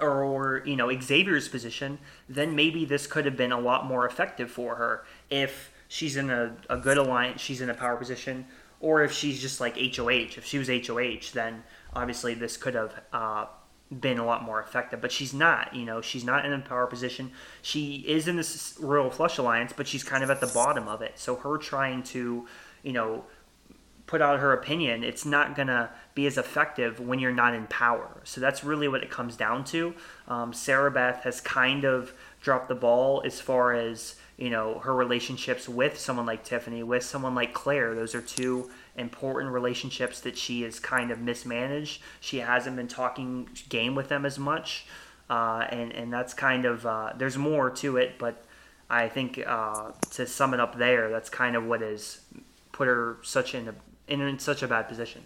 or 0.00 0.62
you 0.64 0.76
know 0.76 0.90
Xavier's 1.00 1.48
position, 1.48 1.98
then 2.28 2.54
maybe 2.54 2.84
this 2.84 3.06
could 3.06 3.24
have 3.24 3.36
been 3.36 3.52
a 3.52 3.60
lot 3.60 3.86
more 3.86 4.06
effective 4.06 4.50
for 4.50 4.76
her 4.76 5.04
if 5.30 5.72
she's 5.88 6.16
in 6.16 6.30
a, 6.30 6.56
a 6.68 6.76
good 6.76 6.98
alliance, 6.98 7.40
she's 7.40 7.60
in 7.60 7.70
a 7.70 7.74
power 7.74 7.96
position, 7.96 8.46
or 8.80 9.02
if 9.02 9.12
she's 9.12 9.40
just 9.40 9.60
like 9.60 9.76
HOH. 9.76 10.36
If 10.36 10.44
she 10.44 10.58
was 10.58 10.68
HOH, 10.68 11.32
then 11.32 11.62
obviously 11.94 12.34
this 12.34 12.56
could 12.56 12.74
have 12.74 13.00
uh, 13.12 13.46
been 14.00 14.18
a 14.18 14.24
lot 14.24 14.42
more 14.42 14.60
effective. 14.60 15.00
But 15.00 15.12
she's 15.12 15.34
not. 15.34 15.74
You 15.74 15.84
know, 15.84 16.00
she's 16.00 16.24
not 16.24 16.44
in 16.44 16.52
a 16.52 16.58
power 16.58 16.86
position. 16.86 17.32
She 17.62 18.04
is 18.06 18.28
in 18.28 18.36
this 18.36 18.76
Royal 18.80 19.10
Flush 19.10 19.38
Alliance, 19.38 19.72
but 19.76 19.86
she's 19.86 20.04
kind 20.04 20.24
of 20.24 20.30
at 20.30 20.40
the 20.40 20.46
bottom 20.48 20.88
of 20.88 21.02
it. 21.02 21.18
So 21.18 21.36
her 21.36 21.58
trying 21.58 22.02
to, 22.04 22.46
you 22.82 22.92
know, 22.92 23.24
put 24.06 24.20
out 24.20 24.38
her 24.38 24.52
opinion, 24.52 25.02
it's 25.02 25.24
not 25.24 25.56
gonna 25.56 25.90
be 26.14 26.26
as 26.26 26.36
effective 26.36 27.00
when 27.00 27.18
you're 27.18 27.32
not 27.32 27.54
in 27.54 27.66
power. 27.66 28.20
So 28.24 28.40
that's 28.40 28.62
really 28.62 28.86
what 28.86 29.02
it 29.02 29.10
comes 29.10 29.36
down 29.36 29.64
to. 29.66 29.94
Um, 30.28 30.52
Sarah 30.52 30.90
Beth 30.90 31.22
has 31.24 31.40
kind 31.40 31.84
of 31.84 32.12
dropped 32.40 32.68
the 32.68 32.74
ball 32.74 33.22
as 33.24 33.40
far 33.40 33.72
as 33.72 34.16
you 34.36 34.50
know 34.50 34.78
her 34.80 34.94
relationships 34.94 35.68
with 35.68 35.98
someone 35.98 36.26
like 36.26 36.44
Tiffany, 36.44 36.82
with 36.82 37.02
someone 37.02 37.34
like 37.34 37.54
Claire. 37.54 37.94
Those 37.94 38.14
are 38.14 38.20
two 38.20 38.70
important 38.96 39.52
relationships 39.52 40.20
that 40.20 40.36
she 40.36 40.62
has 40.62 40.78
kind 40.80 41.10
of 41.10 41.18
mismanaged. 41.18 42.00
She 42.20 42.38
hasn't 42.38 42.76
been 42.76 42.88
talking 42.88 43.48
game 43.68 43.94
with 43.94 44.08
them 44.08 44.24
as 44.24 44.38
much, 44.38 44.86
uh, 45.28 45.66
and 45.70 45.92
and 45.92 46.12
that's 46.12 46.34
kind 46.34 46.64
of 46.64 46.86
uh, 46.86 47.12
there's 47.16 47.36
more 47.36 47.70
to 47.70 47.96
it, 47.96 48.18
but 48.18 48.44
I 48.88 49.08
think 49.08 49.42
uh, 49.44 49.92
to 50.12 50.26
sum 50.26 50.54
it 50.54 50.60
up 50.60 50.78
there, 50.78 51.10
that's 51.10 51.30
kind 51.30 51.56
of 51.56 51.64
what 51.64 51.80
has 51.80 52.20
put 52.72 52.88
her 52.88 53.18
such 53.22 53.54
in 53.54 53.68
a 53.68 53.74
in, 54.06 54.20
in 54.20 54.38
such 54.38 54.62
a 54.62 54.68
bad 54.68 54.88
position. 54.88 55.22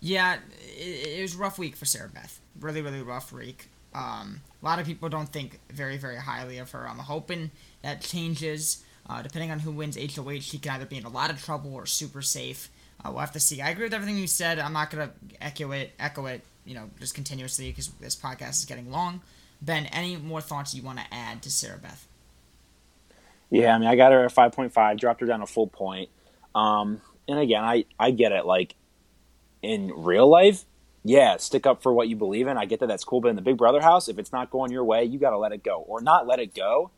Yeah, 0.00 0.36
it, 0.76 1.18
it 1.18 1.22
was 1.22 1.34
a 1.34 1.38
rough 1.38 1.58
week 1.58 1.76
for 1.76 1.86
Sarah 1.86 2.10
Beth. 2.10 2.38
Really, 2.60 2.82
really 2.82 3.02
rough 3.02 3.32
week. 3.32 3.68
Um, 3.94 4.42
a 4.60 4.64
lot 4.64 4.78
of 4.78 4.86
people 4.86 5.08
don't 5.08 5.28
think 5.28 5.60
very, 5.70 5.96
very 5.96 6.16
highly 6.16 6.58
of 6.58 6.70
her. 6.72 6.86
I'm 6.88 6.98
hoping 6.98 7.50
that 7.82 8.00
changes. 8.00 8.84
Uh, 9.06 9.22
depending 9.22 9.50
on 9.50 9.58
who 9.58 9.70
wins 9.70 9.96
HOH, 9.96 10.40
she 10.40 10.58
can 10.58 10.72
either 10.72 10.86
be 10.86 10.96
in 10.96 11.04
a 11.04 11.10
lot 11.10 11.30
of 11.30 11.42
trouble 11.42 11.74
or 11.74 11.86
super 11.86 12.22
safe. 12.22 12.70
Uh, 13.04 13.10
we'll 13.10 13.20
have 13.20 13.32
to 13.32 13.40
see. 13.40 13.60
I 13.60 13.70
agree 13.70 13.84
with 13.84 13.94
everything 13.94 14.16
you 14.16 14.26
said. 14.26 14.58
I'm 14.58 14.72
not 14.72 14.90
gonna 14.90 15.10
echo 15.40 15.72
it, 15.72 15.92
echo 15.98 16.26
it, 16.26 16.42
you 16.64 16.74
know, 16.74 16.88
just 16.98 17.14
continuously 17.14 17.70
because 17.70 17.88
this 18.00 18.16
podcast 18.16 18.50
is 18.50 18.64
getting 18.64 18.90
long. 18.90 19.20
Ben, 19.60 19.86
any 19.86 20.16
more 20.16 20.40
thoughts 20.40 20.74
you 20.74 20.82
want 20.82 20.98
to 20.98 21.04
add 21.12 21.42
to 21.42 21.50
Sarah 21.50 21.78
Beth? 21.78 22.06
Yeah, 23.50 23.74
I 23.74 23.78
mean, 23.78 23.88
I 23.88 23.96
got 23.96 24.12
her 24.12 24.24
at 24.24 24.34
5.5, 24.34 24.98
dropped 24.98 25.20
her 25.20 25.26
down 25.26 25.42
a 25.42 25.46
full 25.46 25.66
point. 25.66 26.10
Um, 26.54 27.00
and 27.28 27.38
again, 27.38 27.62
I, 27.62 27.84
I 27.98 28.10
get 28.10 28.32
it. 28.32 28.46
Like, 28.46 28.74
in 29.62 29.92
real 29.94 30.28
life, 30.28 30.64
yeah, 31.04 31.36
stick 31.36 31.66
up 31.66 31.82
for 31.82 31.92
what 31.92 32.08
you 32.08 32.16
believe 32.16 32.46
in. 32.46 32.58
I 32.58 32.64
get 32.64 32.80
that 32.80 32.86
that's 32.86 33.04
cool. 33.04 33.20
But 33.20 33.28
in 33.28 33.36
the 33.36 33.42
Big 33.42 33.56
Brother 33.56 33.80
house, 33.80 34.08
if 34.08 34.18
it's 34.18 34.32
not 34.32 34.50
going 34.50 34.72
your 34.72 34.84
way, 34.84 35.04
you 35.04 35.18
got 35.18 35.30
to 35.30 35.38
let 35.38 35.52
it 35.52 35.62
go. 35.62 35.84
Or 35.86 36.00
not 36.00 36.26
let 36.26 36.40
it 36.40 36.54
go, 36.54 36.90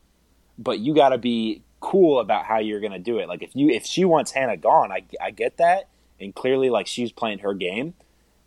but 0.58 0.78
you 0.78 0.94
got 0.94 1.10
to 1.10 1.18
be 1.18 1.62
cool 1.80 2.20
about 2.20 2.44
how 2.44 2.58
you're 2.58 2.80
going 2.80 2.92
to 2.92 2.98
do 2.98 3.18
it. 3.18 3.28
Like, 3.28 3.42
if 3.42 3.54
you 3.54 3.68
if 3.70 3.86
she 3.86 4.04
wants 4.04 4.32
Hannah 4.32 4.56
gone, 4.56 4.92
I, 4.92 5.04
I 5.20 5.30
get 5.30 5.56
that. 5.58 5.88
And 6.18 6.34
clearly, 6.34 6.70
like, 6.70 6.86
she's 6.86 7.12
playing 7.12 7.40
her 7.40 7.54
game. 7.54 7.94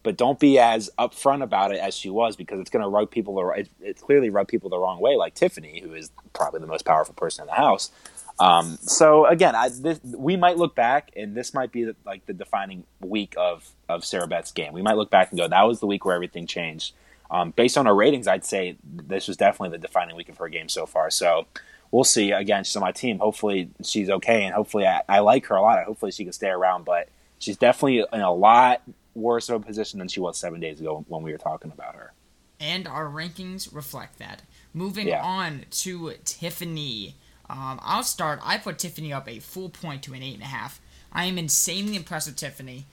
But 0.02 0.18
don't 0.18 0.40
be 0.40 0.58
as 0.58 0.90
upfront 0.98 1.44
about 1.44 1.72
it 1.72 1.80
as 1.80 1.94
she 1.94 2.10
was 2.10 2.36
because 2.36 2.60
it's 2.60 2.70
going 2.70 2.84
to 2.84 2.88
rub 2.88 3.12
people 3.12 3.36
the 3.36 3.48
it, 3.50 3.70
it 3.82 4.02
clearly 4.02 4.30
rub 4.30 4.48
people 4.48 4.70
the 4.70 4.80
wrong 4.80 5.00
way 5.00 5.18
like 5.18 5.36
tiffany 5.36 5.82
who 5.82 5.94
is 5.94 6.10
probably 6.34 6.62
the 6.62 6.68
most 6.68 6.86
powerful 6.86 7.14
person 7.14 7.44
in 7.44 7.48
the 7.48 7.54
house. 7.54 7.92
Um, 8.40 8.78
so 8.82 9.26
again 9.26 9.56
I, 9.56 9.68
this, 9.68 10.00
we 10.04 10.38
might 10.38 10.58
look 10.58 10.74
back 10.74 11.12
and 11.18 11.36
this 11.36 11.54
might 11.54 11.74
be 11.74 11.84
the, 11.84 11.96
like 12.06 12.26
the 12.26 12.34
defining 12.34 12.86
week 13.02 13.34
of 13.38 13.70
of 13.90 14.06
sarah 14.06 14.28
beth's 14.28 14.54
game. 14.54 14.72
We 14.72 14.82
might 14.82 14.96
look 14.96 15.10
back 15.10 15.32
and 15.32 15.38
go 15.38 15.50
that 15.50 15.64
was 15.64 15.82
the 15.82 15.88
week 15.88 16.06
where 16.06 16.16
everything 16.16 16.48
changed. 16.48 16.94
Um, 17.30 17.52
based 17.52 17.78
on 17.78 17.86
our 17.86 17.94
ratings 17.94 18.28
i'd 18.28 18.46
say 18.46 18.78
this 18.84 19.28
was 19.28 19.38
definitely 19.38 19.78
the 19.78 19.82
defining 19.82 20.16
week 20.16 20.30
of 20.30 20.38
her 20.38 20.48
game 20.48 20.70
so 20.70 20.86
far. 20.86 21.12
So 21.12 21.46
we'll 21.92 22.04
see 22.04 22.32
again 22.32 22.64
she's 22.64 22.76
on 22.76 22.82
my 22.82 22.92
team 22.92 23.20
hopefully 23.20 23.70
she's 23.84 24.10
okay 24.10 24.44
and 24.44 24.54
hopefully 24.54 24.86
I, 24.86 25.02
I 25.10 25.20
like 25.20 25.46
her 25.48 25.56
a 25.56 25.62
lot 25.62 25.84
hopefully 25.86 26.12
she 26.12 26.24
can 26.24 26.34
stay 26.34 26.50
around 26.50 26.86
but 26.86 27.10
she's 27.40 27.58
definitely 27.58 28.06
in 28.14 28.22
a 28.22 28.34
lot 28.34 28.82
worse 29.16 29.50
of 29.50 29.62
a 29.62 29.66
position 29.66 30.00
than 30.00 30.08
she 30.08 30.20
was 30.20 30.38
seven 30.38 30.60
days 30.60 30.80
ago 30.80 31.06
when 31.08 31.24
we 31.24 31.32
were 31.32 31.38
talking 31.38 31.72
about 31.72 31.96
her. 31.96 32.14
And 32.60 32.88
our 32.88 33.06
rankings 33.06 33.74
reflect 33.74 34.20
that. 34.20 34.42
Moving 34.74 35.08
yeah. 35.08 35.24
on 35.24 35.66
to 35.72 36.14
Tiffany. 36.26 37.16
Um, 37.50 37.80
I'll 37.82 38.04
start. 38.04 38.40
I 38.44 38.58
put 38.58 38.78
Tiffany 38.78 39.14
up 39.14 39.28
a 39.28 39.40
full 39.40 39.70
point 39.70 40.04
to 40.04 40.14
an 40.14 40.22
eight 40.22 40.36
and 40.36 40.44
a 40.44 40.48
half. 40.48 40.82
I 41.12 41.26
am 41.26 41.38
insanely 41.38 41.96
impressed 41.96 42.28
with 42.28 42.36
Tiffany. 42.36 42.86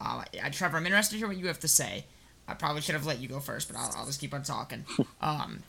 Uh, 0.00 0.24
Trevor, 0.50 0.76
I'm 0.76 0.86
interested 0.86 1.12
to 1.12 1.18
hear 1.18 1.28
what 1.28 1.36
you 1.36 1.46
have 1.46 1.60
to 1.60 1.68
say. 1.68 2.04
I 2.48 2.54
probably 2.54 2.82
should 2.82 2.96
have 2.96 3.06
let 3.06 3.20
you 3.20 3.28
go 3.28 3.38
first, 3.38 3.68
but 3.68 3.78
I'll, 3.78 3.94
I'll 3.96 4.06
just 4.06 4.20
keep 4.20 4.34
on 4.34 4.42
talking. 4.42 4.84
um, 5.20 5.62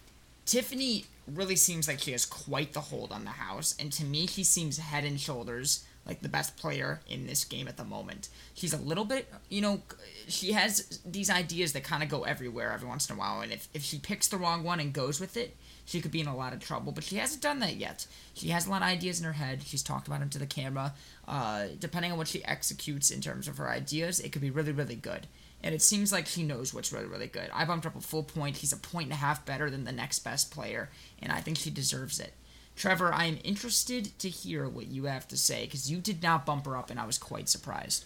Tiffany 0.46 1.06
really 1.28 1.56
seems 1.56 1.88
like 1.88 2.00
she 2.00 2.12
has 2.12 2.26
quite 2.26 2.74
the 2.74 2.82
hold 2.82 3.12
on 3.12 3.24
the 3.24 3.32
house, 3.32 3.76
and 3.80 3.92
to 3.94 4.04
me, 4.04 4.28
she 4.28 4.44
seems 4.44 4.78
head 4.78 5.04
and 5.04 5.20
shoulders 5.20 5.86
like 6.06 6.22
the 6.22 6.30
best 6.30 6.58
player 6.58 7.00
in 7.08 7.28
this 7.28 7.46
game 7.46 7.68
at 7.68 7.78
the 7.78 7.84
moment. 7.84 8.28
She's 8.56 8.74
a 8.74 8.78
little 8.78 9.06
bit, 9.06 9.32
you 9.48 9.62
know, 9.62 9.82
she 10.28 10.52
has 10.52 11.00
these 11.06 11.30
ideas 11.30 11.72
that 11.74 11.86
kind 11.86 12.04
of 12.04 12.10
go 12.10 12.24
everywhere 12.24 12.74
every 12.74 12.90
once 12.90 13.10
in 13.10 13.16
a 13.16 13.20
while, 13.20 13.42
and 13.42 13.54
if, 13.54 13.70
if 13.74 13.84
she 13.84 14.00
picks 14.00 14.28
the 14.28 14.38
wrong 14.38 14.64
one 14.64 14.80
and 14.80 14.92
goes 14.92 15.22
with 15.22 15.38
it, 15.38 15.56
she 15.86 16.02
could 16.02 16.12
be 16.12 16.22
in 16.22 16.28
a 16.28 16.36
lot 16.36 16.54
of 16.54 16.60
trouble. 16.60 16.92
But 16.92 17.04
she 17.04 17.18
hasn't 17.18 17.42
done 17.42 17.60
that 17.60 17.76
yet. 17.76 18.08
She 18.34 18.50
has 18.50 18.68
a 18.68 18.70
lot 18.70 18.82
of 18.82 18.88
ideas 18.88 19.20
in 19.20 19.26
her 19.26 19.34
head. 19.34 19.64
She's 19.64 19.84
talked 19.84 20.08
about 20.08 20.22
them 20.22 20.30
to 20.30 20.40
the 20.40 20.46
camera. 20.46 20.94
Uh, 21.28 21.66
depending 21.80 22.12
on 22.12 22.18
what 22.18 22.28
she 22.28 22.44
executes 22.46 23.12
in 23.12 23.22
terms 23.22 23.48
of 23.48 23.58
her 23.58 23.70
ideas, 23.70 24.20
it 24.20 24.32
could 24.32 24.42
be 24.42 24.50
really, 24.50 24.72
really 24.72 24.96
good. 24.96 25.28
And 25.64 25.74
it 25.74 25.82
seems 25.82 26.12
like 26.12 26.28
she 26.28 26.44
knows 26.44 26.74
what's 26.74 26.92
really, 26.92 27.06
really 27.06 27.28
good. 27.28 27.50
I 27.54 27.64
bumped 27.64 27.86
up 27.86 27.96
a 27.96 28.02
full 28.02 28.24
point. 28.24 28.58
He's 28.58 28.74
a 28.74 28.78
point 28.78 29.06
and 29.06 29.14
a 29.14 29.18
half 29.18 29.46
better 29.46 29.70
than 29.70 29.86
the 29.86 29.94
next 29.94 30.20
best 30.20 30.52
player, 30.52 30.90
and 31.22 31.32
I 31.32 31.40
think 31.40 31.58
she 31.58 31.70
deserves 31.70 32.20
it. 32.20 32.34
Trevor, 32.76 33.14
I 33.14 33.26
am 33.26 33.40
interested 33.44 34.18
to 34.20 34.30
hear 34.30 34.68
what 34.68 34.88
you 34.88 35.06
have 35.06 35.28
to 35.30 35.38
say 35.38 35.66
because 35.66 35.90
you 35.90 36.00
did 36.00 36.22
not 36.22 36.46
bump 36.46 36.66
her 36.66 36.76
up, 36.76 36.90
and 36.90 37.00
I 37.00 37.06
was 37.06 37.18
quite 37.18 37.48
surprised. 37.48 38.06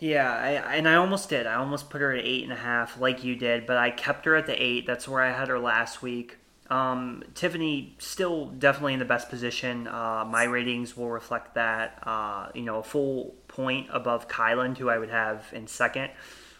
Yeah, 0.00 0.32
I, 0.32 0.76
and 0.76 0.88
I 0.88 0.96
almost 0.96 1.28
did. 1.28 1.46
I 1.46 1.54
almost 1.54 1.90
put 1.90 2.00
her 2.00 2.12
at 2.12 2.24
eight 2.24 2.42
and 2.42 2.52
a 2.52 2.56
half, 2.56 3.00
like 3.00 3.22
you 3.22 3.36
did, 3.36 3.66
but 3.66 3.76
I 3.76 3.90
kept 3.90 4.24
her 4.24 4.34
at 4.34 4.46
the 4.46 4.60
eight. 4.60 4.86
That's 4.86 5.06
where 5.06 5.22
I 5.22 5.30
had 5.30 5.48
her 5.48 5.58
last 5.58 6.02
week. 6.02 6.38
Um, 6.70 7.22
Tiffany 7.34 7.94
still 7.98 8.46
definitely 8.46 8.94
in 8.94 8.98
the 8.98 9.04
best 9.04 9.28
position. 9.28 9.86
Uh, 9.86 10.24
my 10.28 10.44
ratings 10.44 10.96
will 10.96 11.10
reflect 11.10 11.54
that. 11.54 11.98
Uh, 12.02 12.48
you 12.54 12.62
know, 12.62 12.78
a 12.78 12.82
full 12.82 13.34
point 13.48 13.88
above 13.92 14.28
Kyland, 14.28 14.78
who 14.78 14.88
I 14.88 14.98
would 14.98 15.10
have 15.10 15.46
in 15.52 15.66
second. 15.66 16.10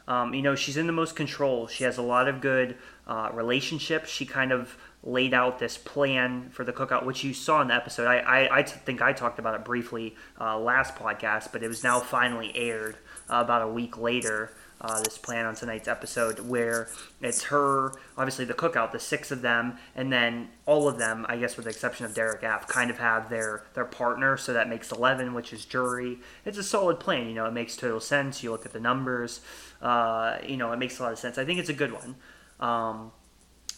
Um, 0.07 0.34
you 0.34 0.42
know, 0.42 0.55
she's 0.55 0.76
in 0.76 0.86
the 0.86 0.92
most 0.92 1.16
control. 1.16 1.66
She 1.66 1.84
has 1.84 1.98
a 1.98 2.02
lot 2.02 2.28
of 2.28 2.40
good 2.40 2.76
uh, 3.07 3.30
relationships. 3.32 4.11
She 4.11 4.26
kind 4.26 4.52
of 4.52 4.76
laid 5.02 5.34
out 5.34 5.59
this 5.59 5.76
plan 5.76 6.50
for 6.50 6.64
the 6.64 6.72
cookout, 6.72 7.05
which 7.05 7.24
you 7.24 7.34
saw 7.34 7.61
in 7.61 7.68
the 7.68 7.74
episode. 7.74 8.07
I, 8.07 8.18
I, 8.18 8.59
I 8.59 8.62
t- 8.62 8.76
think 8.84 9.02
I 9.02 9.12
talked 9.12 9.38
about 9.38 9.55
it 9.55 9.64
briefly 9.64 10.14
uh, 10.40 10.59
last 10.59 10.94
podcast, 10.94 11.52
but 11.52 11.62
it 11.62 11.68
was 11.68 11.82
now 11.84 12.00
finally 12.00 12.52
aired 12.55 12.96
uh, 13.30 13.36
about 13.36 13.62
a 13.62 13.68
week 13.68 13.98
later. 13.98 14.52
Uh, 14.80 15.00
this 15.02 15.16
plan 15.16 15.46
on 15.46 15.55
tonight's 15.55 15.88
episode, 15.88 16.40
where 16.40 16.88
it's 17.22 17.44
her, 17.44 17.92
obviously 18.18 18.44
the 18.44 18.52
cookout, 18.52 18.92
the 18.92 18.98
six 18.98 19.30
of 19.30 19.40
them, 19.40 19.78
and 19.94 20.12
then 20.12 20.48
all 20.66 20.88
of 20.88 20.98
them, 20.98 21.24
I 21.26 21.38
guess 21.38 21.57
with 21.57 21.64
the 21.64 21.70
exception 21.70 22.05
of 22.05 22.12
Derek 22.12 22.42
F, 22.42 22.68
kind 22.68 22.90
of 22.90 22.98
have 22.98 23.30
their 23.30 23.64
their 23.72 23.86
partner, 23.86 24.36
so 24.36 24.52
that 24.52 24.68
makes 24.68 24.92
eleven, 24.92 25.32
which 25.32 25.55
is 25.55 25.64
jury. 25.64 26.18
It's 26.44 26.59
a 26.59 26.62
solid 26.62 27.00
plan, 27.00 27.28
you 27.28 27.34
know. 27.34 27.46
It 27.46 27.52
makes 27.52 27.76
total 27.76 28.00
sense. 28.00 28.42
You 28.42 28.50
look 28.50 28.66
at 28.66 28.74
the 28.74 28.80
numbers, 28.80 29.40
uh, 29.85 30.39
you 30.47 30.57
know, 30.57 30.72
it 30.72 30.78
makes 30.78 30.99
a 30.99 31.03
lot 31.03 31.12
of 31.12 31.18
sense. 31.18 31.37
I 31.37 31.45
think 31.45 31.61
it's 31.61 31.68
a 31.68 31.74
good 31.74 31.93
one. 31.93 32.16
Um, 32.59 33.12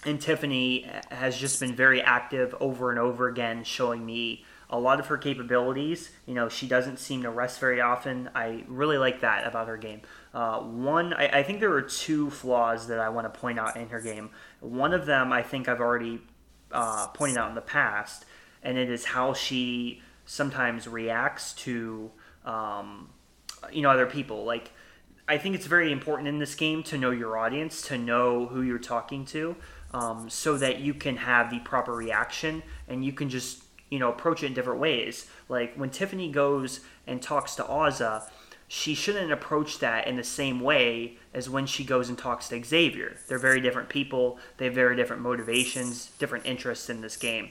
and 0.05 0.21
Tiffany 0.21 0.89
has 1.11 1.37
just 1.37 1.59
been 1.59 1.75
very 1.75 2.01
active 2.01 2.55
over 2.61 2.91
and 2.91 2.99
over 2.99 3.29
again, 3.29 3.65
showing 3.65 4.07
me 4.07 4.45
a 4.71 4.79
lot 4.79 5.01
of 5.01 5.09
her 5.09 5.19
capabilities. 5.19 6.13
You 6.25 6.35
know, 6.35 6.49
she 6.49 6.69
doesn't 6.69 6.99
seem 6.99 7.23
to 7.25 7.31
rest 7.31 7.59
very 7.59 7.81
often. 7.81 8.31
I 8.37 8.65
really 8.69 8.99
like 8.99 9.21
that 9.23 9.49
about 9.49 9.67
her 9.67 9.77
game. 9.77 10.03
Uh, 10.33 10.61
one, 10.61 11.13
I, 11.13 11.41
I, 11.41 11.43
think 11.43 11.59
there 11.59 11.73
are 11.73 11.83
two 11.83 12.31
flaws 12.31 12.87
that 12.89 13.01
I 13.01 13.09
want 13.09 13.33
to 13.33 13.41
point 13.41 13.59
out 13.59 13.77
in 13.77 13.89
her 13.89 14.01
game. 14.01 14.31
One 14.61 14.93
of 14.93 15.07
them, 15.07 15.33
I 15.33 15.43
think 15.43 15.69
I've 15.69 15.81
already 15.81 16.21
uh, 16.71 17.09
pointed 17.09 17.39
out 17.39 17.49
in 17.49 17.55
the 17.55 17.63
past, 17.63 18.27
and 18.63 18.79
it 18.79 18.91
is 18.91 19.05
how 19.05 19.33
she 19.33 20.03
sometimes 20.25 20.87
reacts 20.87 21.53
to, 21.55 22.11
um, 22.45 23.09
you 23.73 23.83
know, 23.83 23.91
other 23.91 24.07
people. 24.07 24.45
Like, 24.45 24.73
I 25.29 25.39
think 25.39 25.55
it's 25.55 25.67
very 25.67 25.91
important 25.91 26.29
in 26.29 26.39
this 26.39 26.55
game 26.55 26.83
to 26.85 26.99
know 26.99 27.11
your 27.11 27.37
audience, 27.37 27.83
to 27.89 27.99
know 27.99 28.47
who 28.47 28.63
you're 28.63 28.79
talking 28.79 29.25
to 29.27 29.57
um, 29.93 30.31
so 30.31 30.57
that 30.59 30.81
you 30.81 30.95
can 30.95 31.17
have 31.17 31.51
the 31.51 31.59
proper 31.61 31.93
reaction 31.93 32.63
and 32.89 33.05
you 33.05 33.13
can 33.13 33.29
just 33.29 33.63
you 33.91 33.99
know 33.99 34.11
approach 34.11 34.43
it 34.43 34.47
in 34.47 34.55
different 34.55 34.81
ways. 34.81 35.27
Like 35.49 35.75
when 35.75 35.91
Tiffany 35.91 36.31
goes 36.31 36.81
and 37.07 37.21
talks 37.21 37.57
to 37.57 37.65
Azah, 37.65 38.29
she 38.69 38.95
shouldn't 38.95 39.33
approach 39.33 39.79
that 39.79 40.07
in 40.07 40.17
the 40.17 40.25
same 40.25 40.61
way 40.61 41.19
as 41.33 41.49
when 41.49 41.67
she 41.67 41.85
goes 41.85 42.09
and 42.09 42.19
talks 42.19 42.49
to 42.49 42.63
Xavier. 42.63 43.17
They're 43.29 43.39
very 43.39 43.61
different 43.61 43.89
people. 43.89 44.39
They 44.57 44.65
have 44.67 44.75
very 44.75 44.97
different 44.97 45.23
motivations, 45.23 46.11
different 46.19 46.47
interests 46.47 46.91
in 46.91 47.01
this 47.01 47.17
game. 47.17 47.51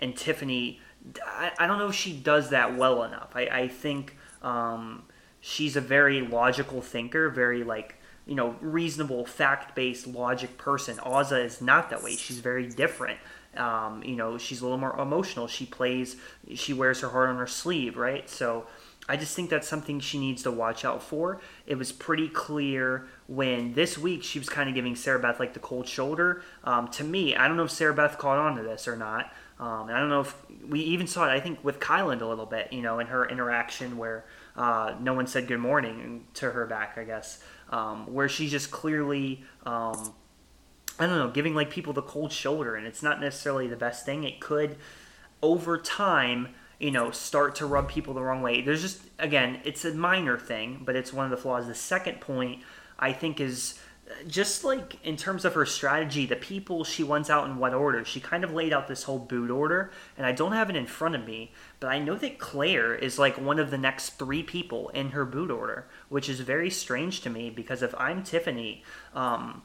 And 0.00 0.16
Tiffany, 0.16 0.80
I, 1.24 1.52
I 1.58 1.66
don't 1.66 1.78
know 1.78 1.88
if 1.88 1.94
she 1.94 2.12
does 2.12 2.50
that 2.50 2.76
well 2.76 3.04
enough. 3.04 3.30
I, 3.34 3.42
I 3.42 3.68
think 3.68 4.16
um, 4.42 5.04
she's 5.46 5.76
a 5.76 5.80
very 5.80 6.22
logical 6.22 6.82
thinker, 6.82 7.30
very 7.30 7.62
like 7.62 7.94
you 8.26 8.34
know, 8.34 8.56
reasonable, 8.60 9.24
fact-based, 9.24 10.08
logic 10.08 10.58
person. 10.58 10.96
Azah 10.98 11.44
is 11.44 11.60
not 11.60 11.90
that 11.90 12.02
way. 12.02 12.16
She's 12.16 12.40
very 12.40 12.66
different. 12.66 13.20
Um, 13.56 14.02
you 14.02 14.16
know, 14.16 14.36
she's 14.36 14.60
a 14.60 14.64
little 14.64 14.78
more 14.78 14.98
emotional. 14.98 15.46
She 15.46 15.64
plays, 15.64 16.16
she 16.54 16.72
wears 16.72 17.00
her 17.00 17.08
heart 17.10 17.28
on 17.28 17.36
her 17.36 17.46
sleeve, 17.46 17.96
right? 17.96 18.28
So 18.28 18.66
I 19.08 19.16
just 19.16 19.36
think 19.36 19.48
that's 19.48 19.68
something 19.68 20.00
she 20.00 20.18
needs 20.18 20.42
to 20.42 20.50
watch 20.50 20.84
out 20.84 21.04
for. 21.04 21.40
It 21.66 21.76
was 21.76 21.92
pretty 21.92 22.28
clear 22.28 23.06
when 23.28 23.74
this 23.74 23.96
week 23.96 24.24
she 24.24 24.40
was 24.40 24.48
kind 24.48 24.68
of 24.68 24.74
giving 24.74 24.96
Sarah 24.96 25.20
Beth 25.20 25.38
like 25.38 25.54
the 25.54 25.60
cold 25.60 25.86
shoulder. 25.86 26.42
Um, 26.64 26.88
to 26.88 27.04
me, 27.04 27.36
I 27.36 27.46
don't 27.46 27.56
know 27.56 27.64
if 27.64 27.70
Sarah 27.70 27.94
Beth 27.94 28.18
caught 28.18 28.38
on 28.38 28.56
to 28.56 28.64
this 28.64 28.88
or 28.88 28.96
not. 28.96 29.32
Um, 29.60 29.88
I 29.88 30.00
don't 30.00 30.08
know 30.08 30.20
if 30.20 30.34
we 30.68 30.80
even 30.80 31.06
saw 31.06 31.24
it, 31.26 31.30
I 31.30 31.40
think, 31.40 31.64
with 31.64 31.78
Kyland 31.78 32.20
a 32.20 32.26
little 32.26 32.44
bit, 32.44 32.72
you 32.72 32.82
know, 32.82 32.98
in 32.98 33.06
her 33.06 33.26
interaction 33.26 33.96
where 33.96 34.24
uh, 34.56 34.94
no 35.00 35.14
one 35.14 35.26
said 35.26 35.46
good 35.46 35.60
morning 35.60 36.26
to 36.34 36.50
her 36.50 36.66
back, 36.66 36.96
I 36.96 37.04
guess 37.04 37.42
um, 37.70 38.12
where 38.12 38.28
she's 38.28 38.50
just 38.50 38.70
clearly, 38.70 39.44
um, 39.64 40.14
I 40.98 41.06
don't 41.06 41.18
know, 41.18 41.30
giving 41.30 41.54
like 41.54 41.70
people 41.70 41.92
the 41.92 42.02
cold 42.02 42.32
shoulder, 42.32 42.76
and 42.76 42.86
it's 42.86 43.02
not 43.02 43.20
necessarily 43.20 43.66
the 43.66 43.76
best 43.76 44.06
thing. 44.06 44.24
It 44.24 44.40
could, 44.40 44.76
over 45.42 45.78
time, 45.78 46.54
you 46.78 46.90
know, 46.90 47.10
start 47.10 47.54
to 47.56 47.66
rub 47.66 47.88
people 47.88 48.14
the 48.14 48.22
wrong 48.22 48.42
way. 48.42 48.62
There's 48.62 48.82
just 48.82 49.02
again, 49.18 49.60
it's 49.64 49.84
a 49.84 49.94
minor 49.94 50.38
thing, 50.38 50.82
but 50.84 50.96
it's 50.96 51.12
one 51.12 51.24
of 51.24 51.30
the 51.30 51.36
flaws. 51.36 51.66
The 51.66 51.74
second 51.74 52.20
point 52.20 52.62
I 52.98 53.12
think 53.12 53.40
is 53.40 53.78
just 54.26 54.64
like 54.64 54.98
in 55.04 55.16
terms 55.16 55.44
of 55.44 55.54
her 55.54 55.66
strategy, 55.66 56.26
the 56.26 56.36
people 56.36 56.84
she 56.84 57.02
wants 57.02 57.28
out 57.28 57.46
in 57.46 57.58
what 57.58 57.74
order. 57.74 58.04
She 58.04 58.20
kind 58.20 58.44
of 58.44 58.52
laid 58.52 58.72
out 58.72 58.88
this 58.88 59.04
whole 59.04 59.18
boot 59.18 59.50
order, 59.50 59.90
and 60.16 60.26
I 60.26 60.32
don't 60.32 60.52
have 60.52 60.70
it 60.70 60.76
in 60.76 60.86
front 60.86 61.14
of 61.14 61.24
me, 61.24 61.52
but 61.80 61.88
I 61.88 61.98
know 61.98 62.14
that 62.16 62.38
Claire 62.38 62.94
is 62.94 63.18
like 63.18 63.38
one 63.38 63.58
of 63.58 63.70
the 63.70 63.78
next 63.78 64.10
three 64.10 64.42
people 64.42 64.88
in 64.90 65.10
her 65.10 65.24
boot 65.24 65.50
order, 65.50 65.86
which 66.08 66.28
is 66.28 66.40
very 66.40 66.70
strange 66.70 67.20
to 67.22 67.30
me 67.30 67.50
because 67.50 67.82
if 67.82 67.94
I'm 67.98 68.22
Tiffany, 68.22 68.82
um, 69.14 69.62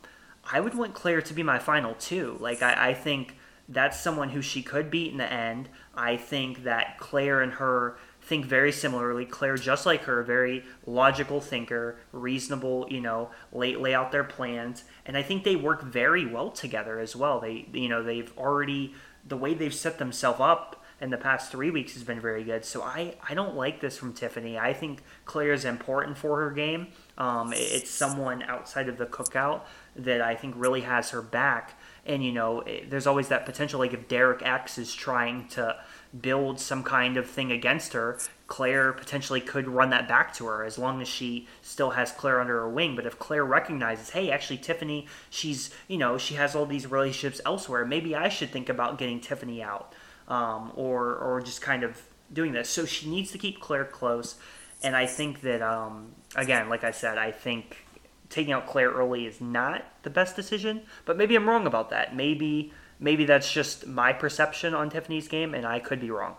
I 0.51 0.59
would 0.59 0.73
want 0.73 0.93
Claire 0.93 1.21
to 1.21 1.33
be 1.33 1.43
my 1.43 1.59
final 1.59 1.93
two. 1.95 2.37
Like 2.39 2.61
I, 2.61 2.89
I 2.89 2.93
think 2.93 3.37
that's 3.69 3.99
someone 3.99 4.29
who 4.29 4.41
she 4.41 4.63
could 4.63 4.89
beat 4.89 5.11
in 5.11 5.17
the 5.17 5.31
end. 5.31 5.69
I 5.95 6.17
think 6.17 6.63
that 6.63 6.97
Claire 6.97 7.41
and 7.41 7.53
her 7.53 7.97
think 8.21 8.45
very 8.45 8.71
similarly. 8.71 9.25
Claire, 9.25 9.57
just 9.57 9.85
like 9.85 10.03
her, 10.03 10.23
very 10.23 10.63
logical 10.85 11.41
thinker, 11.41 11.97
reasonable, 12.11 12.87
you 12.89 13.01
know, 13.01 13.31
lay, 13.51 13.75
lay 13.75 13.93
out 13.93 14.11
their 14.11 14.23
plans, 14.23 14.83
and 15.05 15.17
I 15.17 15.23
think 15.23 15.43
they 15.43 15.55
work 15.55 15.83
very 15.83 16.25
well 16.25 16.51
together 16.51 16.99
as 16.99 17.15
well. 17.15 17.39
They, 17.39 17.67
you 17.73 17.89
know, 17.89 18.03
they've 18.03 18.31
already 18.37 18.93
the 19.27 19.37
way 19.37 19.53
they've 19.53 19.73
set 19.73 19.99
themselves 19.99 20.39
up 20.39 20.83
in 21.01 21.09
the 21.09 21.17
past 21.17 21.51
three 21.51 21.71
weeks 21.71 21.93
has 21.93 22.03
been 22.03 22.21
very 22.21 22.43
good. 22.43 22.63
So 22.63 22.83
I, 22.83 23.15
I 23.27 23.33
don't 23.33 23.55
like 23.55 23.81
this 23.81 23.97
from 23.97 24.13
Tiffany. 24.13 24.57
I 24.57 24.73
think 24.73 25.01
Claire 25.25 25.53
is 25.53 25.65
important 25.65 26.15
for 26.15 26.39
her 26.41 26.51
game. 26.51 26.89
Um, 27.17 27.53
it's 27.55 27.89
someone 27.89 28.43
outside 28.43 28.87
of 28.87 28.97
the 28.97 29.07
cookout 29.07 29.61
that 29.95 30.21
I 30.21 30.35
think 30.35 30.53
really 30.57 30.81
has 30.81 31.09
her 31.09 31.23
back. 31.23 31.79
And 32.05 32.23
you 32.23 32.31
know, 32.31 32.63
there's 32.87 33.07
always 33.07 33.29
that 33.29 33.47
potential. 33.47 33.79
Like 33.79 33.93
if 33.93 34.07
Derek 34.07 34.43
X 34.43 34.77
is 34.77 34.93
trying 34.93 35.47
to 35.49 35.75
build 36.19 36.59
some 36.59 36.83
kind 36.83 37.17
of 37.17 37.29
thing 37.29 37.51
against 37.51 37.93
her, 37.93 38.19
Claire 38.47 38.91
potentially 38.91 39.39
could 39.39 39.67
run 39.67 39.91
that 39.91 40.07
back 40.07 40.33
to 40.35 40.45
her 40.47 40.63
as 40.65 40.77
long 40.77 41.01
as 41.01 41.07
she 41.07 41.47
still 41.61 41.91
has 41.91 42.11
Claire 42.11 42.41
under 42.41 42.59
her 42.59 42.69
wing. 42.69 42.95
But 42.95 43.05
if 43.05 43.17
Claire 43.17 43.45
recognizes, 43.45 44.09
hey, 44.09 44.29
actually 44.29 44.57
Tiffany, 44.57 45.07
she's 45.29 45.73
you 45.87 45.97
know 45.97 46.17
she 46.17 46.35
has 46.35 46.55
all 46.55 46.65
these 46.65 46.87
relationships 46.87 47.39
elsewhere, 47.45 47.85
maybe 47.85 48.15
I 48.15 48.29
should 48.29 48.51
think 48.51 48.67
about 48.67 48.97
getting 48.97 49.21
Tiffany 49.21 49.63
out, 49.63 49.93
um, 50.27 50.71
or 50.75 51.15
or 51.15 51.41
just 51.41 51.61
kind 51.61 51.83
of 51.83 52.01
doing 52.33 52.51
this. 52.51 52.69
So 52.69 52.85
she 52.85 53.09
needs 53.09 53.31
to 53.31 53.37
keep 53.37 53.61
Claire 53.61 53.85
close, 53.85 54.35
and 54.83 54.95
I 54.95 55.05
think 55.05 55.41
that 55.41 55.61
um, 55.61 56.11
again, 56.35 56.67
like 56.67 56.83
I 56.83 56.91
said, 56.91 57.17
I 57.17 57.31
think 57.31 57.85
taking 58.31 58.53
out 58.53 58.65
Claire 58.65 58.89
early 58.89 59.27
is 59.27 59.39
not 59.39 59.85
the 60.03 60.09
best 60.09 60.35
decision. 60.35 60.81
But 61.05 61.17
maybe 61.17 61.35
I'm 61.35 61.47
wrong 61.47 61.67
about 61.67 61.91
that. 61.91 62.15
Maybe 62.15 62.73
maybe 63.01 63.25
that's 63.25 63.51
just 63.51 63.85
my 63.85 64.13
perception 64.13 64.73
on 64.73 64.89
Tiffany's 64.89 65.27
game, 65.27 65.53
and 65.53 65.65
I 65.65 65.79
could 65.79 65.99
be 65.99 66.09
wrong. 66.09 66.37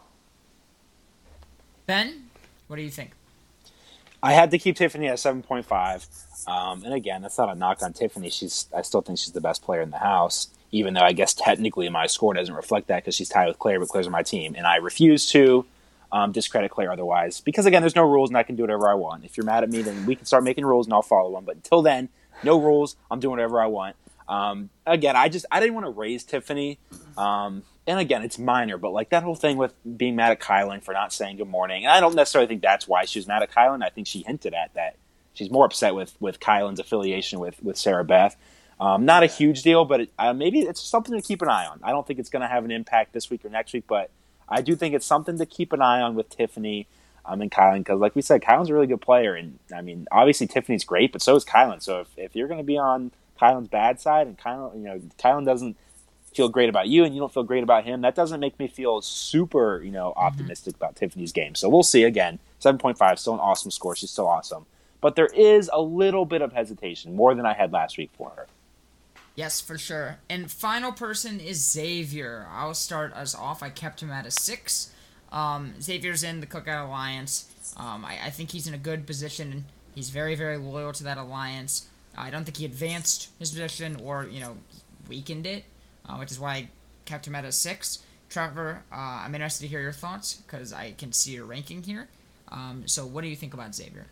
Ben, 1.85 2.31
what 2.69 2.77
do 2.77 2.83
you 2.83 2.91
think? 2.91 3.11
I 4.23 4.33
had 4.33 4.53
to 4.53 4.59
keep 4.59 4.77
Tiffany 4.77 5.09
at 5.09 5.19
seven 5.19 5.43
point 5.43 5.67
five, 5.67 6.07
um, 6.47 6.85
and 6.85 6.95
again, 6.95 7.21
that's 7.21 7.37
not 7.37 7.51
a 7.51 7.55
knock 7.55 7.83
on 7.83 7.93
Tiffany. 7.93 8.31
She's 8.31 8.69
I 8.75 8.83
still 8.83 9.03
think 9.03 9.19
she's 9.19 9.33
the 9.33 9.41
best 9.41 9.63
player 9.63 9.83
in 9.83 9.91
the 9.91 9.99
house, 9.99 10.49
even 10.71 10.95
though 10.95 11.03
I 11.03 11.13
guess 11.13 11.35
technically 11.35 11.89
my 11.89 12.07
score 12.07 12.33
doesn't 12.33 12.55
reflect 12.55 12.87
that 12.87 13.03
because 13.03 13.17
she's 13.17 13.29
tied 13.29 13.49
with 13.49 13.59
Claire, 13.59 13.81
but 13.81 13.89
Claire's 13.89 14.07
on 14.07 14.13
my 14.13 14.23
team, 14.23 14.55
and 14.57 14.67
I 14.67 14.77
refuse 14.77 15.27
to 15.33 15.67
um, 16.13 16.31
discredit 16.31 16.71
Claire 16.71 16.93
otherwise 16.93 17.41
because 17.41 17.67
again, 17.67 17.83
there's 17.83 17.97
no 17.97 18.09
rules 18.09 18.31
and 18.31 18.37
I 18.37 18.43
can 18.43 18.55
do 18.55 18.63
whatever 18.63 18.89
I 18.89 18.95
want. 18.95 19.25
If 19.25 19.37
you're 19.37 19.47
mad 19.47 19.65
at 19.65 19.71
me, 19.71 19.83
then 19.83 20.07
we 20.07 20.15
can 20.15 20.27
start 20.27 20.45
making 20.45 20.65
rules 20.65 20.87
and 20.87 20.95
I'll 20.95 21.03
follow 21.03 21.33
them. 21.33 21.45
But 21.45 21.57
until 21.57 21.83
then, 21.83 22.11
no 22.45 22.61
rules. 22.61 22.97
I'm 23.11 23.19
doing 23.19 23.33
whatever 23.33 23.61
I 23.61 23.67
want. 23.67 23.97
Um, 24.33 24.71
again, 24.87 25.17
I 25.17 25.29
just 25.29 25.47
I 25.51 25.61
didn't 25.61 25.75
want 25.75 25.87
to 25.87 25.91
raise 25.91 26.25
Tiffany. 26.25 26.79
Um, 27.17 27.63
and 27.87 27.99
again, 27.99 28.23
it's 28.23 28.39
minor, 28.39 28.79
but 28.79 28.93
like 28.93 29.11
that 29.11 29.23
whole 29.25 29.35
thing 29.35 29.57
with 29.57 29.75
being 29.97 30.17
mad 30.17 30.33
at 30.33 30.41
Kyland 30.41 30.85
for 30.85 30.93
not 30.93 31.13
saying 31.13 31.37
good 31.37 31.49
morning, 31.49 31.85
and 31.85 31.93
I 31.93 32.01
don't 32.01 32.15
necessarily 32.15 32.47
think 32.47 32.63
that's 32.63 32.87
why 32.87 33.05
she 33.05 33.19
was 33.19 33.27
mad 33.27 33.43
at 33.43 33.51
Kyland. 33.51 33.85
I 33.85 33.89
think 33.89 34.07
she 34.07 34.23
hinted 34.23 34.55
at 34.55 34.73
that 34.75 34.97
she's 35.35 35.51
more 35.51 35.65
upset 35.65 35.95
with 35.95 36.15
with 36.21 36.41
Kyland's 36.41 36.81
affiliation 36.81 37.41
with 37.41 37.63
with 37.63 37.77
Sarah 37.77 38.05
Beth. 38.05 38.37
Um, 38.81 39.05
not 39.05 39.23
a 39.23 39.27
huge 39.27 39.63
deal, 39.63 39.85
but 39.85 40.01
it, 40.01 40.13
uh, 40.19 40.33
maybe 40.33 40.61
it's 40.61 40.83
something 40.83 41.15
to 41.15 41.23
keep 41.23 41.41
an 41.43 41.49
eye 41.49 41.67
on. 41.67 41.79
I 41.83 41.91
don't 41.91 42.07
think 42.07 42.19
it's 42.19 42.31
going 42.31 42.43
to 42.43 42.49
have 42.49 42.65
an 42.65 42.73
impact 42.73 43.13
this 43.13 43.31
week 43.31 43.45
or 43.45 43.49
next 43.49 43.73
week, 43.73 43.85
but 43.87 44.11
I 44.49 44.61
do 44.61 44.75
think 44.75 44.95
it's 44.95 45.07
something 45.07 45.39
to 45.39 45.47
keep 45.47 45.73
an 45.73 45.81
eye 45.81 46.01
on 46.01 46.17
with 46.17 46.29
Tiffany 46.31 46.89
um, 47.25 47.41
and 47.41 47.51
Kyland 47.51 47.81
because, 47.81 48.01
like 48.01 48.17
we 48.17 48.23
said, 48.23 48.43
Kyland's 48.43 48.71
a 48.71 48.75
really 48.75 48.89
good 48.89 49.01
player, 49.01 49.35
and 49.35 49.59
I 49.75 49.83
mean, 49.83 50.07
obviously 50.11 50.47
Tiffany's 50.49 50.85
great, 50.85 51.13
but 51.13 51.23
so 51.23 51.37
is 51.37 51.45
Kyland. 51.45 51.83
So 51.83 52.01
if, 52.01 52.09
if 52.17 52.35
you're 52.35 52.49
going 52.49 52.59
to 52.59 52.65
be 52.65 52.79
on 52.79 53.13
Kyland's 53.43 53.69
bad 53.69 54.01
side, 54.01 54.27
and 54.27 54.39
Kyland, 54.39 54.77
you 54.77 54.85
know, 54.85 55.01
Kyland 55.19 55.47
doesn't 55.47 55.77
feel 56.35 56.49
great 56.49 56.69
about 56.69 56.89
you 56.89 57.05
and 57.05 57.15
you 57.15 57.21
don't 57.21 57.33
feel 57.33 57.43
great 57.43 57.63
about 57.63 57.85
him, 57.85 58.01
that 58.03 58.15
doesn't 58.15 58.41
make 58.41 58.59
me 58.59 58.69
feel 58.69 59.03
super, 59.03 59.83
you 59.83 59.91
know, 59.91 60.11
mm-hmm. 60.11 60.27
optimistic 60.27 60.75
mm-hmm. 60.75 60.85
about 60.85 60.97
Tiffany's 60.97 61.33
game. 61.33 61.55
So 61.55 61.69
we'll 61.69 61.83
see. 61.83 62.05
Again, 62.05 62.39
7.5, 62.61 63.19
still 63.19 63.35
an 63.35 63.41
awesome 63.41 63.71
score. 63.71 63.97
She's 63.97 64.11
still 64.11 64.29
awesome. 64.29 64.67
But 65.01 65.17
there 65.17 65.31
is 65.35 65.69
a 65.73 65.81
little 65.81 66.25
bit 66.25 66.43
of 66.43 66.53
hesitation, 66.53 67.17
more 67.17 67.35
than 67.35 67.45
I 67.45 67.55
had 67.55 67.73
last 67.73 67.99
week 67.99 68.11
for 68.17 68.31
her. 68.37 68.47
Yes, 69.35 69.61
for 69.61 69.79
sure. 69.79 70.19
And 70.29 70.51
final 70.51 70.93
person 70.93 71.41
is 71.41 71.59
Xavier. 71.73 72.47
I'll 72.51 72.75
start 72.75 73.13
us 73.15 73.35
off. 73.35 73.63
I 73.63 73.71
kept 73.71 74.03
him 74.03 74.11
at 74.11 74.27
a 74.27 74.31
six. 74.31 74.93
Um, 75.33 75.75
Xavier's 75.81 76.23
in 76.23 76.41
the 76.41 76.47
Cookout 76.47 76.87
Alliance. 76.87 77.49
Um, 77.77 78.05
I, 78.05 78.27
I, 78.27 78.31
think 78.31 78.51
he's 78.51 78.67
in 78.67 78.75
a 78.75 78.79
good 78.79 79.07
position. 79.07 79.65
He's 79.95 80.11
very, 80.11 80.35
very 80.35 80.59
loyal 80.59 80.93
to 80.93 81.05
that 81.05 81.17
alliance. 81.17 81.89
I 82.17 82.31
don't 82.31 82.45
think 82.45 82.59
he 82.59 82.65
advanced 82.65 83.31
his 83.39 83.51
position 83.51 83.97
or, 84.03 84.25
you 84.25 84.41
know, 84.41 84.57
weakened 85.09 85.47
it 85.47 85.65
uh, 86.09 86.17
which 86.17 86.31
is 86.31 86.39
why 86.39 86.55
I 86.55 86.69
kept 87.05 87.27
him 87.27 87.35
at 87.35 87.45
a 87.45 87.53
six. 87.53 88.03
Trevor, 88.29 88.83
uh, 88.91 88.97
I'm 88.97 89.35
interested 89.35 89.65
to 89.65 89.69
hear 89.69 89.81
your 89.81 89.93
thoughts 89.93 90.35
because 90.35 90.73
I 90.73 90.93
can 90.93 91.13
see 91.13 91.33
your 91.33 91.45
ranking 91.45 91.83
here. 91.83 92.09
Um, 92.49 92.85
so, 92.87 93.05
what 93.05 93.23
do 93.23 93.29
you 93.29 93.37
think 93.37 93.53
about 93.53 93.75
Xavier? 93.75 94.07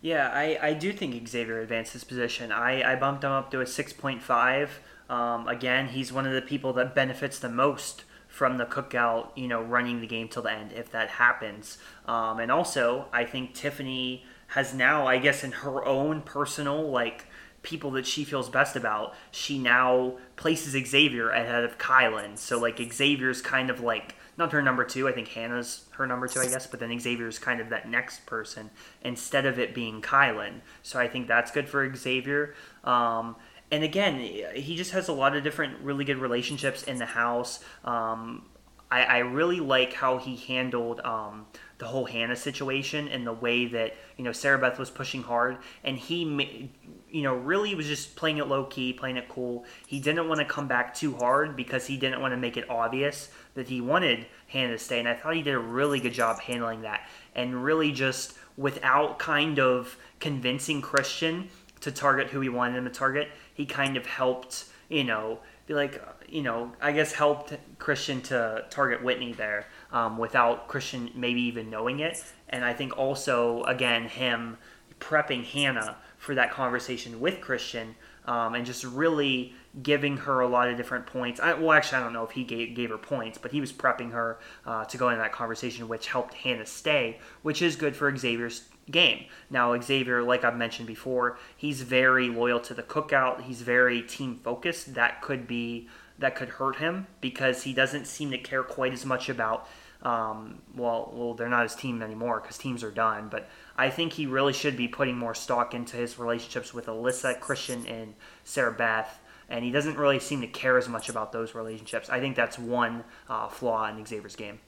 Yeah, 0.00 0.30
I, 0.32 0.58
I 0.60 0.72
do 0.74 0.92
think 0.92 1.26
Xavier 1.26 1.60
advanced 1.60 1.94
his 1.94 2.04
position. 2.04 2.52
I, 2.52 2.92
I 2.92 2.96
bumped 2.96 3.24
him 3.24 3.32
up 3.32 3.50
to 3.50 3.60
a 3.60 3.64
6.5. 3.64 4.68
Um, 5.10 5.48
again, 5.48 5.88
he's 5.88 6.12
one 6.12 6.26
of 6.26 6.34
the 6.34 6.42
people 6.42 6.72
that 6.74 6.94
benefits 6.94 7.38
the 7.38 7.48
most 7.48 8.04
from 8.28 8.58
the 8.58 8.66
cookout, 8.66 9.30
you 9.34 9.48
know, 9.48 9.62
running 9.62 10.00
the 10.00 10.06
game 10.06 10.28
till 10.28 10.42
the 10.42 10.52
end 10.52 10.72
if 10.72 10.92
that 10.92 11.08
happens. 11.08 11.78
Um, 12.06 12.38
and 12.38 12.52
also, 12.52 13.06
I 13.12 13.24
think 13.24 13.54
Tiffany 13.54 14.24
has 14.48 14.74
now, 14.74 15.06
I 15.06 15.18
guess, 15.18 15.44
in 15.44 15.52
her 15.52 15.84
own 15.84 16.22
personal, 16.22 16.90
like, 16.90 17.26
people 17.62 17.90
that 17.92 18.06
she 18.06 18.24
feels 18.24 18.48
best 18.48 18.76
about, 18.76 19.14
she 19.30 19.58
now 19.58 20.16
places 20.36 20.72
Xavier 20.88 21.30
ahead 21.30 21.64
of 21.64 21.76
Kyland. 21.78 22.38
So 22.38 22.58
like 22.58 22.80
Xavier's 22.92 23.42
kind 23.42 23.68
of 23.68 23.80
like 23.80 24.14
not 24.36 24.52
her 24.52 24.62
number 24.62 24.84
two. 24.84 25.08
I 25.08 25.12
think 25.12 25.28
Hannah's 25.28 25.84
her 25.92 26.06
number 26.06 26.28
two, 26.28 26.40
I 26.40 26.46
guess. 26.46 26.66
But 26.66 26.80
then 26.80 26.98
Xavier's 26.98 27.38
kind 27.38 27.60
of 27.60 27.68
that 27.70 27.88
next 27.88 28.26
person 28.26 28.70
instead 29.02 29.44
of 29.44 29.58
it 29.58 29.74
being 29.74 30.00
Kyland. 30.00 30.60
So 30.82 30.98
I 30.98 31.08
think 31.08 31.26
that's 31.26 31.50
good 31.50 31.68
for 31.68 31.94
Xavier. 31.94 32.54
Um, 32.84 33.36
and 33.70 33.84
again, 33.84 34.18
he 34.54 34.76
just 34.76 34.92
has 34.92 35.08
a 35.08 35.12
lot 35.12 35.36
of 35.36 35.44
different 35.44 35.80
really 35.82 36.04
good 36.04 36.18
relationships 36.18 36.84
in 36.84 36.96
the 36.96 37.06
house. 37.06 37.62
Um, 37.84 38.46
I, 38.90 39.02
I, 39.02 39.18
really 39.18 39.60
like 39.60 39.92
how 39.92 40.16
he 40.16 40.36
handled 40.36 41.00
um, 41.00 41.44
the 41.78 41.86
whole 41.86 42.04
Hannah 42.04 42.36
situation 42.36 43.08
and 43.08 43.26
the 43.26 43.32
way 43.32 43.66
that 43.66 43.96
you 44.16 44.24
know 44.24 44.32
Sarah 44.32 44.58
Beth 44.58 44.78
was 44.78 44.90
pushing 44.90 45.22
hard, 45.22 45.58
and 45.84 45.96
he 45.96 46.70
you 47.10 47.22
know, 47.22 47.34
really 47.34 47.74
was 47.74 47.86
just 47.86 48.16
playing 48.16 48.38
it 48.38 48.48
low 48.48 48.64
key, 48.64 48.92
playing 48.92 49.16
it 49.16 49.28
cool. 49.28 49.64
He 49.86 49.98
didn't 50.00 50.28
want 50.28 50.40
to 50.40 50.44
come 50.44 50.68
back 50.68 50.94
too 50.94 51.16
hard 51.16 51.56
because 51.56 51.86
he 51.86 51.96
didn't 51.96 52.20
want 52.20 52.32
to 52.32 52.36
make 52.36 52.56
it 52.56 52.68
obvious 52.68 53.30
that 53.54 53.68
he 53.68 53.80
wanted 53.80 54.26
Hannah 54.48 54.72
to 54.72 54.78
stay. 54.78 54.98
And 54.98 55.08
I 55.08 55.14
thought 55.14 55.34
he 55.34 55.42
did 55.42 55.54
a 55.54 55.58
really 55.58 56.00
good 56.00 56.12
job 56.12 56.40
handling 56.40 56.82
that 56.82 57.08
and 57.34 57.64
really 57.64 57.92
just 57.92 58.34
without 58.56 59.18
kind 59.18 59.58
of 59.58 59.96
convincing 60.20 60.82
Christian 60.82 61.48
to 61.80 61.92
target 61.92 62.28
who 62.28 62.40
he 62.40 62.48
wanted 62.48 62.76
him 62.76 62.84
to 62.84 62.90
target, 62.90 63.28
he 63.54 63.64
kind 63.64 63.96
of 63.96 64.04
helped, 64.04 64.64
you 64.88 65.04
know, 65.04 65.38
be 65.66 65.74
like, 65.74 66.02
you 66.28 66.42
know, 66.42 66.72
I 66.80 66.92
guess 66.92 67.12
helped 67.12 67.54
Christian 67.78 68.20
to 68.22 68.64
target 68.70 69.02
Whitney 69.02 69.32
there 69.32 69.66
um, 69.92 70.18
without 70.18 70.68
Christian 70.68 71.10
maybe 71.14 71.40
even 71.42 71.70
knowing 71.70 72.00
it. 72.00 72.22
And 72.48 72.64
I 72.64 72.72
think 72.72 72.96
also, 72.96 73.62
again, 73.64 74.08
him 74.08 74.58
prepping 75.00 75.44
Hannah 75.44 75.96
for 76.16 76.34
that 76.34 76.50
conversation 76.50 77.20
with 77.20 77.40
Christian 77.40 77.94
um, 78.24 78.54
and 78.54 78.66
just 78.66 78.84
really 78.84 79.54
giving 79.82 80.18
her 80.18 80.40
a 80.40 80.48
lot 80.48 80.68
of 80.68 80.76
different 80.76 81.06
points. 81.06 81.40
I, 81.40 81.54
well, 81.54 81.72
actually, 81.72 81.98
I 81.98 82.02
don't 82.02 82.12
know 82.12 82.24
if 82.24 82.32
he 82.32 82.44
gave, 82.44 82.74
gave 82.74 82.90
her 82.90 82.98
points, 82.98 83.38
but 83.38 83.52
he 83.52 83.60
was 83.60 83.72
prepping 83.72 84.12
her 84.12 84.38
uh, 84.66 84.84
to 84.86 84.98
go 84.98 85.08
into 85.08 85.22
that 85.22 85.32
conversation, 85.32 85.88
which 85.88 86.08
helped 86.08 86.34
Hannah 86.34 86.66
stay, 86.66 87.18
which 87.42 87.62
is 87.62 87.76
good 87.76 87.96
for 87.96 88.14
Xavier's 88.14 88.64
game. 88.90 89.24
Now, 89.50 89.78
Xavier, 89.80 90.22
like 90.22 90.44
I've 90.44 90.56
mentioned 90.56 90.88
before, 90.88 91.38
he's 91.56 91.82
very 91.82 92.28
loyal 92.28 92.60
to 92.60 92.74
the 92.74 92.82
cookout. 92.82 93.42
He's 93.42 93.62
very 93.62 94.02
team 94.02 94.40
focused. 94.42 94.94
That 94.94 95.22
could 95.22 95.46
be 95.46 95.88
that 96.18 96.34
could 96.34 96.48
hurt 96.48 96.76
him 96.76 97.06
because 97.20 97.62
he 97.62 97.72
doesn't 97.72 98.06
seem 98.06 98.30
to 98.32 98.38
care 98.38 98.64
quite 98.64 98.92
as 98.92 99.06
much 99.06 99.28
about. 99.28 99.68
Um, 100.02 100.62
well, 100.76 101.12
well, 101.12 101.34
they're 101.34 101.48
not 101.48 101.64
his 101.64 101.74
team 101.74 102.02
anymore 102.02 102.40
because 102.40 102.56
teams 102.56 102.84
are 102.84 102.90
done. 102.90 103.28
But 103.28 103.48
I 103.76 103.90
think 103.90 104.12
he 104.12 104.26
really 104.26 104.52
should 104.52 104.76
be 104.76 104.88
putting 104.88 105.16
more 105.16 105.34
stock 105.34 105.74
into 105.74 105.96
his 105.96 106.18
relationships 106.18 106.72
with 106.72 106.86
Alyssa, 106.86 107.38
Christian, 107.40 107.86
and 107.86 108.14
Sarah 108.44 108.72
Beth. 108.72 109.20
And 109.48 109.64
he 109.64 109.70
doesn't 109.70 109.96
really 109.96 110.20
seem 110.20 110.40
to 110.42 110.46
care 110.46 110.76
as 110.78 110.88
much 110.88 111.08
about 111.08 111.32
those 111.32 111.54
relationships. 111.54 112.10
I 112.10 112.20
think 112.20 112.36
that's 112.36 112.58
one 112.58 113.04
uh, 113.28 113.48
flaw 113.48 113.88
in 113.88 114.04
Xavier's 114.04 114.36
game. 114.36 114.60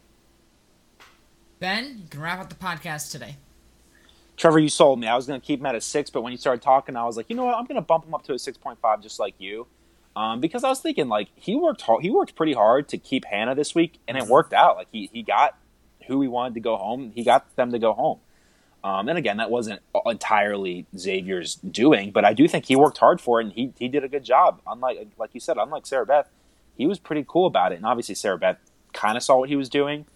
Ben, 1.58 1.98
you 2.02 2.08
can 2.08 2.20
wrap 2.22 2.40
up 2.40 2.48
the 2.48 2.54
podcast 2.54 3.12
today. 3.12 3.36
Trevor, 4.38 4.58
you 4.58 4.70
sold 4.70 4.98
me. 4.98 5.06
I 5.06 5.14
was 5.14 5.26
going 5.26 5.38
to 5.38 5.46
keep 5.46 5.60
him 5.60 5.66
at 5.66 5.74
a 5.74 5.80
six, 5.82 6.08
but 6.08 6.22
when 6.22 6.32
you 6.32 6.38
started 6.38 6.62
talking, 6.62 6.96
I 6.96 7.04
was 7.04 7.18
like, 7.18 7.28
you 7.28 7.36
know 7.36 7.44
what? 7.44 7.54
I'm 7.54 7.66
going 7.66 7.76
to 7.76 7.82
bump 7.82 8.06
him 8.06 8.14
up 8.14 8.22
to 8.24 8.32
a 8.32 8.38
six 8.38 8.56
point 8.56 8.78
five, 8.80 9.02
just 9.02 9.20
like 9.20 9.34
you, 9.36 9.66
um, 10.16 10.40
because 10.40 10.64
I 10.64 10.68
was 10.68 10.80
thinking 10.80 11.08
like 11.08 11.28
he 11.34 11.54
worked 11.54 11.82
hard. 11.82 12.02
He 12.02 12.10
worked 12.10 12.34
pretty 12.34 12.52
hard 12.52 12.88
to 12.88 12.98
keep 12.98 13.24
Hannah 13.24 13.54
this 13.54 13.74
week, 13.74 13.98
and 14.08 14.16
it 14.16 14.26
worked 14.26 14.52
out. 14.52 14.76
Like 14.76 14.88
he 14.90 15.08
he 15.12 15.22
got 15.22 15.56
who 16.06 16.20
he 16.20 16.28
wanted 16.28 16.54
to 16.54 16.60
go 16.60 16.76
home. 16.76 17.12
He 17.14 17.22
got 17.22 17.54
them 17.56 17.72
to 17.72 17.78
go 17.78 17.92
home. 17.92 18.20
Um, 18.82 19.08
and 19.08 19.18
again, 19.18 19.36
that 19.36 19.50
wasn't 19.50 19.82
entirely 20.06 20.86
Xavier's 20.96 21.56
doing, 21.56 22.12
but 22.12 22.24
I 22.24 22.32
do 22.32 22.48
think 22.48 22.64
he 22.64 22.76
worked 22.76 22.98
hard 22.98 23.20
for 23.20 23.40
it, 23.40 23.44
and 23.44 23.52
he 23.52 23.72
he 23.78 23.88
did 23.88 24.04
a 24.04 24.08
good 24.08 24.24
job. 24.24 24.60
Unlike 24.66 25.08
like 25.18 25.30
you 25.32 25.40
said, 25.40 25.58
unlike 25.58 25.86
Sarah 25.86 26.06
Beth, 26.06 26.28
he 26.76 26.86
was 26.86 26.98
pretty 26.98 27.24
cool 27.26 27.46
about 27.46 27.72
it. 27.72 27.76
And 27.76 27.86
obviously, 27.86 28.14
Sarah 28.14 28.38
Beth 28.38 28.58
kind 28.92 29.16
of 29.16 29.22
saw 29.22 29.38
what 29.38 29.48
he 29.48 29.56
was 29.56 29.68
doing. 29.68 30.06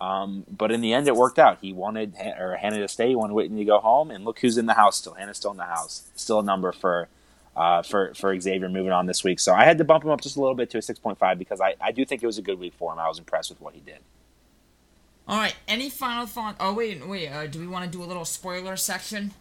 Um, 0.00 0.44
but 0.50 0.72
in 0.72 0.80
the 0.80 0.92
end, 0.92 1.06
it 1.06 1.14
worked 1.14 1.38
out. 1.38 1.58
He 1.60 1.72
wanted 1.72 2.14
or 2.38 2.56
Hannah 2.56 2.80
to 2.80 2.88
stay. 2.88 3.10
He 3.10 3.14
wanted 3.14 3.34
Whitney 3.34 3.60
to 3.60 3.64
go 3.64 3.78
home, 3.78 4.10
and 4.10 4.24
look 4.24 4.40
who's 4.40 4.58
in 4.58 4.66
the 4.66 4.74
house 4.74 4.98
still. 4.98 5.14
Hannah's 5.14 5.36
still 5.36 5.52
in 5.52 5.56
the 5.58 5.64
house. 5.64 6.10
Still 6.16 6.40
a 6.40 6.42
number 6.42 6.72
for 6.72 7.08
uh, 7.56 7.82
for 7.82 8.14
for 8.14 8.38
Xavier 8.38 8.68
moving 8.68 8.92
on 8.92 9.06
this 9.06 9.22
week. 9.24 9.38
So 9.40 9.54
I 9.54 9.64
had 9.64 9.78
to 9.78 9.84
bump 9.84 10.04
him 10.04 10.10
up 10.10 10.20
just 10.20 10.36
a 10.36 10.40
little 10.40 10.54
bit 10.54 10.70
to 10.70 10.78
a 10.78 10.82
six 10.82 10.98
point 10.98 11.18
five 11.18 11.38
because 11.38 11.60
I, 11.60 11.74
I 11.80 11.92
do 11.92 12.04
think 12.04 12.22
it 12.22 12.26
was 12.26 12.38
a 12.38 12.42
good 12.42 12.58
week 12.58 12.74
for 12.74 12.92
him. 12.92 12.98
I 12.98 13.08
was 13.08 13.18
impressed 13.18 13.50
with 13.50 13.60
what 13.60 13.74
he 13.74 13.80
did. 13.80 13.98
All 15.26 15.38
right. 15.38 15.54
Any 15.66 15.88
final 15.88 16.26
thought? 16.26 16.56
Oh 16.60 16.74
wait, 16.74 17.06
wait. 17.06 17.28
Uh, 17.28 17.46
do 17.46 17.58
we 17.58 17.66
want 17.66 17.84
to 17.84 17.90
do 17.90 18.02
a 18.02 18.06
little 18.06 18.24
spoiler 18.24 18.76
section? 18.76 19.32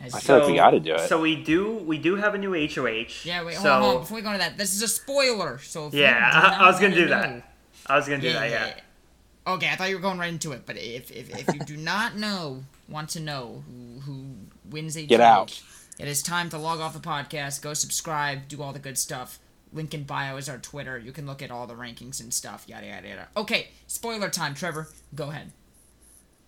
As 0.00 0.14
I 0.14 0.20
feel 0.20 0.38
like 0.38 0.48
we 0.48 0.54
got 0.54 0.70
to 0.70 0.80
do 0.80 0.94
it. 0.94 1.08
So 1.08 1.20
we 1.20 1.34
do. 1.34 1.74
We 1.74 1.98
do 1.98 2.14
have 2.14 2.34
a 2.34 2.38
new 2.38 2.52
HOH. 2.52 3.24
Yeah. 3.24 3.44
Wait. 3.44 3.56
so, 3.56 3.80
hold 3.80 3.96
on. 3.96 4.00
Before 4.02 4.16
we 4.16 4.22
go 4.22 4.32
to 4.32 4.38
that, 4.38 4.56
this 4.56 4.72
is 4.72 4.82
a 4.82 4.88
spoiler. 4.88 5.58
So 5.58 5.90
yeah, 5.92 6.30
I, 6.32 6.64
I, 6.64 6.70
was 6.70 6.80
gonna 6.80 6.94
do 6.94 7.06
know, 7.06 7.10
that. 7.10 7.52
I 7.86 7.96
was 7.96 8.06
gonna 8.06 8.20
do 8.20 8.28
yeah, 8.28 8.40
that. 8.40 8.50
Yeah. 8.50 8.66
yeah. 8.66 9.52
Okay, 9.54 9.70
I 9.70 9.76
thought 9.76 9.88
you 9.88 9.96
were 9.96 10.02
going 10.02 10.18
right 10.18 10.32
into 10.32 10.52
it, 10.52 10.62
but 10.66 10.76
if 10.76 11.10
if, 11.10 11.30
if 11.30 11.54
you 11.54 11.60
do 11.60 11.76
not 11.76 12.16
know, 12.16 12.62
want 12.88 13.10
to 13.10 13.20
know 13.20 13.64
who 13.66 14.00
who 14.00 14.24
wins 14.70 14.94
HOH, 14.94 15.06
get 15.06 15.20
out. 15.20 15.60
It 15.98 16.06
is 16.06 16.22
time 16.22 16.48
to 16.50 16.58
log 16.58 16.78
off 16.78 16.94
the 16.94 17.00
podcast, 17.00 17.60
go 17.60 17.74
subscribe, 17.74 18.46
do 18.46 18.62
all 18.62 18.72
the 18.72 18.78
good 18.78 18.96
stuff. 18.96 19.40
Link 19.72 19.92
in 19.92 20.04
bio 20.04 20.36
is 20.36 20.48
our 20.48 20.58
Twitter. 20.58 20.96
You 20.96 21.10
can 21.10 21.26
look 21.26 21.42
at 21.42 21.50
all 21.50 21.66
the 21.66 21.74
rankings 21.74 22.20
and 22.20 22.32
stuff. 22.32 22.64
Yada 22.68 22.86
yada 22.86 23.08
yada. 23.08 23.28
Okay, 23.36 23.68
spoiler 23.88 24.30
time, 24.30 24.54
Trevor. 24.54 24.88
Go 25.14 25.30
ahead. 25.30 25.52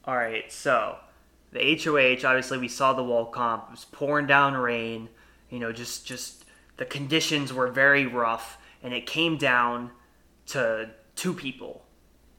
All 0.05 0.17
right, 0.17 0.51
so 0.51 0.97
the 1.53 1.79
HOH. 1.83 2.25
Obviously, 2.25 2.59
we 2.59 2.69
saw 2.69 2.93
the 2.93 3.03
wall 3.03 3.27
comp. 3.27 3.65
It 3.69 3.71
was 3.73 3.85
pouring 3.87 4.27
down 4.27 4.55
rain. 4.55 5.09
You 5.51 5.59
know, 5.59 5.73
just 5.73 6.07
just 6.07 6.45
the 6.77 6.85
conditions 6.85 7.53
were 7.53 7.69
very 7.69 8.07
rough, 8.07 8.57
and 8.83 8.95
it 8.95 9.05
came 9.05 9.37
down 9.37 9.91
to 10.47 10.91
two 11.17 11.35
people. 11.35 11.85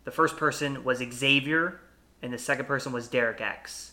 The 0.06 0.12
first 0.12 0.38
person 0.38 0.84
was 0.84 1.00
Xavier, 1.00 1.82
and 2.22 2.34
the 2.34 2.40
second 2.40 2.66
person 2.66 2.92
was 2.94 3.08
Derek 3.08 3.42
X. 3.42 3.92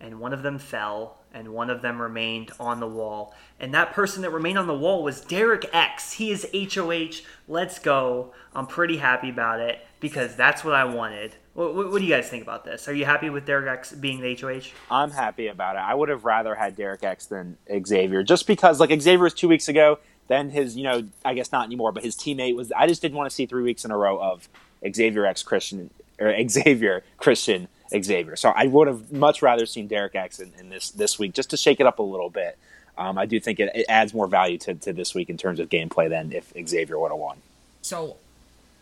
And 0.00 0.20
one 0.20 0.32
of 0.32 0.42
them 0.42 0.58
fell, 0.58 1.21
and 1.32 1.48
one 1.48 1.70
of 1.70 1.82
them 1.82 2.00
remained 2.00 2.50
on 2.60 2.80
the 2.80 2.86
wall. 2.86 3.34
And 3.60 3.72
that 3.74 3.92
person 3.92 4.22
that 4.22 4.30
remained 4.30 4.58
on 4.58 4.66
the 4.66 4.76
wall 4.76 5.02
was 5.02 5.20
Derek 5.20 5.68
X. 5.72 6.12
He 6.12 6.30
is 6.30 6.46
HOH. 6.54 7.22
Let's 7.48 7.78
go. 7.78 8.32
I'm 8.54 8.66
pretty 8.66 8.98
happy 8.98 9.30
about 9.30 9.60
it 9.60 9.84
because 10.00 10.36
that's 10.36 10.64
what 10.64 10.74
I 10.74 10.84
wanted. 10.84 11.36
What, 11.54 11.74
what, 11.74 11.98
do 11.98 12.04
you 12.04 12.14
guys 12.14 12.28
think 12.28 12.42
about 12.42 12.64
this? 12.64 12.88
Are 12.88 12.94
you 12.94 13.04
happy 13.04 13.28
with 13.30 13.44
Derek 13.44 13.68
X 13.68 13.92
being 13.92 14.20
the 14.20 14.34
HOH? 14.34 14.72
I'm 14.90 15.10
happy 15.10 15.48
about 15.48 15.76
it. 15.76 15.80
I 15.80 15.94
would 15.94 16.08
have 16.08 16.24
rather 16.24 16.54
had 16.54 16.76
Derek 16.76 17.04
X 17.04 17.26
than 17.26 17.58
Xavier, 17.86 18.22
just 18.22 18.46
because 18.46 18.80
like 18.80 18.90
Xavier 19.00 19.22
was 19.22 19.34
two 19.34 19.48
weeks 19.48 19.68
ago. 19.68 19.98
Then 20.28 20.50
his, 20.50 20.76
you 20.76 20.84
know, 20.84 21.08
I 21.24 21.34
guess 21.34 21.52
not 21.52 21.66
anymore, 21.66 21.92
but 21.92 22.04
his 22.04 22.16
teammate 22.16 22.56
was. 22.56 22.72
I 22.72 22.86
just 22.86 23.02
didn't 23.02 23.18
want 23.18 23.28
to 23.28 23.34
see 23.34 23.44
three 23.44 23.62
weeks 23.62 23.84
in 23.84 23.90
a 23.90 23.96
row 23.96 24.18
of 24.18 24.48
Xavier 24.94 25.26
X 25.26 25.42
Christian 25.42 25.90
or 26.18 26.34
Xavier 26.48 27.04
Christian 27.18 27.68
Xavier. 28.00 28.36
So 28.36 28.50
I 28.50 28.66
would 28.66 28.88
have 28.88 29.12
much 29.12 29.42
rather 29.42 29.66
seen 29.66 29.86
Derek 29.86 30.14
X 30.14 30.40
in, 30.40 30.52
in 30.58 30.68
this 30.68 30.90
this 30.90 31.18
week 31.18 31.34
just 31.34 31.50
to 31.50 31.56
shake 31.56 31.80
it 31.80 31.86
up 31.86 31.98
a 31.98 32.02
little 32.02 32.30
bit. 32.30 32.58
Um, 32.96 33.16
I 33.18 33.26
do 33.26 33.40
think 33.40 33.58
it, 33.58 33.70
it, 33.74 33.86
adds 33.88 34.12
more 34.12 34.26
value 34.26 34.58
to, 34.58 34.74
to 34.74 34.92
this 34.92 35.14
week 35.14 35.30
in 35.30 35.38
terms 35.38 35.58
of 35.60 35.70
gameplay 35.70 36.10
than 36.10 36.30
if 36.30 36.52
Xavier 36.68 36.98
would 36.98 37.10
have 37.10 37.18
won. 37.18 37.38
So 37.80 38.16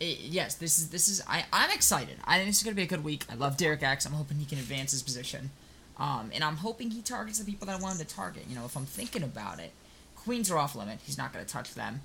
yes, 0.00 0.54
this 0.54 0.78
is 0.78 0.90
this 0.90 1.08
is 1.08 1.22
I 1.28 1.44
I'm 1.52 1.70
excited. 1.70 2.16
I 2.24 2.36
think 2.36 2.48
this 2.48 2.58
is 2.58 2.62
gonna 2.62 2.76
be 2.76 2.82
a 2.82 2.86
good 2.86 3.04
week. 3.04 3.24
I 3.30 3.34
love 3.34 3.56
Derek 3.56 3.82
X. 3.82 4.06
I'm 4.06 4.12
hoping 4.12 4.38
he 4.38 4.46
can 4.46 4.58
advance 4.58 4.92
his 4.92 5.02
position, 5.02 5.50
um, 5.98 6.30
and 6.34 6.42
I'm 6.42 6.56
hoping 6.56 6.90
he 6.90 7.02
targets 7.02 7.38
the 7.38 7.44
people 7.44 7.66
that 7.66 7.78
I 7.78 7.80
want 7.80 7.98
him 7.98 8.06
to 8.06 8.14
target. 8.14 8.44
You 8.48 8.56
know, 8.56 8.64
if 8.64 8.76
I'm 8.76 8.86
thinking 8.86 9.22
about 9.22 9.58
it, 9.58 9.72
Queens 10.16 10.50
are 10.50 10.58
off 10.58 10.74
limit. 10.74 10.98
He's 11.04 11.18
not 11.18 11.32
gonna 11.32 11.44
touch 11.44 11.74
them, 11.74 12.00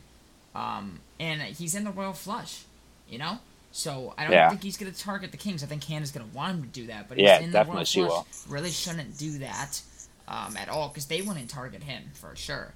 um, 0.54 1.00
and 1.20 1.42
he's 1.42 1.74
in 1.74 1.84
the 1.86 1.92
Royal 1.92 2.14
Flush. 2.14 2.64
You 3.10 3.20
know, 3.20 3.40
so 3.76 4.14
I 4.18 4.24
don't 4.24 4.32
yeah. 4.32 4.48
think 4.48 4.64
he's 4.64 4.78
gonna 4.78 4.94
target 4.94 5.32
the 5.32 5.38
Kings. 5.38 5.62
I 5.62 5.68
think 5.68 5.84
Hannah's 5.84 6.12
gonna 6.12 6.30
want 6.34 6.56
him 6.56 6.64
to 6.64 6.70
do 6.70 6.88
that, 6.88 7.10
but 7.10 7.20
yeah, 7.20 7.40
in 7.40 7.48
the 7.48 7.52
definitely 7.52 7.84
she 7.84 8.02
will. 8.02 8.26
Really 8.48 8.72
shouldn't 8.72 9.18
do 9.18 9.40
that 9.40 9.82
um, 10.30 10.56
at 10.56 10.70
all 10.70 10.88
because 10.88 11.08
they 11.08 11.22
wouldn't 11.22 11.50
target 11.50 11.84
him 11.84 12.04
for 12.14 12.34
sure. 12.38 12.74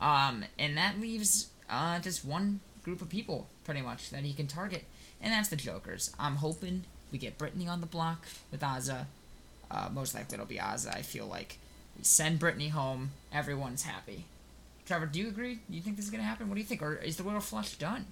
Um, 0.00 0.44
and 0.58 0.78
that 0.78 0.98
leaves 0.98 1.50
uh, 1.68 1.98
just 1.98 2.24
one 2.24 2.60
group 2.82 3.02
of 3.02 3.10
people 3.10 3.48
pretty 3.64 3.82
much 3.82 4.08
that 4.10 4.22
he 4.22 4.32
can 4.32 4.46
target, 4.46 4.84
and 5.20 5.30
that's 5.30 5.50
the 5.50 5.56
Jokers. 5.56 6.10
I'm 6.18 6.36
hoping 6.36 6.84
we 7.12 7.18
get 7.18 7.36
Brittany 7.36 7.68
on 7.68 7.82
the 7.82 7.86
block 7.86 8.26
with 8.50 8.62
Azah. 8.62 9.04
Uh, 9.70 9.90
most 9.92 10.14
likely 10.14 10.36
it'll 10.36 10.46
be 10.46 10.56
Azah. 10.56 10.96
I 10.96 11.02
feel 11.02 11.26
like 11.26 11.58
we 11.98 12.02
send 12.02 12.38
Brittany 12.38 12.68
home. 12.68 13.10
Everyone's 13.30 13.82
happy. 13.82 14.24
Trevor, 14.86 15.04
do 15.04 15.20
you 15.20 15.28
agree? 15.28 15.56
Do 15.68 15.76
you 15.76 15.82
think 15.82 15.96
this 15.96 16.06
is 16.06 16.10
gonna 16.10 16.22
happen? 16.22 16.48
What 16.48 16.54
do 16.54 16.62
you 16.62 16.66
think? 16.66 16.80
Or 16.80 16.94
is 16.94 17.18
the 17.18 17.24
Royal 17.24 17.40
Flush 17.40 17.74
done? 17.74 18.06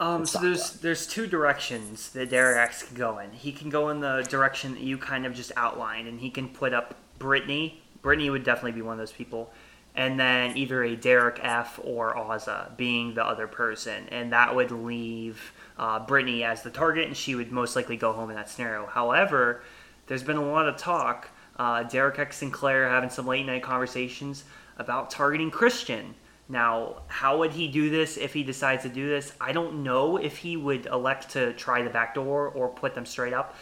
Um, 0.00 0.24
so 0.26 0.38
there's 0.40 0.74
there's 0.74 1.06
two 1.06 1.26
directions 1.26 2.10
that 2.10 2.30
Derek 2.30 2.56
X 2.58 2.84
can 2.84 2.96
go 2.96 3.18
in. 3.18 3.32
He 3.32 3.50
can 3.52 3.68
go 3.68 3.88
in 3.88 4.00
the 4.00 4.24
direction 4.28 4.74
that 4.74 4.82
you 4.82 4.96
kind 4.96 5.26
of 5.26 5.34
just 5.34 5.50
outlined, 5.56 6.06
and 6.06 6.20
he 6.20 6.30
can 6.30 6.48
put 6.48 6.72
up 6.72 6.94
Brittany. 7.18 7.82
Brittany 8.00 8.30
would 8.30 8.44
definitely 8.44 8.72
be 8.72 8.82
one 8.82 8.92
of 8.92 8.98
those 8.98 9.12
people 9.12 9.52
and 9.98 10.18
then 10.18 10.56
either 10.56 10.84
a 10.84 10.94
Derek 10.94 11.40
F 11.42 11.80
or 11.82 12.14
Azah 12.14 12.76
being 12.76 13.14
the 13.14 13.24
other 13.26 13.48
person, 13.48 14.08
and 14.10 14.32
that 14.32 14.54
would 14.54 14.70
leave 14.70 15.52
uh, 15.76 15.98
Brittany 15.98 16.44
as 16.44 16.62
the 16.62 16.70
target, 16.70 17.08
and 17.08 17.16
she 17.16 17.34
would 17.34 17.50
most 17.50 17.74
likely 17.74 17.96
go 17.96 18.12
home 18.12 18.30
in 18.30 18.36
that 18.36 18.48
scenario. 18.48 18.86
However, 18.86 19.60
there's 20.06 20.22
been 20.22 20.36
a 20.36 20.46
lot 20.46 20.68
of 20.68 20.76
talk. 20.76 21.30
Uh, 21.56 21.82
Derek 21.82 22.20
X 22.20 22.36
Sinclair 22.36 22.88
having 22.88 23.10
some 23.10 23.26
late 23.26 23.44
night 23.44 23.64
conversations 23.64 24.44
about 24.78 25.10
targeting 25.10 25.50
Christian. 25.50 26.14
Now, 26.48 27.02
how 27.08 27.38
would 27.38 27.52
he 27.52 27.68
do 27.68 27.90
this 27.90 28.16
if 28.16 28.32
he 28.32 28.42
decides 28.42 28.82
to 28.84 28.88
do 28.88 29.08
this? 29.08 29.32
I 29.40 29.52
don't 29.52 29.82
know 29.82 30.16
if 30.16 30.38
he 30.38 30.56
would 30.56 30.86
elect 30.86 31.30
to 31.30 31.52
try 31.52 31.82
the 31.82 31.90
back 31.90 32.14
door 32.14 32.48
or 32.48 32.68
put 32.68 32.94
them 32.94 33.04
straight 33.04 33.34
up. 33.34 33.54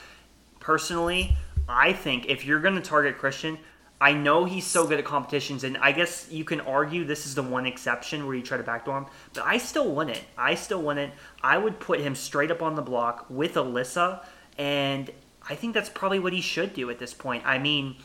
Personally, 0.60 1.36
I 1.68 1.92
think 1.92 2.26
if 2.26 2.44
you're 2.44 2.60
going 2.60 2.76
to 2.76 2.80
target 2.80 3.18
Christian, 3.18 3.58
I 4.00 4.12
know 4.12 4.44
he's 4.44 4.66
so 4.66 4.86
good 4.86 4.98
at 4.98 5.04
competitions, 5.04 5.64
and 5.64 5.78
I 5.78 5.92
guess 5.92 6.28
you 6.30 6.44
can 6.44 6.60
argue 6.60 7.04
this 7.04 7.26
is 7.26 7.34
the 7.34 7.42
one 7.42 7.66
exception 7.66 8.26
where 8.26 8.36
you 8.36 8.42
try 8.42 8.58
to 8.58 8.62
backdoor 8.62 8.98
him, 8.98 9.06
but 9.32 9.44
I 9.44 9.56
still 9.58 9.90
wouldn't. 9.90 10.22
I 10.36 10.54
still 10.54 10.82
wouldn't. 10.82 11.14
I 11.42 11.56
would 11.56 11.80
put 11.80 12.00
him 12.00 12.14
straight 12.14 12.50
up 12.50 12.62
on 12.62 12.74
the 12.74 12.82
block 12.82 13.26
with 13.30 13.54
Alyssa, 13.54 14.22
and 14.58 15.10
I 15.48 15.54
think 15.54 15.72
that's 15.72 15.88
probably 15.88 16.18
what 16.18 16.34
he 16.34 16.42
should 16.42 16.74
do 16.74 16.90
at 16.90 16.98
this 16.98 17.14
point. 17.14 17.44
I 17.46 17.58
mean, 17.58 17.96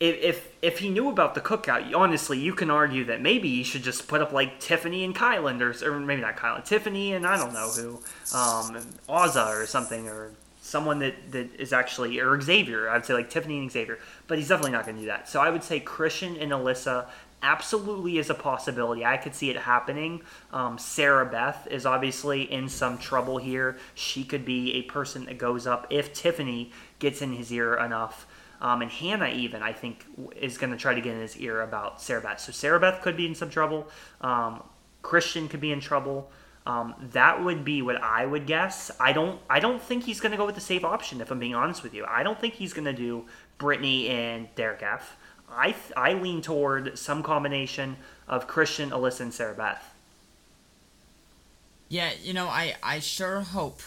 if 0.00 0.16
if, 0.22 0.48
if 0.60 0.78
he 0.78 0.88
knew 0.88 1.08
about 1.08 1.34
the 1.34 1.40
cookout, 1.40 1.94
honestly, 1.94 2.38
you 2.38 2.52
can 2.52 2.70
argue 2.70 3.04
that 3.06 3.20
maybe 3.20 3.48
he 3.48 3.62
should 3.62 3.82
just 3.82 4.08
put 4.08 4.20
up 4.20 4.32
like 4.32 4.60
Tiffany 4.60 5.04
and 5.04 5.14
Kyland, 5.14 5.60
or, 5.60 5.88
or 5.88 6.00
maybe 6.00 6.22
not 6.22 6.36
Kyland, 6.36 6.64
Tiffany 6.64 7.14
and 7.14 7.26
I 7.26 7.36
don't 7.36 7.52
know 7.52 7.68
who, 7.68 7.94
um, 8.36 8.76
Azah 9.08 9.62
or 9.62 9.66
something, 9.66 10.08
or 10.08 10.32
someone 10.60 10.98
that, 10.98 11.14
that 11.30 11.54
is 11.60 11.72
actually, 11.72 12.18
or 12.18 12.40
Xavier, 12.40 12.88
I'd 12.88 13.04
say 13.04 13.14
like 13.14 13.30
Tiffany 13.30 13.58
and 13.58 13.70
Xavier, 13.70 13.98
but 14.26 14.38
he's 14.38 14.48
definitely 14.48 14.72
not 14.72 14.84
going 14.84 14.96
to 14.96 15.02
do 15.02 15.08
that. 15.08 15.28
So 15.28 15.40
I 15.40 15.50
would 15.50 15.62
say 15.62 15.78
Christian 15.78 16.36
and 16.36 16.52
Alyssa 16.52 17.06
absolutely 17.42 18.16
is 18.16 18.30
a 18.30 18.34
possibility. 18.34 19.04
I 19.04 19.18
could 19.18 19.34
see 19.34 19.50
it 19.50 19.56
happening. 19.56 20.22
Um, 20.52 20.78
Sarah 20.78 21.26
Beth 21.26 21.68
is 21.70 21.84
obviously 21.84 22.50
in 22.50 22.70
some 22.70 22.96
trouble 22.96 23.36
here. 23.36 23.76
She 23.94 24.24
could 24.24 24.46
be 24.46 24.72
a 24.76 24.82
person 24.82 25.26
that 25.26 25.36
goes 25.36 25.66
up 25.66 25.86
if 25.90 26.14
Tiffany 26.14 26.72
gets 26.98 27.20
in 27.20 27.34
his 27.34 27.52
ear 27.52 27.76
enough. 27.76 28.26
Um, 28.64 28.80
and 28.80 28.90
Hannah, 28.90 29.28
even, 29.28 29.62
I 29.62 29.74
think, 29.74 30.06
is 30.40 30.56
going 30.56 30.72
to 30.72 30.78
try 30.78 30.94
to 30.94 31.00
get 31.02 31.14
in 31.14 31.20
his 31.20 31.36
ear 31.36 31.60
about 31.60 32.00
Sarah 32.00 32.22
Beth. 32.22 32.40
So 32.40 32.50
Sarah 32.50 32.80
Beth 32.80 33.02
could 33.02 33.14
be 33.14 33.26
in 33.26 33.34
some 33.34 33.50
trouble. 33.50 33.88
Um, 34.22 34.62
Christian 35.02 35.48
could 35.48 35.60
be 35.60 35.70
in 35.70 35.80
trouble. 35.80 36.30
Um, 36.64 36.94
that 37.12 37.44
would 37.44 37.62
be 37.62 37.82
what 37.82 38.02
I 38.02 38.24
would 38.24 38.46
guess. 38.46 38.90
I 38.98 39.12
don't. 39.12 39.38
I 39.50 39.60
don't 39.60 39.82
think 39.82 40.04
he's 40.04 40.18
going 40.18 40.32
to 40.32 40.38
go 40.38 40.46
with 40.46 40.54
the 40.54 40.62
safe 40.62 40.82
option. 40.82 41.20
If 41.20 41.30
I'm 41.30 41.38
being 41.38 41.54
honest 41.54 41.82
with 41.82 41.92
you, 41.92 42.06
I 42.08 42.22
don't 42.22 42.40
think 42.40 42.54
he's 42.54 42.72
going 42.72 42.86
to 42.86 42.94
do 42.94 43.26
Brittany 43.58 44.08
and 44.08 44.48
Derek 44.54 44.82
I 45.94 46.14
lean 46.14 46.40
toward 46.40 46.98
some 46.98 47.22
combination 47.22 47.98
of 48.26 48.46
Christian, 48.46 48.90
Alyssa, 48.90 49.20
and 49.20 49.34
Sarah 49.34 49.54
Beth. 49.54 49.94
Yeah, 51.90 52.12
you 52.22 52.32
know, 52.32 52.46
I 52.46 52.76
I 52.82 53.00
sure 53.00 53.40
hope 53.40 53.82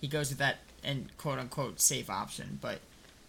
he 0.00 0.08
goes 0.08 0.30
with 0.30 0.38
that 0.38 0.56
and 0.82 1.14
quote 1.18 1.38
unquote 1.38 1.82
safe 1.82 2.08
option, 2.08 2.58
but 2.62 2.80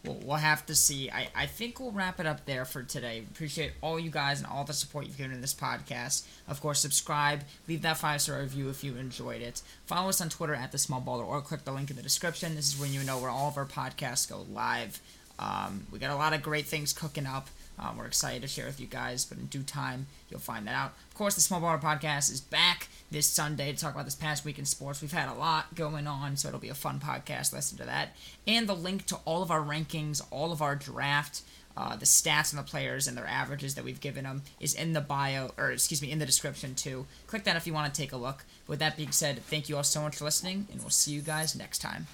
we'll, 0.05 0.19
we'll 0.23 0.37
have 0.37 0.65
to 0.67 0.75
see. 0.75 1.09
I, 1.09 1.27
I 1.35 1.45
think 1.45 1.79
we'll 1.79 1.91
wrap 1.91 2.19
it 2.19 2.25
up 2.25 2.45
there 2.45 2.65
for 2.65 2.83
today. 2.83 3.23
Appreciate 3.31 3.73
all 3.81 3.99
you 3.99 4.09
guys 4.09 4.39
and 4.39 4.47
all 4.47 4.63
the 4.63 4.73
support 4.73 5.05
you've 5.05 5.17
given 5.17 5.33
in 5.33 5.41
this 5.41 5.53
podcast. 5.53 6.25
Of 6.47 6.61
course, 6.61 6.79
subscribe, 6.79 7.41
leave 7.67 7.81
that 7.81 7.97
five 7.97 8.21
star 8.21 8.39
review 8.39 8.69
if 8.69 8.83
you 8.83 8.95
enjoyed 8.95 9.41
it. 9.41 9.61
Follow 9.85 10.09
us 10.09 10.21
on 10.21 10.29
Twitter 10.29 10.55
at 10.55 10.71
the 10.71 10.77
Small 10.77 11.01
Baller 11.01 11.25
or 11.25 11.41
click 11.41 11.63
the 11.63 11.71
link 11.71 11.89
in 11.89 11.95
the 11.95 12.03
description. 12.03 12.55
This 12.55 12.73
is 12.73 12.79
when 12.79 12.93
you 12.93 13.03
know 13.03 13.19
where 13.19 13.29
all 13.29 13.49
of 13.49 13.57
our 13.57 13.65
podcasts 13.65 14.29
go 14.29 14.45
live. 14.51 15.01
Um, 15.39 15.85
we 15.91 15.99
got 15.99 16.11
a 16.11 16.15
lot 16.15 16.33
of 16.33 16.41
great 16.41 16.65
things 16.65 16.93
cooking 16.93 17.27
up. 17.27 17.47
Um, 17.79 17.97
we're 17.97 18.07
excited 18.07 18.41
to 18.41 18.47
share 18.47 18.65
with 18.65 18.79
you 18.79 18.87
guys, 18.87 19.25
but 19.25 19.37
in 19.37 19.45
due 19.45 19.63
time, 19.63 20.07
you'll 20.29 20.39
find 20.39 20.65
that 20.67 20.75
out. 20.75 20.93
Of 21.09 21.15
course, 21.15 21.35
the 21.35 21.41
Small 21.41 21.61
Baller 21.61 21.81
Podcast 21.81 22.31
is 22.31 22.41
back 22.41 22.87
this 23.11 23.27
Sunday 23.27 23.71
to 23.71 23.77
talk 23.77 23.93
about 23.93 24.05
this 24.05 24.15
past 24.15 24.43
week 24.43 24.57
in 24.57 24.65
sports. 24.65 25.01
We've 25.01 25.11
had 25.11 25.29
a 25.29 25.33
lot 25.37 25.75
going 25.75 26.07
on, 26.07 26.37
so 26.37 26.47
it'll 26.47 26.59
be 26.59 26.69
a 26.69 26.75
fun 26.75 26.99
podcast. 26.99 27.53
Listen 27.53 27.77
to 27.77 27.85
that. 27.85 28.15
And 28.47 28.67
the 28.67 28.75
link 28.75 29.05
to 29.07 29.17
all 29.25 29.43
of 29.43 29.51
our 29.51 29.61
rankings, 29.61 30.21
all 30.31 30.51
of 30.51 30.61
our 30.61 30.75
draft, 30.75 31.41
uh, 31.77 31.95
the 31.95 32.05
stats 32.05 32.51
on 32.51 32.57
the 32.57 32.69
players 32.69 33.07
and 33.07 33.15
their 33.15 33.27
averages 33.27 33.75
that 33.75 33.83
we've 33.83 34.01
given 34.01 34.23
them 34.23 34.41
is 34.59 34.73
in 34.73 34.93
the 34.93 35.01
bio, 35.01 35.51
or 35.57 35.71
excuse 35.71 36.01
me, 36.01 36.11
in 36.11 36.17
the 36.17 36.25
description 36.25 36.73
too. 36.73 37.05
Click 37.27 37.43
that 37.43 37.55
if 37.55 37.67
you 37.67 37.73
want 37.73 37.93
to 37.93 38.01
take 38.01 38.11
a 38.11 38.17
look. 38.17 38.43
With 38.65 38.79
that 38.79 38.97
being 38.97 39.11
said, 39.11 39.43
thank 39.43 39.69
you 39.69 39.77
all 39.77 39.83
so 39.83 40.01
much 40.01 40.15
for 40.15 40.25
listening, 40.25 40.67
and 40.71 40.81
we'll 40.81 40.89
see 40.89 41.11
you 41.11 41.21
guys 41.21 41.55
next 41.55 41.79
time. 41.79 42.07